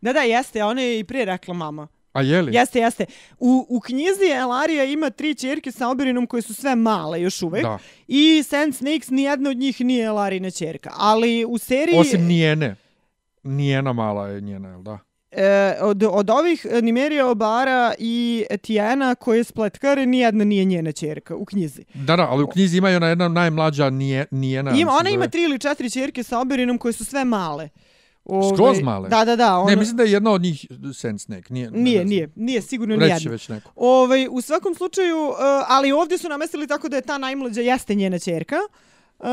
Da, 0.00 0.12
da, 0.12 0.20
jeste, 0.20 0.64
ona 0.64 0.80
je 0.80 0.98
i 0.98 1.04
prije 1.04 1.24
rekla 1.24 1.54
mama. 1.54 1.88
A 2.14 2.22
je 2.22 2.42
li? 2.42 2.54
Jeste, 2.54 2.78
jeste. 2.78 3.06
U, 3.38 3.66
u 3.68 3.80
knjizi 3.80 4.26
Elarija 4.34 4.84
ima 4.84 5.10
tri 5.10 5.34
čerke 5.34 5.72
sa 5.72 5.88
Oberinom 5.88 6.26
koje 6.26 6.42
su 6.42 6.54
sve 6.54 6.74
male 6.74 7.22
još 7.22 7.42
uvek. 7.42 7.62
Da. 7.62 7.78
I 8.08 8.42
Sand 8.42 8.74
Snakes, 8.74 9.10
nijedna 9.10 9.50
od 9.50 9.56
njih 9.56 9.80
nije 9.80 10.04
Elarina 10.04 10.50
čerka. 10.50 10.90
Ali 10.96 11.44
u 11.48 11.58
seriji... 11.58 11.98
Osim 11.98 12.26
nijene. 12.26 12.76
Nijena 13.42 13.92
mala 13.92 14.28
je 14.28 14.40
njena, 14.40 14.68
jel 14.68 14.82
da? 14.82 14.98
E, 15.30 15.76
od, 15.80 16.02
od 16.10 16.30
ovih 16.30 16.66
e, 16.70 16.82
Nimerija 16.82 17.26
Obara 17.26 17.94
i 17.98 18.44
Tijena 18.62 19.14
koje 19.14 19.38
je 19.38 19.44
spletkare, 19.44 20.06
nijedna 20.06 20.44
nije 20.44 20.64
njena 20.64 20.92
čerka 20.92 21.36
u 21.36 21.44
knjizi. 21.44 21.84
Da, 21.94 22.16
da, 22.16 22.28
ali 22.30 22.42
u 22.42 22.46
knjizi 22.46 22.78
ima 22.78 22.88
ona 22.88 23.08
jedna 23.08 23.28
najmlađa 23.28 23.90
nije, 23.90 24.26
nijena. 24.30 24.70
Ima, 24.76 24.92
ona 24.92 25.10
ima 25.10 25.28
tri 25.28 25.42
ili 25.42 25.58
četiri 25.58 25.90
čerke 25.90 26.22
sa 26.22 26.40
Oberinom 26.40 26.78
koje 26.78 26.92
su 26.92 27.04
sve 27.04 27.24
male. 27.24 27.68
Ovaj, 28.24 28.50
Skroz 28.56 28.80
male? 28.82 29.08
Da, 29.08 29.24
da, 29.24 29.36
da. 29.36 29.58
Ona... 29.58 29.70
Ne, 29.70 29.76
mislim 29.76 29.96
da 29.96 30.02
je 30.02 30.12
jedna 30.12 30.30
od 30.30 30.42
njih 30.42 30.66
Sand 30.94 31.20
Snake. 31.20 31.52
Nije, 31.54 31.70
ne 31.70 31.78
Nije, 31.78 32.04
nije, 32.04 32.28
nije 32.34 32.62
sigurno 32.62 32.96
Reći 32.96 33.06
će 33.08 33.14
nijedna. 33.14 33.30
već 33.30 33.48
neko. 33.48 33.70
Ovaj, 33.76 34.28
u 34.30 34.40
svakom 34.40 34.74
slučaju, 34.74 35.28
uh, 35.28 35.34
ali 35.68 35.92
ovdje 35.92 36.18
su 36.18 36.28
namestili 36.28 36.66
tako 36.66 36.88
da 36.88 36.96
je 36.96 37.02
ta 37.02 37.18
najmlađa 37.18 37.60
jeste 37.60 37.94
njena 37.94 38.18
čerka. 38.18 38.56
Uh, 39.18 39.26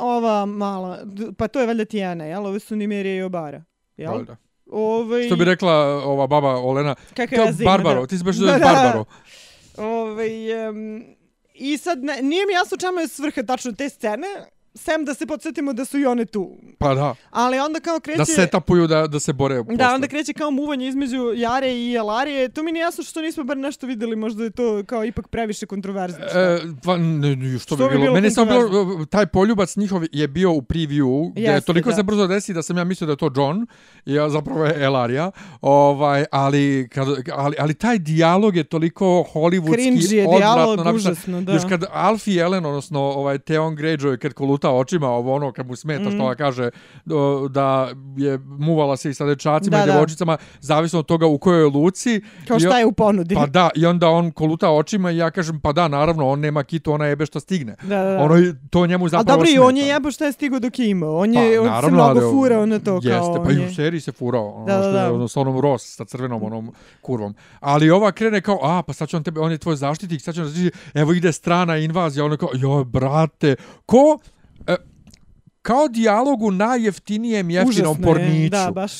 ova 0.00 0.46
mala, 0.46 0.98
pa 1.38 1.48
to 1.48 1.60
je 1.60 1.66
valjda 1.66 1.84
Tijana, 1.84 2.24
jel? 2.24 2.46
Ove 2.46 2.60
su 2.60 2.76
Nimerija 2.76 3.14
i 3.16 3.22
Obara. 3.22 3.64
Jel? 3.96 4.12
Valjda. 4.12 4.36
Ovaj, 4.70 5.26
Što 5.26 5.36
bi 5.36 5.44
rekla 5.44 5.72
ova 6.04 6.26
baba 6.26 6.48
Olena, 6.48 6.94
kakav 7.14 7.36
kao 7.38 7.44
ja 7.46 7.52
zima, 7.52 7.70
Barbaro, 7.70 8.00
da. 8.00 8.06
ti 8.06 8.18
si 8.18 8.24
baš 8.24 8.36
Da, 8.36 8.46
da. 8.46 8.58
Barbaro. 8.58 9.04
Ovaj, 9.76 10.68
um, 10.68 11.04
I 11.54 11.78
sad, 11.78 12.04
ne, 12.04 12.22
nije 12.22 12.46
mi 12.46 12.52
jasno 12.52 12.76
čemu 12.76 13.00
je 13.00 13.08
svrha 13.08 13.42
tačno 13.42 13.72
te 13.72 13.88
scene, 13.88 14.26
sem 14.74 15.04
da 15.04 15.14
se 15.14 15.26
podsjetimo 15.26 15.72
da 15.72 15.84
su 15.84 15.98
i 15.98 16.06
one 16.06 16.24
tu. 16.24 16.56
Pa 16.78 16.94
da, 16.94 17.14
Ali 17.30 17.58
onda 17.58 17.80
kao 17.80 18.00
kreće... 18.00 18.18
da 18.18 18.24
setapuju 18.24 18.86
da, 18.86 19.06
da 19.06 19.20
se 19.20 19.32
bore 19.32 19.58
posle. 19.58 19.76
Da, 19.76 19.94
onda 19.94 20.08
kreće 20.08 20.32
kao 20.32 20.50
muvanje 20.50 20.88
između 20.88 21.32
Jare 21.36 21.74
i 21.74 21.94
Elarije. 21.94 22.48
To 22.48 22.62
mi 22.62 22.72
nije 22.72 22.82
jasno 22.82 23.04
što 23.04 23.22
nismo 23.22 23.44
bar 23.44 23.56
nešto 23.56 23.86
videli, 23.86 24.16
možda 24.16 24.44
je 24.44 24.50
to 24.50 24.82
kao 24.86 25.04
ipak 25.04 25.28
previše 25.28 25.66
kontroverzno. 25.66 26.24
šta? 26.28 26.40
E, 26.40 26.58
pa, 26.84 26.96
ne, 26.96 27.58
što, 27.58 27.76
Što 27.76 27.76
bi 27.76 27.82
bi 27.82 27.88
bilo? 27.88 28.00
bilo 28.00 28.14
Meni 28.14 28.26
je 28.26 28.30
samo 28.30 28.50
bilo, 28.50 29.04
taj 29.04 29.26
poljubac 29.26 29.76
njihov 29.76 30.02
je 30.12 30.28
bio 30.28 30.52
u 30.52 30.62
preview, 30.62 31.30
gdje 31.32 31.42
Jeste, 31.42 31.66
toliko 31.66 31.90
da. 31.90 31.96
se 31.96 32.02
brzo 32.02 32.26
desi 32.26 32.52
da 32.52 32.62
sam 32.62 32.78
ja 32.78 32.84
mislio 32.84 33.06
da 33.06 33.12
je 33.12 33.16
to 33.16 33.30
John, 33.36 33.66
ja 34.04 34.28
zapravo 34.28 34.64
je 34.64 34.84
Elaria, 34.84 35.30
ovaj, 35.60 36.24
ali, 36.30 36.88
kad, 36.92 37.06
ali, 37.32 37.56
ali 37.58 37.74
taj 37.74 37.98
dijalog 37.98 38.56
je 38.56 38.64
toliko 38.64 39.26
hollywoodski, 39.34 39.72
Cringe 39.72 40.16
je 40.16 40.26
dijalog, 40.36 40.94
užasno, 40.94 41.40
da. 41.40 41.52
Još 41.52 41.62
kad 41.68 41.84
Alfie 41.92 42.42
Ellen, 42.42 42.66
odnosno 42.66 43.00
ovaj, 43.00 43.38
Theon 43.38 43.76
Greyjoy, 43.76 44.16
kad, 44.16 44.32
kolut, 44.32 44.61
koluta 44.62 44.70
očima, 44.70 45.08
ovo 45.08 45.34
ono 45.34 45.52
kad 45.52 45.66
mu 45.66 45.76
smeta 45.76 46.08
mm. 46.08 46.12
što 46.12 46.24
ona 46.24 46.34
kaže 46.34 46.70
da 47.50 47.88
je 48.16 48.38
muvala 48.38 48.96
se 48.96 49.10
i 49.10 49.14
sa 49.14 49.26
dečacima 49.26 49.76
da, 49.76 49.82
i 49.82 49.86
djevojčicama, 49.86 50.36
zavisno 50.60 50.98
od 50.98 51.06
toga 51.06 51.26
u 51.26 51.38
kojoj 51.38 51.64
luci. 51.64 52.20
Kao 52.48 52.60
šta 52.60 52.78
je 52.78 52.86
u 52.86 52.92
ponudi. 52.92 53.34
Pa 53.34 53.46
da, 53.46 53.70
i 53.74 53.86
onda 53.86 54.08
on 54.08 54.30
koluta 54.30 54.70
očima 54.70 55.10
i 55.10 55.16
ja 55.16 55.30
kažem, 55.30 55.60
pa 55.60 55.72
da, 55.72 55.88
naravno, 55.88 56.28
on 56.28 56.40
nema 56.40 56.64
kitu, 56.64 56.92
ona 56.92 57.06
jebe 57.06 57.26
što 57.26 57.40
stigne. 57.40 57.76
Da, 57.82 58.02
da. 58.02 58.18
Ono, 58.18 58.54
to 58.70 58.86
njemu 58.86 59.08
zapravo 59.08 59.32
A 59.32 59.36
dobro, 59.36 59.50
i 59.50 59.58
on 59.58 59.76
je 59.76 59.86
jebo 59.86 60.10
što 60.10 60.24
je 60.24 60.32
stigo 60.32 60.58
dok 60.58 60.78
je. 60.78 60.92
On, 61.02 61.34
je, 61.34 61.56
pa, 61.56 61.62
on 61.62 61.66
naravno, 61.66 61.88
se 61.88 61.94
mnogo 61.94 62.32
furao 62.32 62.66
na 62.66 62.78
to. 62.78 62.94
Jeste, 62.94 63.10
kao 63.10 63.44
pa 63.44 63.52
i 63.52 63.66
u 63.66 63.74
seriji 63.74 64.00
se 64.00 64.12
furao. 64.12 64.48
Ono, 64.48 64.66
da, 64.66 64.78
da, 64.78 64.92
da. 64.92 65.12
Ono, 65.12 65.28
s 65.28 65.36
onom 65.36 65.60
Ross, 65.60 65.96
sa 65.96 66.04
crvenom 66.04 66.42
onom 66.42 66.72
kurvom. 67.00 67.34
Ali 67.60 67.90
ova 67.90 68.12
krene 68.12 68.40
kao, 68.40 68.58
a, 68.62 68.82
pa 68.82 68.92
sad 68.92 69.08
će 69.08 69.16
on 69.16 69.22
tebe, 69.22 69.40
on 69.40 69.52
je 69.52 69.58
tvoj 69.58 69.76
zaštitnik, 69.76 70.22
sad 70.22 70.34
će 70.34 70.40
on 70.40 70.46
zaštitnik, 70.46 70.74
evo 70.94 71.12
ide 71.12 71.32
strana 71.32 71.76
invazija, 71.76 72.24
ono 72.24 72.36
kao, 72.36 72.48
joj, 72.54 72.84
brate, 72.84 73.56
ko, 73.86 74.18
kao 75.62 75.88
dijalogu 75.88 76.50
najjeftinijem 76.50 77.50
jeftinom 77.50 78.02
porniću. 78.02 78.50
Da, 78.50 78.70
baš. 78.74 78.92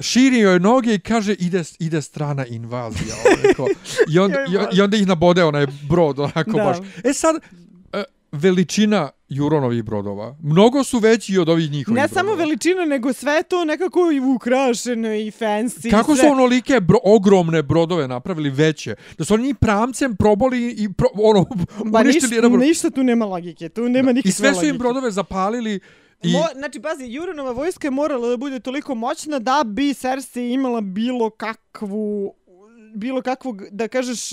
Širi 0.00 0.38
joj 0.38 0.60
noge 0.60 0.94
i 0.94 0.98
kaže 0.98 1.34
ide, 1.34 1.64
ide 1.78 2.02
strana 2.02 2.46
invazija. 2.46 3.14
Onako. 3.44 3.68
I, 4.08 4.18
on, 4.18 4.32
i, 4.32 4.76
I 4.76 4.80
onda 4.80 4.96
ih 4.96 5.06
nabode 5.06 5.44
onaj 5.44 5.66
brod, 5.88 6.18
onako 6.18 6.52
da. 6.52 6.64
baš. 6.64 6.76
E 7.04 7.12
sad, 7.12 7.36
veličina 8.32 9.10
Juronovih 9.28 9.82
brodova. 9.82 10.36
Mnogo 10.42 10.84
su 10.84 10.98
veći 10.98 11.38
od 11.38 11.48
ovih 11.48 11.70
njihovih 11.70 11.96
Ne 11.96 12.08
brodova. 12.08 12.20
samo 12.20 12.34
veličina, 12.34 12.84
nego 12.84 13.12
sve 13.12 13.42
to 13.42 13.64
nekako 13.64 14.00
i 14.12 14.20
ukrašeno 14.20 15.14
i 15.14 15.30
fancy. 15.30 15.90
Kako 15.90 16.14
sve. 16.14 16.24
su 16.24 16.32
onolike 16.32 16.80
bro, 16.80 16.98
ogromne 17.04 17.62
brodove 17.62 18.08
napravili 18.08 18.50
veće? 18.50 18.94
Da 19.18 19.24
su 19.24 19.34
oni 19.34 19.54
pramcem 19.54 20.16
proboli 20.16 20.70
i 20.70 20.92
pro, 20.92 21.08
ono, 21.14 21.46
ba, 21.84 22.00
uništili 22.00 22.34
jedan 22.34 22.52
brod. 22.52 22.62
Ništa 22.62 22.90
tu 22.90 23.02
nema 23.02 23.24
logike, 23.24 23.68
tu 23.68 23.88
nema 23.88 24.12
nikakve 24.12 24.28
I 24.28 24.32
sve 24.32 24.54
su 24.54 24.60
im 24.60 24.66
logike. 24.66 24.78
brodove 24.78 25.10
zapalili 25.10 25.80
I... 26.22 26.32
Mo, 26.32 26.44
znači, 26.54 26.80
pazi, 26.80 27.04
Juronova 27.04 27.52
vojska 27.52 27.86
je 27.86 27.90
morala 27.90 28.28
da 28.28 28.36
bude 28.36 28.60
toliko 28.60 28.94
moćna 28.94 29.38
da 29.38 29.62
bi 29.66 29.94
Cersei 29.94 30.52
imala 30.52 30.80
bilo 30.80 31.30
kakvu, 31.30 32.34
bilo 32.94 33.22
kakvog, 33.22 33.62
da 33.70 33.88
kažeš, 33.88 34.30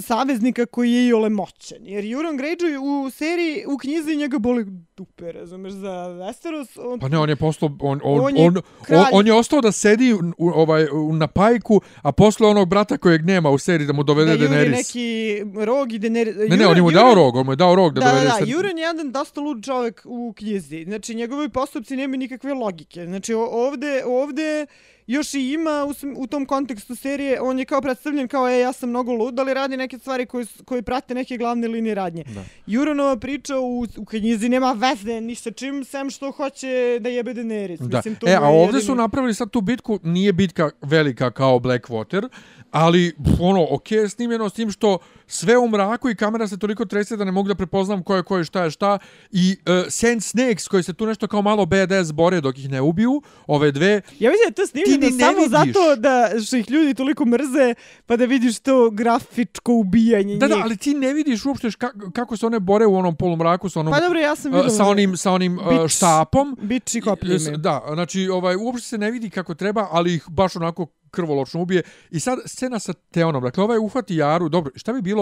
saveznika 0.00 0.66
koji 0.66 0.92
je 0.92 1.06
i 1.06 1.12
ole 1.12 1.28
moćan. 1.28 1.78
Jer 1.80 2.12
Euron 2.12 2.38
Greyjoy 2.38 2.78
u 2.78 3.10
seriji, 3.10 3.64
u 3.68 3.78
knjizi 3.78 4.16
njega 4.16 4.38
boli 4.38 4.66
dupe, 4.96 5.32
razumeš, 5.32 5.72
za 5.72 5.90
Westeros. 5.90 6.92
On, 6.92 7.00
pa 7.00 7.08
ne, 7.08 7.18
on 7.18 7.28
je 7.28 7.36
postao, 7.36 7.68
on, 7.80 8.00
on, 8.04 8.20
on, 8.20 8.36
je 8.36 8.46
on, 8.46 8.56
on, 8.88 9.06
on, 9.12 9.26
je 9.26 9.34
ostao 9.34 9.60
da 9.60 9.72
sedi 9.72 10.14
u, 10.14 10.18
ovaj, 10.38 10.86
na 11.12 11.26
pajku, 11.26 11.80
a 12.02 12.12
posle 12.12 12.48
onog 12.48 12.68
brata 12.68 12.98
kojeg 12.98 13.24
nema 13.24 13.50
u 13.50 13.58
seriji 13.58 13.86
da 13.86 13.92
mu 13.92 14.02
dovede 14.02 14.36
da, 14.36 14.44
Daenerys. 14.44 14.70
Da, 14.70 14.76
neki 14.76 15.42
rog 15.64 15.92
i 15.92 15.98
Daenerys. 15.98 16.50
Ne, 16.50 16.56
ne, 16.56 16.66
on 16.66 16.76
je 16.76 16.82
mu 16.82 16.90
dao 16.90 17.14
rog, 17.14 17.36
on 17.36 17.46
mu 17.46 17.52
je 17.52 17.56
dao 17.56 17.74
rog 17.74 17.94
da, 17.94 18.00
da 18.00 18.06
dovede. 18.10 18.28
Da, 18.28 18.44
da, 18.44 18.52
Euron 18.52 18.78
je 18.78 18.82
jedan 18.82 19.12
dosta 19.12 19.40
lud 19.40 19.64
čovjek 19.64 20.02
u 20.04 20.32
knjizi. 20.36 20.84
Znači, 20.84 21.14
njegovi 21.14 21.48
postupci 21.48 21.96
nemaju 21.96 22.18
nikakve 22.18 22.54
logike. 22.54 23.06
Znači, 23.06 23.34
ovde, 23.34 24.02
ovde 24.06 24.66
još 25.06 25.34
i 25.34 25.52
ima 25.52 25.86
u, 25.88 25.94
u 26.16 26.26
tom 26.26 26.46
kontekstu 26.46 26.94
serije, 26.94 27.40
on 27.40 27.58
je 27.58 27.64
kao 27.64 27.80
predstavljen 27.80 28.28
kao, 28.28 28.48
e, 28.48 28.58
ja 28.58 28.72
sam 28.72 28.88
mnogo 28.88 29.12
lud, 29.12 29.38
ali 29.38 29.54
radi 29.54 29.76
neke 29.76 29.98
stvari 29.98 30.26
koje, 30.26 30.46
koje 30.64 30.82
prate 30.82 31.14
neke 31.14 31.36
glavne 31.36 31.68
linije 31.68 31.94
radnje. 31.94 32.24
Da. 32.34 32.44
Juronova 32.66 33.16
priča 33.16 33.58
u, 33.58 33.86
u 33.96 34.04
knjizi 34.04 34.48
nema 34.48 34.72
veze 34.72 35.20
ni 35.20 35.34
sa 35.34 35.50
čim, 35.50 35.84
sem 35.84 36.10
što 36.10 36.30
hoće 36.30 36.98
da 37.00 37.08
jebe 37.08 37.34
Daenerys. 37.34 37.78
Da. 37.78 37.98
Mislim, 37.98 38.14
to 38.14 38.28
e, 38.28 38.34
a 38.34 38.42
ovdje 38.42 38.60
jedini... 38.60 38.82
su 38.82 38.94
napravili 38.94 39.34
sad 39.34 39.50
tu 39.50 39.60
bitku, 39.60 39.98
nije 40.02 40.32
bitka 40.32 40.70
velika 40.82 41.30
kao 41.30 41.58
Blackwater, 41.58 42.28
ali 42.70 43.14
ono, 43.40 43.66
ok 43.70 43.90
je 43.90 44.08
snimljeno 44.08 44.48
s 44.48 44.52
tim 44.52 44.70
što 44.70 44.98
sve 45.26 45.58
u 45.58 45.68
mraku 45.68 46.10
i 46.10 46.14
kamera 46.14 46.48
se 46.48 46.58
toliko 46.58 46.84
trese 46.84 47.16
da 47.16 47.24
ne 47.24 47.32
mogu 47.32 47.48
da 47.48 47.54
prepoznam 47.54 48.02
ko 48.02 48.16
je 48.16 48.22
ko 48.22 48.38
je 48.38 48.44
šta 48.44 48.64
je 48.64 48.70
šta 48.70 48.98
i 49.30 49.56
uh, 49.66 49.86
Sand 49.88 50.22
Snakes 50.22 50.68
koji 50.68 50.82
se 50.82 50.92
tu 50.92 51.06
nešto 51.06 51.26
kao 51.26 51.42
malo 51.42 51.66
BDS 51.66 52.12
bore 52.12 52.40
dok 52.40 52.58
ih 52.58 52.70
ne 52.70 52.80
ubiju, 52.80 53.22
ove 53.46 53.72
dve 53.72 54.00
Ja 54.18 54.30
mislim 54.30 54.48
da 54.48 54.54
to 54.54 54.66
snimljeno 54.66 55.18
samo 55.18 55.38
vidiš. 55.38 55.50
zato 55.50 55.96
da 55.96 56.30
što 56.46 56.56
ih 56.56 56.70
ljudi 56.70 56.94
toliko 56.94 57.24
mrze 57.24 57.74
pa 58.06 58.16
da 58.16 58.24
vidiš 58.24 58.58
to 58.58 58.90
grafičko 58.90 59.72
ubijanje 59.72 60.36
Da, 60.36 60.48
da, 60.48 60.56
ali 60.62 60.76
ti 60.76 60.94
ne 60.94 61.12
vidiš 61.14 61.44
uopšte 61.44 61.68
kako 62.14 62.36
se 62.36 62.46
one 62.46 62.60
bore 62.60 62.86
u 62.86 62.96
onom 62.96 63.16
polumraku 63.16 63.68
sa 63.68 63.80
onom, 63.80 63.92
pa 63.92 64.00
dobro, 64.00 64.18
ja 64.18 64.36
sam 64.36 64.54
uh, 64.54 64.60
sa 64.76 64.84
onim, 64.84 65.16
sa 65.16 65.32
onim 65.32 65.58
uh, 65.58 65.88
štapom. 65.88 66.56
Bič 66.62 66.94
i 66.94 67.00
kopljem. 67.00 67.38
Da, 67.56 67.82
znači 67.94 68.28
ovaj, 68.28 68.56
uopšte 68.56 68.88
se 68.88 68.98
ne 68.98 69.10
vidi 69.10 69.30
kako 69.30 69.54
treba, 69.54 69.88
ali 69.90 70.14
ih 70.14 70.24
baš 70.28 70.56
onako 70.56 70.86
krvoločno 71.10 71.62
ubije. 71.62 71.82
I 72.10 72.20
sad 72.20 72.38
scena 72.46 72.78
sa 72.78 72.92
Teonom, 72.92 73.42
dakle 73.42 73.64
ovaj 73.64 73.78
uhvati 73.78 74.16
Jaru, 74.16 74.48
dobro, 74.48 74.72
šta 74.74 74.92
bi 74.92 75.02
bilo 75.02 75.15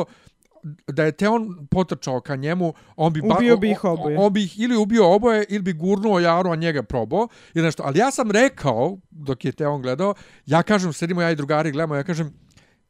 da 0.87 1.05
je 1.05 1.13
Teon 1.13 1.67
potrčao 1.71 2.21
ka 2.21 2.37
njemu, 2.37 2.73
on 2.97 3.13
bi, 3.13 3.23
ba, 3.23 3.35
ubio 3.35 3.57
bi 3.57 3.71
ih 3.71 3.85
oboje. 3.85 4.19
On, 4.19 4.25
on 4.25 4.33
bi 4.33 4.45
ih 4.45 4.61
ili 4.61 4.77
ubio 4.77 5.15
oboje, 5.15 5.45
ili 5.49 5.63
bi 5.63 5.73
gurnuo 5.73 6.19
Jaru, 6.19 6.51
a 6.51 6.57
njega 6.57 6.83
probao, 6.83 7.29
ili 7.55 7.65
nešto. 7.65 7.83
Ali 7.87 7.99
ja 7.99 8.11
sam 8.11 8.31
rekao, 8.31 8.99
dok 9.11 9.45
je 9.45 9.53
Teon 9.53 9.83
gledao, 9.83 10.15
ja 10.47 10.63
kažem, 10.63 10.93
sedimo 10.93 11.23
ja 11.23 11.31
i 11.31 11.37
drugari, 11.37 11.73
gledamo, 11.73 11.95
ja 11.95 12.03
kažem, 12.03 12.45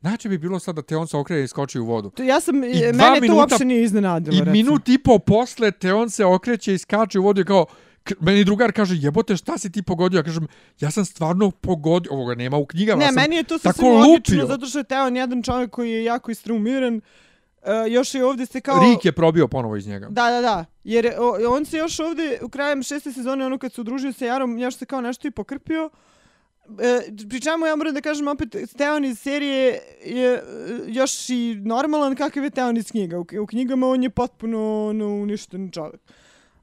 Znači 0.05 0.28
bi 0.28 0.38
bilo 0.38 0.59
sad 0.59 0.76
da 0.76 0.82
Teon 0.82 1.07
se 1.07 1.16
okrene 1.16 1.44
i 1.44 1.48
skoči 1.48 1.78
u 1.78 1.86
vodu. 1.86 2.11
To 2.11 2.22
ja 2.22 2.40
sam, 2.40 2.64
I 2.64 2.68
mene 2.68 3.20
minuta, 3.20 3.26
to 3.26 3.36
uopšte 3.36 3.64
nije 3.64 3.82
iznenadilo. 3.82 4.36
I 4.36 4.38
recimo. 4.38 4.52
minut 4.52 4.88
i 4.88 4.98
po 4.98 5.18
posle 5.18 5.70
Teon 5.70 6.11
se 6.11 6.24
okreće 6.24 6.74
i 6.74 6.78
skače 6.78 7.18
u 7.18 7.22
vodu 7.22 7.40
i 7.40 7.44
kao, 7.44 7.66
meni 8.20 8.44
drugar 8.44 8.72
kaže, 8.72 8.94
jebote, 8.98 9.36
šta 9.36 9.59
si 9.59 9.72
ti 9.72 9.82
pogodio? 9.82 10.18
Ja 10.18 10.22
kažem, 10.22 10.46
ja 10.80 10.90
sam 10.90 11.05
stvarno 11.05 11.50
pogodio, 11.50 12.12
ovoga 12.12 12.34
nema 12.34 12.57
u 12.57 12.66
knjigama. 12.66 13.05
Ne, 13.05 13.12
meni 13.12 13.36
je 13.36 13.44
to 13.44 13.59
sasvim 13.59 13.92
logično, 13.92 14.46
zato 14.46 14.66
što 14.66 14.78
je 14.78 14.84
Teon 14.84 15.16
jedan 15.16 15.42
čovjek 15.42 15.70
koji 15.70 15.90
je 15.90 16.05
jako 16.05 16.30
istrumiran. 16.30 17.00
Uh, 17.62 17.70
još 17.92 18.14
je 18.14 18.24
ovdje 18.24 18.46
se 18.46 18.61
kao... 18.61 18.80
Rik 18.80 19.05
je 19.05 19.12
probio 19.12 19.48
ponovo 19.48 19.76
iz 19.76 19.86
njega. 19.86 20.07
Da, 20.11 20.30
da, 20.30 20.40
da. 20.40 20.64
Jer 20.84 21.12
on 21.48 21.64
se 21.64 21.76
još 21.76 22.00
ovdje 22.00 22.38
u 22.42 22.48
krajem 22.48 22.82
šeste 22.82 23.12
sezone, 23.12 23.46
ono 23.46 23.59
kad 23.59 23.72
se 23.72 23.80
udružio 23.80 24.12
sa 24.12 24.24
Jarom, 24.24 24.59
još 24.59 24.76
se 24.76 24.86
kao 24.86 25.00
nešto 25.00 25.28
i 25.28 25.30
pokrpio. 25.30 25.90
E, 26.80 27.00
pri 27.28 27.40
čemu 27.40 27.66
ja 27.66 27.76
moram 27.76 27.94
da 27.94 28.00
kažem 28.00 28.28
opet, 28.28 28.57
Teon 28.76 29.05
iz 29.05 29.18
serije 29.18 29.80
je 30.05 30.32
e, 30.32 30.42
još 30.86 31.30
i 31.30 31.55
normalan 31.55 32.16
kakav 32.16 32.44
je 32.44 32.50
Teon 32.50 32.76
iz 32.76 32.90
knjiga. 32.90 33.18
U, 33.18 33.26
u 33.42 33.46
knjigama 33.46 33.88
on 33.88 34.02
je 34.02 34.11
potpuno 34.11 34.92
no, 34.92 35.07
uništen 35.07 35.70
čovjek. 35.70 36.00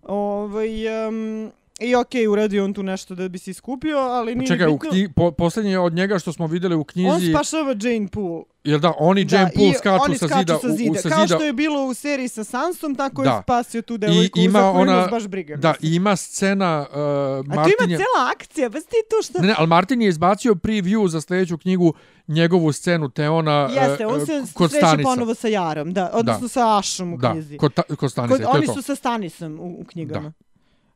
Ovaj, 0.04 1.08
um, 1.08 1.52
I 1.82 1.95
okej, 1.95 2.21
okay, 2.21 2.27
uradio 2.27 2.63
on 2.63 2.73
tu 2.73 2.84
nešto 2.84 3.15
da 3.15 3.27
bi 3.27 3.38
se 3.38 3.51
iskupio, 3.51 3.97
ali 3.97 4.36
nije 4.36 4.47
Čekaj, 4.47 4.67
bitno. 4.67 4.91
Čekaj, 4.91 5.13
po, 5.15 5.32
posljednje 5.32 5.79
od 5.79 5.93
njega 5.93 6.19
što 6.19 6.34
smo 6.34 6.47
videli 6.47 6.75
u 6.75 6.84
knjizi... 6.84 7.09
On 7.09 7.21
spašava 7.29 7.75
Jane 7.82 8.07
Poole. 8.07 8.43
Jel 8.63 8.79
da, 8.79 8.93
oni 8.99 9.27
Jane 9.29 9.45
da, 9.45 9.51
Poole 9.55 9.73
skaču, 9.73 10.03
oni 10.03 10.17
sa, 10.17 10.27
zida, 10.27 10.59
sa 10.61 10.69
zida. 10.69 10.91
U, 10.91 10.95
sa 10.95 11.09
Kao 11.09 11.27
što 11.27 11.43
je 11.43 11.53
bilo 11.53 11.86
u 11.86 11.93
seriji 11.93 12.27
sa 12.27 12.43
Sansom, 12.43 12.95
tako 12.95 13.23
da. 13.23 13.29
je 13.29 13.41
spasio 13.43 13.82
tu 13.82 13.97
devojku 13.97 14.39
I 14.39 14.43
ima 14.43 14.59
za 14.59 14.71
koju 14.71 14.82
ona, 14.82 15.07
baš 15.11 15.27
briga. 15.27 15.55
Da, 15.55 15.73
i 15.82 15.95
ima 15.95 16.15
scena... 16.15 16.86
Uh, 16.89 17.47
Martin 17.47 17.73
A 17.73 17.84
tu 17.84 17.89
ima 17.89 17.97
cela 17.97 18.32
akcija, 18.36 18.69
pa 18.69 18.79
ti 18.79 18.95
to 19.09 19.21
što... 19.21 19.41
Ne, 19.41 19.47
ne, 19.47 19.55
ali 19.57 19.67
Martin 19.67 20.01
je 20.01 20.09
izbacio 20.09 20.53
preview 20.53 21.07
za 21.07 21.21
sljedeću 21.21 21.57
knjigu 21.57 21.93
njegovu 22.27 22.71
scenu 22.71 23.09
Teona 23.09 23.65
uh, 23.69 23.75
Jeste, 23.75 24.07
on 24.07 24.25
se 24.25 24.43
kod 24.53 24.71
sreće 24.71 25.03
ponovo 25.03 25.36
sa 25.36 25.47
Jarom, 25.47 25.93
da, 25.93 26.11
odnosno 26.13 26.41
da. 26.41 26.47
sa 26.47 26.77
Ašom 26.77 27.13
u 27.13 27.17
knjizi. 27.17 27.53
Da, 27.53 27.59
kod, 27.59 27.73
ta, 27.73 27.84
kod 27.95 28.11
Stanisa, 28.11 28.36
kod, 28.36 28.45
to 28.45 28.51
Oni 28.51 28.67
su 28.67 28.82
sa 28.82 28.95
Stanisom 28.95 29.59
u, 29.59 29.82
u 29.82 29.84
knjigama. 29.84 30.29
Da. 30.29 30.51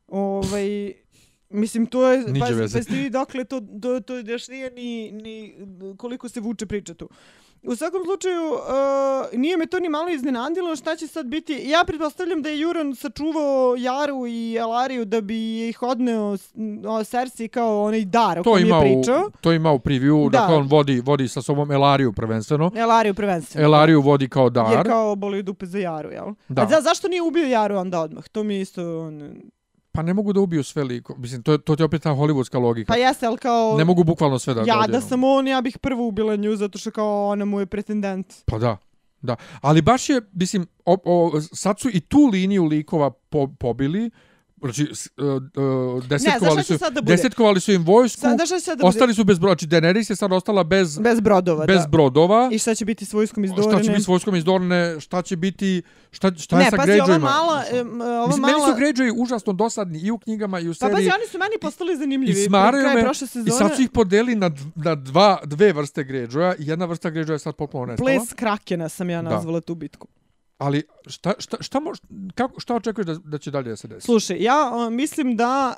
Ovaj, 0.08 0.92
Mislim, 1.50 1.86
to 1.86 2.12
je, 2.12 2.24
pa, 2.40 2.46
pa 2.74 2.82
ste 2.82 2.94
vi 2.94 3.10
dokle, 3.10 3.44
to, 3.44 3.60
to, 3.82 4.00
to 4.00 4.18
još 4.18 4.48
nije 4.48 4.70
ni, 4.70 5.12
ni 5.12 5.54
koliko 5.96 6.28
se 6.28 6.40
vuče 6.40 6.66
priča 6.66 6.94
tu. 6.94 7.08
U 7.62 7.76
svakom 7.76 8.00
slučaju, 8.04 8.42
uh, 8.52 9.38
nije 9.38 9.56
me 9.56 9.66
to 9.66 9.80
ni 9.80 9.88
malo 9.88 10.08
iznenadilo 10.08 10.76
šta 10.76 10.96
će 10.96 11.06
sad 11.06 11.26
biti. 11.26 11.62
Ja 11.64 11.84
pretpostavljam 11.86 12.42
da 12.42 12.48
je 12.48 12.60
Juran 12.60 12.94
sačuvao 12.94 13.76
Jaru 13.78 14.26
i 14.26 14.54
Elariju 14.54 15.04
da 15.04 15.20
bi 15.20 15.68
ih 15.68 15.82
odneo 15.82 16.36
o, 16.88 17.04
Cersei 17.04 17.48
kao 17.48 17.82
onaj 17.82 18.04
dar 18.04 18.38
o 18.38 18.42
to 18.42 18.52
kojem 18.52 18.68
je 18.68 18.80
pričao. 18.80 19.30
To 19.40 19.52
ima 19.52 19.72
u 19.72 19.78
preview, 19.78 20.30
da. 20.30 20.38
dakle 20.38 20.54
on 20.54 20.66
vodi, 20.66 21.00
vodi 21.00 21.28
sa 21.28 21.42
sobom 21.42 21.72
Elariju 21.72 22.12
prvenstveno. 22.12 22.70
Elariju 22.76 23.14
prvenstveno. 23.14 23.64
Elariju 23.64 24.00
vodi 24.00 24.28
kao 24.28 24.50
dar. 24.50 24.72
Jer 24.72 24.86
kao 24.86 25.16
boli 25.16 25.42
dupe 25.42 25.66
za 25.66 25.78
Jaru, 25.78 26.10
jel? 26.10 26.26
Da. 26.48 26.62
A 26.62 26.66
za, 26.66 26.80
zašto 26.80 27.08
nije 27.08 27.22
ubio 27.22 27.46
Jaru 27.46 27.76
onda 27.76 28.00
odmah? 28.00 28.28
To 28.28 28.42
mi 28.42 28.60
isto... 28.60 29.00
On, 29.00 29.40
Pa 29.96 30.02
ne 30.02 30.14
mogu 30.14 30.32
da 30.32 30.40
ubiju 30.40 30.64
sve 30.64 30.84
liko. 30.84 31.14
Mislim, 31.18 31.42
to, 31.42 31.58
to 31.58 31.76
ti 31.76 31.82
je 31.82 31.84
opet 31.84 32.02
ta 32.02 32.10
hollywoodska 32.10 32.60
logika. 32.60 32.92
Pa 32.92 32.96
jeste, 32.96 33.26
ali 33.26 33.38
kao... 33.38 33.76
Ne 33.78 33.84
mogu 33.84 34.04
bukvalno 34.04 34.38
sve 34.38 34.54
da 34.54 34.60
Ja 34.60 34.82
da, 34.86 34.92
da 34.92 35.00
sam 35.00 35.24
on, 35.24 35.48
ja 35.48 35.60
bih 35.60 35.78
prvo 35.78 36.08
ubila 36.08 36.36
nju, 36.36 36.56
zato 36.56 36.78
što 36.78 36.90
kao 36.90 37.26
ona 37.28 37.44
mu 37.44 37.60
je 37.60 37.66
pretendent. 37.66 38.34
Pa 38.46 38.58
da, 38.58 38.76
da. 39.22 39.36
Ali 39.60 39.82
baš 39.82 40.08
je, 40.08 40.20
mislim, 40.32 40.66
o, 40.84 40.96
o, 41.04 41.40
sad 41.40 41.80
su 41.80 41.88
i 41.92 42.00
tu 42.00 42.28
liniju 42.32 42.64
likova 42.64 43.10
po, 43.10 43.48
pobili, 43.58 44.10
Znači, 44.60 44.88
uh, 45.16 45.26
uh, 45.96 46.04
desetkovali, 46.04 46.62
su, 46.62 46.74
desetkovali 47.02 47.60
su 47.60 47.72
im 47.72 47.84
vojsku, 47.84 48.20
sad, 48.20 48.80
ostali 48.82 49.14
su 49.14 49.24
bez 49.24 49.38
brodova. 49.38 49.54
Znači, 49.54 49.66
Daenerys 49.66 50.10
je 50.10 50.16
sad 50.16 50.32
ostala 50.32 50.64
bez, 50.64 50.98
bez 50.98 51.20
brodova. 51.20 51.66
Bez 51.66 51.80
da. 51.80 51.88
brodova. 51.88 52.48
I 52.52 52.58
šta 52.58 52.74
će 52.74 52.84
biti 52.84 53.04
s 53.04 53.12
vojskom 53.12 53.44
iz 53.44 53.50
Dorne? 53.50 53.72
Šta 53.72 53.82
će 53.82 53.90
biti 53.90 54.02
s 54.02 54.08
vojskom 54.08 54.36
iz 54.36 54.44
Dorne? 54.44 55.00
Šta 55.00 55.22
će 55.22 55.36
biti... 55.36 55.82
Šta, 56.10 56.32
šta 56.38 56.58
ne, 56.58 56.64
je 56.64 56.70
sa 56.70 56.76
pazi, 56.76 56.90
Greyjoyima? 56.90 57.04
ova 57.04 57.18
mala... 57.18 57.64
Ova 57.72 58.26
Mislim, 58.26 58.42
mala... 58.42 58.52
meni 58.52 58.60
su 58.60 58.80
Greyjoyi 58.80 59.22
užasno 59.22 59.52
dosadni 59.52 59.98
i 59.98 60.10
u 60.10 60.18
knjigama 60.18 60.60
i 60.60 60.68
u 60.68 60.74
seriji. 60.74 60.92
Pa 60.92 60.96
pazi, 60.96 61.10
oni 61.20 61.30
su 61.30 61.38
meni 61.38 61.54
postali 61.60 61.96
zanimljivi. 61.96 62.40
I 62.40 62.44
smaraju 62.44 62.84
me. 62.94 63.10
I 63.46 63.50
sad 63.50 63.76
su 63.76 63.82
ih 63.82 63.90
podeli 63.90 64.34
na, 64.34 64.50
na 64.74 64.94
dva, 64.94 65.38
dve 65.44 65.72
vrste 65.72 66.04
Greyjoya. 66.04 66.54
I 66.58 66.66
jedna 66.66 66.84
vrsta 66.84 67.10
Greyjoya 67.10 67.32
je 67.32 67.38
sad 67.38 67.54
potpuno 67.54 67.86
nestala. 67.86 68.10
Ples 68.10 68.32
Krakena 68.32 68.88
sam 68.88 69.10
ja 69.10 69.22
nazvala 69.22 69.60
da. 69.60 69.66
tu 69.66 69.74
bitku. 69.74 70.08
Ali 70.58 70.82
šta, 71.06 71.32
šta, 71.38 71.56
šta, 71.60 71.80
mož, 71.80 71.98
kako, 72.34 72.60
šta 72.60 72.74
očekuješ 72.74 73.06
da, 73.06 73.14
da 73.24 73.38
će 73.38 73.50
dalje 73.50 73.68
da 73.68 73.76
se 73.76 73.88
desi? 73.88 74.04
Slušaj, 74.04 74.36
ja 74.40 74.72
uh, 74.74 74.92
mislim 74.92 75.36
da, 75.36 75.76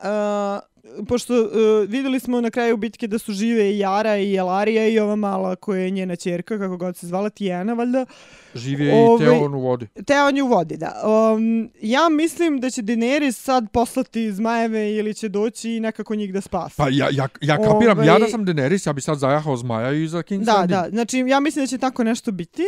uh, 0.98 1.06
pošto 1.06 1.34
uh, 1.42 1.50
videli 1.88 2.20
smo 2.20 2.40
na 2.40 2.50
kraju 2.50 2.76
bitke 2.76 3.06
da 3.06 3.18
su 3.18 3.32
žive 3.32 3.70
i 3.70 3.78
Jara 3.78 4.16
i 4.16 4.34
Elarija 4.34 4.88
i 4.88 4.98
ova 4.98 5.16
mala 5.16 5.56
koja 5.56 5.80
je 5.80 5.90
njena 5.90 6.16
čerka, 6.16 6.58
kako 6.58 6.76
god 6.76 6.96
se 6.96 7.06
zvala, 7.06 7.30
Tijena, 7.30 7.72
valjda. 7.72 8.06
Žive 8.54 8.84
i 8.84 8.90
Ove, 8.90 9.24
Teon 9.24 9.54
u 9.54 9.60
vodi. 9.60 9.86
Teon 10.06 10.36
je 10.36 10.42
u 10.42 10.46
vodi, 10.48 10.76
da. 10.76 11.02
Um, 11.34 11.70
ja 11.82 12.08
mislim 12.08 12.60
da 12.60 12.70
će 12.70 12.82
Daenerys 12.82 13.32
sad 13.32 13.70
poslati 13.72 14.32
zmajeve 14.32 14.92
ili 14.92 15.14
će 15.14 15.28
doći 15.28 15.70
i 15.70 15.80
nekako 15.80 16.14
njih 16.14 16.32
da 16.32 16.40
spasi. 16.40 16.76
Pa 16.76 16.88
ja, 16.88 17.08
ja, 17.12 17.28
ja 17.40 17.56
kapiram, 17.56 17.98
Ove, 17.98 18.06
ja 18.06 18.18
da 18.18 18.28
sam 18.28 18.46
Daenerys, 18.46 18.88
ja 18.88 18.92
bi 18.92 19.00
sad 19.00 19.18
zajahao 19.18 19.56
zmaja 19.56 19.92
i 19.92 20.08
za 20.08 20.18
King's 20.18 20.44
Da, 20.44 20.52
Landing. 20.54 20.80
da, 20.80 20.88
znači 20.90 21.18
ja 21.18 21.40
mislim 21.40 21.62
da 21.62 21.66
će 21.66 21.78
tako 21.78 22.04
nešto 22.04 22.32
biti. 22.32 22.62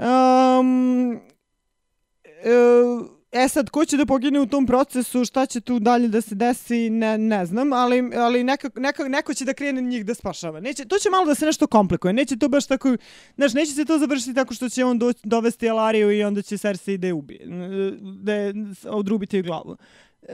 Um, 0.00 1.20
e 3.32 3.48
sad, 3.48 3.70
ko 3.70 3.84
će 3.84 3.96
da 3.96 4.06
pogine 4.06 4.40
u 4.40 4.46
tom 4.46 4.66
procesu, 4.66 5.24
šta 5.24 5.46
će 5.46 5.60
tu 5.60 5.78
dalje 5.78 6.08
da 6.08 6.20
se 6.20 6.34
desi, 6.34 6.90
ne, 6.90 7.18
ne 7.18 7.46
znam, 7.46 7.72
ali, 7.72 8.10
ali 8.16 8.44
neka, 8.44 8.70
neka, 8.76 9.08
neko 9.08 9.34
će 9.34 9.44
da 9.44 9.54
krene 9.54 9.82
njih 9.82 10.06
da 10.06 10.14
spašava. 10.14 10.60
Neće, 10.60 10.84
to 10.84 10.98
će 10.98 11.10
malo 11.10 11.26
da 11.26 11.34
se 11.34 11.46
nešto 11.46 11.66
komplikuje, 11.66 12.12
neće 12.12 12.36
to 12.36 12.48
baš 12.48 12.66
tako, 12.66 12.96
znaš, 13.36 13.54
neće 13.54 13.72
se 13.72 13.84
to 13.84 13.98
završiti 13.98 14.34
tako 14.34 14.54
što 14.54 14.68
će 14.68 14.84
on 14.84 14.98
do, 14.98 15.12
dovesti 15.22 15.68
Alariju 15.68 16.12
i 16.12 16.24
onda 16.24 16.42
će 16.42 16.58
Cersei 16.58 16.98
da 16.98 17.06
je 17.06 17.12
ubije, 17.12 17.46
da 18.22 18.34
je 18.34 18.54
odrubiti 18.84 19.42
glavu 19.42 19.76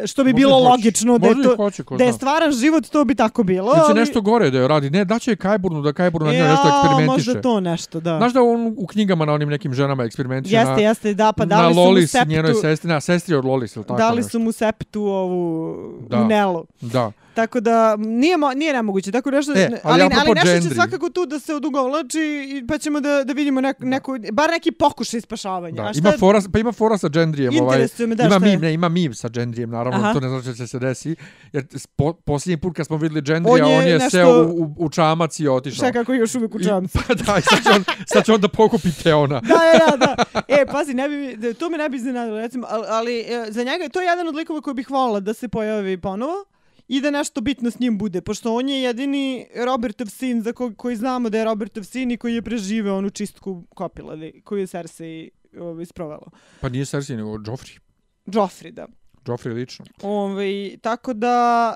što 0.07 0.25
bi 0.25 0.33
bilo 0.33 0.59
hoće. 0.59 0.69
logično 0.69 1.19
da 1.19 1.27
je, 1.27 1.35
to, 1.43 1.57
hoće, 1.57 1.83
da 1.99 2.05
je 2.05 2.13
stvaran 2.13 2.53
život, 2.53 2.87
to 2.87 3.05
bi 3.05 3.15
tako 3.15 3.43
bilo. 3.43 3.73
Neće 3.73 3.85
ali... 3.89 4.01
nešto 4.01 4.21
gore 4.21 4.51
da 4.51 4.59
je 4.59 4.69
radi. 4.69 4.91
Ne, 4.91 5.05
da 5.05 5.19
će 5.19 5.37
Kajburnu, 5.37 5.83
da 5.83 5.93
Kajburnu 5.93 6.27
na 6.27 6.33
njoj 6.33 6.49
nešto 6.49 6.69
eksperimentiše. 6.69 7.31
Možda 7.31 7.41
to 7.41 7.61
nešto, 7.61 8.01
da. 8.01 8.17
Znaš 8.19 8.33
da 8.33 8.43
on 8.43 8.75
u 8.77 8.87
knjigama 8.87 9.25
na 9.25 9.33
onim 9.33 9.49
nekim 9.49 9.75
ženama 9.75 10.05
eksperimentiše 10.05 10.57
jeste, 10.57 10.73
na, 10.73 10.81
jeste, 10.81 11.15
da, 11.15 11.33
pa 11.33 11.45
dali 11.45 11.75
na 11.75 11.81
Lolis, 11.81 12.11
su 12.11 12.19
mu 12.19 12.21
septu, 12.21 12.31
njenoj 12.31 12.55
sestri, 12.55 12.89
na 12.89 13.01
sestri 13.01 13.35
od 13.35 13.45
Lolis, 13.45 13.77
ili 13.77 13.85
tako 13.85 13.99
Dali 13.99 14.17
nešto. 14.17 14.31
su 14.31 14.39
mu 14.39 14.53
septu 14.53 15.03
ovu 15.03 15.77
da. 16.09 16.25
Nelu. 16.25 16.67
Da. 16.81 17.13
Tako 17.37 17.61
da 17.61 17.97
nije 17.97 18.37
mo, 18.37 18.53
nije 18.53 18.73
nemoguće 18.73 19.13
tako 19.13 19.31
nešto 19.31 19.53
e, 19.53 19.69
ali, 19.83 20.03
ali, 20.03 20.03
ali 20.03 20.31
nešto 20.35 20.53
gendri. 20.53 20.69
će 20.69 20.75
svakako 20.75 21.11
tu 21.11 21.27
da 21.27 21.39
se 21.39 21.55
odugovlači 21.55 22.65
pa 22.69 22.79
ćemo 22.79 23.01
da 23.01 23.25
da 23.25 23.33
vidimo 23.33 23.61
nek, 23.61 23.77
neku 23.81 24.17
bar 24.33 24.51
neki 24.51 24.73
pokušaj 24.73 25.21
spašavanja. 25.21 25.83
Da, 25.83 25.89
A 25.89 25.93
šta... 25.93 26.09
ima 26.09 26.13
fora 26.19 26.41
pa 26.53 26.59
ima 26.59 26.73
fora 26.73 26.99
sa 26.99 27.09
gendrijem 27.09 27.61
ovaj. 27.61 27.89
ima 28.27 28.39
mim, 28.39 28.61
ne, 28.61 28.75
ima 28.75 28.89
mim 28.89 29.15
sa 29.15 29.29
gendrijem 29.29 29.71
naravno 29.71 29.99
Aha. 29.99 30.13
to 30.13 30.21
ne 30.21 30.29
znači 30.29 30.49
da 30.49 30.55
će 30.55 30.67
se 30.67 30.79
desi 30.79 31.17
jer 31.53 31.67
po, 31.97 32.13
posljednji 32.13 32.57
put 32.57 32.77
kad 32.77 32.87
smo 32.87 32.97
videli 32.97 33.23
gendrija 33.23 33.65
on 33.65 33.71
je, 33.71 33.79
on 33.79 33.87
je 33.87 33.95
nešto... 33.95 34.11
seo 34.11 34.43
u, 34.43 34.63
u, 34.63 34.75
u 34.79 34.91
čamac 34.91 35.41
i 35.41 35.49
otišao. 35.49 35.77
Šta 35.77 35.93
kako 35.93 36.13
je 36.13 36.19
još 36.19 36.35
uvijek 36.35 36.55
u 36.55 36.63
čamcu. 36.65 36.99
Pa 37.09 37.15
da, 37.15 37.25
sad 37.25 37.63
će 37.63 37.71
on 37.75 37.85
sad 38.07 38.25
će 38.25 38.33
on 38.33 38.41
da 38.41 38.49
pokupi 38.49 38.89
Teona. 39.03 39.41
da, 39.41 39.97
da, 39.97 40.07
da. 40.07 40.43
E, 40.49 40.67
pazi, 40.67 40.95
ne 40.95 41.09
bi 41.09 41.55
to 41.55 41.71
me 41.71 41.79
ne 41.79 41.89
bi 41.89 41.97
iznenadilo 41.97 42.39
recimo, 42.39 42.67
ali, 42.71 42.85
ali 42.89 43.21
e, 43.21 43.47
za 43.49 43.63
njega 43.63 43.85
je 43.85 43.89
to 43.89 44.01
jedan 44.01 44.29
od 44.29 44.35
likova 44.35 44.61
koji 44.61 44.75
bih 44.75 44.91
volila 44.91 45.21
da 45.21 45.35
se 45.35 45.49
pojavi 45.49 46.01
ponovo 46.01 46.45
i 46.89 47.01
da 47.01 47.11
nešto 47.11 47.41
bitno 47.41 47.71
s 47.71 47.79
njim 47.79 47.99
bude, 47.99 48.21
pošto 48.21 48.55
on 48.55 48.69
je 48.69 48.83
jedini 48.83 49.47
Robertov 49.65 50.07
sin 50.07 50.43
za 50.43 50.53
ko, 50.53 50.73
koji 50.77 50.97
znamo 50.97 51.31
da 51.31 51.39
je 51.39 51.45
Robertov 51.45 51.85
sin 51.85 52.11
i 52.11 52.17
koji 52.17 52.35
je 52.35 52.43
preživeo 52.43 52.97
onu 52.99 53.11
čistku 53.11 53.65
kopila, 53.75 54.17
koju 54.45 54.61
je 54.61 54.67
Cersei 54.67 55.31
ovaj, 55.61 55.83
isprovelo. 55.83 56.31
Pa 56.61 56.69
nije 56.69 56.85
Cersei, 56.85 57.17
nego 57.17 57.31
Joffrey. 57.31 57.79
Joffrey, 58.27 58.71
da. 58.71 58.87
Joffrey 59.27 59.53
lično. 59.55 59.85
Ove, 60.03 60.33
ovaj, 60.33 60.77
tako 60.83 61.13
da... 61.13 61.75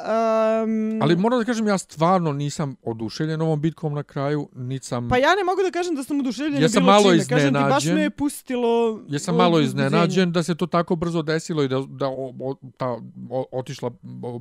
Um, 0.65 1.03
Ali 1.03 1.17
moram 1.17 1.39
da 1.39 1.45
kažem, 1.45 1.69
ja 1.69 1.79
stvarno 1.79 2.33
nisam 2.33 2.77
oduševljen 2.83 3.43
ovom 3.43 3.61
bitkom 3.61 3.95
na 3.95 4.03
kraju, 4.03 4.49
niti 4.55 4.87
sam... 4.87 5.09
Pa 5.09 5.17
ja 5.17 5.35
ne 5.35 5.45
mogu 5.45 5.63
da 5.63 5.71
kažem 5.71 5.95
da 5.95 6.05
sam 6.05 6.21
oduševljen 6.21 6.63
ja 6.63 6.69
sam 6.69 6.85
malo 6.85 7.03
čime. 7.03 7.17
iznenađen. 7.17 7.53
Kažem 7.53 7.69
ti, 7.69 7.75
baš 7.75 7.85
me 7.85 8.03
je 8.03 8.11
pustilo... 8.11 9.01
Ja 9.09 9.19
sam 9.19 9.37
malo 9.37 9.61
iznenađen 9.61 10.33
da 10.33 10.43
se 10.43 10.55
to 10.55 10.67
tako 10.67 10.97
brzo 10.97 11.23
desilo 11.23 11.63
i 11.63 11.69
da, 11.69 11.83
da 11.89 12.09
o, 12.09 12.35
o, 12.41 12.55
ta, 12.77 12.97
o, 13.31 13.47
otišla 13.53 13.91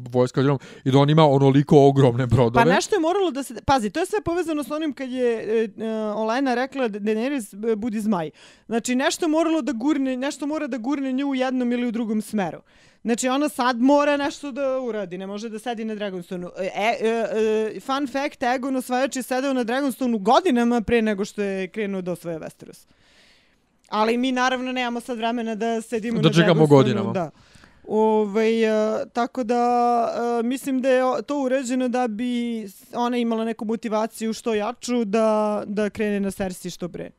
vojska 0.10 0.39
odjednom 0.39 0.60
i 0.84 0.91
da 0.91 0.99
on 0.99 1.10
ima 1.10 1.26
onoliko 1.26 1.88
ogromne 1.88 2.28
brodove. 2.28 2.66
Pa 2.66 2.72
nešto 2.72 2.95
je 2.95 2.99
moralo 2.99 3.32
da 3.32 3.43
se... 3.43 3.55
Pazi, 3.66 3.89
to 3.89 3.99
je 3.99 4.05
sve 4.05 4.22
povezano 4.22 4.64
s 4.64 4.72
onim 4.72 4.93
kad 4.93 5.10
je 5.10 5.64
uh, 5.66 6.20
Olena 6.20 6.55
rekla 6.55 6.88
da 6.88 6.99
Daenerys 6.99 7.76
budi 7.76 8.01
zmaj. 8.01 8.30
Znači, 8.66 8.95
nešto 8.95 9.28
moralo 9.28 9.62
da 9.62 9.72
gurne, 9.72 10.18
nešto 10.18 10.47
mora 10.47 10.68
da 10.68 10.78
gurne 10.78 11.12
nju 11.12 11.28
u 11.28 11.36
jednom 11.36 11.72
ili 11.72 11.88
u 11.88 11.91
drugom 11.91 12.22
smeru. 12.22 12.62
Znači, 13.04 13.28
ona 13.28 13.50
sad 13.50 13.82
mora 13.82 14.18
nešto 14.18 14.52
da 14.52 14.80
uradi, 14.80 15.18
ne 15.18 15.28
može 15.28 15.50
da 15.50 15.60
sedi 15.60 15.86
na 15.86 15.95
Dragonstonu. 15.95 16.50
E, 16.58 16.72
e, 16.76 16.97
e, 17.76 17.80
fun 17.80 18.08
fact, 18.08 18.43
Egon 18.43 18.76
osvajač 18.76 19.16
je 19.16 19.24
sedeo 19.24 19.54
na 19.54 19.64
Dragonstonu 19.64 20.18
godinama 20.18 20.82
pre 20.82 21.02
nego 21.02 21.26
što 21.26 21.41
je 21.41 21.68
krenuo 21.68 22.02
da 22.02 22.12
osvoje 22.12 22.39
Westeros. 22.39 22.88
Ali 23.89 24.18
mi 24.18 24.32
naravno 24.32 24.72
nemamo 24.72 25.00
sad 25.00 25.18
vremena 25.18 25.56
da 25.56 25.82
sedimo 25.82 26.22
da 26.22 26.30
na 26.30 26.34
Dragonstonu. 26.34 26.45
Čekamo 26.45 26.68
godinama. 26.68 27.12
Da. 27.12 27.30
Ove, 27.88 28.74
uh, 28.74 29.12
tako 29.14 29.43
da 29.43 30.04
uh, 30.39 30.45
mislim 30.45 30.82
da 30.82 30.89
je 30.89 31.04
to 31.28 31.41
uređeno 31.41 31.88
da 31.88 32.08
bi 32.08 32.66
ona 32.93 33.18
imala 33.18 33.45
neku 33.45 33.66
motivaciju 33.66 34.34
što 34.34 34.54
jaču 34.54 35.06
da, 35.06 35.64
da 35.66 35.89
krene 35.89 36.20
na 36.20 36.32
Cersei 36.32 36.72
što 36.72 36.89
pre. 36.89 37.10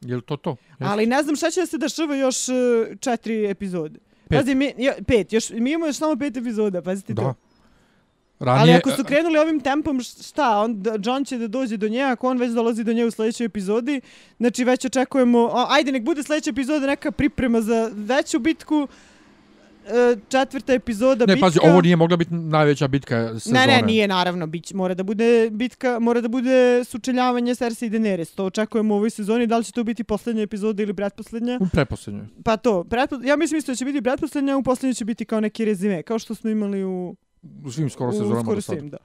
Je 0.00 0.20
to 0.20 0.36
to? 0.36 0.56
Ali 0.78 1.06
ne 1.06 1.22
znam 1.22 1.36
šta 1.36 1.50
će 1.50 1.60
da 1.60 1.66
se 1.66 1.78
dešava 1.78 2.16
još 2.16 2.48
uh, 2.48 2.54
četiri 3.00 3.50
epizode. 3.50 3.98
Pet. 4.32 4.40
Pazi, 4.40 4.54
mi, 4.54 4.74
jo, 4.78 4.92
pet, 5.06 5.32
još, 5.32 5.50
mi 5.50 5.70
imamo 5.70 5.86
još 5.86 5.96
samo 5.96 6.16
pet 6.16 6.36
epizoda, 6.36 6.82
pazite 6.82 7.14
da. 7.14 7.22
to. 7.22 7.34
Ranije, 8.38 8.62
Ali 8.62 8.72
ako 8.72 8.90
su 8.90 9.04
krenuli 9.04 9.38
ovim 9.38 9.60
tempom, 9.60 10.00
šta, 10.00 10.58
on, 10.58 10.84
John 11.04 11.24
će 11.24 11.38
da 11.38 11.48
dođe 11.48 11.76
do 11.76 11.88
nje, 11.88 12.02
ako 12.02 12.28
on 12.28 12.38
već 12.38 12.52
dolazi 12.52 12.84
do 12.84 12.92
nje 12.92 13.04
u 13.04 13.10
sljedećoj 13.10 13.44
epizodi, 13.44 14.00
znači 14.38 14.64
već 14.64 14.84
očekujemo, 14.84 15.50
a, 15.52 15.66
ajde 15.70 15.92
nek 15.92 16.02
bude 16.02 16.22
sljedeća 16.22 16.50
epizoda 16.50 16.86
neka 16.86 17.10
priprema 17.10 17.60
za 17.60 17.90
veću 17.94 18.38
bitku, 18.38 18.88
četvrta 20.28 20.72
epizoda 20.72 21.26
ne, 21.26 21.34
bitka. 21.34 21.34
Ne, 21.34 21.40
pazi, 21.40 21.58
ovo 21.62 21.80
nije 21.80 21.96
mogla 21.96 22.16
biti 22.16 22.34
najveća 22.34 22.88
bitka 22.88 23.40
sezone. 23.40 23.60
Ne, 23.60 23.66
ne, 23.66 23.82
nije 23.82 24.08
naravno. 24.08 24.46
Bić, 24.46 24.72
mora 24.72 24.94
da 24.94 25.02
bude 25.02 25.50
bitka, 25.50 25.98
mora 25.98 26.20
da 26.20 26.28
bude 26.28 26.84
sučeljavanje 26.84 27.54
Cersei 27.54 27.86
i 27.86 27.90
Daenerys. 27.90 28.34
To 28.34 28.44
očekujemo 28.44 28.94
u 28.94 28.96
ovoj 28.96 29.10
sezoni. 29.10 29.46
Da 29.46 29.58
li 29.58 29.64
će 29.64 29.72
to 29.72 29.84
biti 29.84 30.04
posljednja 30.04 30.42
epizoda 30.42 30.82
ili 30.82 30.94
pretposlednja? 30.94 31.58
U 31.60 31.66
pretposlednjoj. 31.72 32.26
Pa 32.44 32.56
to, 32.56 32.84
pretpo, 32.84 33.16
ja 33.24 33.36
mislim 33.36 33.58
isto 33.58 33.72
da 33.72 33.76
će 33.76 33.84
biti 33.84 34.02
pretposlednja, 34.02 34.56
u 34.56 34.62
posljednjoj 34.62 34.94
će 34.94 35.04
biti 35.04 35.24
kao 35.24 35.40
neki 35.40 35.64
rezime, 35.64 36.02
kao 36.02 36.18
što 36.18 36.34
smo 36.34 36.50
imali 36.50 36.84
u... 36.84 37.16
U 37.64 37.70
svim 37.70 37.90
skoro 37.90 38.12
sezonama. 38.12 38.40
U 38.40 38.42
skoro 38.42 38.60
svim, 38.60 38.90
da. 38.90 38.96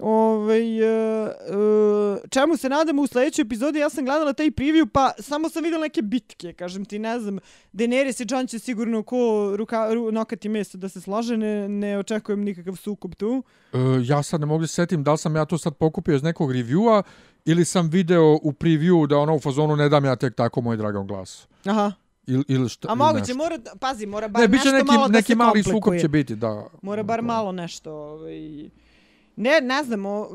Ove, 0.00 0.60
uh, 0.60 1.28
uh, 1.56 2.18
čemu 2.30 2.56
se 2.56 2.68
nadamo 2.68 3.02
u 3.02 3.06
sljedećoj 3.06 3.42
epizodi, 3.42 3.78
ja 3.78 3.90
sam 3.90 4.04
gledala 4.04 4.32
taj 4.32 4.50
preview, 4.50 4.86
pa 4.92 5.12
samo 5.18 5.48
sam 5.48 5.62
videla 5.62 5.82
neke 5.82 6.02
bitke, 6.02 6.52
kažem 6.52 6.84
ti, 6.84 6.98
ne 6.98 7.20
znam, 7.20 7.38
Daenerys 7.72 8.22
i 8.22 8.34
Jon 8.34 8.46
će 8.46 8.58
sigurno 8.58 9.02
ko 9.02 9.52
ruka, 9.56 9.94
ru, 9.94 10.12
nokati 10.12 10.48
mjesto 10.48 10.78
da 10.78 10.88
se 10.88 11.00
slaže, 11.00 11.36
ne, 11.36 11.68
ne 11.68 11.98
očekujem 11.98 12.40
nikakav 12.44 12.76
sukob 12.76 13.14
tu. 13.14 13.42
Uh, 13.72 13.80
ja 14.02 14.22
sad 14.22 14.40
ne 14.40 14.46
mogu 14.46 14.60
da 14.60 14.66
setim 14.66 15.04
da 15.04 15.12
li 15.12 15.18
sam 15.18 15.36
ja 15.36 15.44
to 15.44 15.58
sad 15.58 15.74
pokupio 15.74 16.14
iz 16.14 16.22
nekog 16.22 16.52
reviewa 16.52 17.02
ili 17.44 17.64
sam 17.64 17.88
video 17.88 18.38
u 18.42 18.52
preview 18.52 19.06
da 19.06 19.18
ono 19.18 19.34
u 19.34 19.40
fazonu 19.40 19.76
ne 19.76 19.88
dam 19.88 20.04
ja 20.04 20.16
tek 20.16 20.34
tako 20.34 20.60
moj 20.60 20.76
dragon 20.76 21.06
glas. 21.06 21.48
Aha. 21.64 21.92
Il, 22.26 22.42
ili 22.48 22.68
šta, 22.68 22.88
A 22.90 22.94
moguće, 22.94 23.34
mora, 23.34 23.58
pazi, 23.80 24.06
mora 24.06 24.28
bar 24.28 24.42
ne, 24.42 24.48
nešto 24.48 24.72
neki, 24.72 24.86
malo 24.86 25.08
da 25.08 25.12
neki 25.12 25.32
se 25.32 25.34
mali 25.34 25.62
sukob 25.62 25.94
će 26.00 26.08
biti, 26.08 26.36
da. 26.36 26.66
Mora 26.82 27.02
bar 27.02 27.22
malo 27.22 27.52
nešto, 27.52 27.92
ovaj... 27.92 28.70
Ne, 29.36 29.60
ne 29.60 29.84
znam, 29.84 30.06
o, 30.06 30.28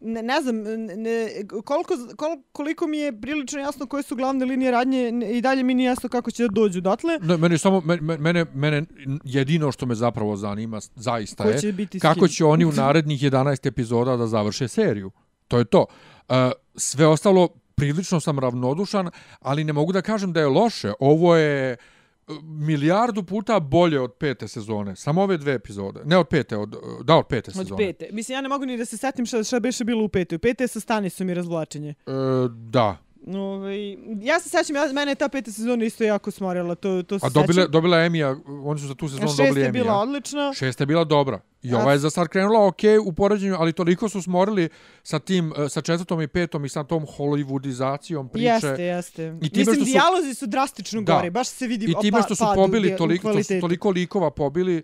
ne, 0.00 0.22
ne 0.22 0.40
znam, 0.42 0.56
ne, 0.96 1.28
koliko, 1.64 1.94
kol, 2.16 2.36
koliko 2.52 2.86
mi 2.86 2.98
je 2.98 3.20
prilično 3.20 3.60
jasno 3.60 3.86
koje 3.86 4.02
su 4.02 4.16
glavne 4.16 4.46
linije 4.46 4.70
radnje 4.70 5.12
i 5.32 5.40
dalje 5.40 5.62
mi 5.62 5.74
nije 5.74 5.86
jasno 5.86 6.08
kako 6.08 6.30
će 6.30 6.42
da 6.42 6.48
dođu 6.48 6.80
dotle. 6.80 7.18
Ne, 7.22 7.36
mene, 7.36 7.58
samo, 7.58 7.82
mene, 8.18 8.44
mene 8.54 8.84
jedino 9.24 9.72
što 9.72 9.86
me 9.86 9.94
zapravo 9.94 10.36
zanima 10.36 10.80
zaista 10.94 11.44
Ko 11.44 11.50
je 11.50 11.86
kako 12.00 12.28
će 12.28 12.44
oni 12.44 12.64
u 12.64 12.72
narednih 12.72 13.22
11 13.22 13.68
epizoda 13.68 14.16
da 14.16 14.26
završe 14.26 14.68
seriju. 14.68 15.10
To 15.48 15.58
je 15.58 15.64
to. 15.64 15.86
Uh, 16.28 16.34
sve 16.76 17.06
ostalo 17.06 17.48
prilično 17.74 18.20
sam 18.20 18.38
ravnodušan, 18.38 19.10
ali 19.40 19.64
ne 19.64 19.72
mogu 19.72 19.92
da 19.92 20.02
kažem 20.02 20.32
da 20.32 20.40
je 20.40 20.46
loše. 20.46 20.92
Ovo 21.00 21.36
je 21.36 21.76
milijardu 22.42 23.22
puta 23.22 23.60
bolje 23.60 24.00
od 24.00 24.12
pete 24.12 24.48
sezone. 24.48 24.96
Samo 24.96 25.22
ove 25.22 25.36
dve 25.36 25.54
epizode. 25.54 26.00
Ne 26.04 26.16
od 26.16 26.28
pete, 26.28 26.56
od, 26.56 26.76
da 27.04 27.16
od 27.16 27.26
pete 27.26 27.50
sezone. 27.50 27.72
Od 27.72 27.78
pete. 27.78 28.08
Mislim, 28.12 28.36
ja 28.36 28.40
ne 28.40 28.48
mogu 28.48 28.66
ni 28.66 28.76
da 28.76 28.84
se 28.84 28.96
setim 28.96 29.26
šta, 29.26 29.44
šta 29.44 29.60
beše 29.60 29.84
bilo 29.84 30.04
u 30.04 30.08
pete. 30.08 30.36
U 30.36 30.38
pete 30.38 30.64
je 30.64 30.68
sa 30.68 30.80
Stanisom 30.80 31.30
i 31.30 31.34
razvlačenje. 31.34 31.94
E, 32.06 32.12
da. 32.50 32.96
Ove, 33.26 33.38
ovaj, 33.38 33.96
ja 34.20 34.40
se 34.40 34.48
sećam, 34.48 34.76
ja, 34.76 34.92
mene 34.92 35.10
je 35.10 35.14
ta 35.14 35.28
peta 35.28 35.52
sezona 35.52 35.84
isto 35.84 36.04
jako 36.04 36.30
smorila. 36.30 36.74
To, 36.74 37.02
to 37.02 37.18
se 37.18 37.26
A 37.26 37.28
dobila, 37.28 37.54
sećam. 37.54 37.70
dobila 37.70 38.04
Emija, 38.04 38.36
oni 38.64 38.80
su 38.80 38.86
za 38.86 38.94
tu 38.94 39.08
sezonu 39.08 39.28
dobili 39.36 39.48
Emija. 39.48 39.64
Šest 39.64 39.66
je 39.66 39.72
bila 39.72 39.94
odlična. 39.94 40.52
Šest 40.54 40.80
je 40.80 40.86
bila 40.86 41.04
dobra. 41.04 41.40
I 41.62 41.74
ova 41.74 41.92
je 41.92 41.98
za 41.98 42.10
sad 42.10 42.28
krenula 42.28 42.66
ok 42.66 42.82
u 43.04 43.12
poređenju, 43.12 43.56
ali 43.58 43.72
toliko 43.72 44.08
su 44.08 44.22
smorili 44.22 44.68
sa 45.02 45.18
tim, 45.18 45.52
e, 45.58 45.68
sa 45.68 45.80
četvrtom 45.80 46.22
i 46.22 46.28
petom 46.28 46.64
i 46.64 46.68
sa 46.68 46.84
tom 46.84 47.06
hollywoodizacijom 47.06 48.28
priče. 48.28 48.46
Jeste, 48.46 48.82
jeste. 48.82 49.24
I 49.42 49.50
Mislim, 49.54 49.76
su, 49.76 49.84
dijalozi 49.84 50.34
su 50.34 50.46
drastično 50.46 51.02
da. 51.02 51.14
gori, 51.14 51.30
baš 51.30 51.48
se 51.48 51.66
vidi 51.66 51.84
I 51.84 51.94
time 52.00 52.22
što 52.22 52.34
su 52.34 52.44
pobili 52.54 52.96
toliko, 52.96 53.32
toliko 53.60 53.90
likova 53.90 54.30
pobili, 54.30 54.82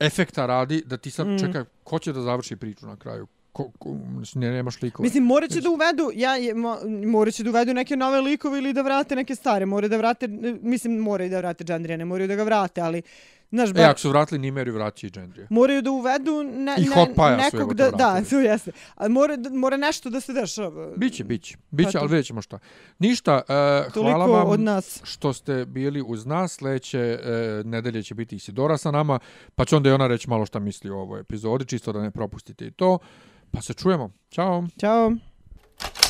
efekta 0.00 0.46
radi 0.46 0.82
da 0.86 0.96
ti 0.96 1.10
sad 1.10 1.26
mm. 1.26 1.38
čekaj, 1.38 1.64
ko 1.84 1.98
će 1.98 2.12
da 2.12 2.22
završi 2.22 2.56
priču 2.56 2.86
na 2.86 2.96
kraju? 2.96 3.26
Ko, 3.52 3.70
ko, 3.78 3.96
ne, 4.34 4.50
nemaš 4.50 4.82
likova. 4.82 5.04
Mislim, 5.04 5.24
morat 5.24 5.50
će 5.50 5.60
da 5.60 5.70
uvedu, 5.70 6.10
ja, 6.14 6.36
je, 6.36 6.54
mo, 6.54 6.76
morat 7.06 7.34
će 7.34 7.42
da 7.42 7.50
uvedu 7.50 7.74
neke 7.74 7.96
nove 7.96 8.20
likove 8.20 8.58
ili 8.58 8.72
da 8.72 8.82
vrate 8.82 9.16
neke 9.16 9.34
stare. 9.34 9.66
More 9.66 9.88
da 9.88 9.96
vrate, 9.96 10.28
mislim, 10.62 10.98
moraju 10.98 11.30
da 11.30 11.38
vrate 11.38 11.64
Džandrija, 11.64 11.96
ne 11.96 12.04
moraju 12.04 12.28
da 12.28 12.36
ga 12.36 12.42
vrate, 12.42 12.80
ali... 12.80 13.02
Znaš, 13.50 13.72
bar, 13.72 13.82
e, 13.82 13.84
ako 13.84 14.00
su 14.00 14.08
vratili 14.08 14.38
Nimeriju, 14.38 14.74
vraći 14.74 15.06
i 15.06 15.10
Džendrija. 15.10 15.46
Moraju 15.50 15.82
da 15.82 15.90
uvedu 15.90 16.42
ne, 16.42 16.74
I 16.78 16.88
ne, 16.88 17.36
nekog 17.36 17.74
da, 17.74 17.90
da, 17.90 18.22
to 18.30 18.40
jeste. 18.50 18.72
Ali 18.94 19.10
mora, 19.10 19.36
mora 19.50 19.76
nešto 19.76 20.10
da 20.10 20.20
se 20.20 20.32
dešava. 20.32 20.92
Biće, 20.96 21.24
biće. 21.24 21.56
Biće, 21.70 21.90
pa 21.92 21.98
ali 21.98 22.08
vidjet 22.08 22.26
ćemo 22.26 22.42
šta. 22.42 22.58
Ništa, 22.98 23.42
uh, 23.86 23.92
hvala 23.92 24.26
vam 24.26 24.48
od 24.48 24.60
nas. 24.60 25.00
što 25.04 25.32
ste 25.32 25.64
bili 25.64 26.02
uz 26.06 26.26
nas. 26.26 26.52
Sljedeće 26.52 27.18
uh, 27.20 27.66
nedelje 27.66 28.02
će 28.02 28.14
biti 28.14 28.36
Isidora 28.36 28.78
sa 28.78 28.90
nama, 28.90 29.18
pa 29.54 29.64
će 29.64 29.76
onda 29.76 29.88
i 29.88 29.92
ona 29.92 30.06
reći 30.06 30.30
malo 30.30 30.46
šta 30.46 30.58
misli 30.58 30.90
o 30.90 30.98
ovoj 30.98 31.20
epizodi, 31.20 31.64
čisto 31.64 31.92
da 31.92 32.02
ne 32.02 32.10
propustite 32.10 32.66
i 32.66 32.70
to. 32.70 32.98
Pa 33.50 33.62
se 33.62 33.74
čujemo. 33.74 34.10
Ćao. 34.30 34.64
Ćao. 34.80 35.12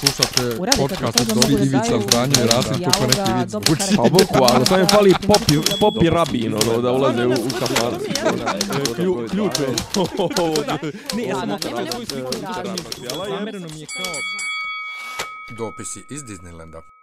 Slušate 0.00 0.56
podcast 0.78 1.20
od 1.20 1.26
Dobri 1.26 1.54
Ivica 1.54 2.00
Zdanje 2.08 2.34
i 2.44 2.46
Rasim 2.46 2.84
kako 2.84 3.06
neki 3.06 3.32
vid 3.38 3.48
zvuči. 3.48 3.96
Pa 3.96 4.02
boku, 4.02 4.44
ali 4.52 4.66
sam 4.66 4.80
je 4.80 4.86
fali 4.86 5.14
popi, 5.26 5.54
popi 5.80 6.10
rabin, 6.10 6.54
ono, 6.54 6.82
da 6.82 6.92
ulaze 6.92 7.26
u, 7.26 7.32
u 7.32 7.48
kafan. 7.58 7.98
Ključ 9.30 9.52
je. 9.58 9.68
Ne, 11.16 11.22
ja 11.22 11.40
sam 11.40 11.50
okrenio 11.50 11.92
svoju 11.92 12.06
sliku. 12.06 12.32
Zamereno 13.28 13.68
mi 13.74 13.80
je 13.80 13.86
kao... 13.86 14.14
Dopisi 15.50 16.04
iz 16.10 16.22
Disneylanda. 16.22 16.97